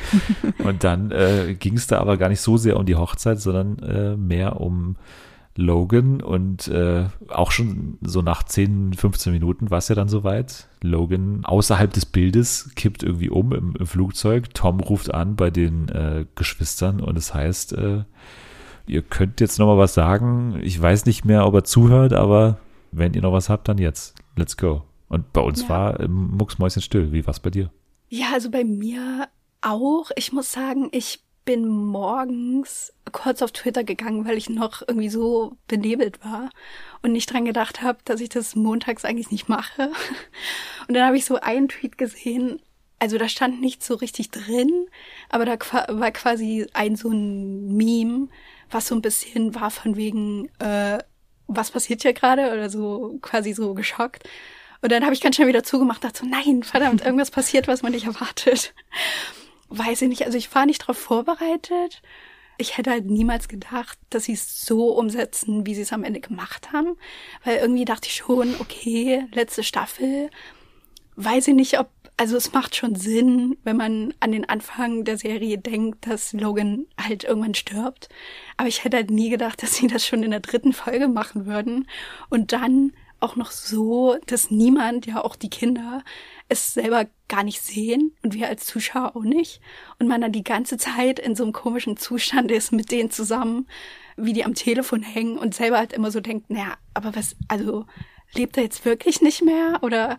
und 0.59 0.85
dann 0.85 1.11
äh, 1.11 1.55
ging 1.59 1.75
es 1.77 1.87
da 1.87 1.99
aber 1.99 2.19
gar 2.19 2.29
nicht 2.29 2.43
so 2.43 2.59
sehr 2.59 2.77
um 2.77 2.85
die 2.85 2.97
Hochzeit, 2.97 3.41
sondern 3.41 3.79
äh, 3.79 4.17
mehr 4.17 4.61
um 4.61 4.97
Logan 5.57 6.23
und 6.23 6.69
äh, 6.69 7.07
auch 7.29 7.51
schon 7.51 7.99
so 8.03 8.23
nach 8.23 8.43
10, 8.45 8.95
15 8.95 9.33
Minuten 9.33 9.71
war 9.71 9.79
es 9.79 9.89
ja 9.89 9.95
dann 9.95 10.09
soweit. 10.09 10.69
Logan 10.83 11.45
außerhalb 11.45 11.93
des 11.93 12.07
Bildes 12.07 12.71
kippt 12.77 13.03
irgendwie 13.03 13.31
um 13.31 13.53
im, 13.53 13.75
im 13.79 13.87
Flugzeug. 13.87 14.55
Tom 14.55 14.81
ruft 14.81 15.13
an 15.13 15.37
bei 15.37 15.51
den 15.51 15.89
äh, 15.89 16.25
Geschwistern 16.37 17.01
und 17.01 17.17
es 17.19 17.35
heißt, 17.35 17.73
äh, 17.75 18.05
ihr 18.87 19.03
könnt 19.03 19.41
jetzt 19.41 19.59
noch 19.59 19.67
mal 19.67 19.79
was 19.79 19.95
sagen. 19.95 20.59
Ich 20.63 20.81
weiß 20.81 21.07
nicht 21.07 21.25
mehr, 21.25 21.47
ob 21.47 21.55
er 21.55 21.65
zuhört, 21.65 22.13
aber 22.13 22.59
wenn 22.93 23.15
ihr 23.15 23.23
noch 23.23 23.33
was 23.33 23.49
habt, 23.49 23.69
dann 23.69 23.79
jetzt. 23.79 24.15
Let's 24.37 24.57
go. 24.57 24.83
Und 25.09 25.33
bei 25.33 25.41
uns 25.41 25.63
Ja. 25.63 25.69
war 25.69 26.01
im 26.01 26.37
Mucksmäuschen 26.37 26.81
still. 26.83 27.13
Wie 27.13 27.27
war's 27.27 27.41
bei 27.41 27.51
dir? 27.51 27.71
Ja, 28.09 28.27
also 28.33 28.51
bei 28.51 28.65
mir 28.65 29.29
auch. 29.61 30.11
Ich 30.17 30.33
muss 30.33 30.53
sagen, 30.53 30.89
ich 30.93 31.23
bin 31.51 31.67
morgens 31.67 32.93
kurz 33.11 33.43
auf 33.43 33.51
Twitter 33.51 33.83
gegangen, 33.83 34.25
weil 34.25 34.37
ich 34.37 34.49
noch 34.49 34.83
irgendwie 34.87 35.09
so 35.09 35.57
benebelt 35.67 36.25
war 36.25 36.51
und 37.03 37.11
nicht 37.11 37.33
dran 37.33 37.45
gedacht 37.45 37.83
habe, 37.83 37.99
dass 38.05 38.21
ich 38.21 38.29
das 38.29 38.55
montags 38.55 39.05
eigentlich 39.05 39.33
nicht 39.33 39.49
mache. 39.49 39.91
Und 40.87 40.95
dann 40.95 41.05
habe 41.05 41.17
ich 41.17 41.25
so 41.25 41.41
einen 41.41 41.69
Tweet 41.69 41.99
gesehen, 41.99 42.63
also 43.01 43.19
da 43.19 43.29
stand 43.29 43.61
nicht 43.61 43.83
so 43.83 43.95
richtig 43.95 44.31
drin, 44.31 44.87
aber 45.29 45.45
da 45.45 45.59
war 45.89 46.13
quasi 46.13 46.69
ein 46.73 46.95
so 46.95 47.09
ein 47.09 47.77
Meme, 47.77 48.29
was 48.71 48.87
so 48.87 48.95
ein 48.95 49.03
bisschen 49.03 49.53
war 49.57 49.73
von 49.73 49.97
wegen, 49.97 50.47
äh, 50.61 50.99
was 51.49 51.73
passiert 51.73 52.03
hier 52.03 52.13
gerade 52.13 52.53
oder 52.53 52.71
so 52.71 53.19
quasi 53.23 53.55
so 53.55 53.75
geschockt. 53.75 54.23
Und 54.83 54.93
dann 54.93 55.03
habe 55.03 55.15
ich 55.15 55.21
ganz 55.21 55.35
schnell 55.35 55.49
wieder 55.49 55.65
zugemacht, 55.65 56.05
dachte 56.05 56.21
so, 56.21 56.27
nein, 56.27 56.63
verdammt, 56.63 57.01
irgendwas 57.05 57.33
passiert, 57.33 57.67
was 57.67 57.83
man 57.83 57.91
nicht 57.91 58.07
erwartet. 58.07 58.73
Weiß 59.71 60.03
ich 60.03 60.09
nicht, 60.09 60.27
also 60.27 60.37
ich 60.37 60.53
war 60.55 60.67
nicht 60.67 60.83
darauf 60.83 60.99
vorbereitet. 60.99 62.03
Ich 62.59 62.77
hätte 62.77 62.91
halt 62.91 63.07
niemals 63.07 63.49
gedacht, 63.49 63.99
dass 64.11 64.25
sie 64.25 64.33
es 64.33 64.67
so 64.67 64.93
umsetzen, 64.93 65.65
wie 65.65 65.75
sie 65.75 65.83
es 65.83 65.93
am 65.93 66.05
Ende 66.05 66.21
gemacht 66.21 66.73
haben. 66.73 66.97
Weil 67.45 67.59
irgendwie 67.59 67.85
dachte 67.85 68.09
ich 68.09 68.17
schon, 68.17 68.55
okay, 68.61 69.27
letzte 69.33 69.63
Staffel, 69.63 70.29
weiß 71.17 71.49
ich 71.49 71.55
nicht, 71.55 71.79
ob, 71.79 71.89
also 72.17 72.37
es 72.37 72.53
macht 72.53 72.75
schon 72.77 72.97
Sinn, 72.97 73.57
wenn 73.63 73.77
man 73.77 74.13
an 74.21 74.33
den 74.33 74.49
Anfang 74.49 75.05
der 75.05 75.17
Serie 75.17 75.57
denkt, 75.57 76.07
dass 76.07 76.33
Logan 76.33 76.87
halt 77.01 77.25
irgendwann 77.25 77.55
stirbt. 77.55 78.09
Aber 78.57 78.69
ich 78.69 78.85
hätte 78.85 78.97
halt 78.99 79.11
nie 79.11 79.31
gedacht, 79.31 79.63
dass 79.63 79.77
sie 79.77 79.87
das 79.87 80.05
schon 80.05 80.23
in 80.23 80.33
der 80.33 80.41
dritten 80.41 80.73
Folge 80.73 81.09
machen 81.09 81.47
würden. 81.47 81.89
Und 82.29 82.53
dann 82.53 82.93
auch 83.21 83.37
noch 83.37 83.51
so, 83.51 84.17
dass 84.27 84.51
niemand, 84.51 85.07
ja 85.07 85.23
auch 85.23 85.37
die 85.37 85.51
Kinder, 85.51 86.03
es 86.51 86.75
selber 86.75 87.07
gar 87.29 87.45
nicht 87.45 87.63
sehen 87.63 88.13
und 88.23 88.35
wir 88.35 88.49
als 88.49 88.67
Zuschauer 88.67 89.17
auch 89.17 89.23
nicht. 89.23 89.61
Und 89.99 90.09
man 90.09 90.21
dann 90.21 90.33
die 90.33 90.45
ganze 90.45 90.77
Zeit 90.77 91.19
in 91.19 91.37
so 91.37 91.45
einem 91.45 91.53
komischen 91.53 91.97
Zustand 91.97 92.51
ist 92.51 92.73
mit 92.73 92.91
denen 92.91 93.11
zusammen, 93.11 93.69
wie 94.17 94.33
die 94.33 94.45
am 94.45 94.55
Telefon 94.55 95.03
hängen 95.03 95.39
und 95.39 95.55
selber 95.55 95.79
halt 95.79 95.93
immer 95.93 96.11
so 96.11 96.21
denkt, 96.21 96.51
naja, 96.51 96.75
aber 96.93 97.15
was, 97.15 97.37
also 97.49 97.87
lebt 98.35 98.57
er 98.57 98.65
jetzt 98.65 98.85
wirklich 98.85 99.23
nicht 99.23 99.43
mehr? 99.43 99.79
Oder 99.83 100.19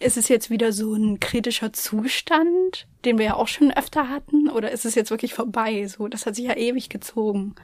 ist 0.00 0.16
es 0.16 0.28
jetzt 0.28 0.50
wieder 0.50 0.72
so 0.72 0.94
ein 0.94 1.20
kritischer 1.20 1.72
Zustand, 1.72 2.86
den 3.04 3.18
wir 3.18 3.26
ja 3.26 3.34
auch 3.34 3.48
schon 3.48 3.70
öfter 3.70 4.08
hatten? 4.08 4.48
Oder 4.48 4.70
ist 4.72 4.84
es 4.84 4.94
jetzt 4.94 5.10
wirklich 5.10 5.34
vorbei? 5.34 5.86
So, 5.88 6.08
das 6.08 6.26
hat 6.26 6.36
sich 6.36 6.46
ja 6.46 6.56
ewig 6.56 6.88
gezogen. 6.88 7.54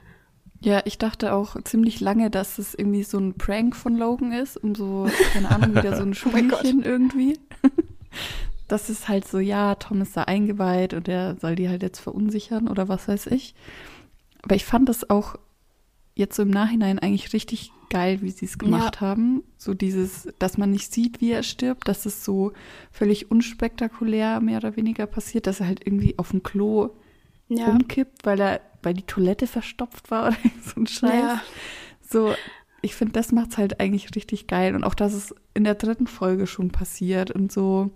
Ja, 0.60 0.80
ich 0.84 0.96
dachte 0.96 1.32
auch 1.32 1.56
ziemlich 1.64 2.00
lange, 2.00 2.30
dass 2.30 2.58
es 2.58 2.74
irgendwie 2.74 3.02
so 3.02 3.18
ein 3.18 3.34
Prank 3.34 3.74
von 3.74 3.96
Logan 3.96 4.32
ist, 4.32 4.56
um 4.56 4.74
so, 4.74 5.08
keine 5.32 5.50
Ahnung, 5.50 5.74
wieder 5.74 5.96
so 5.96 6.02
ein 6.02 6.10
Oh. 6.12 6.14
Spielchen 6.14 6.82
irgendwie. 6.82 7.38
Das 8.68 8.88
ist 8.88 9.08
halt 9.08 9.26
so, 9.28 9.38
ja, 9.38 9.74
Tom 9.74 10.00
ist 10.00 10.16
da 10.16 10.22
eingeweiht 10.22 10.94
und 10.94 11.08
er 11.08 11.36
soll 11.36 11.56
die 11.56 11.68
halt 11.68 11.82
jetzt 11.82 11.98
verunsichern 12.00 12.68
oder 12.68 12.88
was 12.88 13.08
weiß 13.08 13.26
ich. 13.26 13.54
Aber 14.42 14.54
ich 14.54 14.64
fand 14.64 14.88
das 14.88 15.08
auch 15.10 15.36
jetzt 16.14 16.36
so 16.36 16.42
im 16.42 16.50
Nachhinein 16.50 16.98
eigentlich 16.98 17.32
richtig 17.32 17.70
geil, 17.90 18.22
wie 18.22 18.30
sie 18.30 18.46
es 18.46 18.58
gemacht 18.58 19.00
haben. 19.00 19.42
So 19.58 19.74
dieses, 19.74 20.28
dass 20.38 20.56
man 20.58 20.70
nicht 20.70 20.92
sieht, 20.92 21.20
wie 21.20 21.32
er 21.32 21.42
stirbt, 21.42 21.86
dass 21.88 22.06
es 22.06 22.24
so 22.24 22.52
völlig 22.90 23.30
unspektakulär 23.30 24.40
mehr 24.40 24.58
oder 24.58 24.76
weniger 24.76 25.06
passiert, 25.06 25.46
dass 25.46 25.60
er 25.60 25.66
halt 25.66 25.86
irgendwie 25.86 26.18
auf 26.18 26.30
dem 26.30 26.42
Klo 26.42 26.90
Ja. 27.48 27.68
umkippt, 27.68 28.24
weil 28.24 28.40
er, 28.40 28.60
weil 28.82 28.94
die 28.94 29.02
Toilette 29.06 29.46
verstopft 29.46 30.10
war 30.10 30.28
oder 30.28 30.36
so 30.64 30.80
ein 30.80 30.86
Scheiß. 30.86 31.12
Ja. 31.12 31.42
So, 32.00 32.34
ich 32.80 32.94
finde, 32.94 33.12
das 33.12 33.32
macht's 33.32 33.58
halt 33.58 33.80
eigentlich 33.80 34.14
richtig 34.14 34.46
geil. 34.46 34.74
Und 34.74 34.84
auch, 34.84 34.94
dass 34.94 35.12
es 35.12 35.34
in 35.54 35.64
der 35.64 35.74
dritten 35.74 36.06
Folge 36.06 36.46
schon 36.46 36.70
passiert 36.70 37.30
und 37.30 37.52
so 37.52 37.90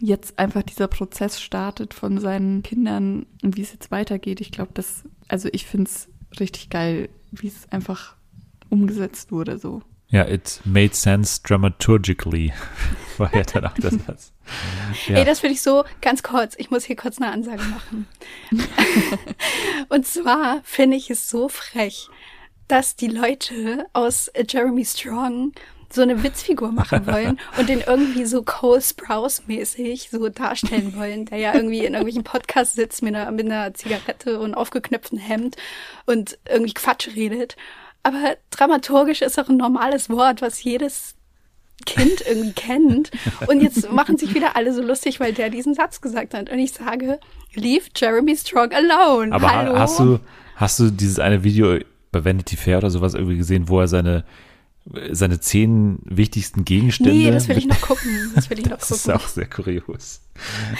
jetzt 0.00 0.38
einfach 0.38 0.62
dieser 0.62 0.88
Prozess 0.88 1.40
startet 1.40 1.94
von 1.94 2.20
seinen 2.20 2.62
Kindern 2.62 3.26
und 3.42 3.56
wie 3.56 3.62
es 3.62 3.72
jetzt 3.72 3.90
weitergeht. 3.90 4.40
Ich 4.40 4.52
glaube, 4.52 4.70
das, 4.74 5.04
also 5.28 5.48
ich 5.52 5.66
finde 5.66 5.90
es 5.90 6.08
richtig 6.40 6.70
geil, 6.70 7.08
wie 7.30 7.48
es 7.48 7.70
einfach 7.70 8.16
umgesetzt 8.70 9.32
wurde, 9.32 9.58
so. 9.58 9.82
Ja, 10.10 10.26
it 10.26 10.60
made 10.64 10.94
sense 10.94 11.40
dramaturgically. 11.42 12.52
War 13.18 13.34
ja 13.34 13.42
dann 13.42 13.66
auch 13.66 13.74
das 13.74 13.94
Satz. 14.06 14.32
Ja. 15.06 15.16
Ey, 15.16 15.24
das 15.24 15.40
finde 15.40 15.54
ich 15.54 15.62
so 15.62 15.84
ganz 16.00 16.22
kurz. 16.22 16.54
Ich 16.56 16.70
muss 16.70 16.84
hier 16.84 16.96
kurz 16.96 17.18
eine 17.20 17.30
Ansage 17.30 17.62
machen. 17.62 18.06
Und 19.90 20.06
zwar 20.06 20.60
finde 20.64 20.96
ich 20.96 21.10
es 21.10 21.28
so 21.28 21.48
frech, 21.48 22.08
dass 22.68 22.96
die 22.96 23.08
Leute 23.08 23.86
aus 23.92 24.30
Jeremy 24.48 24.84
Strong 24.84 25.52
so 25.90 26.02
eine 26.02 26.22
Witzfigur 26.22 26.70
machen 26.72 27.06
wollen 27.06 27.40
und 27.58 27.68
den 27.68 27.80
irgendwie 27.86 28.24
so 28.26 28.42
Cole 28.42 28.80
Sprouse 28.82 29.42
mäßig 29.46 30.08
so 30.10 30.28
darstellen 30.28 30.94
wollen, 30.96 31.24
der 31.26 31.38
ja 31.38 31.54
irgendwie 31.54 31.78
in 31.78 31.94
irgendwelchen 31.94 32.24
Podcasts 32.24 32.74
sitzt 32.74 33.02
mit 33.02 33.14
einer, 33.14 33.30
mit 33.30 33.46
einer 33.46 33.72
Zigarette 33.74 34.38
und 34.38 34.54
aufgeknöpftem 34.54 35.18
Hemd 35.18 35.56
und 36.06 36.38
irgendwie 36.48 36.74
Quatsch 36.74 37.08
redet. 37.16 37.56
Aber 38.02 38.36
dramaturgisch 38.50 39.22
ist 39.22 39.38
auch 39.38 39.48
ein 39.48 39.56
normales 39.56 40.10
Wort, 40.10 40.42
was 40.42 40.62
jedes 40.62 41.14
Kind 41.86 42.22
irgendwie 42.28 42.52
kennt. 42.52 43.10
Und 43.46 43.60
jetzt 43.62 43.90
machen 43.92 44.16
sich 44.18 44.34
wieder 44.34 44.56
alle 44.56 44.74
so 44.74 44.82
lustig, 44.82 45.20
weil 45.20 45.32
der 45.32 45.48
diesen 45.48 45.74
Satz 45.74 46.00
gesagt 46.00 46.34
hat. 46.34 46.50
Und 46.50 46.58
ich 46.58 46.72
sage, 46.72 47.18
leave 47.54 47.86
Jeremy 47.96 48.36
Strong 48.36 48.72
alone. 48.72 49.32
Aber 49.32 49.48
ha- 49.48 49.56
Hallo. 49.58 49.78
hast 49.78 49.98
du, 50.00 50.20
hast 50.56 50.78
du 50.80 50.90
dieses 50.90 51.18
eine 51.18 51.44
Video 51.44 51.78
bei 52.12 52.24
Vanity 52.24 52.56
Fair 52.56 52.78
oder 52.78 52.90
sowas 52.90 53.14
irgendwie 53.14 53.36
gesehen, 53.36 53.68
wo 53.68 53.80
er 53.80 53.88
seine, 53.88 54.24
seine 55.12 55.38
zehn 55.40 55.98
wichtigsten 56.04 56.64
Gegenstände. 56.64 57.12
Nee, 57.12 57.30
das 57.30 57.48
will 57.48 57.58
ich 57.58 57.66
noch 57.66 57.80
gucken. 57.80 58.32
Das 58.34 58.48
will 58.50 58.58
ich 58.58 58.66
noch 58.70 58.78
Das 58.78 58.90
ist 58.90 59.04
gucken. 59.04 59.20
auch 59.20 59.28
sehr 59.28 59.46
kurios. 59.46 60.20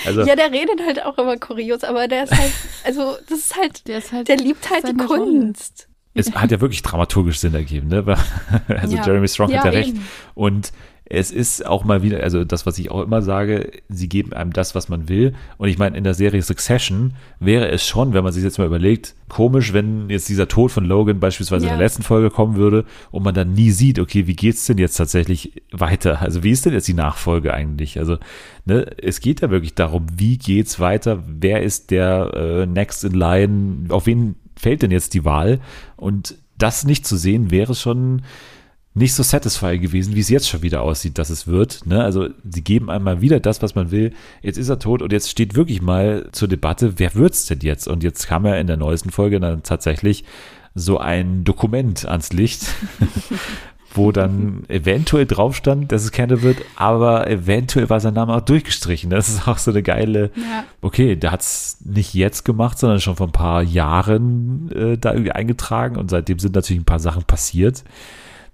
Also, 0.07 0.23
Ja, 0.23 0.37
der 0.37 0.51
redet 0.53 0.81
halt 0.87 1.05
auch 1.05 1.19
immer 1.19 1.37
kurios, 1.37 1.85
aber 1.85 2.09
der 2.09 2.25
ist 2.25 2.33
halt, 2.37 2.53
also 2.85 3.17
das 3.29 3.39
ist 3.39 3.57
halt, 3.57 3.87
Der 3.89 3.99
ist 3.99 4.13
halt 4.13 4.29
der 4.29 4.37
liebt 4.37 4.71
halt 4.71 4.85
die 4.85 4.89
seine 4.89 5.07
Rolle. 5.07 5.23
Kunst. 5.25 5.89
es 6.15 6.33
hat 6.33 6.51
ja 6.51 6.61
wirklich 6.61 6.83
dramaturgisch 6.83 7.39
Sinn 7.41 7.55
ergeben, 7.55 7.89
ne? 7.89 8.05
Also 8.69 8.97
Ja. 8.97 9.05
Jeremy 9.05 9.29
Strong 9.29 9.51
Ja, 9.51 9.59
hat 9.59 9.65
ja 9.67 9.71
recht. 9.73 9.91
eben. 9.91 10.07
Und 10.35 10.73
es 11.11 11.31
ist 11.31 11.65
auch 11.65 11.85
mal 11.85 12.03
wieder, 12.03 12.23
also 12.23 12.45
das, 12.45 12.67
was 12.67 12.79
ich 12.79 12.91
auch 12.91 13.03
immer 13.03 13.23
sage, 13.23 13.71
sie 13.89 14.11
geben 14.11 14.35
einem 14.35 14.53
das, 14.53 14.75
was 14.75 14.91
man 14.91 15.09
will. 15.09 15.35
Und 15.57 15.69
ich 15.69 15.79
meine, 15.79 15.97
in 15.97 16.05
der 16.05 16.13
Serie 16.13 16.43
Succession 16.43 17.15
wäre 17.41 17.71
es 17.71 17.87
schon, 17.87 18.13
wenn 18.13 18.25
man 18.25 18.33
sich 18.35 18.45
jetzt 18.45 18.59
mal 18.59 18.67
überlegt, 18.67 19.15
komisch, 19.29 19.73
wenn 19.73 20.11
jetzt 20.11 20.29
dieser 20.29 20.49
Tod 20.49 20.71
von 20.71 20.85
Logan 20.85 21.19
beispielsweise 21.19 21.65
in 21.65 21.71
Ja. 21.71 21.77
der 21.79 21.87
letzten 21.87 22.03
Folge 22.03 22.29
kommen 22.29 22.57
würde 22.57 22.85
und 23.11 23.23
man 23.23 23.35
dann 23.35 23.55
nie 23.55 23.71
sieht, 23.71 23.99
okay, 23.99 24.27
wie 24.27 24.37
geht's 24.37 24.67
denn 24.67 24.77
jetzt 24.77 24.97
tatsächlich 24.97 25.63
weiter? 25.73 26.21
Also 26.21 26.43
wie 26.43 26.51
ist 26.51 26.67
denn 26.67 26.75
jetzt 26.75 26.89
die 26.89 26.95
Nachfolge 26.95 27.55
eigentlich? 27.55 27.99
Also, 27.99 28.19
ne, 28.67 28.87
es 29.03 29.21
geht 29.21 29.41
ja 29.41 29.51
wirklich 29.51 29.75
darum, 29.75 30.07
wie 30.15 30.37
geht's 30.37 30.79
weiter? 30.79 31.23
Wer 31.27 31.63
ist 31.63 31.91
der 31.91 32.33
äh, 32.35 32.67
Next 32.67 33.05
in 33.05 33.13
Line? 33.15 33.87
Auf 33.89 34.05
wen 34.05 34.35
fällt 34.57 34.83
denn 34.83 34.91
jetzt 34.91 35.15
die 35.15 35.25
Wahl? 35.25 35.61
Und 35.97 36.37
das 36.59 36.85
nicht 36.85 37.07
zu 37.07 37.17
sehen, 37.17 37.51
wäre 37.51 37.75
schon 37.75 38.23
nicht 38.99 39.15
so 39.15 39.23
satisfying 39.23 39.81
gewesen, 39.81 40.15
wie 40.15 40.21
es 40.21 40.29
jetzt 40.29 40.49
schon 40.49 40.63
wieder 40.63 40.83
aussieht, 40.83 41.19
dass 41.19 41.31
es 41.31 41.47
wird. 41.47 41.87
Ne? 41.87 42.03
Also 42.03 42.29
sie 42.49 42.63
geben 42.63 42.91
einmal 42.91 43.21
wieder 43.21 43.41
das, 43.41 43.63
was 43.63 43.75
man 43.75 43.91
will. 43.91 44.13
Jetzt 44.43 44.59
ist 44.59 44.69
er 44.69 44.79
tot 44.79 45.01
und 45.03 45.13
jetzt 45.13 45.31
steht 45.31 45.55
wirklich 45.55 45.81
mal 45.81 46.29
zur 46.33 46.49
Debatte, 46.49 46.99
wer 46.99 47.15
wird's 47.15 47.47
denn 47.47 47.61
jetzt? 47.63 47.89
Und 47.89 48.03
jetzt 48.03 48.27
kam 48.27 48.45
ja 48.45 48.55
in 48.57 48.67
der 48.67 48.77
neuesten 48.77 49.11
Folge 49.11 49.41
dann 49.41 49.63
tatsächlich 49.63 50.25
so 50.75 50.99
ein 50.99 51.45
Dokument 51.45 52.07
ans 52.07 52.33
Licht, 52.33 52.63
wo 53.95 54.13
dann 54.13 54.65
eventuell 54.69 55.27
drauf 55.27 55.57
stand, 55.57 55.91
dass 55.93 56.05
es 56.05 56.13
Kendall 56.13 56.43
wird, 56.43 56.59
aber 56.77 57.29
eventuell 57.29 57.89
war 57.89 58.01
sein 58.01 58.15
Name 58.15 58.35
auch 58.35 58.43
durchgestrichen. 58.43 59.11
Das 59.11 59.29
ist 59.29 59.49
auch 59.49 59.59
so 59.59 59.71
eine 59.71 59.83
geile, 59.83 60.31
Ja. 60.37 60.65
okay, 60.83 61.17
der 61.17 61.33
hat's 61.33 61.79
nicht 61.85 62.15
jetzt 62.15 62.45
gemacht, 62.45 62.79
sondern 62.79 63.01
schon 63.01 63.17
vor 63.17 63.27
ein 63.27 63.33
paar 63.33 63.63
Jahren 63.63 64.71
äh, 64.73 64.99
da 64.99 65.13
irgendwie 65.13 65.33
eingetragen 65.33 65.97
und 65.97 66.11
seitdem 66.11 66.39
sind 66.39 66.55
natürlich 66.55 66.83
ein 66.83 66.87
paar 66.87 67.01
Sachen 67.01 67.25
passiert. 67.25 67.83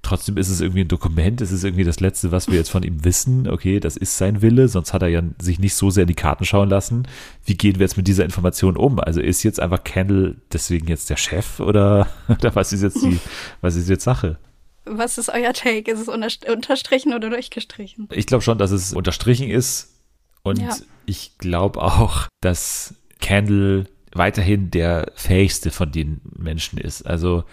Trotzdem 0.04 0.36
ist 0.36 0.48
es 0.50 0.60
irgendwie 0.60 0.82
ein 0.82 0.88
Dokument, 0.88 1.40
es 1.40 1.50
ist 1.50 1.64
irgendwie 1.64 1.82
das 1.84 1.98
Letzte, 1.98 2.30
was 2.30 2.46
wir 2.48 2.54
jetzt 2.54 2.70
von 2.70 2.82
ihm 2.84 3.04
wissen. 3.04 3.48
Okay, 3.48 3.80
das 3.80 3.96
ist 3.96 4.16
sein 4.18 4.42
Wille, 4.42 4.68
sonst 4.68 4.92
hat 4.92 5.02
er 5.02 5.08
ja 5.08 5.22
sich 5.40 5.58
nicht 5.58 5.74
so 5.74 5.90
sehr 5.90 6.02
in 6.02 6.08
die 6.08 6.14
Karten 6.14 6.44
schauen 6.44 6.68
lassen. 6.68 7.08
Wie 7.44 7.56
gehen 7.56 7.76
wir 7.80 7.84
jetzt 7.84 7.96
mit 7.96 8.06
dieser 8.06 8.24
Information 8.24 8.76
um? 8.76 9.00
Also 9.00 9.20
ist 9.20 9.42
jetzt 9.42 9.58
einfach 9.60 9.82
Kendall 9.82 10.36
deswegen 10.52 10.86
jetzt 10.86 11.10
der 11.10 11.16
Chef 11.16 11.58
oder, 11.58 12.06
oder 12.28 12.54
was 12.54 12.72
ist 12.72 12.82
jetzt 12.82 13.02
die, 13.02 13.18
was 13.60 13.74
ist 13.76 13.88
jetzt 13.88 14.04
Sache? 14.04 14.38
Was 14.84 15.16
ist 15.16 15.30
euer 15.30 15.54
Take? 15.54 15.90
Ist 15.90 16.00
es 16.00 16.08
unterst- 16.08 16.46
unterstrichen 16.50 17.14
oder 17.14 17.30
durchgestrichen? 17.30 18.06
Ich 18.12 18.26
glaube 18.26 18.42
schon, 18.42 18.58
dass 18.58 18.70
es 18.70 18.92
unterstrichen 18.92 19.48
ist 19.48 19.94
und 20.42 20.60
Ja. 20.60 20.76
ich 21.06 21.38
glaube 21.38 21.80
auch, 21.82 22.26
dass 22.42 22.94
Kendall 23.20 23.86
weiterhin 24.12 24.70
der 24.70 25.10
fähigste 25.16 25.70
von 25.70 25.90
den 25.90 26.20
Menschen 26.36 26.78
ist. 26.78 27.02
Also 27.06 27.44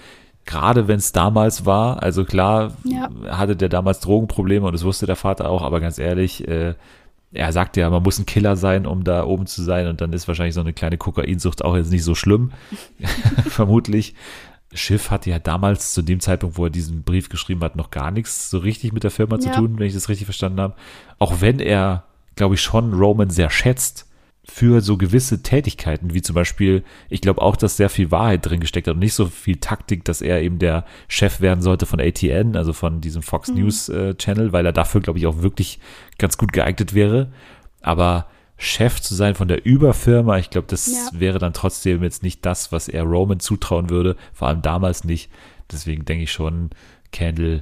gerade 0.46 0.88
wenn 0.88 0.98
es 0.98 1.12
damals 1.12 1.66
war, 1.66 2.02
also 2.04 2.26
klar 2.26 2.74
Ja. 2.84 3.10
hatte 3.30 3.56
der 3.56 3.70
damals 3.70 4.00
Drogenprobleme 4.00 4.66
und 4.66 4.74
das 4.74 4.84
wusste 4.84 5.06
der 5.06 5.16
Vater 5.16 5.50
auch, 5.50 5.62
aber 5.62 5.80
ganz 5.80 5.98
ehrlich, 6.00 6.48
äh, 6.48 6.74
er 7.34 7.54
sagte 7.54 7.80
ja, 7.80 7.90
man 7.90 8.04
muss 8.04 8.20
ein 8.20 8.26
Killer 8.26 8.56
sein, 8.58 8.86
um 8.86 9.04
da 9.04 9.24
oben 9.24 9.46
zu 9.46 9.64
sein 9.64 9.88
und 9.88 10.02
dann 10.02 10.12
ist 10.14 10.28
wahrscheinlich 10.28 10.56
so 10.56 10.62
eine 10.62 10.74
kleine 10.74 10.98
Kokainsucht 10.98 11.64
auch 11.64 11.76
jetzt 11.78 11.92
nicht 11.92 12.04
so 12.04 12.16
schlimm, 12.16 12.52
vermutlich. 13.48 14.16
Schiff 14.74 15.12
hatte 15.12 15.30
ja 15.30 15.40
damals 15.40 15.94
zu 15.94 16.02
dem 16.02 16.22
Zeitpunkt, 16.22 16.58
wo 16.58 16.64
er 16.66 16.70
diesen 16.70 17.04
Brief 17.04 17.28
geschrieben 17.28 17.62
hat, 17.62 17.76
noch 17.76 17.92
gar 17.92 18.10
nichts 18.10 18.50
so 18.50 18.58
richtig 18.58 18.94
mit 18.94 19.04
der 19.04 19.12
Firma 19.12 19.38
zu 19.40 19.50
Ja. 19.50 19.56
tun, 19.56 19.78
wenn 19.78 19.88
ich 19.88 19.94
das 19.94 20.08
richtig 20.08 20.26
verstanden 20.26 20.62
habe. 20.62 20.76
Auch 21.20 21.42
wenn 21.42 21.60
er, 21.60 22.04
glaube 22.36 22.56
ich, 22.56 22.62
schon 22.62 22.94
Roman 22.94 23.30
sehr 23.30 23.50
schätzt 23.50 24.08
für 24.44 24.82
so 24.82 24.98
gewisse 24.98 25.44
Tätigkeiten, 25.44 26.14
wie 26.14 26.22
zum 26.22 26.34
Beispiel, 26.34 26.84
ich 27.10 27.22
glaube 27.22 27.42
auch, 27.42 27.56
dass 27.56 27.78
sehr 27.78 27.90
viel 27.90 28.10
Wahrheit 28.12 28.46
drin 28.46 28.60
gesteckt 28.60 28.88
hat 28.88 28.96
und 28.96 29.00
nicht 29.00 29.14
so 29.14 29.28
viel 29.28 29.58
Taktik, 29.58 30.04
dass 30.04 30.22
er 30.22 30.42
eben 30.42 30.58
der 30.60 30.86
Chef 31.08 31.42
werden 31.42 31.62
sollte 31.62 31.86
von 31.86 32.00
ATN, 32.02 32.56
also 32.56 32.74
von 32.74 33.02
diesem 33.02 33.22
Fox 33.22 33.50
News 33.50 33.88
äh, 33.90 34.16
Channel, 34.16 34.52
weil 34.52 34.66
er 34.66 34.74
dafür, 34.74 35.02
glaube 35.02 35.20
ich, 35.20 35.28
auch 35.28 35.42
wirklich 35.42 35.80
ganz 36.18 36.38
gut 36.38 36.54
geeignet 36.54 36.94
wäre. 36.96 37.32
Aber 37.82 38.28
Chef 38.58 39.00
zu 39.02 39.16
sein 39.16 39.36
von 39.36 39.48
der 39.48 39.66
Überfirma, 39.66 40.38
ich 40.38 40.50
glaube, 40.50 40.68
das 40.68 40.88
Ja. 40.88 41.20
wäre 41.20 41.40
dann 41.40 41.54
trotzdem 41.54 42.04
jetzt 42.04 42.24
nicht 42.24 42.46
das, 42.46 42.72
was 42.72 42.88
er 42.88 43.04
Roman 43.04 43.40
zutrauen 43.40 43.90
würde, 43.90 44.16
vor 44.34 44.48
allem 44.48 44.62
damals 44.62 45.04
nicht. 45.04 45.32
Deswegen 45.72 46.04
denke 46.06 46.24
ich 46.24 46.32
schon, 46.32 46.72
Candle 47.12 47.62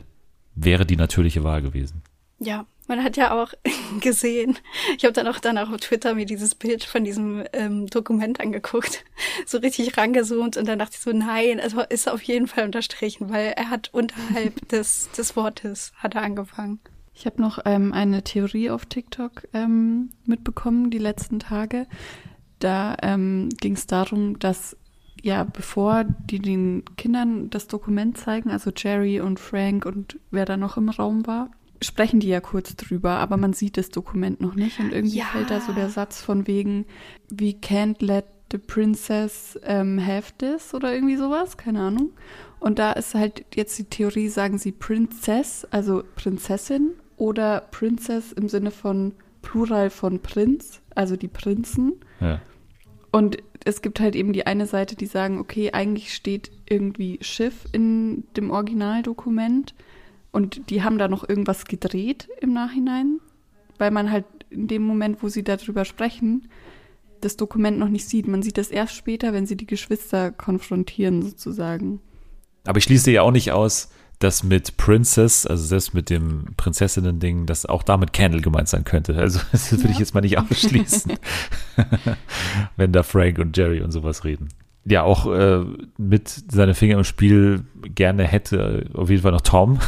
wäre 0.56 0.86
die 0.86 0.96
natürliche 0.98 1.44
Wahl 1.44 1.62
gewesen. 1.62 2.02
Ja, 2.40 2.66
man 2.88 3.04
hat 3.04 3.18
ja 3.18 3.32
auch 3.32 3.54
gesehen, 4.00 4.58
ich 4.98 5.04
habe 5.04 5.14
dann 5.14 5.28
auch 5.28 5.40
danach 5.40 5.72
auf 5.72 5.78
Twitter 5.82 6.16
mir 6.16 6.26
dieses 6.26 6.56
Bild 6.56 6.84
von 6.84 7.04
diesem 7.04 7.44
ähm, 7.54 7.88
Dokument 7.88 8.40
angeguckt, 8.40 9.04
so 9.46 9.58
richtig 9.60 9.98
rangezoomt 9.98 10.58
und 10.58 10.68
dann 10.68 10.80
dachte 10.80 10.96
ich 10.96 11.02
so, 11.02 11.12
nein, 11.12 11.60
es 11.60 11.76
war- 11.76 11.92
ist 11.92 12.10
auf 12.10 12.22
jeden 12.24 12.48
Fall 12.48 12.66
unterstrichen, 12.66 13.30
weil 13.30 13.54
er 13.56 13.70
hat 13.70 13.90
unterhalb 13.94 14.68
des, 14.70 15.10
des 15.12 15.36
Wortes 15.36 15.92
hat 15.98 16.16
er 16.16 16.24
angefangen. 16.24 16.80
Ich 17.14 17.26
habe 17.26 17.42
noch 17.42 17.60
ähm, 17.66 17.92
eine 17.92 18.24
Theorie 18.24 18.70
auf 18.70 18.86
TikTok 18.86 19.44
ähm, 19.54 20.12
mitbekommen 20.26 20.90
die 20.90 21.00
letzten 21.00 21.40
Tage. 21.40 21.86
Da 22.60 22.96
ähm, 23.02 23.50
ging 23.60 23.74
es 23.74 23.88
darum, 23.88 24.40
dass 24.40 24.78
ja, 25.22 25.44
bevor 25.44 26.06
die 26.06 26.40
den 26.40 26.84
Kindern 26.96 27.50
das 27.50 27.68
Dokument 27.68 28.18
zeigen, 28.18 28.52
also 28.52 28.72
Jerry 28.74 29.20
und 29.20 29.38
Frank 29.38 29.86
und 29.86 30.18
wer 30.32 30.46
da 30.46 30.56
noch 30.56 30.78
im 30.78 30.88
Raum 30.88 31.28
war, 31.28 31.52
sprechen 31.82 32.20
die 32.20 32.28
ja 32.28 32.42
kurz 32.42 32.76
drüber, 32.76 33.12
aber 33.12 33.38
man 33.38 33.54
sieht 33.54 33.78
das 33.78 33.90
Dokument 33.90 34.42
noch 34.42 34.56
nicht 34.56 34.80
und 34.80 34.92
irgendwie 34.92 35.20
Ja. 35.20 35.26
fällt 35.26 35.50
da 35.50 35.62
so 35.62 35.72
der 35.74 35.90
Satz 35.90 36.22
von 36.22 36.46
wegen, 36.48 36.86
we 37.30 37.52
can't 37.52 38.04
let 38.04 38.26
the 38.52 38.58
princess 38.58 39.58
ähm, 39.64 40.04
have 40.06 40.34
this 40.40 40.74
oder 40.74 40.94
irgendwie 40.94 41.16
sowas, 41.18 41.56
keine 41.58 41.82
Ahnung. 41.82 42.12
Und 42.60 42.80
da 42.80 42.92
ist 42.94 43.16
halt 43.16 43.46
jetzt 43.56 43.78
die 43.78 43.86
Theorie, 43.86 44.28
sagen 44.28 44.58
sie 44.58 44.72
Princess, 44.72 45.66
also 45.72 46.04
Prinzessin 46.16 46.92
oder 47.16 47.62
Princess 47.72 48.34
im 48.34 48.50
Sinne 48.50 48.72
von 48.72 49.14
Plural 49.42 49.90
von 49.90 50.20
Prinz, 50.20 50.82
also 50.96 51.16
die 51.16 51.28
Prinzen. 51.30 51.94
Ja. 52.20 52.42
Und 53.12 53.38
es 53.66 53.82
gibt 53.82 54.00
halt 54.00 54.16
eben 54.16 54.34
die 54.34 54.46
eine 54.48 54.66
Seite, 54.66 54.96
die 54.96 55.06
sagen, 55.06 55.40
okay, 55.40 55.72
eigentlich 55.72 56.14
steht 56.14 56.52
irgendwie 56.68 57.18
Schiff 57.22 57.66
in 57.72 58.24
dem 58.36 58.52
Originaldokument 58.52 59.74
und 60.32 60.70
die 60.70 60.84
haben 60.84 60.98
da 60.98 61.08
noch 61.08 61.28
irgendwas 61.28 61.66
gedreht 61.66 62.30
im 62.42 62.54
Nachhinein, 62.54 63.20
weil 63.78 63.92
man 63.92 64.12
halt 64.12 64.26
in 64.50 64.68
dem 64.68 64.84
Moment, 64.84 65.22
wo 65.24 65.30
sie 65.30 65.44
darüber 65.44 65.86
sprechen, 65.86 66.48
das 67.22 67.38
Dokument 67.38 67.78
noch 67.78 67.90
nicht 67.90 68.08
sieht. 68.08 68.28
Man 68.28 68.44
sieht 68.44 68.58
das 68.58 68.70
erst 68.70 68.96
später, 68.96 69.34
wenn 69.34 69.46
sie 69.46 69.58
die 69.58 69.68
Geschwister 69.68 70.32
konfrontieren 70.32 71.22
sozusagen. 71.22 72.00
Aber 72.66 72.78
ich 72.78 72.84
schließe 72.86 73.12
ja 73.12 73.22
auch 73.24 73.32
nicht 73.32 73.52
aus, 73.52 73.90
dass 74.20 74.44
mit 74.44 74.76
Princess, 74.76 75.46
also 75.46 75.64
selbst 75.64 75.94
mit 75.94 76.10
dem 76.10 76.54
Prinzessinnen-Ding, 76.58 77.46
dass 77.46 77.66
auch 77.66 77.84
damit 77.84 78.12
Candle 78.12 78.42
gemeint 78.42 78.68
sein 78.68 78.84
könnte. 78.84 79.16
Also 79.16 79.40
das 79.52 79.72
würde 79.72 79.90
ich 79.90 80.00
jetzt 80.00 80.14
mal 80.14 80.22
nicht 80.22 80.38
ausschließen, 80.52 81.14
wenn 82.76 82.92
da 82.92 83.04
Frank 83.04 83.40
und 83.40 83.56
Jerry 83.56 83.82
und 83.82 83.92
sowas 83.92 84.26
reden. 84.26 84.50
Ja, 84.86 85.04
auch 85.04 85.32
äh, 85.32 85.64
mit 85.98 86.30
seine 86.52 86.74
Finger 86.74 86.98
im 86.98 87.04
Spiel 87.04 87.64
gerne 87.96 88.24
hätte 88.24 88.86
auf 88.94 89.10
jeden 89.10 89.22
Fall 89.22 89.34
noch 89.34 89.42
Tom. 89.42 89.80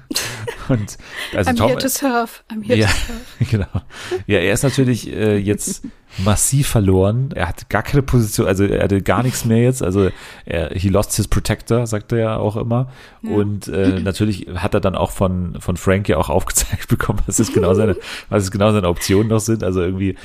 und 0.68 0.98
also 1.34 1.50
I'm 1.50 1.56
Tom, 1.56 1.68
here 1.68 1.78
to 1.78 1.88
serve. 1.88 2.30
I'm 2.50 2.62
here 2.62 2.78
Ja. 2.78 2.86
to 2.86 2.92
serve. 2.92 3.20
genau. 3.50 3.82
Ja, 4.26 4.38
er 4.38 4.52
ist 4.52 4.62
natürlich 4.62 5.10
äh, 5.10 5.36
jetzt 5.38 5.84
massiv 6.24 6.68
verloren. 6.68 7.30
Er 7.34 7.48
hat 7.48 7.68
gar 7.70 7.82
keine 7.82 8.02
Position, 8.02 8.46
also 8.46 8.64
er 8.64 8.84
hatte 8.84 9.02
gar 9.02 9.22
nichts 9.22 9.44
mehr 9.44 9.62
jetzt. 9.62 9.82
Also 9.82 10.10
er, 10.44 10.70
he 10.70 10.88
lost 10.90 11.14
his 11.16 11.28
protector, 11.28 11.86
sagt 11.86 12.12
er 12.12 12.18
ja 12.18 12.36
auch 12.36 12.56
immer. 12.56 12.90
Und 13.22 13.68
äh, 13.68 14.00
natürlich 14.00 14.46
hat 14.54 14.74
er 14.74 14.80
dann 14.80 14.94
auch 14.94 15.10
von, 15.10 15.56
von 15.60 15.76
Frank 15.76 16.08
ja 16.08 16.18
auch 16.18 16.28
aufgezeigt 16.30 16.88
bekommen, 16.88 17.20
was 17.26 17.38
es 17.38 17.52
genau 17.52 17.74
seine, 17.74 17.96
was 18.28 18.44
es 18.44 18.50
genau 18.50 18.70
seine 18.72 18.88
Optionen 18.88 19.28
noch 19.28 19.40
sind. 19.40 19.64
Also 19.64 19.80
irgendwie, 19.80 20.16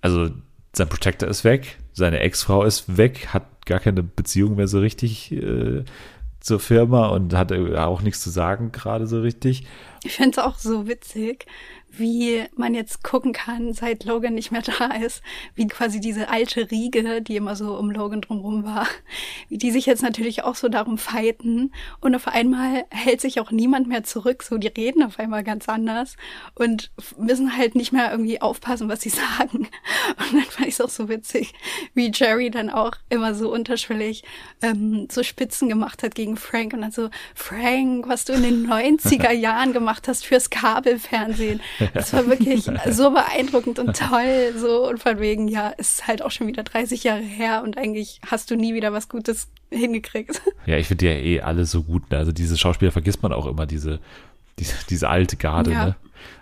also 0.00 0.30
sein 0.72 0.88
Protector 0.88 1.28
ist 1.28 1.44
weg, 1.44 1.78
seine 1.98 2.20
Ex-Frau 2.20 2.64
ist 2.64 2.96
weg, 2.96 3.28
hat 3.34 3.66
gar 3.66 3.80
keine 3.80 4.02
Beziehung 4.02 4.56
mehr 4.56 4.68
so 4.68 4.80
richtig 4.80 5.32
äh, 5.32 5.84
zur 6.40 6.60
Firma 6.60 7.08
und 7.08 7.34
hat 7.34 7.52
auch 7.52 8.00
nichts 8.00 8.22
zu 8.22 8.30
sagen 8.30 8.72
gerade 8.72 9.06
so 9.06 9.20
richtig. 9.20 9.66
Ich 10.04 10.12
finde 10.12 10.30
es 10.30 10.38
auch 10.38 10.56
so 10.56 10.86
witzig, 10.86 11.46
wie 11.98 12.44
man 12.56 12.74
jetzt 12.74 13.02
gucken 13.02 13.32
kann, 13.32 13.72
seit 13.72 14.04
Logan 14.04 14.34
nicht 14.34 14.50
mehr 14.50 14.62
da 14.78 14.86
ist, 14.94 15.22
wie 15.54 15.66
quasi 15.66 16.00
diese 16.00 16.28
alte 16.28 16.70
Riege, 16.70 17.22
die 17.22 17.36
immer 17.36 17.56
so 17.56 17.76
um 17.76 17.90
Logan 17.90 18.20
drumherum 18.20 18.64
war, 18.64 18.86
wie 19.48 19.58
die 19.58 19.70
sich 19.70 19.86
jetzt 19.86 20.02
natürlich 20.02 20.44
auch 20.44 20.54
so 20.54 20.68
darum 20.68 20.98
fighten 20.98 21.72
und 22.00 22.14
auf 22.14 22.28
einmal 22.28 22.84
hält 22.90 23.20
sich 23.20 23.40
auch 23.40 23.50
niemand 23.50 23.88
mehr 23.88 24.04
zurück, 24.04 24.42
so 24.42 24.58
die 24.58 24.68
reden 24.68 25.02
auf 25.02 25.18
einmal 25.18 25.44
ganz 25.44 25.68
anders 25.68 26.16
und 26.54 26.90
müssen 27.16 27.56
halt 27.56 27.74
nicht 27.74 27.92
mehr 27.92 28.10
irgendwie 28.10 28.40
aufpassen, 28.40 28.88
was 28.88 29.00
sie 29.00 29.08
sagen. 29.38 29.68
Und 30.18 30.32
dann 30.32 30.42
fand 30.42 30.68
ich 30.68 30.74
es 30.74 30.80
auch 30.80 30.88
so 30.88 31.08
witzig, 31.08 31.54
wie 31.94 32.10
Jerry 32.12 32.50
dann 32.50 32.70
auch 32.70 32.92
immer 33.08 33.34
so 33.34 33.52
unterschwellig 33.52 34.24
ähm, 34.62 35.08
so 35.10 35.22
Spitzen 35.22 35.68
gemacht 35.68 36.02
hat 36.02 36.14
gegen 36.14 36.36
Frank 36.36 36.72
und 36.72 36.82
dann 36.82 36.92
so, 36.92 37.10
Frank, 37.34 38.08
was 38.08 38.24
du 38.24 38.32
in 38.34 38.42
den 38.42 38.66
90er 38.70 39.32
Jahren 39.32 39.72
gemacht 39.72 40.08
hast 40.08 40.26
fürs 40.26 40.50
Kabelfernsehen. 40.50 41.60
Das 41.94 42.12
war 42.12 42.26
wirklich 42.26 42.64
so 42.90 43.10
beeindruckend 43.10 43.78
und 43.78 43.96
toll, 43.96 44.52
so 44.56 44.88
und 44.88 45.02
von 45.02 45.18
wegen, 45.20 45.48
ja, 45.48 45.72
es 45.78 45.94
ist 45.98 46.06
halt 46.06 46.22
auch 46.22 46.30
schon 46.30 46.46
wieder 46.46 46.62
30 46.62 47.04
Jahre 47.04 47.20
her 47.20 47.62
und 47.64 47.76
eigentlich 47.78 48.20
hast 48.26 48.50
du 48.50 48.56
nie 48.56 48.74
wieder 48.74 48.92
was 48.92 49.08
Gutes 49.08 49.48
hingekriegt. 49.70 50.40
Ja, 50.66 50.76
ich 50.76 50.86
finde 50.88 51.06
ja 51.06 51.12
eh 51.12 51.40
alle 51.40 51.64
so 51.66 51.82
gut. 51.82 52.10
Ne? 52.10 52.18
Also 52.18 52.32
diese 52.32 52.56
Schauspieler 52.56 52.92
vergisst 52.92 53.22
man 53.22 53.32
auch 53.32 53.46
immer, 53.46 53.66
diese, 53.66 54.00
diese, 54.58 54.74
diese 54.88 55.08
alte 55.08 55.36
Garde, 55.36 55.72
Ja. 55.72 55.84
ne? 55.86 55.96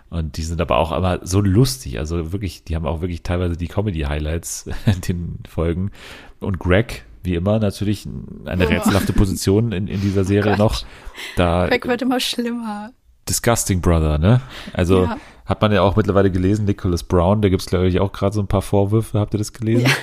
Und 0.09 0.37
die 0.37 0.43
sind 0.43 0.61
aber 0.61 0.77
auch 0.77 0.93
immer 0.93 1.19
so 1.23 1.41
lustig. 1.41 1.99
Also 1.99 2.31
wirklich, 2.31 2.63
die 2.63 2.77
haben 2.77 2.85
auch 2.85 3.01
wirklich 3.01 3.23
teilweise 3.23 3.57
die 3.57 3.67
Comedy-Highlights 3.67 4.69
in 4.85 5.01
den 5.01 5.39
Folgen. 5.49 5.91
Und 6.39 6.59
Greg, 6.59 7.03
wie 7.23 7.35
immer, 7.35 7.59
natürlich 7.59 8.07
eine 8.45 8.65
Oh. 8.65 8.69
rätselhafte 8.69 9.11
Position 9.11 9.73
in, 9.73 9.87
in 9.87 9.99
dieser 9.99 10.23
Serie 10.23 10.51
Gott. 10.51 10.59
noch. 10.59 10.83
Da 11.35 11.67
Greg 11.67 11.85
wird 11.87 12.01
immer 12.01 12.21
schlimmer. 12.21 12.91
Disgusting 13.27 13.81
Brother, 13.81 14.17
ne? 14.17 14.39
Also 14.71 15.03
Ja. 15.03 15.17
Hat 15.47 15.61
man 15.61 15.71
ja 15.71 15.81
auch 15.81 15.95
mittlerweile 15.95 16.29
gelesen, 16.29 16.65
Nicholas 16.65 17.03
Brown, 17.03 17.41
da 17.41 17.49
gibt's 17.49 17.65
glaube 17.65 17.87
ich 17.87 17.99
auch 17.99 18.11
gerade 18.11 18.35
so 18.35 18.41
ein 18.41 18.47
paar 18.47 18.61
Vorwürfe. 18.61 19.19
Habt 19.19 19.33
ihr 19.33 19.39
das 19.39 19.53
gelesen? 19.53 19.87
Ja. 19.87 19.91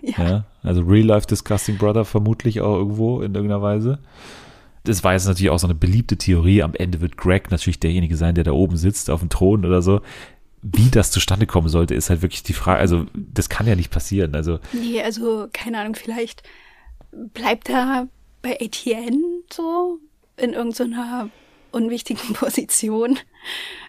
Ja. 0.00 0.44
Also 0.62 0.82
Real 0.82 1.06
Life 1.06 1.26
Disgusting 1.26 1.76
Brother 1.76 2.04
vermutlich 2.04 2.60
auch 2.60 2.76
irgendwo 2.76 3.20
in 3.20 3.34
irgendeiner 3.34 3.62
Weise. 3.62 3.98
Das 4.84 5.02
war 5.02 5.12
jetzt 5.12 5.26
natürlich 5.26 5.50
auch 5.50 5.58
so 5.58 5.66
eine 5.66 5.74
beliebte 5.74 6.16
Theorie. 6.16 6.62
Am 6.62 6.74
Ende 6.74 7.00
wird 7.00 7.16
Greg 7.16 7.50
natürlich 7.50 7.80
derjenige 7.80 8.16
sein, 8.16 8.36
der 8.36 8.44
da 8.44 8.52
oben 8.52 8.76
sitzt 8.76 9.10
auf 9.10 9.20
dem 9.20 9.28
Thron 9.28 9.66
oder 9.66 9.82
so. 9.82 10.00
Wie 10.62 10.88
das 10.88 11.10
zustande 11.10 11.46
kommen 11.46 11.68
sollte, 11.68 11.94
ist 11.94 12.10
halt 12.10 12.22
wirklich 12.22 12.44
die 12.44 12.52
Frage. 12.52 12.78
Also, 12.78 13.06
das 13.12 13.48
kann 13.48 13.66
ja 13.66 13.74
nicht 13.74 13.90
passieren. 13.90 14.36
Also, 14.36 14.60
Nee, 14.72 15.02
also 15.02 15.48
keine 15.52 15.80
Ahnung, 15.80 15.96
vielleicht 15.96 16.44
bleibt 17.34 17.68
er 17.68 18.06
bei 18.40 18.56
ATN 18.60 19.20
so 19.52 19.98
in 20.36 20.52
irgendeiner 20.52 21.28
unwichtigen 21.72 22.32
Position. 22.34 23.18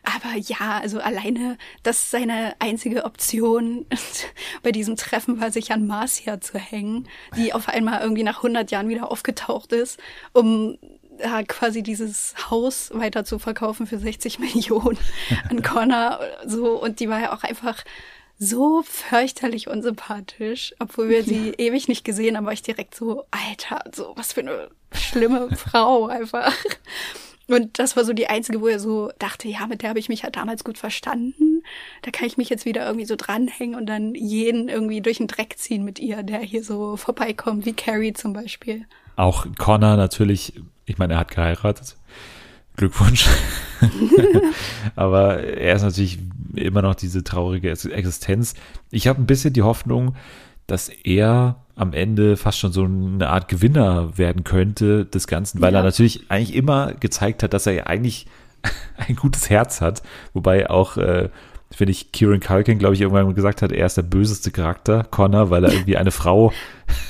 Aber 0.04 0.36
ja, 0.36 0.80
also 0.82 1.00
alleine, 1.00 1.58
das 1.84 2.12
seine 2.12 2.56
einzige 2.60 3.06
Option 3.06 3.86
bei 4.64 4.72
diesem 4.72 4.96
Treffen 4.96 5.40
war, 5.40 5.52
sich 5.52 5.72
an 5.72 5.88
Marcia 5.88 6.42
zu 6.42 6.58
hängen, 6.58 7.08
die 7.36 7.54
auf 7.54 7.68
einmal 7.70 8.02
irgendwie 8.02 8.24
nach 8.24 8.38
100 8.38 8.72
Jahren 8.72 8.90
wieder 8.90 9.12
aufgetaucht 9.12 9.74
ist, 9.74 10.00
um 10.34 10.78
ja, 11.22 11.44
quasi 11.44 11.84
dieses 11.84 12.34
Haus 12.50 12.92
weiter 12.94 13.26
zu 13.26 13.40
verkaufen 13.40 13.88
für 13.88 14.00
60 14.00 14.40
Millionen 14.40 14.98
an 15.50 15.62
Connor. 15.64 16.20
So, 16.46 16.82
und 16.82 17.00
die 17.00 17.10
war 17.10 17.20
ja 17.20 17.34
auch 17.34 17.44
einfach 17.44 17.84
so 18.38 18.84
fürchterlich 18.84 19.68
unsympathisch, 19.68 20.74
obwohl 20.80 21.10
wir 21.10 21.24
sie 21.24 21.50
ewig 21.58 21.90
nicht 21.90 22.06
gesehen 22.06 22.38
haben, 22.38 22.46
war 22.46 22.54
ich 22.54 22.62
direkt 22.62 22.96
so, 22.96 23.26
Alter, 23.32 23.84
so 23.94 24.14
was 24.16 24.32
für 24.32 24.40
eine 24.40 24.70
schlimme 24.94 25.54
Frau 25.58 26.08
einfach. 26.08 26.54
Und 27.50 27.80
das 27.80 27.98
war 27.98 28.06
so 28.06 28.14
die 28.14 28.28
einzige, 28.28 28.62
wo 28.62 28.68
er 28.68 28.80
so 28.80 29.12
dachte, 29.18 29.48
ja, 29.48 29.66
mit 29.68 29.82
der 29.82 29.90
habe 29.90 30.00
ich 30.00 30.08
mich 30.08 30.22
ja 30.22 30.30
damals 30.30 30.64
gut 30.64 30.78
verstanden. 30.78 31.64
Da 32.04 32.12
kann 32.12 32.28
ich 32.28 32.38
mich 32.38 32.50
jetzt 32.50 32.66
wieder 32.66 32.86
irgendwie 32.86 33.06
so 33.06 33.16
dranhängen 33.18 33.76
und 33.76 33.88
dann 33.88 34.14
jeden 34.14 34.70
irgendwie 34.70 35.02
durch 35.02 35.18
den 35.18 35.28
Dreck 35.28 35.58
ziehen 35.58 35.84
mit 35.84 36.00
ihr, 36.00 36.22
der 36.24 36.40
hier 36.40 36.64
so 36.64 36.96
vorbeikommt, 36.96 37.66
wie 37.66 37.74
Carrie 37.74 38.14
zum 38.14 38.34
Beispiel. 38.34 38.86
auch 39.16 39.48
Connor 39.58 39.98
natürlich, 39.98 40.62
ich 40.86 40.98
meine, 40.98 41.14
er 41.14 41.20
hat 41.20 41.32
geheiratet. 41.32 41.98
Glückwunsch. 42.76 43.28
Aber 44.96 45.40
er 45.44 45.76
ist 45.76 45.82
natürlich 45.82 46.20
immer 46.56 46.82
noch 46.82 46.96
diese 46.96 47.24
traurige 47.24 47.70
Existenz. 47.70 48.54
Ich 48.92 49.08
habe 49.08 49.22
ein 49.22 49.26
bisschen 49.26 49.54
die 49.54 49.64
Hoffnung, 49.64 50.16
dass 50.68 50.90
er 50.90 51.66
am 51.80 51.94
Ende 51.94 52.38
fast 52.38 52.60
schon 52.60 52.72
so 52.72 52.84
eine 52.84 53.30
Art 53.30 53.48
Gewinner 53.48 54.18
werden 54.18 54.44
könnte 54.44 55.06
des 55.06 55.28
Ganzen, 55.28 55.62
weil 55.62 55.74
Ja. 55.74 55.80
er 55.80 55.84
natürlich 55.84 56.30
eigentlich 56.30 56.56
immer 56.56 56.94
gezeigt 56.94 57.42
hat, 57.44 57.54
dass 57.54 57.66
er 57.68 57.74
ja 57.74 57.84
eigentlich 57.86 58.28
ein 59.08 59.16
gutes 59.16 59.50
Herz 59.50 59.80
hat. 59.82 60.04
Wobei 60.34 60.70
auch, 60.70 60.98
äh, 60.98 61.30
finde 61.72 61.92
ich, 61.92 62.12
Kieran 62.12 62.40
Culkin, 62.42 62.80
glaube 62.80 62.96
ich, 62.96 63.02
irgendwann 63.02 63.34
gesagt 63.34 63.62
hat, 63.62 63.72
er 63.72 63.86
ist 63.86 63.96
der 63.98 64.02
böseste 64.04 64.52
Charakter, 64.52 65.04
Connor, 65.10 65.50
weil 65.50 65.64
er 65.64 65.72
irgendwie 65.72 65.98
eine 65.98 66.12
Frau 66.12 66.52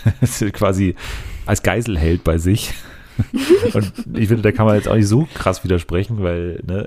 quasi 0.54 0.96
als 1.46 1.64
Geisel 1.64 1.98
hält 1.98 2.24
bei 2.24 2.38
sich. 2.38 2.74
Und 3.74 3.92
ich 4.16 4.28
finde, 4.30 4.44
da 4.44 4.52
kann 4.52 4.66
man 4.66 4.76
jetzt 4.76 4.88
auch 4.88 4.96
nicht 4.96 5.08
so 5.08 5.28
krass 5.34 5.64
widersprechen, 5.64 6.24
weil 6.24 6.62
ne, 6.66 6.86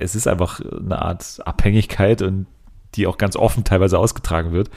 es 0.00 0.14
ist 0.14 0.26
einfach 0.26 0.60
eine 0.60 1.02
Art 1.02 1.40
Abhängigkeit 1.44 2.22
und 2.22 2.46
die 2.94 3.06
auch 3.06 3.18
ganz 3.18 3.36
offen 3.36 3.64
teilweise 3.64 3.98
ausgetragen 3.98 4.52
wird. 4.52 4.70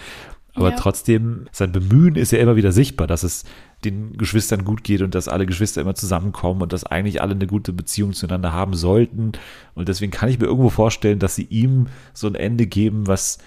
Aber 0.58 0.72
Ja. 0.72 0.76
trotzdem, 0.76 1.46
sein 1.52 1.72
Bemühen 1.72 2.16
ist 2.16 2.32
ja 2.32 2.40
immer 2.40 2.56
wieder 2.56 2.72
sichtbar, 2.72 3.08
dass 3.08 3.24
es 3.24 3.46
den 3.86 4.18
Geschwistern 4.18 4.66
gut 4.66 4.84
geht 4.84 5.02
und 5.04 5.14
dass 5.16 5.28
alle 5.28 5.46
Geschwister 5.46 5.82
immer 5.82 5.94
zusammenkommen 5.96 6.62
und 6.64 6.74
dass 6.74 6.84
eigentlich 6.84 7.22
alle 7.22 7.34
eine 7.36 7.48
gute 7.48 7.72
Beziehung 7.74 8.14
zueinander 8.14 8.52
haben 8.54 8.74
sollten. 8.74 9.34
Und 9.76 9.88
deswegen 9.88 10.12
kann 10.12 10.30
ich 10.30 10.40
mir 10.40 10.46
irgendwo 10.48 10.70
vorstellen, 10.70 11.20
dass 11.20 11.36
sie 11.36 11.44
ihm 11.46 11.88
so 12.14 12.28
ein 12.28 12.36
Ende 12.36 12.66
geben, 12.66 13.06
was 13.08 13.38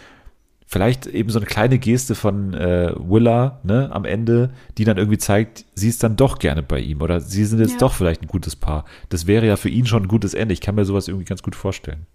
vielleicht 0.66 1.06
eben 1.08 1.30
so 1.30 1.40
eine 1.40 1.46
kleine 1.46 1.80
Geste 1.80 2.14
von 2.14 2.54
äh, 2.54 2.92
Willa 2.96 3.58
ne, 3.64 3.88
am 3.90 4.04
Ende, 4.04 4.50
die 4.78 4.84
dann 4.84 4.98
irgendwie 4.98 5.18
zeigt, 5.18 5.64
sie 5.74 5.88
ist 5.88 6.04
dann 6.04 6.14
doch 6.14 6.38
gerne 6.38 6.62
bei 6.62 6.78
ihm 6.78 7.02
oder 7.02 7.18
sie 7.20 7.44
sind 7.44 7.58
jetzt 7.58 7.72
Ja. 7.72 7.78
doch 7.78 7.94
vielleicht 7.94 8.22
ein 8.22 8.28
gutes 8.28 8.54
Paar. 8.54 8.84
Das 9.08 9.26
wäre 9.26 9.46
ja 9.48 9.56
für 9.56 9.68
ihn 9.68 9.86
schon 9.86 10.04
ein 10.04 10.08
gutes 10.08 10.32
Ende. 10.32 10.54
Ich 10.54 10.60
kann 10.60 10.76
mir 10.76 10.84
sowas 10.84 11.08
irgendwie 11.08 11.24
ganz 11.26 11.42
gut 11.42 11.56
vorstellen. 11.56 12.06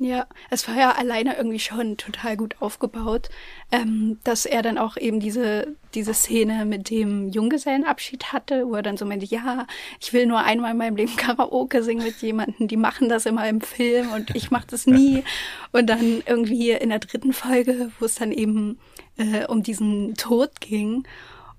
Ja, 0.00 0.28
es 0.48 0.68
war 0.68 0.76
ja 0.76 0.92
alleine 0.92 1.36
irgendwie 1.36 1.58
schon 1.58 1.96
total 1.96 2.36
gut 2.36 2.54
aufgebaut, 2.60 3.30
ähm, 3.72 4.20
dass 4.22 4.46
er 4.46 4.62
dann 4.62 4.78
auch 4.78 4.96
eben 4.96 5.18
diese, 5.18 5.74
diese 5.92 6.14
Szene 6.14 6.64
mit 6.66 6.88
dem 6.88 7.30
Junggesellenabschied 7.30 8.32
hatte, 8.32 8.68
wo 8.68 8.76
er 8.76 8.82
dann 8.82 8.96
so 8.96 9.04
meinte, 9.04 9.26
ja, 9.26 9.66
ich 9.98 10.12
will 10.12 10.26
nur 10.26 10.38
einmal 10.38 10.70
in 10.70 10.76
meinem 10.76 10.94
Leben 10.94 11.16
Karaoke 11.16 11.82
singen 11.82 12.04
mit 12.04 12.22
jemandem, 12.22 12.68
die 12.68 12.76
machen 12.76 13.08
das 13.08 13.26
immer 13.26 13.48
im 13.48 13.60
Film 13.60 14.12
und 14.12 14.36
ich 14.36 14.52
mach 14.52 14.64
das 14.64 14.86
nie. 14.86 15.24
Und 15.72 15.88
dann 15.90 16.22
irgendwie 16.26 16.70
in 16.70 16.90
der 16.90 17.00
dritten 17.00 17.32
Folge, 17.32 17.90
wo 17.98 18.04
es 18.04 18.14
dann 18.14 18.30
eben 18.30 18.78
äh, 19.16 19.46
um 19.46 19.64
diesen 19.64 20.14
Tod 20.14 20.60
ging. 20.60 21.08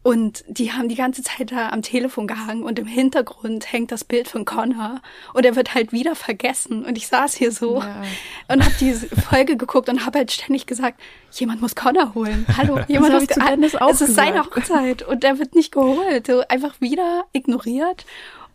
Und 0.09 0.43
die 0.47 0.71
haben 0.71 0.89
die 0.89 0.95
ganze 0.95 1.21
Zeit 1.21 1.51
da 1.51 1.69
am 1.69 1.83
Telefon 1.83 2.25
gehangen 2.25 2.63
und 2.63 2.79
im 2.79 2.87
Hintergrund 2.87 3.71
hängt 3.71 3.91
das 3.91 4.03
Bild 4.03 4.27
von 4.27 4.43
Connor 4.43 5.01
und 5.35 5.45
er 5.45 5.55
wird 5.55 5.75
halt 5.75 5.91
wieder 5.91 6.15
vergessen. 6.15 6.83
Und 6.83 6.97
ich 6.97 7.07
saß 7.07 7.35
hier 7.35 7.51
so 7.51 7.79
Ja. 7.79 8.01
und 8.47 8.65
habe 8.65 8.73
diese 8.79 9.07
Folge 9.07 9.55
geguckt 9.55 9.87
und 9.87 10.07
habe 10.07 10.17
halt 10.17 10.31
ständig 10.31 10.65
gesagt, 10.65 10.99
jemand 11.31 11.61
muss 11.61 11.75
Connor 11.75 12.15
holen. 12.15 12.47
Hallo, 12.57 12.79
jemand 12.87 13.13
muss 13.59 13.75
auch 13.75 13.91
Es 13.91 14.01
ist 14.01 14.15
seine. 14.15 14.39
Hochzeit 14.39 15.03
und 15.03 15.21
der 15.21 15.37
wird 15.37 15.53
nicht 15.53 15.71
geholt. 15.71 16.25
So 16.25 16.41
einfach 16.47 16.81
wieder 16.81 17.25
ignoriert. 17.33 18.03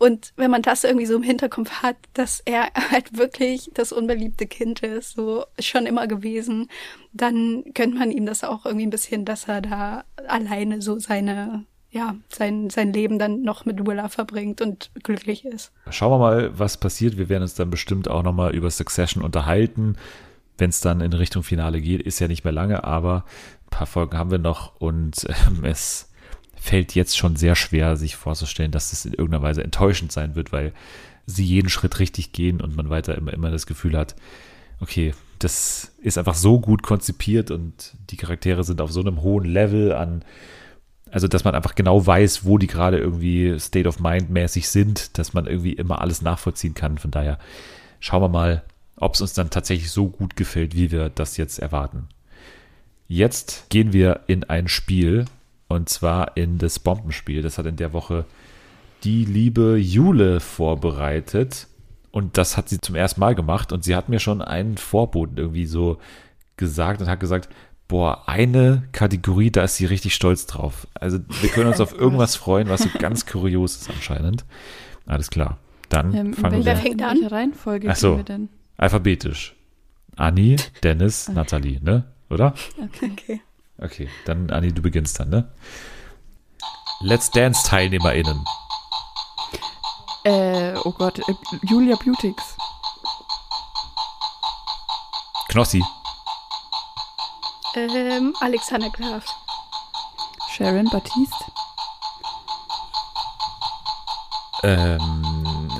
Und 0.05 0.35
wenn 0.37 0.51
man 0.51 0.61
das 0.61 0.85
irgendwie 0.85 1.07
so 1.07 1.17
im 1.17 1.23
Hinterkopf 1.23 1.71
hat, 1.83 1.97
dass 2.13 2.41
er 2.45 2.65
halt 2.91 3.17
wirklich 3.17 3.71
das 3.73 3.91
unbeliebte 3.91 4.47
Kind 4.47 4.81
ist, 4.81 5.13
so 5.13 5.47
schon 5.59 5.87
immer 5.87 6.07
gewesen, 6.07 6.69
dann 7.15 7.65
gönnt 7.73 7.95
man 7.95 8.11
ihm 8.11 8.27
das 8.27 8.45
auch 8.45 8.67
irgendwie 8.67 8.85
ein 8.85 8.91
bisschen, 8.91 9.25
dass 9.25 9.49
er 9.49 9.63
da 9.63 10.05
alleine 10.29 10.83
so 10.83 10.99
seine, 10.99 11.65
ja, 11.91 12.17
sein, 12.29 12.69
sein 12.69 12.93
Leben 12.93 13.19
dann 13.19 13.41
noch 13.41 13.65
mit 13.65 13.87
Willa 13.87 14.11
verbringt 14.11 14.61
und 14.61 14.91
glücklich 15.03 15.47
ist. 15.47 15.73
Schauen 15.89 16.13
wir 16.13 16.19
mal, 16.19 16.59
was 16.59 16.77
passiert. 16.77 17.17
Wir 17.17 17.31
werden 17.31 17.45
uns 17.45 17.55
dann 17.55 17.71
bestimmt 17.71 18.07
auch 18.07 18.23
nochmal 18.23 18.55
über 18.55 18.71
Succession 18.71 19.25
unterhalten. 19.25 19.97
Wenn 20.59 20.69
es 20.69 20.83
dann 20.83 21.01
in 21.01 21.15
Richtung 21.15 21.43
Finale 21.43 21.81
geht, 21.81 22.03
ist 22.03 22.19
ja 22.19 22.29
nicht 22.29 22.45
mehr 22.45 22.53
lange, 22.53 22.85
aber 22.85 23.25
ein 23.69 23.71
paar 23.71 23.87
Folgen 23.87 24.19
haben 24.19 24.31
wir 24.31 24.39
noch 24.39 24.77
und 24.77 25.27
ähm, 25.49 25.65
es 25.65 26.11
fällt 26.65 26.95
jetzt 26.95 27.19
schon 27.19 27.37
sehr 27.37 27.57
schwer, 27.57 27.95
sich 27.95 28.17
vorzustellen, 28.17 28.71
dass 28.71 28.95
es 28.95 29.05
in 29.05 29.13
irgendeiner 29.13 29.43
Weise 29.43 29.63
enttäuschend 29.63 30.13
sein 30.13 30.35
wird, 30.35 30.51
weil 30.51 30.73
sie 31.27 31.45
jeden 31.45 31.69
Schritt 31.69 31.99
richtig 31.99 32.33
gehen 32.33 32.63
und 32.63 32.75
man 32.75 32.89
weiter 32.89 33.15
immer, 33.17 33.35
immer 33.35 33.51
das 33.51 33.67
Gefühl 33.67 33.99
hat, 33.99 34.17
okay, 34.81 35.13
das 35.41 35.93
ist 36.01 36.17
einfach 36.17 36.35
so 36.35 36.61
gut 36.61 36.83
konzipiert 36.83 37.51
und 37.51 37.93
die 38.09 38.17
Charaktere 38.17 38.65
sind 38.65 38.81
auf 38.81 38.91
so 38.91 39.01
einem 39.01 39.21
hohen 39.21 39.45
Level 39.45 39.93
an, 39.93 40.25
also 41.11 41.29
dass 41.29 41.45
man 41.45 41.55
einfach 41.55 41.75
genau 41.75 42.07
weiß, 42.07 42.47
wo 42.47 42.57
die 42.57 42.67
gerade 42.67 42.97
irgendwie 42.97 43.59
State 43.59 43.87
of 43.87 44.01
Mind 44.01 44.31
mäßig 44.31 44.67
sind, 44.67 45.19
dass 45.19 45.35
man 45.35 45.47
irgendwie 45.47 45.75
immer 45.75 46.01
alles 46.01 46.23
nachvollziehen 46.23 46.73
kann. 46.73 46.97
Von 46.97 47.11
daher 47.11 47.39
schauen 48.01 48.23
wir 48.23 48.31
mal, 48.31 48.63
ob 48.97 49.15
es 49.17 49.21
uns 49.21 49.35
dann 49.35 49.51
tatsächlich 49.51 49.91
so 49.91 50.09
gut 50.09 50.35
gefällt, 50.35 50.75
wie 50.75 50.91
wir 50.91 51.11
das 51.11 51.37
jetzt 51.37 51.59
erwarten. 51.59 52.09
Jetzt 53.07 53.67
gehen 53.69 53.93
wir 53.93 54.21
in 54.29 54.45
ein 54.45 54.67
Spiel 54.67 55.27
und 55.75 55.89
zwar 55.89 56.37
in 56.37 56.59
das 56.59 56.79
Bombenspiel. 56.79 57.43
Das 57.43 57.59
hat 57.59 57.67
in 57.67 57.77
der 57.77 57.93
Woche 57.93 58.25
die 59.05 59.25
liebe 59.25 59.77
Jule 59.77 60.41
vorbereitet. 60.41 61.67
Und 62.11 62.39
das 62.39 62.57
hat 62.57 62.69
sie 62.69 62.81
zum 62.81 62.95
ersten 62.95 63.21
Mal 63.21 63.35
gemacht. 63.35 63.73
Und 63.73 63.85
sie 63.85 63.97
hat 63.97 64.09
mir 64.09 64.21
schon 64.21 64.41
einen 64.41 64.77
Vorboten 64.77 65.37
irgendwie 65.37 65.67
so 65.67 65.99
gesagt 66.57 67.01
und 67.01 67.09
hat 67.09 67.21
gesagt, 67.21 67.49
boah, 67.89 68.23
eine 68.29 68.85
Kategorie, 68.93 69.51
da 69.51 69.65
ist 69.65 69.77
sie 69.77 69.87
richtig 69.87 70.15
stolz 70.15 70.47
drauf. 70.47 70.87
Also 70.95 71.19
wir 71.41 71.51
können 71.51 71.67
uns 71.69 71.81
auf 71.81 71.93
irgendwas 71.99 72.37
freuen, 72.37 72.69
was 72.69 72.83
so 72.83 72.89
ganz 72.99 73.27
kurios 73.27 73.77
ist 73.77 73.91
anscheinend. 73.91 74.45
Alles 75.07 75.29
klar. 75.31 75.59
Dann 75.89 76.15
Ähm, 76.15 76.27
in 76.29 76.35
fangen 76.35 76.65
Wer 76.65 76.77
wir 76.77 76.83
fängt 76.83 77.01
in 77.01 77.07
an? 77.07 77.17
welcher 77.21 77.33
Reihenfolge 77.33 77.91
Ach 77.91 77.97
so. 77.97 78.17
wir 78.17 78.25
denn? 78.25 78.49
alphabetisch. 78.77 79.55
Anni, 80.17 80.57
Dennis, 80.83 81.29
Nathalie, 81.35 81.81
ne? 81.83 82.05
Oder? 82.31 82.55
Okay. 82.83 83.11
Okay. 83.13 83.41
Okay, 83.79 84.09
dann 84.25 84.51
Anni, 84.51 84.73
du 84.73 84.83
beginnst 84.83 85.19
dann, 85.19 85.31
ne? 85.31 85.53
Let's 87.01 87.31
Dance 87.31 87.69
TeilnehmerInnen. 87.69 88.45
Äh, 90.25 90.75
oh 90.85 90.93
Gott, 90.93 91.19
äh, 91.19 91.35
Julia 91.63 91.97
Beautix. 91.97 92.57
Knossi, 95.49 95.85
Ähm, 97.77 98.35
Alexander 98.41 98.89
Graf. 98.91 99.25
Sharon 100.51 100.89
Baptiste. 100.91 101.45
ähm, 104.63 105.71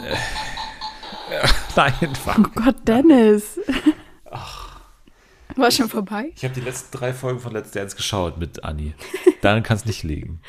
äh, 1.31 1.49
nein, 1.77 2.15
fuck. 2.15 2.39
Oh 2.39 2.61
Gott, 2.63 2.87
Dennis. 2.87 3.59
War 5.57 5.71
schon 5.71 5.89
vorbei? 5.89 6.33
Ich 6.37 6.45
habe 6.45 6.55
die 6.55 6.61
letzten 6.61 6.97
drei 6.97 7.13
Folgen 7.13 7.41
von 7.41 7.53
Let's 7.53 7.71
Dance 7.71 7.97
geschaut 7.97 8.39
mit 8.39 8.65
Anni. 8.65 8.95
Daran 9.41 9.63
kann 9.63 9.77
es 9.77 9.85
nicht 9.85 10.03
liegen. 10.03 10.41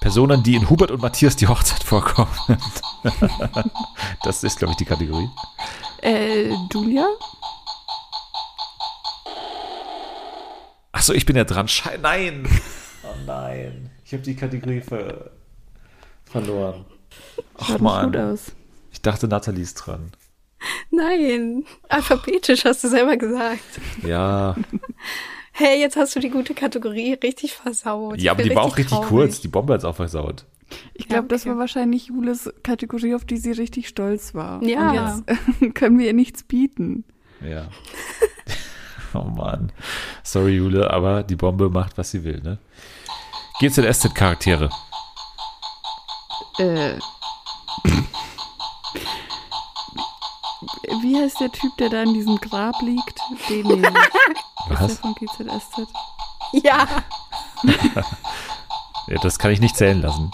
Personen, 0.00 0.42
die 0.42 0.54
in 0.56 0.70
Hubert 0.70 0.90
und 0.90 1.02
Matthias 1.02 1.36
die 1.36 1.46
Hochzeit 1.46 1.82
vorkommen. 1.84 2.30
das 4.22 4.42
ist, 4.44 4.58
glaube 4.58 4.72
ich, 4.72 4.78
die 4.78 4.86
Kategorie. 4.86 5.28
Äh, 6.02 6.50
Julia? 6.72 7.06
Achso, 10.92 11.12
ich 11.12 11.26
bin 11.26 11.36
ja 11.36 11.44
dran. 11.44 11.68
Schei 11.68 11.98
nein. 11.98 12.48
Oh 13.02 13.14
nein. 13.26 13.90
Ich 14.04 14.12
habe 14.12 14.22
die 14.22 14.34
Kategorie 14.36 14.80
ver 14.80 15.30
verloren. 16.24 16.84
Ach 17.58 17.66
Schaut 17.68 17.80
man. 17.80 18.16
aus. 18.16 18.52
Ich 18.92 19.02
dachte, 19.02 19.28
Nathalie 19.28 19.62
ist 19.62 19.74
dran. 19.74 20.12
Nein. 20.90 21.64
Alphabetisch 21.88 22.64
hast 22.64 22.84
du 22.84 22.88
selber 22.88 23.16
gesagt. 23.16 23.60
Ja, 24.06 24.54
Hey, 25.52 25.78
jetzt 25.80 25.96
hast 25.96 26.16
du 26.16 26.20
die 26.20 26.30
gute 26.30 26.54
Kategorie 26.54 27.14
richtig 27.14 27.52
versaut. 27.54 28.18
Ja 28.20 28.32
aber 28.32 28.42
die 28.42 28.54
war 28.54 28.62
auch 28.62 28.76
richtig 28.78 28.96
traurig. 28.96 29.08
kurz. 29.08 29.40
Die 29.40 29.48
Bombe 29.48 29.74
hat 29.74 29.80
es 29.80 29.84
auch 29.84 29.96
versaut. 29.96 30.46
Ich 30.94 31.06
glaube, 31.08 31.24
Ja, 31.24 31.28
das 31.28 31.42
okay. 31.42 31.50
war 31.50 31.58
wahrscheinlich 31.58 32.06
Jules 32.06 32.50
Kategorie, 32.62 33.14
auf 33.14 33.24
die 33.24 33.36
sie 33.36 33.52
richtig 33.52 33.88
stolz 33.88 34.34
war. 34.34 34.62
Ja. 34.62 35.16
Und 35.16 35.24
jetzt 35.60 35.74
können 35.74 35.98
wir 35.98 36.06
ihr 36.06 36.12
nichts 36.14 36.44
bieten. 36.44 37.04
Ja. 37.46 37.68
oh 39.14 39.24
Mann. 39.24 39.72
Sorry, 40.22 40.52
Jule, 40.56 40.90
aber 40.90 41.24
die 41.24 41.36
Bombe 41.36 41.68
macht, 41.68 41.98
was 41.98 42.10
sie 42.12 42.24
will, 42.24 42.40
ne? 42.42 42.58
GZSZ-Charaktere. 43.60 44.70
Äh. 46.58 46.94
Wie 51.02 51.16
heißt 51.16 51.40
der 51.40 51.50
Typ, 51.52 51.76
der 51.78 51.88
da 51.90 52.02
in 52.02 52.14
diesem 52.14 52.36
Grab 52.36 52.74
liegt? 52.82 53.20
Den 53.48 53.66
nehme 53.66 53.88
ich. 53.88 53.94
Ist 53.94 54.68
der 54.70 54.80
Was? 54.80 54.98
von 54.98 55.14
GZSZ? 55.14 55.88
Ja. 56.64 56.86
Ja, 59.06 59.16
das 59.22 59.38
kann 59.38 59.50
ich 59.50 59.60
nicht 59.60 59.76
zählen 59.76 60.00
lassen. 60.00 60.30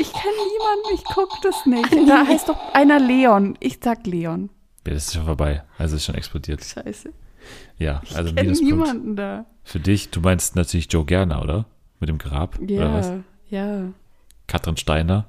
Ich 0.00 0.12
kenne 0.12 0.34
niemanden, 0.34 0.94
ich 0.94 1.04
guck 1.04 1.40
das 1.42 1.66
nicht. 1.66 2.08
Da 2.08 2.26
heißt 2.26 2.48
doch 2.48 2.58
einer 2.74 2.98
Leon. 2.98 3.56
Ich 3.60 3.78
sag 3.82 4.06
Leon. 4.06 4.50
Ja, 4.86 4.94
das 4.94 5.06
ist 5.08 5.14
schon 5.14 5.24
vorbei. 5.26 5.64
Also 5.76 5.96
ist 5.96 6.04
schon 6.04 6.14
explodiert. 6.14 6.64
Scheiße. 6.64 7.12
Ja, 7.78 8.00
also 8.14 8.30
Ich 8.30 8.36
kenne 8.36 8.52
niemanden 8.52 9.16
da. 9.16 9.44
Für 9.64 9.80
dich, 9.80 10.10
du 10.10 10.20
meinst 10.20 10.56
natürlich 10.56 10.90
Joe 10.92 11.04
Gerner, 11.04 11.42
oder? 11.42 11.66
Mit 12.00 12.08
dem 12.08 12.18
Grab? 12.18 12.58
Oder 12.58 12.92
was? 12.94 13.12
Ja, 13.48 13.66
ja. 13.66 13.82
Katrin 14.46 14.76
Steiner? 14.76 15.26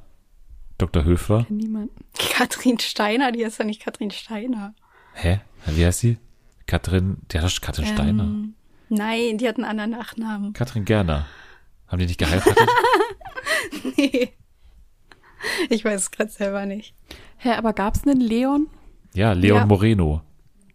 Dr. 0.79 1.03
Höfler? 1.03 1.43
Kenn 1.45 1.57
niemanden. 1.57 1.93
Katrin 2.17 2.79
Steiner, 2.79 3.31
die 3.31 3.41
ist 3.43 3.59
doch 3.59 3.65
nicht 3.65 3.81
Katrin 3.83 4.09
Steiner. 4.11 4.73
Hä? 5.13 5.41
Wie 5.67 5.85
heißt 5.85 5.99
sie? 5.99 6.17
Katrin, 6.65 7.17
die 7.31 7.39
hat 7.39 7.45
doch 7.45 7.61
Katrin 7.61 7.85
Steiner. 7.85 8.23
Ähm, 8.23 8.53
nein, 8.89 9.37
die 9.37 9.47
hat 9.47 9.57
einen 9.57 9.65
anderen 9.65 9.91
Nachnamen. 9.91 10.53
Katrin 10.53 10.85
Gerner. 10.85 11.27
Haben 11.87 11.99
die 11.99 12.05
nicht 12.07 12.17
geheiratet? 12.19 12.57
Nee. 13.97 14.33
Ich 15.69 15.85
weiß 15.85 16.01
es 16.01 16.11
gerade 16.11 16.29
selber 16.31 16.65
nicht. 16.65 16.93
Hä, 17.37 17.51
aber 17.53 17.73
gab's 17.73 18.03
einen 18.05 18.19
Leon? 18.19 18.67
ja, 19.13 19.31
Leon 19.33 19.57
Ja. 19.59 19.65
Moreno. 19.65 20.21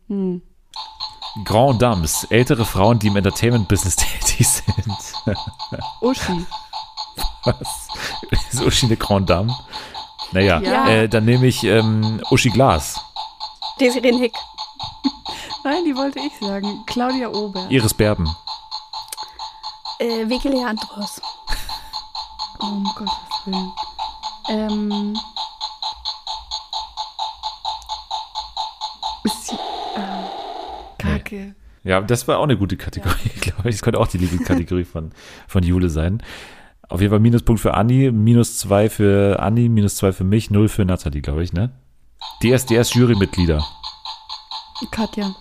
Hm. 0.09 0.43
Grand 1.45 1.83
Dames, 1.83 2.25
ältere 2.31 2.65
Frauen, 2.65 2.99
die 2.99 3.09
im 3.09 3.17
Entertainment-Business 3.17 3.97
tätig 3.97 4.47
sind. 4.49 4.67
Uschi. 6.01 6.47
Was? 7.45 7.89
Ist 8.53 8.63
Uschi 8.63 8.87
eine 8.87 8.97
Grand 8.97 9.29
Dame? 9.29 9.55
Naja, 10.35 10.61
Ja. 10.61 10.89
Äh, 10.89 11.09
dann 11.09 11.25
nehme 11.25 11.47
ich 11.47 11.63
ähm, 11.65 12.21
Uschi 12.31 12.51
Glas, 12.51 13.01
Desiree 13.81 14.13
Nick. 14.13 14.35
Nein, 15.65 15.85
die 15.87 15.97
wollte 15.97 16.19
ich 16.19 16.33
sagen. 16.47 16.83
Claudia 16.87 17.29
Ober. 17.29 17.67
Iris 17.71 17.95
Berben, 17.95 18.29
Äh, 19.99 20.29
Vicky 20.29 20.49
Leandros. 20.49 21.23
Oh, 22.61 22.65
um 22.67 22.85
Gottes 22.97 23.15
Willen. 23.47 23.73
Ähm. 24.49 25.17
Ist 29.25 29.47
sie, 29.47 29.55
äh, 29.55 30.99
Kacke. 30.99 31.55
Ja, 31.83 32.01
das 32.01 32.27
war 32.29 32.39
auch 32.39 32.45
eine 32.45 32.57
gute 32.59 32.77
Kategorie, 32.77 33.29
glaube 33.41 33.69
ich. 33.71 33.77
Das 33.77 33.83
könnte 33.83 34.01
auch 34.01 34.07
die 34.09 34.19
Lieblingskategorie 34.19 34.85
von, 34.85 35.13
von 35.49 35.63
Jule 35.63 35.89
sein. 35.91 36.23
Auf 36.95 37.01
jeden 37.01 37.11
Fall 37.11 37.19
Minuspunkt 37.19 37.61
für 37.61 37.75
Anni, 37.75 38.13
minus 38.13 38.57
zwei 38.57 38.89
für 38.89 39.41
Anni, 39.41 39.69
minus 39.69 39.97
zwei 39.97 40.13
für 40.13 40.23
mich, 40.23 40.53
null 40.53 40.69
für 40.69 40.85
Nathalie, 40.85 41.23
glaube 41.23 41.43
ich, 41.43 41.53
ne? 41.53 41.73
DSDS-Jurymitglieder. 42.41 43.61
Katja. 44.93 45.35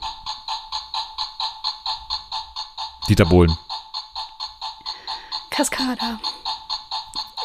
Dieter 3.08 3.26
Bohlen, 3.26 3.56
Cascada. 5.52 6.20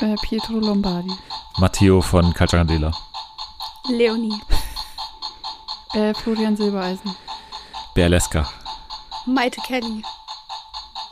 Äh, 0.00 0.14
Pietro 0.22 0.54
Lombardi. 0.54 1.12
Matteo 1.58 2.00
von 2.00 2.32
Cacciandela, 2.32 2.92
Leonie. 3.90 4.40
Äh, 5.92 6.14
Florian 6.14 6.56
Silbereisen. 6.56 7.14
Berleska, 7.94 8.48
Maite 9.26 9.60
Kelly. 9.60 10.02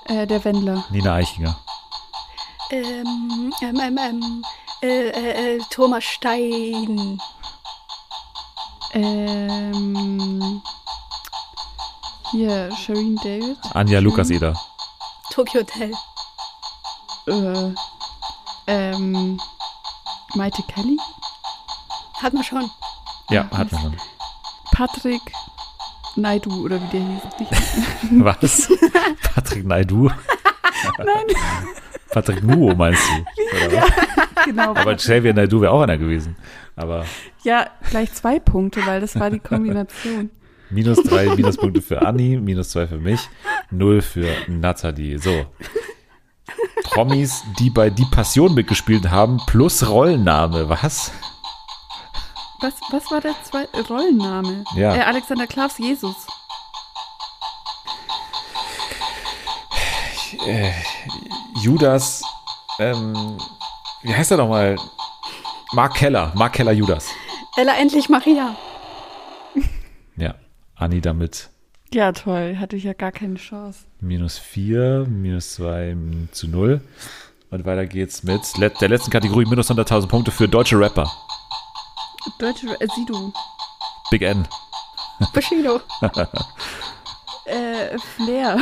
Äh, 0.07 0.27
der 0.27 0.43
Wendler. 0.47 0.83
Nina 0.89 1.13
Eichinger, 1.13 1.59
Ähm, 2.71 3.53
ähm, 3.63 3.81
ähm, 3.81 3.99
ähm, 3.99 4.45
äh, 4.83 5.09
äh, 5.11 5.57
äh, 5.57 5.61
Thomas 5.71 6.05
Stein. 6.05 7.21
Ähm. 8.93 10.63
Hier, 12.33 12.71
Shireen 12.77 13.17
David. 13.17 13.57
Anja 13.75 13.99
Shireen- 13.99 14.03
Lukas-Eder, 14.05 14.61
Tokyo 15.31 15.61
Hotel. 15.61 15.93
Äh, 17.29 17.73
ähm. 18.67 19.41
Maite 20.35 20.63
Kelly. 20.65 20.99
Hat 22.21 22.33
man 22.35 22.43
schon. 22.43 22.71
ja, 23.31 23.49
hat 23.51 23.71
man 23.73 23.81
schon. 23.83 23.97
Patrick 24.73 25.23
Naidu 26.17 26.65
oder 26.65 26.81
wie 26.83 26.87
der 26.89 27.01
hieß. 27.01 28.25
Was? 28.25 28.69
Patrick 29.35 29.65
Naidu? 29.67 30.11
nein, 30.99 31.27
Patrick 32.17 32.43
Nuo 32.43 32.75
meinst 32.75 33.03
du? 33.11 33.25
Was? 33.77 33.91
genau. 34.47 34.75
Aber 34.75 34.95
Xavier 34.95 35.35
Naidu 35.35 35.61
wäre 35.61 35.71
auch 35.71 35.83
einer 35.83 35.99
gewesen. 35.99 36.35
Aber 36.75 37.05
Ja, 37.45 37.67
gleich 37.91 38.11
zwei 38.15 38.39
Punkte, 38.39 38.87
weil 38.87 39.03
das 39.03 39.21
war 39.21 39.29
die 39.29 39.39
Kombination. 39.39 40.31
minus 40.71 41.03
drei 41.03 41.27
Minuspunkte 41.37 41.83
für 41.83 42.01
Anni, 42.01 42.39
minus 42.39 42.71
zwei 42.71 42.87
für 42.87 42.97
mich, 42.97 43.21
null 43.71 44.01
für 44.01 44.29
Nathalie. 44.49 45.19
So. 45.19 45.45
Promis, 46.85 47.43
die 47.59 47.69
bei 47.69 47.91
Die 47.91 48.07
Passion 48.11 48.55
mitgespielt 48.55 49.11
haben, 49.11 49.39
plus 49.47 49.87
Rollenname. 49.87 50.71
Was? 50.71 51.13
Was, 52.63 52.73
was 52.93 53.11
war 53.11 53.21
der 53.21 53.35
zweite 53.45 53.87
Rollenname? 53.89 54.65
Ja. 54.75 54.95
Äh, 54.97 55.01
Alexander 55.01 55.47
Klavs 55.47 55.77
Jesus. 55.77 56.17
Judas, 61.67 62.23
ähm, 62.79 63.37
wie 64.03 64.15
heißt 64.15 64.31
er 64.31 64.37
nochmal? 64.37 64.77
Mark 65.73 65.95
Keller, 65.95 66.31
Mark 66.37 66.53
Keller 66.53 66.71
Judas. 66.71 67.09
Ella 67.57 67.77
endlich 67.77 68.09
Maria. 68.09 68.55
Ja, 70.17 70.37
Anni 70.77 71.01
damit 71.01 71.51
Ja, 71.93 72.13
toll. 72.13 72.57
Hatte 72.61 72.77
ich 72.77 72.85
ja 72.85 72.93
gar 72.93 73.11
keine 73.11 73.35
Chance. 73.35 73.81
minus 74.01 74.39
vier, 74.39 75.07
minus 75.09 75.55
zwei 75.55 75.97
zu 76.31 76.47
null. 76.47 76.81
Und 77.51 77.65
weiter 77.67 77.85
geht's 77.87 78.23
mit 78.23 78.43
der 78.81 78.89
letzten 78.89 79.11
Kategorie 79.11 79.47
minus 79.47 79.69
100.000 79.69 80.07
Punkte 80.07 80.31
für 80.31 80.47
deutsche 80.49 80.79
Rapper. 80.79 81.11
Deutsche, 82.39 82.81
äh, 82.81 82.87
Sido. 82.95 83.33
Big 84.13 84.23
N. 84.23 84.47
Bushido. 85.35 85.81
Äh, 87.49 87.97
Flair. 88.17 88.59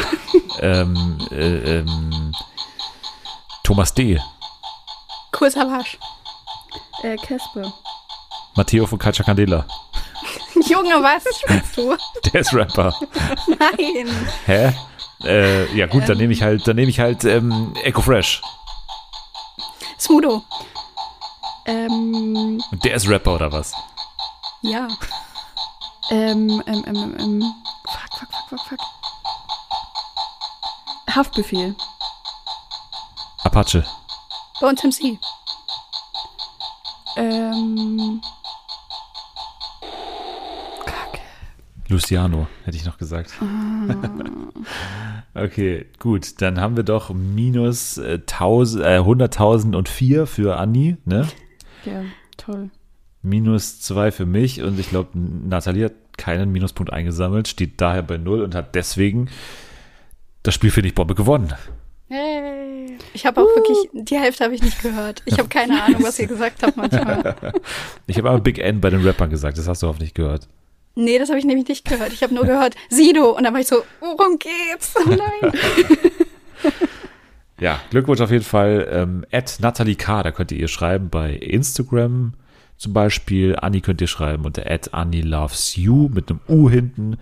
Ähm, 0.60 1.16
äh, 1.30 1.78
ähm, 1.78 2.33
Thomas 3.64 3.92
D. 3.94 4.20
Kursavasch. 5.32 5.98
Äh, 7.02 7.16
Casper. 7.16 7.72
Matteo 8.54 8.86
von 8.86 8.98
Calcia 8.98 9.24
Candela. 9.24 9.66
Junge, 10.68 11.02
was 11.02 11.24
spielst 11.40 11.76
du? 11.76 11.96
Der 12.32 12.40
ist 12.42 12.52
Rapper. 12.54 12.94
Nein. 13.48 14.28
Hä? 14.44 14.72
Äh, 15.24 15.74
ja 15.74 15.86
gut, 15.86 16.06
dann 16.06 16.18
nehme 16.18 16.34
ich 16.34 16.42
halt, 16.42 16.68
dann 16.68 16.76
nehme 16.76 16.90
ich 16.90 17.00
halt 17.00 17.24
ähm, 17.24 17.72
Echo 17.82 18.02
Fresh. 18.02 18.42
Smudo. 19.98 20.42
Ähm, 21.66 22.62
der 22.84 22.94
ist 22.94 23.08
Rapper 23.08 23.36
oder 23.36 23.50
was? 23.50 23.72
Ja. 24.60 24.86
ähm, 26.10 26.62
ähm, 26.66 26.84
ähm, 26.86 27.16
ähm, 27.18 27.54
fuck, 27.86 28.18
fuck, 28.18 28.28
fuck, 28.30 28.48
fuck, 28.50 28.66
fuck. 28.68 28.78
Haftbefehl. 31.14 31.74
Apache. 33.54 33.84
Bones 34.60 34.82
MC. 34.82 35.16
Ähm, 37.16 38.20
Kacke. 40.84 41.20
Luciano, 41.86 42.48
hätte 42.64 42.76
ich 42.76 42.84
noch 42.84 42.98
gesagt. 42.98 43.32
okay, 45.34 45.86
gut. 46.00 46.42
Dann 46.42 46.60
haben 46.60 46.76
wir 46.76 46.82
doch 46.82 47.14
minus 47.14 47.96
äh, 47.98 48.14
1000, 48.14 48.82
äh, 48.82 48.98
100.004 48.98 50.26
für 50.26 50.56
Anni, 50.56 50.96
ne? 51.04 51.28
Ja, 51.84 52.02
toll. 52.36 52.70
Minus 53.22 53.80
2 53.82 54.10
für 54.10 54.26
mich 54.26 54.62
und 54.62 54.80
ich 54.80 54.88
glaube, 54.88 55.10
Nathalie 55.16 55.84
hat 55.84 56.18
keinen 56.18 56.50
Minuspunkt 56.50 56.92
eingesammelt, 56.92 57.46
steht 57.46 57.80
daher 57.80 58.02
bei 58.02 58.18
0 58.18 58.42
und 58.42 58.56
hat 58.56 58.74
deswegen 58.74 59.30
das 60.42 60.54
Spiel, 60.54 60.72
finde 60.72 60.88
ich, 60.88 60.96
Bombe 60.96 61.14
gewonnen. 61.14 61.54
Hey. 62.08 62.63
Ich 63.14 63.26
habe 63.26 63.40
auch 63.40 63.46
wirklich, 63.46 63.78
die 63.92 64.18
Hälfte 64.18 64.44
habe 64.44 64.54
ich 64.54 64.62
nicht 64.62 64.82
gehört. 64.82 65.22
Ich 65.24 65.38
habe 65.38 65.48
keine 65.48 65.82
Ahnung, 65.82 66.02
was 66.02 66.18
ihr 66.18 66.26
gesagt 66.26 66.62
habt 66.62 66.76
manchmal. 66.76 67.34
Ich 68.06 68.18
habe 68.18 68.28
aber 68.28 68.40
Big 68.40 68.58
N 68.58 68.80
bei 68.80 68.90
den 68.90 69.02
Rappern 69.02 69.30
gesagt, 69.30 69.56
das 69.56 69.66
hast 69.68 69.82
du 69.82 69.86
hoffentlich 69.86 70.14
gehört. 70.14 70.48
Nee, 70.96 71.18
das 71.18 71.28
habe 71.28 71.38
ich 71.38 71.44
nämlich 71.44 71.68
nicht 71.68 71.88
gehört. 71.88 72.12
Ich 72.12 72.22
habe 72.22 72.34
nur 72.34 72.44
gehört, 72.44 72.74
Sido. 72.90 73.30
Und 73.30 73.44
dann 73.44 73.54
war 73.54 73.60
ich 73.60 73.66
so, 73.66 73.82
worum 74.00 74.38
geht's? 74.38 74.94
Nein. 75.06 75.52
Ja, 77.60 77.80
Glückwunsch 77.90 78.20
auf 78.20 78.30
jeden 78.32 78.44
Fall. 78.44 78.88
Ähm, 78.90 79.24
at 79.30 79.58
Nathalie 79.60 79.94
K., 79.94 80.22
da 80.22 80.32
könnt 80.32 80.50
ihr 80.50 80.58
ihr 80.58 80.68
schreiben 80.68 81.08
bei 81.08 81.34
Instagram 81.34 82.34
zum 82.76 82.92
Beispiel. 82.92 83.56
Anni 83.56 83.80
könnt 83.80 84.00
ihr 84.00 84.06
schreiben 84.06 84.44
unter 84.44 84.68
at 84.68 84.92
Anni 84.92 85.20
loves 85.20 85.76
you 85.76 86.08
mit 86.08 86.30
einem 86.30 86.40
U 86.48 86.68
hinten. 86.68 87.16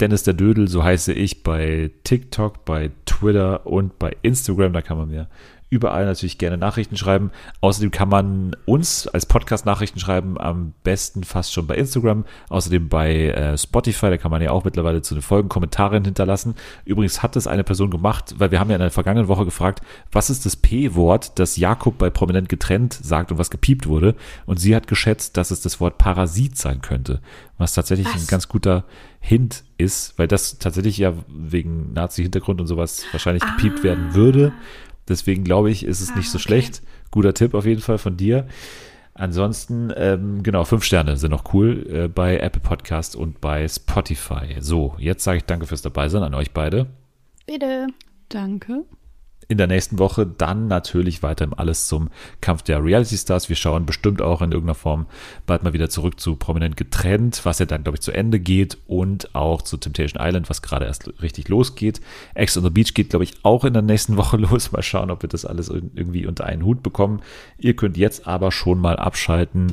Dennis 0.00 0.22
der 0.22 0.34
Dödel, 0.34 0.68
so 0.68 0.82
heiße 0.82 1.12
ich 1.12 1.42
bei 1.42 1.90
TikTok, 2.04 2.64
bei 2.64 2.90
Twitter 3.06 3.66
und 3.66 3.98
bei 3.98 4.16
Instagram. 4.22 4.72
Da 4.72 4.82
kann 4.82 4.98
man 4.98 5.08
mir 5.08 5.28
überall 5.70 6.04
natürlich 6.04 6.36
gerne 6.36 6.58
Nachrichten 6.58 6.96
schreiben. 6.96 7.30
Außerdem 7.60 7.92
kann 7.92 8.08
man 8.08 8.56
uns 8.66 9.06
als 9.06 9.24
Podcast 9.24 9.64
Nachrichten 9.64 10.00
schreiben, 10.00 10.38
am 10.38 10.74
besten 10.82 11.22
fast 11.22 11.52
schon 11.52 11.68
bei 11.68 11.76
Instagram. 11.76 12.24
Außerdem 12.48 12.88
bei 12.88 13.28
äh, 13.28 13.56
Spotify, 13.56 14.10
da 14.10 14.16
kann 14.16 14.32
man 14.32 14.42
ja 14.42 14.50
auch 14.50 14.64
mittlerweile 14.64 15.00
zu 15.00 15.14
den 15.14 15.22
Folgen 15.22 15.48
Kommentare 15.48 16.00
hinterlassen. 16.02 16.56
Übrigens 16.84 17.22
hat 17.22 17.36
es 17.36 17.46
eine 17.46 17.64
Person 17.64 17.90
gemacht, 17.90 18.34
weil 18.38 18.50
wir 18.50 18.58
haben 18.58 18.68
ja 18.68 18.76
in 18.76 18.82
der 18.82 18.90
vergangenen 18.90 19.28
Woche 19.28 19.44
gefragt, 19.44 19.80
was 20.10 20.28
ist 20.28 20.44
das 20.44 20.56
P-Wort, 20.56 21.38
das 21.38 21.56
Jakob 21.56 21.98
bei 21.98 22.10
Prominent 22.10 22.48
getrennt 22.48 22.94
sagt 22.94 23.30
und 23.30 23.38
was 23.38 23.50
gepiept 23.50 23.86
wurde. 23.86 24.16
Und 24.46 24.58
sie 24.58 24.74
hat 24.74 24.88
geschätzt, 24.88 25.36
dass 25.36 25.52
es 25.52 25.60
das 25.60 25.80
Wort 25.80 25.98
Parasit 25.98 26.58
sein 26.58 26.82
könnte, 26.82 27.20
was 27.58 27.74
tatsächlich 27.74 28.08
Was? 28.08 28.22
ein 28.22 28.26
ganz 28.26 28.48
guter 28.48 28.84
Hint 29.20 29.64
ist, 29.76 30.18
weil 30.18 30.26
das 30.26 30.58
tatsächlich 30.58 30.98
ja 30.98 31.12
wegen 31.28 31.92
Nazi-Hintergrund 31.92 32.60
und 32.60 32.66
sowas 32.66 33.04
wahrscheinlich 33.12 33.44
gepiept 33.44 33.84
werden 33.84 34.14
würde. 34.14 34.52
Deswegen 35.10 35.44
glaube 35.44 35.70
ich, 35.70 35.84
ist 35.84 36.00
es 36.00 36.14
nicht 36.14 36.30
so 36.30 36.36
okay. 36.36 36.44
schlecht. 36.44 36.82
Guter 37.10 37.34
Tipp 37.34 37.54
auf 37.54 37.66
jeden 37.66 37.82
Fall 37.82 37.98
von 37.98 38.16
dir. 38.16 38.46
Ansonsten, 39.12 39.92
ähm, 39.96 40.42
genau, 40.42 40.64
fünf 40.64 40.84
Sterne 40.84 41.16
sind 41.16 41.32
noch 41.32 41.52
cool 41.52 41.86
äh, 41.90 42.08
bei 42.08 42.38
Apple 42.38 42.62
Podcast 42.62 43.16
und 43.16 43.40
bei 43.40 43.68
Spotify. 43.68 44.56
So, 44.60 44.94
jetzt 44.98 45.24
sage 45.24 45.38
ich 45.38 45.44
danke 45.44 45.66
fürs 45.66 45.82
Dabeisein 45.82 46.22
an 46.22 46.34
euch 46.34 46.52
beide. 46.52 46.86
Bitte. 47.46 47.88
Danke. 48.28 48.84
In 49.50 49.58
der 49.58 49.66
nächsten 49.66 49.98
Woche 49.98 50.26
dann 50.28 50.68
natürlich 50.68 51.24
weiter 51.24 51.44
im 51.44 51.54
Alles 51.54 51.88
zum 51.88 52.08
Kampf 52.40 52.62
der 52.62 52.84
Reality 52.84 53.16
Stars. 53.18 53.48
Wir 53.48 53.56
schauen 53.56 53.84
bestimmt 53.84 54.22
auch 54.22 54.42
in 54.42 54.52
irgendeiner 54.52 54.76
Form 54.76 55.06
bald 55.44 55.64
mal 55.64 55.72
wieder 55.72 55.90
zurück 55.90 56.20
zu 56.20 56.36
Prominent 56.36 56.76
getrennt, 56.76 57.40
was 57.42 57.58
ja 57.58 57.66
dann, 57.66 57.82
glaube 57.82 57.96
ich, 57.96 58.00
zu 58.00 58.12
Ende 58.12 58.38
geht 58.38 58.78
und 58.86 59.34
auch 59.34 59.62
zu 59.62 59.76
Temptation 59.76 60.22
Island, 60.24 60.48
was 60.50 60.62
gerade 60.62 60.84
erst 60.84 61.20
richtig 61.20 61.48
losgeht. 61.48 62.00
Ex 62.34 62.56
on 62.56 62.62
the 62.62 62.70
Beach 62.70 62.94
geht, 62.94 63.10
glaube 63.10 63.24
ich, 63.24 63.34
auch 63.42 63.64
in 63.64 63.72
der 63.72 63.82
nächsten 63.82 64.16
Woche 64.18 64.36
los. 64.36 64.70
Mal 64.70 64.84
schauen, 64.84 65.10
ob 65.10 65.22
wir 65.22 65.28
das 65.28 65.44
alles 65.44 65.68
ir- 65.68 65.82
irgendwie 65.96 66.26
unter 66.26 66.44
einen 66.46 66.64
Hut 66.64 66.84
bekommen. 66.84 67.20
Ihr 67.58 67.74
könnt 67.74 67.96
jetzt 67.96 68.28
aber 68.28 68.52
schon 68.52 68.78
mal 68.78 68.94
abschalten. 68.98 69.72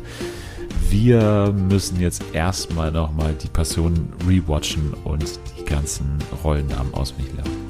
Wir 0.90 1.54
müssen 1.56 2.02
jetzt 2.02 2.24
erstmal 2.34 2.92
nochmal 2.92 3.36
die 3.36 3.48
Passion 3.48 4.12
rewatchen 4.28 4.96
und 5.04 5.40
die 5.60 5.66
ganzen 5.66 6.18
Rollennamen 6.44 6.96
auswendig 6.96 7.32
lernen. 7.36 7.67